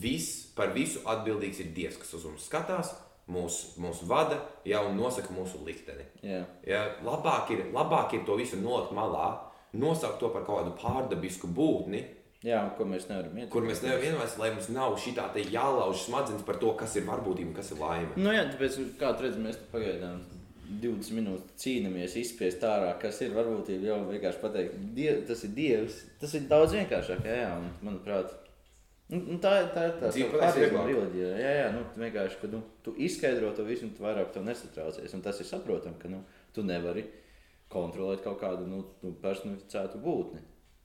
viss 0.02 0.42
par 0.58 0.74
visu 0.74 1.00
atbildīgs 1.08 1.62
ir 1.62 1.70
Dievs, 1.76 2.00
kas 2.02 2.12
uz 2.18 2.26
mums 2.26 2.50
skatās, 2.50 2.90
mūs, 3.30 3.76
mūs 3.78 4.02
vada 4.08 4.40
ja, 4.64 4.82
un 4.86 4.96
nosaka 4.98 5.34
mūsu 5.34 5.62
likteni. 5.66 6.04
jā. 6.22 6.42
Ja, 6.66 6.82
labāk, 7.04 7.50
ir, 7.54 7.64
labāk 7.74 8.14
ir 8.14 8.26
to 8.26 8.36
visu 8.40 8.58
nolikt 8.60 8.92
malā, 8.96 9.28
nosaukt 9.72 10.18
to 10.20 10.28
par 10.28 10.44
kaut 10.44 10.62
kādu 10.62 10.74
pārdabisku 10.80 11.46
būtni, 11.48 12.04
Jā, 12.42 12.58
ko 12.74 12.82
mēs 12.90 13.04
nevaram 13.06 13.36
ietekmēt. 13.36 13.50
kur 13.54 13.62
mēs 13.62 13.84
nevaram 13.84 14.02
vienoties, 14.02 14.32
lai 14.40 14.48
mums 14.50 14.68
nav 14.74 14.96
šī 14.98 15.12
tā 15.14 15.28
jālauž 15.38 16.00
smadzenes 16.08 16.42
par 16.42 16.56
to, 16.58 16.72
kas 16.74 16.96
ir 16.98 17.04
varbūtība 17.06 17.52
un 17.52 17.54
kas 17.54 17.70
ir 17.70 17.78
laime. 17.78 18.16
Nu, 18.18 18.32
jā, 18.34 18.42
tāpēc, 18.50 18.78
kā 18.98 19.12
redzat, 19.14 19.38
mēs 19.44 19.60
pagaidām 19.70 20.24
20 20.82 21.14
minūtes 21.14 21.62
cīnāmies, 21.62 22.16
izspiest 22.18 22.64
ārā, 22.66 22.96
kas 22.98 23.20
ir 23.22 23.30
varbūtība. 23.36 23.92
Jau 23.92 23.98
vienkārši 24.08 24.42
pateikt, 24.42 24.74
die, 24.96 25.08
tas 25.28 25.44
ir 25.46 25.54
Dievs. 25.54 26.00
Tas 26.18 26.34
ir 26.34 26.48
daudz 26.50 26.74
vienkāršāk, 26.74 27.22
jā, 27.28 27.36
jā 27.44 27.52
un, 27.60 27.70
manuprāt. 27.86 28.34
Nu, 29.12 29.18
nu, 29.28 29.36
tā 29.44 29.50
ir 29.60 29.66
tā, 29.74 29.88
ir 29.90 29.96
tā 30.00 30.08
tā 30.40 30.50
reliģija. 30.56 31.32
Jā, 31.36 31.50
jā, 31.58 31.64
nu, 31.74 31.82
vienkārši, 32.00 32.38
ka 32.40 32.48
nu, 32.48 32.62
tu 32.84 32.94
izskaidro 32.96 33.50
to 33.52 33.66
visu, 33.68 33.84
un 33.84 33.92
tu 33.92 34.04
vairāk 34.06 34.30
to 34.32 34.40
nesatraucies. 34.44 35.12
Un 35.12 35.24
tas 35.24 35.40
ir 35.42 35.48
saprotami, 35.48 35.98
ka 36.00 36.08
nu, 36.08 36.22
tu 36.56 36.64
nevari 36.64 37.04
kontrolēt 37.72 38.22
kaut 38.24 38.40
kādu 38.40 38.64
nu, 38.68 38.80
nu, 39.04 39.12
personificētu 39.20 40.00
būtni. 40.00 40.40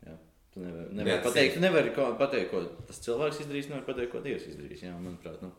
Jā. 0.07 0.17
Tu 0.51 0.63
nevari, 0.63 0.89
nevari 0.99 1.13
Jā, 1.13 1.21
pateikt, 1.23 1.55
tu 1.55 1.63
nevari 1.63 1.93
pateikt, 1.95 2.51
ko 2.51 2.65
tas 2.89 2.99
cilvēks 3.05 3.41
izdarīs, 3.45 3.71
nevar 3.71 3.87
pateikt, 3.87 4.11
ko 4.11 4.23
Dievs 4.25 4.49
izdarīs. 4.51 4.83
Jā, 4.83 4.91
manuprāt, 4.99 5.39
nu, 5.45 5.53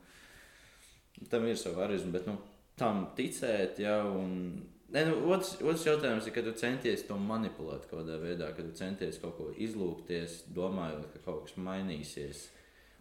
tam 1.33 1.49
ir 1.49 1.57
sava 1.61 1.87
arizma, 1.87 2.12
bet 2.19 2.29
nu, 2.29 2.37
tam 2.81 3.07
ticēt 3.16 3.81
jau. 3.85 4.03
Un... 4.21 4.37
Ne, 4.93 5.07
nu, 5.09 5.16
otrs, 5.33 5.57
otrs 5.61 5.85
jautājums 5.85 6.29
ir, 6.29 6.37
kad 6.37 6.47
tu 6.49 6.53
centies 6.57 7.03
to 7.09 7.16
manipulēt 7.21 7.89
kaut 7.89 8.03
kādā 8.03 8.21
veidā, 8.23 8.53
kad 8.57 8.69
tu 8.69 8.77
centies 8.77 9.21
kaut 9.21 9.37
ko 9.37 9.51
izlūkties, 9.57 10.47
domājot, 10.57 11.11
ka 11.12 11.25
kaut 11.27 11.45
kas 11.49 11.59
mainīsies. 11.61 12.47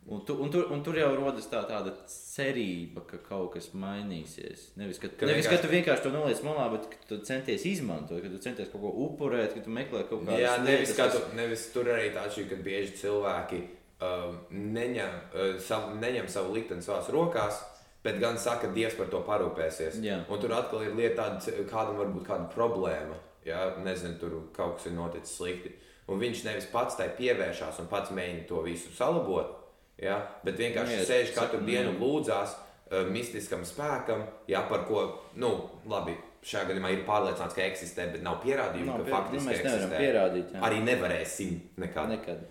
Un, 0.08 0.22
tu, 0.24 0.38
un, 0.40 0.50
tur, 0.50 0.70
un 0.72 0.80
tur 0.84 0.96
jau 0.96 1.10
rodas 1.20 1.50
tā, 1.52 1.60
tāda 1.68 1.92
cerība, 2.08 3.02
ka 3.10 3.18
kaut 3.26 3.50
kas 3.58 3.70
mainīsies. 3.76 4.70
Nevis, 4.80 5.00
ka, 5.04 5.10
Ka 5.20 5.26
nevis, 5.28 5.46
vienkārši- 5.46 5.62
ka 5.62 5.68
tu 5.68 5.72
vienkārši 5.74 6.04
to 6.06 6.12
noliec 6.14 6.42
malā, 6.48 6.70
bet 6.72 6.86
ka 6.94 6.98
tu 7.10 7.18
centies 7.28 7.66
izmantot, 7.66 8.22
ka 8.24 8.30
tu 8.32 8.38
centies 8.40 8.70
kaut 8.72 8.82
ko 8.86 8.92
upurēt, 9.08 9.54
ka 9.58 9.60
tu 9.66 9.70
meklē 9.70 10.06
kaut 10.10 10.24
kādas 10.24 10.40
Jā, 10.40 10.54
nevis, 10.64 10.94
lietas, 10.94 10.96
kā 10.96 11.10
kas- 11.12 11.18
tu, 11.32 11.36
nevis 11.36 11.66
tur 11.74 11.86
arī 11.92 12.14
tā 12.16 12.24
šī, 12.32 12.48
ka 12.50 12.56
bieži 12.56 12.94
cilvēki 13.02 13.60
um, 14.00 14.40
neņem, 14.52 15.12
uh, 15.34 15.60
savu, 15.60 15.96
neņem 16.00 16.30
savu 16.30 16.54
likteni 16.56 16.82
savās 16.86 17.10
rokās, 17.12 17.60
bet 18.04 18.20
gan 18.22 18.38
saka, 18.38 18.68
Dievs 18.72 18.96
par 18.96 19.08
to 19.12 19.20
parūpēsies. 19.28 20.00
Jā. 20.06 20.22
Un 20.30 20.40
tur 20.40 20.54
atkal 20.56 20.84
ir 20.88 20.96
lieta, 20.96 21.26
tāda, 21.36 21.66
kādam 21.68 21.98
var 21.98 22.08
būt 22.14 22.24
kāda 22.30 22.48
problēma. 22.54 23.18
Jā, 23.44 23.74
nezinu, 23.84 24.20
tur 24.20 24.38
kaut 24.54 24.78
kas 24.78 24.86
ir 24.88 24.94
noticis 24.96 25.36
slikti. 25.36 25.74
Un 26.08 26.20
viņš 26.22 26.46
nevis 26.46 26.66
pats 26.72 26.96
tai 26.96 27.10
pievēršās 27.10 27.80
un 27.82 27.88
pats 27.92 28.12
mēģina 28.16 28.48
to 28.48 28.62
visu 28.64 28.94
salabot, 28.96 29.57
jā, 30.02 30.18
bet 30.44 30.58
vienkārši 30.62 30.96
Nu, 30.96 31.02
jā, 31.02 31.08
sēž 31.10 31.34
katru 31.36 31.60
mm. 31.62 31.66
dienu 31.70 31.92
un 31.94 32.00
lūdzās 32.02 32.56
uh, 32.58 33.04
mistiskam 33.12 33.66
spēkam, 33.68 34.26
jā, 34.50 34.62
par 34.70 34.86
ko, 34.90 35.04
nu, 35.36 35.52
labi, 35.90 36.16
šajā 36.48 36.70
gadījumā 36.70 36.92
ir 36.94 37.02
pārliecināts, 37.08 37.56
ka 37.58 37.66
eksistē, 37.66 38.06
bet 38.14 38.24
nav 38.24 38.40
pierādījumu, 38.44 38.92
Nav 38.94 39.02
ka 39.02 39.04
pie- 39.04 39.12
nu, 39.12 39.18
faktiski 39.18 39.52
nevaram 39.52 39.74
eksistē. 39.74 40.00
pierādīt. 40.00 40.54
Jā. 40.54 40.62
Arī 40.70 40.84
nevarēsim 40.86 41.60
nekad. 41.84 42.10
Nekad. 42.14 42.46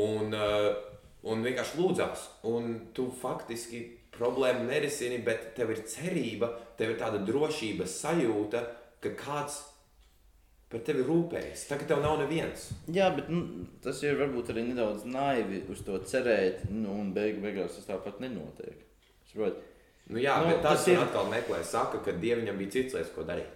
Un, 0.00 0.34
uh, 0.34 0.74
un 1.30 1.42
vienkārši 1.44 1.78
lūdzās. 1.78 2.26
Un 2.50 2.72
tu 2.96 3.10
faktiski 3.22 3.84
problēmu 4.16 4.66
nerisini, 4.68 5.20
bet 5.24 5.54
tev 5.56 5.70
ir 5.70 5.84
cerība, 5.86 6.50
tev 6.76 6.90
ir 6.94 6.98
tāda 7.00 7.20
drošības 7.24 7.94
sajūta, 8.02 8.64
ka 9.00 9.12
kāds 9.16 9.60
par 10.70 10.82
tevi 10.86 11.02
rūpējas. 11.06 11.64
Tagad 11.70 11.88
tev 11.90 12.02
nav 12.04 12.18
neviens. 12.22 12.68
Jā, 12.94 13.08
bet 13.16 13.28
nu, 13.32 13.66
tas 13.82 14.02
ir 14.06 14.18
varbūt 14.20 14.52
arī 14.52 14.66
nedaudz 14.68 15.04
naivi 15.10 15.64
uz 15.72 15.82
to 15.86 15.98
cerēt, 16.06 16.68
nu, 16.70 16.92
un 17.02 17.10
beig, 17.16 17.40
beigās 17.42 17.78
tas 17.78 17.88
tāpat 17.90 18.20
nenotiek. 18.22 18.76
Saprot? 19.32 19.58
Nu, 20.10 20.18
jā, 20.22 20.36
Nu, 20.42 20.50
bet 20.50 20.62
tas 20.62 20.80
tas 20.84 20.88
ir 20.90 20.98
atkal 21.02 21.26
meklē, 21.30 21.62
saka, 21.66 21.98
ka 22.04 22.14
dievam 22.22 22.46
bija 22.58 22.70
cits 22.76 22.94
lietas, 22.94 23.10
ko 23.14 23.26
darīt. 23.26 23.50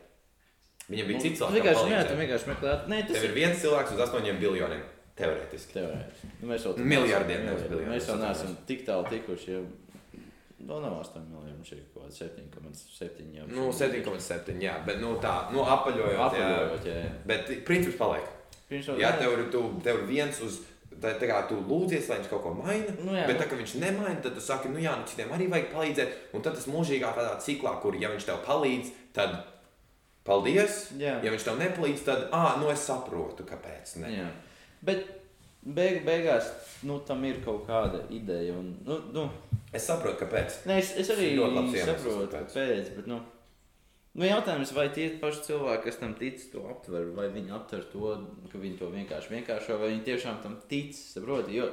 Viņam 0.90 1.06
bija 1.08 1.18
Nu, 1.18 1.22
cits 1.24 1.40
lietas, 1.40 1.78
ko 1.78 1.86
darīt. 1.88 2.18
vienkārši 2.20 2.50
meklē, 2.52 2.74
nē, 2.92 2.98
tas 3.08 3.16
Tev 3.16 3.24
ir 3.30 3.34
viens 3.38 3.62
cilvēks 3.62 3.94
uz 3.96 4.04
astoņiem 4.08 4.42
biljoniem. 4.42 4.84
Teorētiski. 5.14 5.72
teorētiski. 5.78 6.28
Nu, 6.42 6.48
mēs 6.50 6.64
Miljardiem, 6.76 7.40
Jā, 7.40 7.46
nevis 7.46 7.62
jā, 7.62 7.68
biljoniem, 7.70 7.92
Mēs 7.94 8.08
es 8.08 8.18
neesam 8.18 8.56
tik 8.66 8.80
tālu 8.86 9.06
tikuši. 9.12 9.50
Ja... 9.52 9.60
Vēl 10.64 10.80
nav 10.80 10.94
8 11.02 11.24
miljoni, 11.28 11.52
mums 11.58 11.72
ir 11.74 11.80
kaut 11.92 12.06
kāda 12.06 12.14
7,7. 12.16 13.26
jau. 13.36 13.46
Nu, 13.52 13.66
7,7. 13.74 14.60
Jā, 14.64 14.78
bet 14.86 15.00
nu, 15.02 15.14
tā, 15.20 15.34
nu, 15.52 15.64
apaļojot. 15.64 16.14
jā. 16.14 16.28
Apaļojot, 16.28 16.86
jā. 16.88 16.94
jā. 17.04 17.10
Bet 17.28 17.50
princips 17.68 17.98
paliek. 18.00 18.30
Viņš 18.70 18.88
jau 18.88 18.96
Jā, 19.02 19.10
tev 19.20 19.34
ir, 19.36 19.42
tu, 19.52 19.60
tev 19.84 20.00
ir 20.02 20.06
viens 20.08 20.40
uz. 20.46 20.62
Tā, 20.94 21.10
tā 21.18 21.26
kā 21.26 21.40
tu 21.50 21.56
lūdzies, 21.58 22.06
lai 22.08 22.20
viņš 22.20 22.28
kaut 22.30 22.42
ko 22.44 22.52
maina, 22.54 22.92
Nu 23.02 23.12
jā, 23.16 23.24
bet 23.26 23.34
nu. 23.36 23.40
tā 23.42 23.48
kā 23.50 23.56
viņš 23.58 23.72
nemaina, 23.82 24.20
tad 24.22 24.36
tu 24.38 24.40
saki, 24.40 24.68
nu 24.70 24.78
jā, 24.78 24.92
nu 24.96 25.04
citiem 25.10 25.32
arī 25.34 25.48
vajag 25.50 25.72
palīdzēt. 25.72 26.12
Un 26.38 26.44
tad 26.46 26.54
tas 26.54 26.68
mūžīgā 26.70 27.10
tādā 27.16 27.32
ciklā, 27.42 27.72
kur 27.82 27.98
ja 27.98 28.08
viņš 28.12 28.28
tev 28.28 28.38
palīdz, 28.46 28.92
tad 29.16 29.34
paldies. 30.24 30.78
Jā. 31.00 31.18
Ja 31.24 31.32
viņš 31.34 31.44
tev 31.48 31.58
nepalīdz, 31.60 32.04
tad, 32.06 32.28
ah, 32.32 32.54
nu 32.62 32.70
es 32.72 32.86
saprotu, 32.86 33.44
kāpēc. 33.48 33.96
Ne. 34.04 34.12
Jā. 34.20 34.28
Bet 34.86 35.04
beig, 35.64 36.00
beigās 36.06 36.48
nu, 36.86 37.00
tam 37.08 37.24
ir 37.28 37.42
kaut 37.44 37.66
kāda 37.68 38.04
ideja. 38.14 38.54
Un, 38.56 38.72
nu, 38.86 39.00
nu, 39.12 39.26
Es 39.74 39.86
saprotu, 39.90 40.20
kāpēc. 40.24 40.60
ne, 40.70 40.78
es, 40.78 40.92
es 41.02 41.10
arī 41.10 41.32
saprotu, 41.88 42.28
kāpēc. 42.36 42.92
Bet, 42.96 43.06
nu, 43.10 43.18
nu, 44.14 44.24
jautājums, 44.28 44.72
vai 44.76 44.88
tie 44.94 45.08
paši 45.20 45.42
cilvēki, 45.48 45.84
kas 45.88 45.98
tam 46.02 46.14
tic, 46.18 46.44
to 46.52 46.62
aptver, 46.70 47.10
vai 47.16 47.26
viņi 47.34 47.50
aptver 47.56 47.82
to, 47.92 48.14
ka 48.52 48.58
viņi 48.62 48.78
to 48.78 48.92
vienkārši 48.94 49.34
vienkāršo, 49.34 49.78
vai 49.82 49.90
viņi 49.96 50.04
tiešām 50.12 50.42
tam 50.44 50.60
tic. 50.70 50.94
Saproti? 50.94 51.58
Jo, 51.60 51.72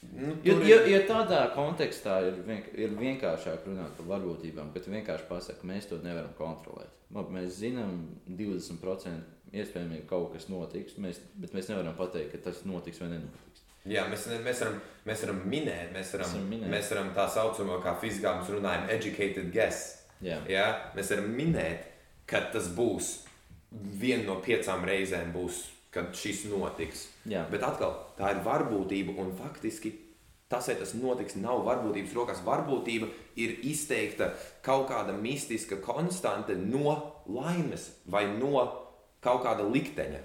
Nu, 0.00 0.30
Jo, 0.42 0.54
tur 0.56 0.62
jo, 0.64 0.76
ir- 0.80 0.86
jo 0.88 0.98
tādā 1.04 1.40
kontekstā 1.52 2.14
ir, 2.24 2.38
vienk 2.46 2.70
ir 2.72 2.88
vienkāršāk 2.96 3.66
runāt 3.68 3.90
par 3.98 4.06
varbūtībām, 4.14 4.70
ka 4.72 4.80
tu 4.80 4.90
vienkārši 4.94 5.26
pasaki, 5.28 5.66
mēs 5.68 5.90
to 5.90 5.98
nevaram 6.00 6.30
kontrolēt. 6.38 6.88
Labi, 7.12 7.34
mēs 7.36 7.58
zinām, 7.60 8.06
20% 8.26 9.20
iespējams 9.52 10.06
kaut 10.08 10.32
kas 10.32 10.48
notiks, 10.48 10.96
mēs, 10.96 11.18
bet 11.36 11.52
mēs 11.52 11.68
nevaram 11.68 11.92
pateikt, 11.98 12.32
ka 12.32 12.38
tas 12.48 12.64
notiks 12.64 12.98
vai 13.02 13.08
nenotiks. 13.08 13.49
Jā, 13.88 14.02
mēs, 14.10 14.26
mēs, 14.44 14.60
varam, 14.60 14.80
mēs 15.08 15.22
varam 15.24 15.38
minēt, 15.48 15.92
mēs 15.94 16.10
varam, 16.14 16.32
Mēs 16.34 16.48
minēt. 16.50 16.68
mēs 16.74 16.90
varam 16.92 17.14
tā 17.16 17.24
saucamo, 17.32 17.78
kā 17.80 17.94
fizikā 18.02 18.34
mēs 18.40 18.50
runājam, 18.52 18.88
educated 18.92 19.48
guess. 19.54 19.96
Jā, 20.20 20.36
Jā, 20.48 20.66
mēs 20.96 21.10
varam 21.14 21.30
minēt, 21.32 21.86
ka 22.28 22.42
tas 22.52 22.68
būs 22.76 23.22
viena 23.72 24.26
no 24.26 24.36
piecām 24.44 24.84
reizēm, 24.84 25.32
būs, 25.32 25.62
kad 25.90 26.12
šis 26.14 26.44
notiks. 26.52 27.06
jā. 27.26 27.46
Bet 27.50 27.62
atkal, 27.64 27.96
tā 28.18 28.34
ir 28.34 28.42
varbūtība, 28.44 29.16
un 29.18 29.32
faktiski 29.38 29.94
tas, 30.50 30.66
vai 30.68 30.74
tas 30.76 30.92
notiks, 30.94 31.36
nav 31.40 31.64
varbūtības 31.64 32.12
rokās. 32.14 32.44
Varbūtība 32.44 33.08
ir 33.36 33.56
izteikta 33.64 34.32
kaut 34.66 34.88
kāda 34.90 35.12
mistiska 35.16 35.76
konstante 35.82 36.54
no 36.58 36.98
laimes 37.26 37.88
vai 38.06 38.26
no 38.36 38.52
kaut 39.22 39.44
kāda 39.46 39.64
likteņa. 39.72 40.20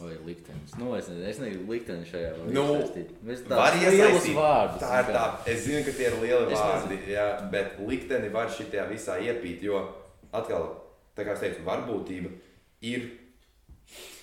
Vai 0.00 0.16
liktenis. 0.26 0.74
Nu, 0.80 0.90
es 0.96 1.08
nezinu, 1.10 1.28
es 1.30 1.38
negribu 1.42 1.72
likteni 1.74 2.06
šajā 2.08 2.30
Nu, 2.54 2.64
iesaistīt. 2.74 3.12
Mēs 3.26 3.44
Var 3.50 3.78
iesaistīt. 3.80 4.34
vārdus. 4.38 4.82
Tā 4.82 5.00
ir 5.02 5.12
tā, 5.14 5.24
es 5.52 5.64
zinu, 5.66 5.84
ka 5.86 5.92
tie 5.98 6.06
ir 6.10 6.18
lieli 6.22 6.52
Es 6.52 6.58
vārdi, 6.64 6.98
jā, 7.12 7.26
bet 7.52 7.78
likteni 7.88 8.32
var 8.32 8.48
šitajā 8.56 8.88
visā 8.90 9.18
iepīt, 9.20 9.62
jo 9.68 9.82
atkal, 10.32 10.68
tā 11.16 11.24
kā 11.28 11.34
es 11.36 11.40
teicu, 11.44 11.62
varbūtība 11.66 12.30
ir 12.82 13.08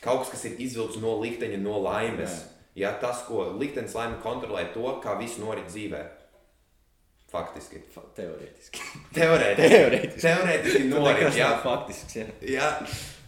kaut 0.02 0.24
kas, 0.26 0.30
kas 0.36 0.46
ir 0.50 0.60
izvilkts 0.68 1.00
no 1.04 1.18
likteņa, 1.22 1.58
no 1.64 1.80
laimes. 1.84 2.44
Jā, 2.78 2.92
tas, 3.02 3.24
ko 3.26 3.48
liktenis 3.58 3.96
laime 3.98 4.20
kontrolē, 4.22 4.68
to, 4.74 4.86
kā 5.02 5.16
viss 5.18 5.40
norit 5.42 5.66
dzīvē. 5.72 6.04
Faktiski. 7.32 7.82
Fa- 7.92 8.06
Teorētiski. 8.16 8.80
Teorētiski. 9.18 9.72
Teorētiski. 9.74 10.22
Teorētiski 10.24 10.84
norit, 10.92 11.34
jā. 11.36 11.50
nav 11.50 11.64
faktisks. 11.66 12.16
Jā. 12.16 12.28
Jā, 12.56 12.70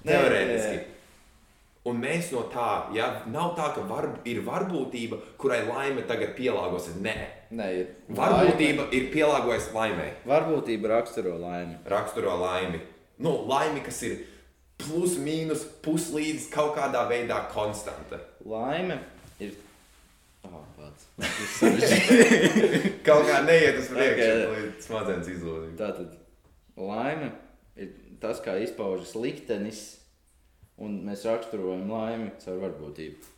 teorētiski. 0.06 0.78
nē. 0.78 0.99
Un 1.88 2.02
mēs 2.04 2.32
no 2.36 2.42
tā, 2.52 2.90
ja 2.94 3.06
nav 3.32 3.54
tā, 3.58 3.70
ka 3.76 3.82
var, 3.88 4.10
ir 4.28 4.42
varbūtība, 4.46 5.18
kurai 5.40 5.62
laime 5.68 6.02
tagad 6.10 6.36
pielāgosies. 6.38 6.98
Nē, 7.02 7.16
Nē, 7.56 7.68
ir 7.80 7.88
varbūtība 8.18 8.90
ir 8.94 9.08
pielāgojusies 9.14 9.72
laimei. 9.74 10.10
Varbūtība 10.28 10.92
raksturo 10.92 11.38
laimi. 11.40 11.78
raksturo 11.90 12.36
laimi. 12.42 12.82
Nu, 13.24 13.32
laimi, 13.48 13.80
kas 13.86 14.02
ir 14.04 14.20
plus, 14.80 15.16
mīnus, 15.18 15.64
puslīdz 15.84 16.50
kaut 16.52 16.76
kādā 16.78 17.08
veidā 17.10 17.42
konstanta. 17.54 18.20
Laime 18.46 19.00
ir. 19.40 19.56
Oh. 20.44 20.62
Kaut 23.04 23.26
kā 23.28 23.42
neiet 23.44 23.80
uz 23.82 23.90
priekšu, 23.92 24.24
Ok. 24.24 24.44
okay. 24.46 24.52
līdz 24.56 24.86
smadzenes 24.86 25.28
izlūdzību. 25.34 25.76
Tātad 25.80 26.14
laime 26.80 27.32
ir 27.80 27.90
tas, 28.22 28.40
kā 28.44 28.56
izpaužas 28.64 29.12
liktenis, 29.20 29.82
un 30.80 31.02
mēs 31.08 31.26
raksturojam 31.28 31.90
laimi 31.92 32.32
caur 32.44 32.62
varbūtību. 32.66 33.36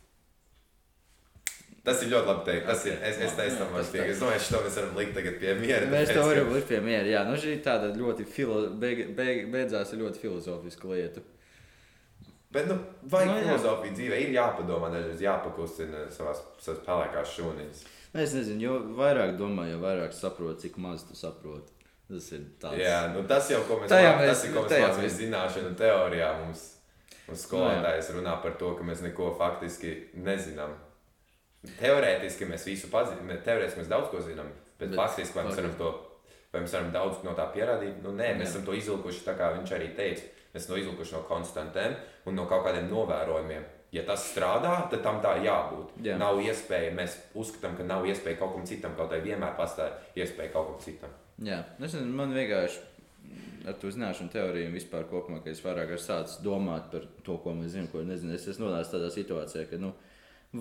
Tas 1.82 1.98
ir 2.04 2.12
ļoti 2.12 2.28
labi 2.30 2.44
teikt. 2.46 2.66
Tas 2.68 2.84
ir. 2.86 2.98
Es, 3.02 3.16
es 3.26 3.32
teicu, 3.34 3.56
tam 3.58 3.72
vairs 3.74 3.88
tiek. 3.90 4.06
Es 4.12 4.20
domāju, 4.22 4.38
ka 4.44 4.54
to 4.54 4.60
mēs 4.68 4.76
varam 4.78 4.98
likt 5.00 5.16
tagad 5.16 5.38
pie 5.42 5.54
miera. 5.58 5.88
Mēs 5.90 6.12
to 6.14 6.22
varam 6.28 6.52
likt 6.54 6.68
pie 6.70 6.78
miera. 6.84 7.08
Jā, 7.10 7.22
nu 7.26 7.34
šī 7.42 7.56
tāda 7.64 7.88
ļoti 7.98 8.26
filo, 8.30 8.60
beig, 8.78 9.00
beig, 9.18 9.48
beidzās 9.50 9.90
ar 9.90 9.98
ļoti 10.04 10.22
filozofisku 10.22 10.92
lietu. 10.92 11.24
Bet, 12.52 12.68
nu, 12.68 12.76
vajag 13.10 13.26
Nu, 13.30 13.34
no, 13.34 13.40
jā. 13.40 13.48
filozofiju 13.48 13.96
dzīvē, 13.98 14.16
ir 14.26 14.34
jāpadomā, 14.36 14.90
dažreiz 14.92 15.22
jāpakustina 15.24 16.04
savās, 16.12 16.42
savās 16.62 16.82
pelēkās 16.86 17.34
šūniņas. 17.38 17.82
Nu, 18.12 18.20
Es 18.20 18.34
nezinu, 18.36 18.60
jo 18.66 18.74
vairāk 18.98 19.34
domā, 19.40 19.64
jo 19.72 19.78
vairāk 19.82 20.12
saproti, 20.14 20.68
cik 20.68 20.76
maz 20.84 21.02
tu 21.08 21.16
saproti. 21.18 21.72
Tas 22.12 22.26
ir 22.36 22.42
tāds. 22.60 22.76
Jā, 22.78 22.98
nu, 23.14 23.22
tas 23.26 23.48
jau, 23.50 23.62
ko 23.66 23.80
mēs 23.80 23.88
mēs- 23.90 24.44
ir, 24.44 24.52
mēs 24.52 24.68
tajā 24.68 24.86
mācāmies 24.86 25.02
mēs- 25.08 25.18
zināšanu 25.18 25.74
teorijā. 25.80 26.28
Mums, 26.44 26.62
mums 27.28 27.42
Nu, 27.42 27.42
skolotājs 27.46 28.10
runā 28.16 28.36
par 28.42 28.56
to, 28.60 28.72
ka 28.78 28.86
mēs 28.86 29.02
neko 29.04 29.32
faktiski 29.38 29.92
nezinām. 30.14 30.74
Teorētiski 31.78 32.48
mēs 32.50 32.64
visu 32.66 32.88
pazīstam, 32.90 33.30
teorētiski 33.44 33.82
mēs 33.82 33.90
daudz 33.90 34.08
ko 34.10 34.22
zinām, 34.24 34.48
bet, 34.78 34.90
Bet 34.90 34.98
faktiski 34.98 35.38
vai 35.38 35.44
mēs 35.46 35.60
varam 35.60 35.76
to, 35.78 35.90
vai 36.52 36.64
mēs 36.64 36.74
varam 36.74 36.90
daudz 36.94 37.22
no 37.26 37.36
tā 37.38 37.46
pierādīt? 37.54 38.00
Nu, 38.02 38.14
nē, 38.16 38.32
mēs 38.40 38.48
Jā. 38.48 38.56
esam 38.56 38.64
to 38.66 38.74
izvilkuši 38.74 39.22
tā, 39.28 39.36
kā 39.38 39.52
viņš 39.54 39.76
arī 39.76 39.92
teica. 39.94 40.26
Mēs 40.52 40.64
esam 40.64 40.74
to 40.74 40.80
izvilkuši 40.82 41.14
no 41.16 41.22
konstantiem 41.28 41.94
un 42.26 42.36
no 42.36 42.48
kaut 42.50 42.66
kādiem 42.66 42.90
novērojumiem. 42.90 43.64
Ja 43.92 44.02
tas 44.08 44.24
strādā, 44.24 44.88
tad 44.90 45.02
tam 45.04 45.20
tā 45.20 45.36
jābūt. 45.44 45.94
Jā. 46.04 46.16
Nav 46.20 46.40
iespēja, 46.40 46.94
mēs 46.96 47.18
uzskatām, 47.36 47.76
ka 47.76 47.84
nav 47.84 48.06
iespēja 48.08 48.40
kaut 48.40 48.54
kam 48.56 48.66
citam, 48.68 48.94
kaut 48.96 49.12
arī 49.12 49.30
vienmēr 49.30 49.52
pastāv 49.56 49.92
iespēja 50.16 50.52
kaut 50.54 50.70
kam 50.70 50.78
citam. 50.80 51.12
Jā, 51.42 51.58
es 51.76 51.80
nezinu, 51.84 52.12
man 52.16 52.32
vienkārši 52.32 52.80
ar 53.66 53.76
to 53.78 53.90
zināšanu 53.92 54.32
teoriju 54.32 54.70
un 54.70 54.76
vispār 54.76 55.04
kopumā, 55.10 55.42
ka 55.44 55.52
es 55.52 55.62
vairāk 55.64 55.94
esmu 55.94 56.06
sācis 56.06 56.40
domāt 56.44 56.88
par 56.92 57.06
to, 57.26 57.36
ko 57.42 57.54
mēs 57.56 57.74
zinām, 57.74 57.90
ko 57.92 58.02
nezinu. 58.06 58.34
Es 58.36 58.48
esmu 58.50 58.68
nonācis 58.68 58.94
tādā 58.94 59.10
situācijā, 59.14 59.66
ka 59.70 59.78
nu, 59.82 59.92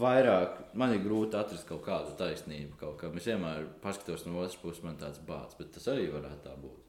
vairāk 0.03 0.59
man 0.77 0.93
ir 0.95 1.03
grūti 1.05 1.39
atrast 1.39 1.67
kaut 1.69 1.83
kādu 1.87 2.13
taisnību. 2.19 2.77
Kaut 2.79 2.99
kā. 3.01 3.11
Es 3.17 3.27
vienmēr 3.31 3.67
paskatos 3.83 4.27
no 4.27 4.39
otras 4.43 4.59
puses, 4.61 4.83
man 4.85 4.99
tāds 5.01 5.21
bāts, 5.27 5.57
bet 5.59 5.73
tas 5.75 5.89
arī 5.91 6.07
varētu 6.13 6.45
tā 6.45 6.55
būt. 6.61 6.87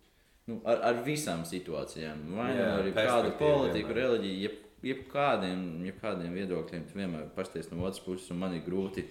Nu, 0.51 0.59
ar, 0.67 0.81
ar 0.91 1.03
visām 1.07 1.45
situācijām, 1.47 2.23
vai 2.35 2.51
nu 2.59 2.63
arī 2.67 2.95
kādu 2.97 3.35
politiku, 3.39 3.93
vienmēr. 3.93 3.99
reliģiju, 4.01 4.39
jeb, 4.43 4.57
jebkādiem, 4.83 5.61
jebkādiem 5.87 6.33
viedokļiem, 6.35 6.89
tu 6.89 6.99
vienmēr 6.99 7.29
pasties 7.37 7.71
no 7.71 7.85
otras 7.87 8.03
puses, 8.03 8.27
un 8.35 8.41
man 8.43 8.57
ir 8.57 8.65
grūti 8.67 9.05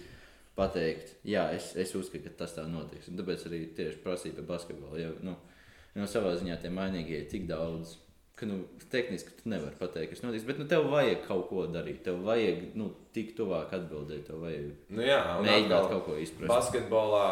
pateikt, 0.58 1.14
jā, 1.24 1.46
es, 1.56 1.70
es 1.80 1.94
uzskatu, 1.96 2.28
ka 2.28 2.42
tas 2.42 2.52
tā 2.58 2.66
notiks. 2.68 3.08
Un 3.08 3.16
tāpēc 3.16 3.46
arī 3.48 3.62
tieši 3.76 4.02
prasīja 4.04 4.36
par 4.42 4.50
basketbolu. 4.50 5.00
Jo, 5.00 5.14
nu, 5.24 5.38
jo 5.94 6.06
savā 6.08 6.32
ziņā 6.40 6.56
tie 6.62 6.70
mainīgie 6.72 7.22
ir 7.22 7.28
tik 7.30 7.46
daudz. 7.50 7.98
Ka, 8.38 8.46
nu, 8.48 8.62
tehniski 8.90 9.34
tu 9.38 9.50
nevari 9.52 9.76
pateikt, 9.78 10.14
kas 10.14 10.22
notiks, 10.24 10.46
bet 10.48 10.58
nu, 10.58 10.64
tev 10.66 10.86
vajag 10.90 11.20
kaut 11.26 11.50
ko 11.50 11.66
darīt. 11.70 12.00
Tev 12.06 12.22
vajag 12.24 12.72
nu, 12.80 12.88
tik 13.14 13.34
tuvāk 13.38 13.74
atbildēt, 13.76 14.24
tev 14.26 14.40
vajag 14.42 14.70
Nu, 14.88 15.02
jā, 15.04 15.20
mēģināt 15.44 15.90
kaut 15.92 16.06
ko 16.08 16.16
izprast. 16.18 16.48
Basketbolā 16.50 17.26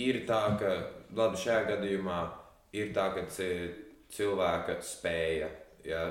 ir 0.00 0.22
tā, 0.26 0.40
ka 0.58 0.72
labi, 1.16 1.38
šajā 1.44 1.60
gadījumā 1.74 2.18
ir 2.72 2.92
tā, 2.96 3.10
ka 3.14 3.26
ci- 3.30 3.70
cilvēka 4.10 4.80
spēja 4.82 5.50
ja, 5.86 6.06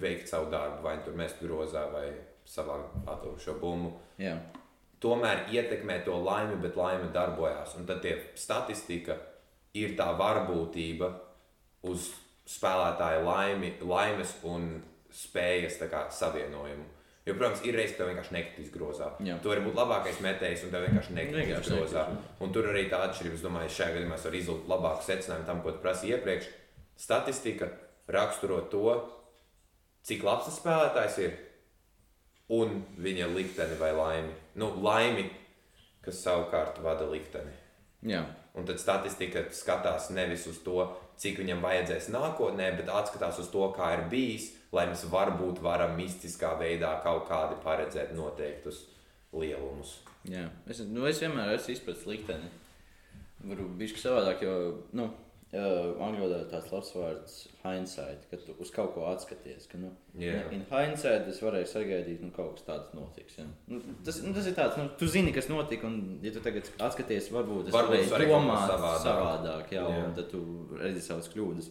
veikt 0.00 0.30
savu 0.30 0.48
darbu, 0.54 0.82
vai 0.86 0.96
nu 0.96 1.04
tur 1.04 1.18
mest 1.18 1.42
grozā, 1.42 1.84
vai 1.92 2.06
savā 2.48 2.78
ataugušo 3.04 3.58
bumbu. 3.60 3.92
Jā, 4.22 4.38
tomēr 5.02 5.48
ietekmē 5.52 5.98
to 6.06 6.16
laimi, 6.24 6.56
bet 6.62 6.76
laime 6.76 7.10
darbojas. 7.12 7.74
Un 7.76 7.86
tad 7.86 8.00
tie 8.02 8.16
statistika 8.38 9.18
ir 9.74 9.94
tā 9.98 10.08
varbūtība 10.18 11.10
uz 11.90 12.10
spēlētāja 12.48 13.22
laimi, 13.24 13.72
laimes 13.84 14.34
un 14.46 14.68
spējas 15.14 15.80
kā, 15.90 16.06
savienojumu. 16.12 16.84
Jo, 17.24 17.32
protams, 17.38 17.62
ir 17.64 17.76
reizes, 17.78 17.94
ka 17.94 18.02
tev 18.02 18.10
vienkārši 18.10 18.34
nekritīs 18.36 18.72
grozā. 18.74 19.06
Jā. 19.24 19.38
Tu 19.40 19.48
vari 19.48 19.62
būt 19.64 19.78
labākais 19.78 20.18
metējs, 20.20 20.66
un 20.66 20.74
tev 20.74 20.84
vienkārši 20.84 21.14
nekritīs 21.16 21.70
grozā. 21.70 22.02
nekritīs, 22.10 22.42
Un 22.44 22.52
tur 22.52 22.68
arī 22.68 22.82
tā 22.90 23.00
atšķirība, 23.06 23.38
es 23.38 23.44
domāju, 23.46 23.72
šajā 23.72 23.94
gadījumā 23.94 24.18
es 24.18 24.26
varu 24.28 24.40
izvilkt 24.42 24.68
labāku 24.68 25.06
secinājumu 25.06 25.48
tam, 25.48 25.62
ko 25.64 25.72
tu 25.72 25.80
prasīji 25.86 26.18
iepriekš. 26.18 26.50
Statistika 27.00 27.70
raksturo 28.12 28.60
to, 28.68 28.92
cik 30.04 30.26
labs 30.28 30.50
tas 30.50 30.60
spēlētājs 30.60 31.18
ir 31.24 31.38
un 32.52 32.82
viņa 33.00 33.30
likteni 33.32 33.80
vai 33.80 33.92
laimi. 33.96 34.36
Nu, 34.60 34.74
laimi, 34.84 35.30
kas 36.04 36.20
savukārt 36.26 36.82
vada 36.84 37.08
likteni. 37.08 37.56
jā. 38.04 38.24
Un 38.54 38.66
tad 38.68 38.78
statistika 38.78 39.48
skatās 39.50 40.12
nevis 40.14 40.44
uz 40.46 40.60
to, 40.62 40.84
cik 41.18 41.40
viņam 41.42 41.62
vajadzēs 41.64 42.06
nākotnē, 42.14 42.68
bet 42.78 42.90
atskatās 42.92 43.40
uz 43.42 43.48
to, 43.50 43.64
kā 43.74 43.90
ir 43.96 44.04
bijis, 44.12 44.52
lai 44.74 44.86
mēs 44.90 45.02
varbūt 45.10 45.58
varam 45.62 45.96
mistiskā 45.98 46.52
veidā 46.60 46.92
kaut 47.02 47.26
kādi 47.30 47.58
paredzēt 47.64 48.14
noteiktus 48.14 48.84
lielumus. 49.34 49.96
jā. 50.30 50.46
Es, 50.70 50.84
nu, 50.86 51.02
es 51.10 51.18
vienmēr 51.22 51.56
esmu 51.56 51.74
izpratis 51.74 52.06
likteni. 52.06 52.52
Varbūt 53.44 53.74
bišķi 53.82 54.04
savādāk, 54.06 54.46
jo, 54.46 54.54
nu, 54.96 55.10
uh, 55.54 55.94
angļu 56.04 56.20
valodā 56.24 56.40
ir 56.42 56.50
tāds 56.50 56.72
labs 56.72 56.90
vārds 56.96 57.34
hindsight, 57.62 58.26
ka 58.30 58.38
tu 58.42 58.54
uz 58.60 58.70
kaut 58.74 58.92
ko 58.96 59.06
atskaties. 59.10 59.68
Ka, 59.70 59.78
nu, 59.80 59.92
Jā. 60.20 60.42
In 60.54 60.66
hindsight 60.70 61.30
es 61.30 61.40
varēju 61.44 61.70
sagaidīt, 61.70 62.20
nu, 62.24 62.30
kaut 62.34 62.58
kas 62.58 62.66
tāds 62.68 62.92
notiks. 62.98 63.38
Ja. 63.40 63.46
Nu, 63.70 63.80
tas, 64.06 64.20
nu, 64.24 64.34
tas 64.36 64.50
ir 64.50 64.56
tāds, 64.58 64.78
nu, 64.80 64.88
tu 65.00 65.08
zini, 65.10 65.32
kas 65.36 65.48
notika, 65.52 65.88
un, 65.90 66.18
ja 66.24 66.34
tu 66.34 66.42
tagad 66.44 66.68
atskaties, 66.88 67.30
varbūt 67.34 67.72
kaut 67.74 67.90
ko 67.94 68.20
domāt 68.28 68.68
savādāk. 68.70 69.02
savādāk, 69.06 69.74
jā, 69.78 69.82
Jā. 69.88 70.04
un 70.08 70.16
tad 70.18 70.30
tu 70.34 70.44
redzi 70.80 71.02
savas 71.06 71.30
kļūdas. 71.32 71.70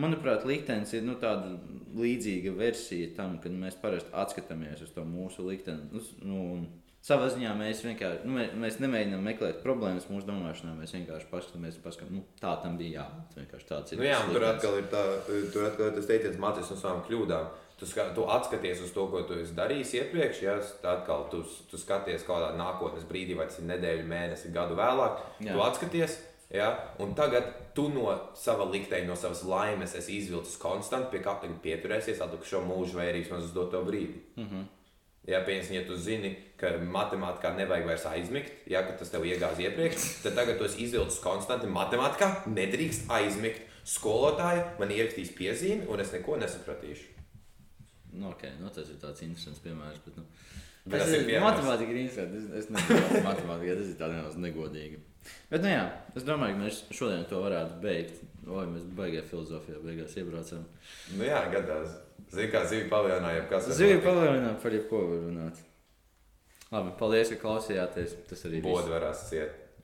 Manuprāt, 0.00 0.42
liktenis 0.48 0.90
ir 0.96 1.04
nu, 1.06 1.14
tāda 1.22 1.52
līdzīga 1.94 2.50
versija 2.58 3.12
tam, 3.14 3.36
kad 3.42 3.52
mēs 3.54 3.76
parasti 3.78 4.10
atskatāmies 4.10 4.82
uz 4.82 4.90
to 4.96 5.04
mūsu 5.06 5.44
likteni. 5.46 5.86
Nu, 5.94 6.02
Nu, 6.24 6.40
savā 7.04 7.28
ziņā 7.32 7.52
mēs 7.58 7.82
vienkārši 7.84 8.24
nu, 8.24 8.36
mēs, 8.38 8.54
mēs 8.60 8.78
nemēģinām 8.80 9.26
meklēt 9.28 9.60
problēmas 9.64 10.06
mūsu 10.08 10.28
domāšanā. 10.28 10.72
Mēs 10.78 10.94
vienkārši 10.96 11.28
paskatāmies, 11.30 11.80
paskatām, 11.84 12.20
nu, 12.20 12.24
tā 12.40 12.54
tam 12.62 12.78
bija 12.80 13.02
jābūt. 13.02 13.36
Vienkārši 13.42 13.68
tāds 13.68 13.92
ir. 13.94 14.00
Nu, 14.00 14.08
jā, 14.08 14.20
tur 14.30 14.46
atkal 14.48 14.78
ir, 14.80 14.88
tā, 14.92 15.04
tur 15.52 15.68
atkal 15.68 15.90
ir 15.90 15.98
tas 15.98 16.08
teiciens, 16.08 16.40
mācīties 16.40 16.72
no 16.72 16.80
savām 16.80 17.04
kļūdām. 17.08 17.52
Tu, 17.74 17.88
ska, 17.90 18.06
tu 18.14 18.24
atskaties 18.30 18.84
uz 18.86 18.92
to, 18.94 19.08
ko 19.10 19.24
tu 19.26 19.36
esi 19.42 19.56
darījis 19.56 19.96
iepriekš, 19.98 20.42
ja 20.44 20.54
tā 20.80 20.92
atkal 21.00 21.26
tu, 21.32 21.42
tu 21.68 21.80
skaties 21.80 22.22
kādā 22.24 22.52
nākotnes 22.56 23.04
brīdī, 23.08 23.34
vai 23.36 23.48
tas 23.50 23.58
ir 23.58 23.66
nedēļa, 23.72 24.06
mēnesi, 24.08 24.52
gadu 24.54 24.78
vēlāk. 24.78 25.18
Jā. 25.42 25.56
Tu 25.56 25.64
atskaties, 25.64 26.14
ja, 26.54 26.68
un 27.02 27.16
tagad 27.18 27.50
tu 27.74 27.88
no 27.90 28.14
sava 28.38 28.68
likteņa, 28.70 29.08
no 29.10 29.18
savas 29.18 29.42
laimes 29.50 29.96
esi 29.98 30.20
izvilcis 30.20 30.54
konstanti, 30.62 31.10
pie 31.12 31.24
kā 31.26 31.34
tagad 31.42 31.58
pieturēsies 31.66 32.22
atlikušo 32.24 32.62
mūžu 32.64 33.00
vai 33.00 33.10
arī 33.10 33.24
vismaz 33.26 33.50
uz 33.50 33.52
doto 33.58 33.82
brīdi. 33.84 34.22
Mm 34.38 34.46
-hmm. 34.46 34.64
Ja, 35.24 35.38
piemēram, 35.40 35.72
ja 35.72 35.82
tu 35.88 35.96
zini, 35.96 36.34
ka 36.60 36.74
matemātikā 36.84 37.54
nevajag 37.56 37.86
vairs 37.88 38.04
aizmigt, 38.10 38.50
ja 38.68 38.82
ka 38.84 38.92
tas 39.00 39.08
tev 39.12 39.24
iegāz 39.24 39.60
iepriekš, 39.64 40.08
tad 40.24 40.36
tagad 40.36 40.58
tu 40.60 40.68
izvilcis 40.68 41.22
konstanti. 41.24 41.70
Matemātikā 41.72 42.28
nedrīkst 42.52 43.08
aizmigt. 43.12 43.62
Skolotāja 43.88 44.66
man 44.80 44.92
ierakstīs 44.92 45.32
piezīmi, 45.36 45.88
un 45.92 46.00
es 46.00 46.12
neko 46.12 46.38
nesapratīšu. 46.40 47.10
Nu, 48.14 48.30
okay, 48.30 48.52
nu, 48.60 48.70
tas 48.72 48.88
ir 48.88 49.00
tāds 49.02 49.24
interesants 49.26 49.60
piemērs. 49.64 49.98
Bet, 50.04 50.20
nu, 50.20 50.24
Bet 50.84 51.00
tas 51.00 51.08
tas 51.10 51.16
ir 51.18 51.26
piemērs. 51.26 51.44
matemātika 51.48 51.92
ir 51.92 51.98
interesanti. 52.04 52.40
Es, 52.40 52.46
es 52.62 52.70
nezinu, 52.72 53.24
matemātika 53.26 53.76
tas 53.80 53.90
ir 53.90 53.98
tā 54.00 54.08
nedaudz 54.12 54.38
negodīgi. 54.44 55.00
Bet, 55.50 55.64
nu, 55.64 55.72
jā, 55.72 55.82
es 56.16 56.24
domāju, 56.28 56.56
ka 56.56 56.62
mēs 56.66 56.80
šodien 56.96 57.24
to 57.28 57.40
varētu 57.44 57.80
beigt. 57.84 58.22
Vai 58.44 58.64
mēs 58.68 58.84
baigā 58.96 59.22
filozofijā 59.24 59.80
beigās 59.84 60.16
iebraucam? 60.20 60.64
Nu, 61.16 61.24
jā, 61.24 61.40
gadās. 61.52 61.96
Zini, 62.34 62.50
kā 62.52 62.64
zivju 62.68 62.88
paviljonā, 62.90 63.34
jau 63.38 63.44
kas 63.52 63.68
Zivju 63.78 64.00
palielināt 64.04 64.62
par 64.62 64.74
jebko 64.74 65.02
var 65.10 65.20
runāt. 65.28 65.60
Labi, 66.74 66.94
paldies, 66.98 67.30
ka 67.34 67.42
klausījāties. 67.44 68.16
Tas 68.30 68.46
arī 68.48 68.60
viss. 68.60 68.70
Bodu 68.70 68.94
varās 68.94 69.28
ciet. 69.28 69.63